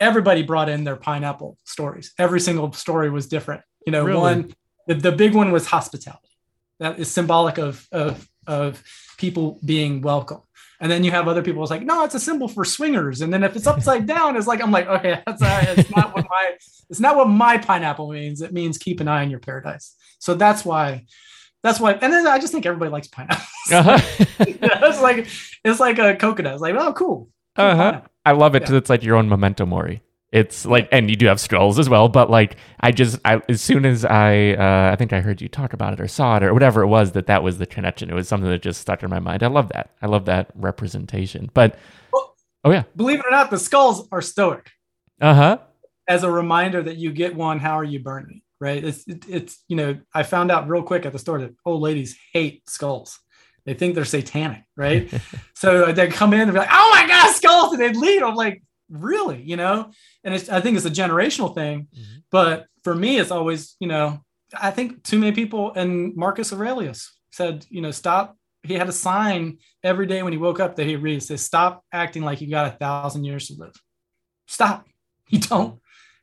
everybody 0.00 0.42
brought 0.42 0.68
in 0.68 0.82
their 0.82 0.96
pineapple 0.96 1.58
stories 1.64 2.12
every 2.18 2.40
single 2.40 2.72
story 2.72 3.10
was 3.10 3.26
different 3.26 3.60
you 3.86 3.92
know 3.92 4.04
really? 4.04 4.18
one 4.18 4.54
the, 4.86 4.94
the 4.94 5.12
big 5.12 5.34
one 5.34 5.52
was 5.52 5.66
hospitality 5.66 6.26
that 6.80 6.98
is 6.98 7.10
symbolic 7.10 7.58
of 7.58 7.86
of 7.92 8.26
of 8.46 8.82
people 9.18 9.60
being 9.64 10.00
welcome 10.00 10.40
and 10.80 10.90
then 10.90 11.04
you 11.04 11.10
have 11.10 11.28
other 11.28 11.42
people 11.42 11.62
it's 11.62 11.70
like, 11.70 11.82
no, 11.82 12.04
it's 12.04 12.14
a 12.14 12.20
symbol 12.20 12.48
for 12.48 12.64
swingers. 12.64 13.20
And 13.20 13.32
then 13.32 13.42
if 13.44 13.56
it's 13.56 13.66
upside 13.66 14.06
down, 14.14 14.36
it's 14.36 14.46
like, 14.46 14.62
I'm 14.62 14.70
like, 14.70 14.86
okay, 14.86 15.22
that's 15.26 15.42
uh, 15.42 15.64
it's 15.76 15.90
not 15.94 16.14
what 16.14 16.26
my 16.28 16.52
it's 16.90 17.00
not 17.00 17.16
what 17.16 17.28
my 17.28 17.58
pineapple 17.58 18.10
means. 18.10 18.42
It 18.42 18.52
means 18.52 18.78
keep 18.78 19.00
an 19.00 19.08
eye 19.08 19.22
on 19.22 19.30
your 19.30 19.40
paradise. 19.40 19.94
So 20.18 20.34
that's 20.34 20.64
why 20.64 21.04
that's 21.62 21.80
why 21.80 21.92
and 21.94 22.12
then 22.12 22.26
I 22.26 22.38
just 22.38 22.52
think 22.52 22.66
everybody 22.66 22.90
likes 22.90 23.08
pineapples. 23.08 23.48
Uh-huh. 23.72 23.98
it's 24.38 25.00
like 25.00 25.26
it's 25.64 25.80
like 25.80 25.98
a 25.98 26.16
coconut. 26.16 26.54
It's 26.54 26.62
like, 26.62 26.74
oh 26.74 26.92
cool. 26.92 27.28
uh-huh. 27.56 28.02
I 28.24 28.32
love 28.32 28.54
it 28.54 28.60
because 28.60 28.72
yeah. 28.72 28.78
it's 28.78 28.90
like 28.90 29.02
your 29.02 29.16
own 29.16 29.28
memento 29.28 29.66
mori. 29.66 30.02
It's 30.32 30.66
like, 30.66 30.88
and 30.90 31.08
you 31.08 31.16
do 31.16 31.26
have 31.26 31.40
skulls 31.40 31.78
as 31.78 31.88
well, 31.88 32.08
but 32.08 32.28
like, 32.28 32.56
I 32.80 32.90
just, 32.90 33.18
I, 33.24 33.40
as 33.48 33.62
soon 33.62 33.86
as 33.86 34.04
I, 34.04 34.54
uh, 34.54 34.92
I 34.92 34.96
think 34.96 35.12
I 35.12 35.20
heard 35.20 35.40
you 35.40 35.48
talk 35.48 35.72
about 35.72 35.92
it 35.92 36.00
or 36.00 36.08
saw 36.08 36.36
it 36.36 36.42
or 36.42 36.52
whatever 36.52 36.82
it 36.82 36.88
was, 36.88 37.12
that 37.12 37.26
that 37.28 37.42
was 37.42 37.58
the 37.58 37.66
connection. 37.66 38.10
It 38.10 38.14
was 38.14 38.26
something 38.26 38.50
that 38.50 38.60
just 38.60 38.80
stuck 38.80 39.02
in 39.02 39.10
my 39.10 39.20
mind. 39.20 39.42
I 39.42 39.46
love 39.46 39.68
that. 39.70 39.90
I 40.02 40.06
love 40.06 40.24
that 40.24 40.50
representation. 40.56 41.50
But, 41.54 41.78
well, 42.12 42.34
oh 42.64 42.72
yeah, 42.72 42.82
believe 42.96 43.20
it 43.20 43.26
or 43.26 43.30
not, 43.30 43.50
the 43.50 43.58
skulls 43.58 44.08
are 44.10 44.20
stoic. 44.20 44.70
Uh 45.20 45.34
huh. 45.34 45.58
As 46.08 46.24
a 46.24 46.30
reminder 46.30 46.82
that 46.82 46.96
you 46.96 47.12
get 47.12 47.34
one, 47.34 47.58
how 47.58 47.78
are 47.78 47.84
you 47.84 48.00
burning? 48.00 48.42
Right. 48.58 48.82
It's, 48.82 49.06
it, 49.06 49.24
it's, 49.28 49.62
you 49.68 49.76
know, 49.76 49.98
I 50.12 50.22
found 50.22 50.50
out 50.50 50.68
real 50.68 50.82
quick 50.82 51.06
at 51.06 51.12
the 51.12 51.18
store 51.18 51.40
that 51.40 51.54
old 51.64 51.82
ladies 51.82 52.16
hate 52.32 52.68
skulls 52.68 53.20
they 53.66 53.74
think 53.74 53.96
they're 53.96 54.04
satanic, 54.04 54.62
right? 54.76 55.12
so 55.54 55.92
they 55.92 56.06
come 56.06 56.32
in 56.32 56.42
and 56.42 56.52
be 56.52 56.58
like, 56.58 56.68
"Oh 56.70 56.90
my 56.94 57.06
god, 57.06 57.34
skulls!" 57.34 57.72
and 57.72 57.82
they'd 57.82 57.96
leave. 57.96 58.22
I'm 58.22 58.36
like, 58.36 58.62
really 58.88 59.42
you 59.42 59.56
know? 59.56 59.90
And 60.24 60.34
it's 60.34 60.48
i 60.48 60.60
think 60.60 60.76
it's 60.76 60.86
a 60.86 60.90
generational 60.90 61.54
thing 61.54 61.88
mm-hmm. 61.94 62.18
but 62.30 62.66
for 62.84 62.94
me 62.94 63.18
it's 63.18 63.30
always 63.30 63.76
you 63.80 63.88
know 63.88 64.20
i 64.60 64.70
think 64.70 65.02
too 65.02 65.18
many 65.18 65.32
people 65.32 65.72
and 65.74 66.14
marcus 66.16 66.52
aurelius 66.52 67.12
said 67.32 67.66
you 67.68 67.80
know 67.80 67.90
stop 67.90 68.36
he 68.66 68.74
had 68.74 68.88
a 68.88 68.92
sign 68.92 69.58
every 69.82 70.06
day 70.06 70.22
when 70.22 70.32
he 70.32 70.38
woke 70.38 70.60
up 70.60 70.76
that 70.76 70.86
he 70.86 70.96
read 70.96 71.22
says 71.22 71.40
stop 71.40 71.84
acting 71.92 72.22
like 72.22 72.40
you 72.40 72.50
got 72.50 72.74
a 72.74 72.76
thousand 72.76 73.24
years 73.24 73.48
to 73.48 73.54
live. 73.54 73.74
Stop. 74.46 74.86
You 75.28 75.40
don't. 75.40 75.80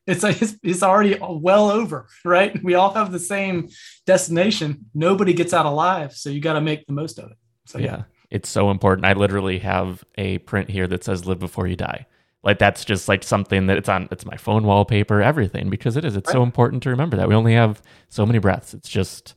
It's 0.07 0.23
like 0.23 0.41
it's, 0.41 0.55
it's 0.63 0.81
already 0.81 1.17
well 1.19 1.69
over 1.69 2.07
right? 2.23 2.61
We 2.63 2.75
all 2.75 2.93
have 2.93 3.11
the 3.11 3.19
same 3.19 3.67
destination. 4.05 4.85
Nobody 4.93 5.33
gets 5.33 5.53
out 5.53 5.65
alive 5.65 6.13
so 6.13 6.29
you 6.29 6.39
got 6.39 6.53
to 6.53 6.61
make 6.61 6.85
the 6.87 6.93
most 6.93 7.19
of 7.19 7.29
it. 7.31 7.37
So 7.65 7.79
yeah. 7.79 7.85
yeah. 7.85 8.03
It's 8.29 8.47
so 8.47 8.71
important. 8.71 9.05
I 9.05 9.11
literally 9.11 9.59
have 9.59 10.05
a 10.17 10.37
print 10.39 10.69
here 10.69 10.87
that 10.87 11.03
says 11.03 11.25
live 11.25 11.39
before 11.39 11.67
you 11.67 11.75
die 11.75 12.05
like 12.43 12.59
that's 12.59 12.83
just 12.85 13.07
like 13.07 13.23
something 13.23 13.67
that 13.67 13.77
it's 13.77 13.89
on 13.89 14.07
it's 14.11 14.25
my 14.25 14.37
phone 14.37 14.63
wallpaper 14.63 15.21
everything 15.21 15.69
because 15.69 15.95
it 15.97 16.05
is 16.05 16.15
it's 16.15 16.27
right. 16.27 16.33
so 16.33 16.43
important 16.43 16.83
to 16.83 16.89
remember 16.89 17.17
that 17.17 17.27
we 17.27 17.35
only 17.35 17.53
have 17.53 17.81
so 18.09 18.25
many 18.25 18.39
breaths. 18.39 18.73
It's 18.73 18.89
just 18.89 19.33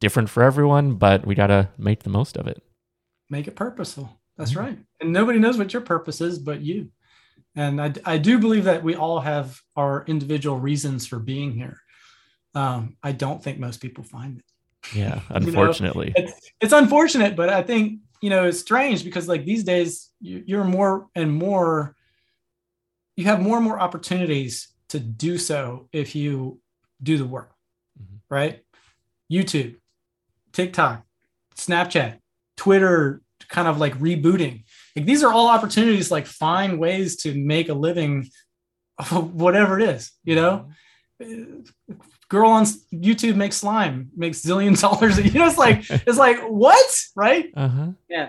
different 0.00 0.30
for 0.30 0.42
everyone 0.42 0.94
but 0.94 1.26
we 1.26 1.34
got 1.34 1.48
to 1.48 1.68
make 1.76 2.02
the 2.02 2.10
most 2.10 2.36
of 2.36 2.46
it. 2.46 2.62
Make 3.30 3.46
it 3.46 3.56
purposeful. 3.56 4.18
That's 4.36 4.52
mm-hmm. 4.52 4.60
right. 4.60 4.78
And 5.00 5.12
nobody 5.12 5.38
knows 5.38 5.58
what 5.58 5.72
your 5.72 5.82
purpose 5.82 6.20
is 6.20 6.38
but 6.38 6.60
you. 6.60 6.90
And 7.54 7.80
I, 7.80 7.92
I 8.04 8.18
do 8.18 8.38
believe 8.38 8.64
that 8.64 8.82
we 8.82 8.94
all 8.94 9.20
have 9.20 9.60
our 9.76 10.04
individual 10.06 10.58
reasons 10.58 11.06
for 11.06 11.18
being 11.18 11.52
here. 11.52 11.80
Um, 12.54 12.96
i 13.02 13.12
don't 13.12 13.42
think 13.42 13.58
most 13.58 13.80
people 13.80 14.02
find 14.04 14.38
it. 14.38 14.44
Yeah 14.96 15.20
unfortunately 15.28 16.12
you 16.16 16.22
know, 16.22 16.28
it's, 16.28 16.50
it's 16.60 16.72
unfortunate 16.72 17.36
but 17.36 17.50
i 17.50 17.62
think 17.62 18.00
you 18.22 18.30
know 18.30 18.46
it's 18.46 18.58
strange 18.58 19.04
because 19.04 19.28
like 19.28 19.44
these 19.44 19.62
days 19.62 20.08
you're 20.20 20.64
more 20.64 21.08
and 21.14 21.30
more 21.30 21.94
you 23.18 23.24
have 23.24 23.42
more 23.42 23.56
and 23.56 23.64
more 23.64 23.80
opportunities 23.80 24.68
to 24.90 25.00
do 25.00 25.38
so 25.38 25.88
if 25.92 26.14
you 26.14 26.60
do 27.02 27.18
the 27.18 27.26
work, 27.26 27.52
mm-hmm. 28.00 28.18
right? 28.30 28.60
YouTube, 29.30 29.74
TikTok, 30.52 31.04
Snapchat, 31.56 32.20
Twitter, 32.56 33.20
kind 33.48 33.66
of 33.66 33.80
like 33.80 33.98
rebooting. 33.98 34.62
Like 34.94 35.04
these 35.04 35.24
are 35.24 35.32
all 35.32 35.48
opportunities, 35.48 36.12
like 36.12 36.26
find 36.26 36.78
ways 36.78 37.16
to 37.22 37.34
make 37.34 37.68
a 37.68 37.74
living, 37.74 38.30
whatever 39.10 39.80
it 39.80 39.88
is, 39.88 40.12
you 40.22 40.36
know. 40.36 40.68
Mm-hmm. 41.20 41.94
Girl 42.28 42.50
on 42.50 42.66
YouTube 42.94 43.34
makes 43.34 43.56
slime, 43.56 44.10
makes 44.16 44.42
zillion 44.42 44.80
dollars. 44.80 45.18
You 45.18 45.40
know, 45.40 45.48
it's 45.48 45.58
like 45.58 45.84
it's 45.90 46.18
like 46.18 46.38
what, 46.42 47.00
right? 47.16 47.50
Uh-huh. 47.56 47.88
Yeah, 48.08 48.28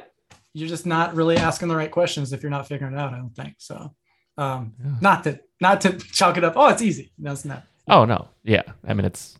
you're 0.55 0.69
just 0.69 0.87
not 0.87 1.13
really 1.13 1.37
asking 1.37 1.67
the 1.67 1.75
right 1.75 1.91
questions 1.91 2.33
if 2.33 2.41
you're 2.41 2.49
not 2.49 2.67
figuring 2.67 2.95
it 2.95 2.99
out. 2.99 3.13
I 3.13 3.17
don't 3.17 3.35
think 3.35 3.55
so. 3.59 3.93
Um, 4.39 4.73
yeah. 4.83 4.91
Not 5.01 5.23
to 5.25 5.39
not 5.59 5.81
to 5.81 5.93
chalk 6.13 6.37
it 6.37 6.43
up. 6.43 6.53
Oh, 6.55 6.69
it's 6.69 6.81
easy. 6.81 7.11
No, 7.17 7.33
it's 7.33 7.45
not. 7.45 7.63
Oh 7.87 8.05
no, 8.05 8.29
yeah. 8.43 8.63
I 8.87 8.93
mean, 8.93 9.05
it's 9.05 9.37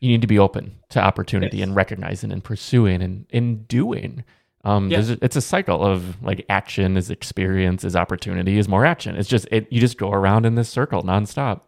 you 0.00 0.08
need 0.08 0.20
to 0.20 0.26
be 0.26 0.38
open 0.38 0.76
to 0.90 1.00
opportunity 1.00 1.58
yes. 1.58 1.66
and 1.66 1.76
recognizing 1.76 2.32
and 2.32 2.44
pursuing 2.44 3.02
and 3.02 3.26
in 3.30 3.62
doing. 3.64 4.24
Um, 4.64 4.90
yes. 4.90 5.08
it's 5.08 5.34
a 5.34 5.40
cycle 5.40 5.84
of 5.84 6.22
like 6.22 6.44
action 6.48 6.96
is 6.96 7.10
experience 7.10 7.82
is 7.84 7.96
opportunity 7.96 8.58
is 8.58 8.68
more 8.68 8.84
action. 8.84 9.16
It's 9.16 9.28
just 9.28 9.48
it 9.50 9.66
you 9.72 9.80
just 9.80 9.98
go 9.98 10.12
around 10.12 10.44
in 10.44 10.54
this 10.54 10.68
circle 10.68 11.02
nonstop. 11.02 11.62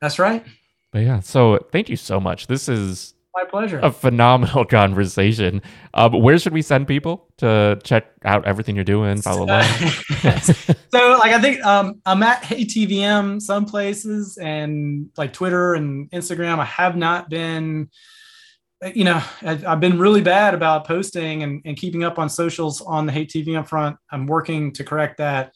That's 0.00 0.18
right. 0.18 0.44
But 0.92 1.00
yeah, 1.00 1.20
so 1.20 1.58
thank 1.72 1.88
you 1.88 1.96
so 1.96 2.18
much. 2.20 2.46
This 2.46 2.68
is 2.68 3.14
My 3.34 3.44
pleasure. 3.44 3.78
a 3.80 3.90
phenomenal 3.92 4.64
conversation. 4.78 5.62
Um, 5.94 6.20
where 6.22 6.38
should 6.38 6.52
we 6.52 6.62
send 6.62 6.88
people 6.88 7.28
to 7.40 7.78
check 7.82 8.06
out 8.24 8.46
everything 8.46 8.74
you're 8.74 8.84
doing? 8.84 9.20
Follow 9.20 9.44
along. 9.44 9.64
so 10.42 11.18
like 11.18 11.32
I 11.32 11.40
think 11.40 11.64
um, 11.64 12.00
I'm 12.06 12.22
at 12.22 12.42
HeyTVM 12.42 13.40
some 13.40 13.66
places 13.66 14.38
and 14.38 15.10
like 15.16 15.32
Twitter 15.32 15.74
and 15.74 16.10
Instagram. 16.10 16.58
I 16.58 16.64
have 16.64 16.96
not 16.96 17.28
been, 17.28 17.90
you 18.94 19.04
know, 19.04 19.22
I've 19.42 19.66
I've 19.66 19.80
been 19.80 19.98
really 19.98 20.22
bad 20.22 20.54
about 20.54 20.86
posting 20.86 21.42
and, 21.42 21.62
and 21.64 21.76
keeping 21.76 22.04
up 22.04 22.18
on 22.18 22.28
socials 22.28 22.80
on 22.80 23.06
the 23.06 23.12
HeyTVM 23.12 23.66
front. 23.66 23.96
I'm 24.10 24.26
working 24.26 24.72
to 24.74 24.84
correct 24.84 25.18
that. 25.18 25.52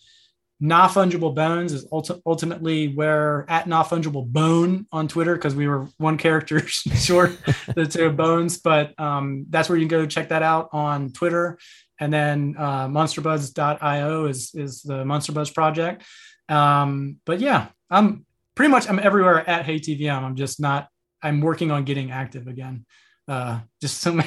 Not 0.60 0.90
fungible 0.90 1.35
bones 1.35 1.72
is 1.72 1.86
ulti- 1.89 2.20
ultimately 2.24 2.89
where 2.94 3.44
at 3.48 3.66
not 3.66 3.89
fungible 3.89 4.26
bone 4.26 4.86
on 4.93 5.09
Twitter 5.09 5.35
because 5.35 5.55
we 5.55 5.66
were 5.66 5.89
one 5.98 6.16
character 6.16 6.66
short 6.68 7.32
the 7.74 7.86
two 7.86 8.10
bones, 8.10 8.59
but 8.59 8.98
um, 8.98 9.47
that's 9.51 9.68
where 9.68 9.76
you 9.76 9.86
can 9.86 9.89
go 9.89 10.06
check 10.06 10.28
that 10.28 10.43
out 10.43 10.68
on 10.72 11.10
Twitter. 11.10 11.59
And 11.98 12.12
then 12.12 12.55
uh, 12.59 12.89
monsterbuds.io 12.89 14.26
is 14.26 14.55
is 14.55 14.82
the 14.82 15.05
Monster 15.05 15.32
Buds 15.32 15.51
project. 15.51 16.05
Um, 16.48 17.18
but 17.24 17.40
yeah, 17.40 17.68
I'm 17.90 18.26
pretty 18.55 18.70
much 18.70 18.89
I'm 18.89 18.98
everywhere 18.98 19.48
at 19.48 19.64
Hey 19.64 19.81
TVM. 19.81 20.22
I'm 20.22 20.36
just 20.36 20.60
not. 20.60 20.89
I'm 21.22 21.40
working 21.40 21.70
on 21.70 21.85
getting 21.85 22.10
active 22.10 22.47
again. 22.47 22.85
Uh, 23.26 23.60
just 23.81 24.01
so 24.01 24.12
much, 24.20 24.26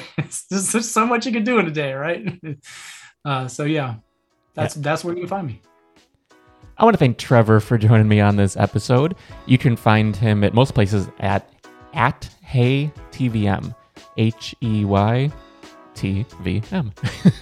there's 0.50 0.72
just 0.72 0.92
so 0.92 1.06
much 1.06 1.26
you 1.26 1.32
can 1.32 1.44
do 1.44 1.58
in 1.58 1.66
a 1.66 1.70
day, 1.70 1.92
right? 1.92 2.40
uh, 3.24 3.48
so 3.48 3.64
yeah, 3.64 3.96
that's 4.54 4.74
that's 4.74 5.04
where 5.04 5.14
you 5.14 5.20
can 5.20 5.28
find 5.28 5.46
me. 5.46 5.62
I 6.78 6.84
want 6.84 6.94
to 6.94 6.98
thank 6.98 7.18
Trevor 7.18 7.58
for 7.60 7.76
joining 7.76 8.06
me 8.06 8.20
on 8.20 8.36
this 8.36 8.56
episode. 8.56 9.16
You 9.46 9.58
can 9.58 9.76
find 9.76 10.14
him 10.14 10.44
at 10.44 10.54
most 10.54 10.74
places 10.74 11.08
at 11.18 11.50
at 11.92 12.28
Hey 12.40 12.92
TVM, 13.10 13.74
H 14.16 14.54
E 14.62 14.84
Y 14.84 15.32
T 15.94 16.24
V 16.42 16.62
M. 16.70 16.92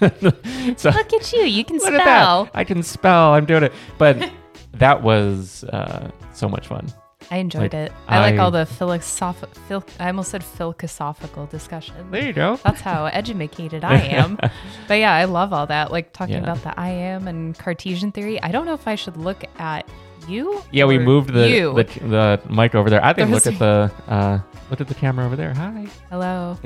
So 0.79 0.91
Look 0.91 1.13
at 1.13 1.33
you. 1.33 1.43
You 1.43 1.65
can 1.65 1.79
spell. 1.79 2.45
that. 2.45 2.51
I 2.55 2.65
can 2.65 2.83
spell. 2.83 3.35
I'm 3.35 3.45
doing 3.45 3.63
it. 3.65 3.73
But 3.99 4.31
that 4.75 5.03
was 5.03 5.65
uh, 5.65 6.11
so 6.33 6.49
much 6.49 6.67
fun. 6.67 6.87
I 7.31 7.39
enjoyed 7.39 7.73
Like, 7.73 7.75
it. 7.75 7.93
I, 8.07 8.19
like 8.31 8.39
all 8.39 8.51
the 8.53 8.65
philosoph- 8.67 9.49
phil- 9.69 9.85
I 9.99 10.07
almost 10.09 10.31
said 10.31 10.45
philosophical 10.45 11.47
discussion. 11.47 11.95
There 12.11 12.25
you 12.25 12.33
go. 12.33 12.57
That's 12.65 12.81
how 12.81 13.07
educated 13.13 13.83
I 13.85 13.97
am. 13.97 14.37
but 14.89 14.95
yeah, 14.95 15.13
I 15.13 15.25
love 15.25 15.53
all 15.53 15.67
that. 15.67 15.91
Like 15.91 16.13
talking 16.13 16.37
Yeah. 16.37 16.43
about 16.43 16.63
the 16.63 16.79
I 16.79 16.91
am 16.91 17.27
and 17.27 17.59
Cartesian 17.59 18.13
theory. 18.13 18.41
I 18.43 18.53
don't 18.53 18.65
know 18.67 18.75
if 18.75 18.87
I 18.87 18.95
should 18.95 19.17
look 19.17 19.45
at 19.59 19.89
you. 20.29 20.63
Yeah, 20.73 20.85
we 20.87 20.99
moved 20.99 21.29
the, 21.33 21.73
the 21.75 21.85
the 22.09 22.41
mic 22.53 22.75
over 22.75 22.91
there. 22.91 23.05
I 23.05 23.13
think 23.13 23.31
look 23.31 23.47
at 23.47 23.59
the 23.59 23.91
uh, 24.09 24.39
look 24.71 24.81
at 24.81 24.89
the 24.89 24.95
camera 24.95 25.25
over 25.27 25.37
there. 25.37 25.53
Hi. 25.55 25.87
Hello. 26.11 26.59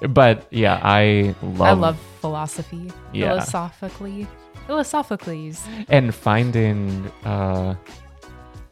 but 0.08 0.46
yeah, 0.50 0.80
I 0.82 1.34
love, 1.42 1.60
I 1.60 1.72
love 1.72 1.98
philosophy. 2.20 2.90
Yeah. 3.12 3.28
Philosophically. 3.30 4.26
Philosophically. 4.66 5.54
and 5.88 6.14
finding 6.14 7.06
uh 7.24 7.74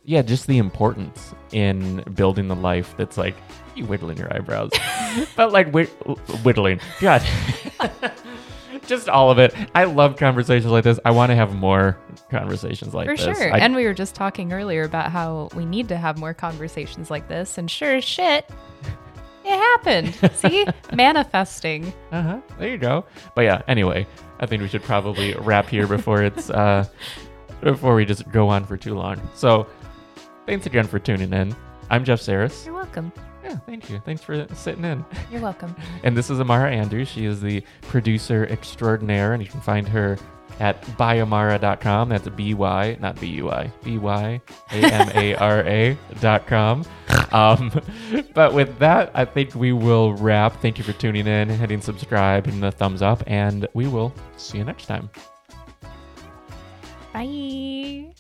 yeah 0.09 0.23
just 0.23 0.47
the 0.47 0.57
importance 0.57 1.35
in 1.53 2.03
building 2.15 2.49
the 2.49 2.57
life 2.57 2.95
that's 2.97 3.19
like 3.19 3.37
you 3.77 3.85
whittling 3.85 4.17
your 4.17 4.33
eyebrows 4.35 4.71
but 5.37 5.53
like 5.53 5.71
whit- 5.71 5.91
whittling 6.45 6.81
god 7.01 7.23
just 8.87 9.09
all 9.09 9.31
of 9.31 9.39
it 9.39 9.55
i 9.75 9.85
love 9.85 10.17
conversations 10.17 10.73
like 10.73 10.83
this 10.85 10.99
i 11.05 11.11
want 11.11 11.31
to 11.31 11.37
have 11.37 11.55
more 11.55 11.99
conversations 12.31 12.95
like 12.95 13.07
For 13.07 13.17
this 13.17 13.27
For 13.27 13.35
sure. 13.35 13.55
I- 13.55 13.59
and 13.59 13.75
we 13.75 13.85
were 13.85 13.93
just 13.93 14.15
talking 14.15 14.53
earlier 14.53 14.85
about 14.85 15.11
how 15.13 15.51
we 15.55 15.67
need 15.67 15.89
to 15.89 15.97
have 15.99 16.19
more 16.19 16.33
conversations 16.35 17.11
like 17.11 17.29
this. 17.29 17.57
And 17.59 17.71
sure 17.71 17.97
as 17.97 18.05
shit, 18.05 18.49
it 19.45 19.51
happened. 19.51 20.15
See? 20.35 20.67
Manifesting. 20.93 21.93
uh-huh 22.13 22.41
there 22.59 22.69
you 22.71 22.79
go 22.79 23.05
but 23.35 23.43
yeah 23.43 23.61
anyway 23.69 24.07
i 24.41 24.47
think 24.47 24.63
we 24.63 24.69
should 24.69 24.83
probably 24.83 25.35
wrap 25.35 25.69
here 25.69 25.87
before 25.87 26.23
it's 26.23 26.49
uh 26.51 26.85
before 27.61 27.95
we 27.95 28.05
just 28.05 28.31
go 28.31 28.49
on 28.49 28.65
for 28.65 28.77
too 28.77 28.95
long 28.95 29.21
so 29.35 29.67
thanks 30.49 30.67
again 30.67 30.87
for 30.87 30.99
tuning 30.99 31.33
in 31.33 31.55
i'm 31.91 32.05
jeff 32.05 32.21
saris 32.21 32.65
You're 32.65 32.75
welcome. 32.75 33.13
yeah 33.45 33.57
thank 33.67 33.91
you 33.91 34.01
thanks 34.05 34.23
for 34.23 34.47
sitting 34.55 34.85
in 34.85 35.05
You're 35.31 35.43
welcome. 35.43 35.77
And 36.03 36.17
this 36.17 36.31
is 36.31 36.41
Amara 36.41 36.71
Andrews. 36.71 37.09
She 37.09 37.27
is 37.27 37.41
the 37.43 37.63
producer 37.83 38.47
extraordinaire, 38.47 39.35
and 39.35 39.43
you 39.43 39.49
can 39.49 39.61
find 39.61 39.87
her 39.89 40.17
at 40.59 40.83
byamara.com. 40.99 42.09
That's 42.09 42.29
B 42.31 42.55
Y, 42.55 42.97
not 42.99 43.21
B 43.21 43.27
U 43.27 43.51
I, 43.51 43.71
B 43.85 43.99
Y 43.99 44.41
A 44.73 44.75
M 44.75 45.11
A 45.15 45.35
R 45.37 45.61
A 45.67 45.99
dot 46.21 46.47
com. 46.47 46.85
Um, 47.31 47.71
but 48.35 48.55
with 48.55 48.79
that, 48.79 49.11
I 49.15 49.25
think 49.27 49.55
we 49.55 49.73
will 49.73 50.15
wrap. 50.15 50.61
Thank 50.63 50.79
you 50.79 50.85
for 50.85 50.93
tuning 50.95 51.27
in, 51.27 51.49
hitting 51.51 51.83
subscribe, 51.83 52.47
and 52.47 52.63
the 52.63 52.73
thumbs 52.73 53.03
up, 53.03 53.23
and 53.27 53.69
we 53.75 53.87
will 53.87 54.13
see 54.39 54.57
you 54.59 54.65
next 54.65 54.87
time. 54.87 55.11
Bye. 57.13 58.15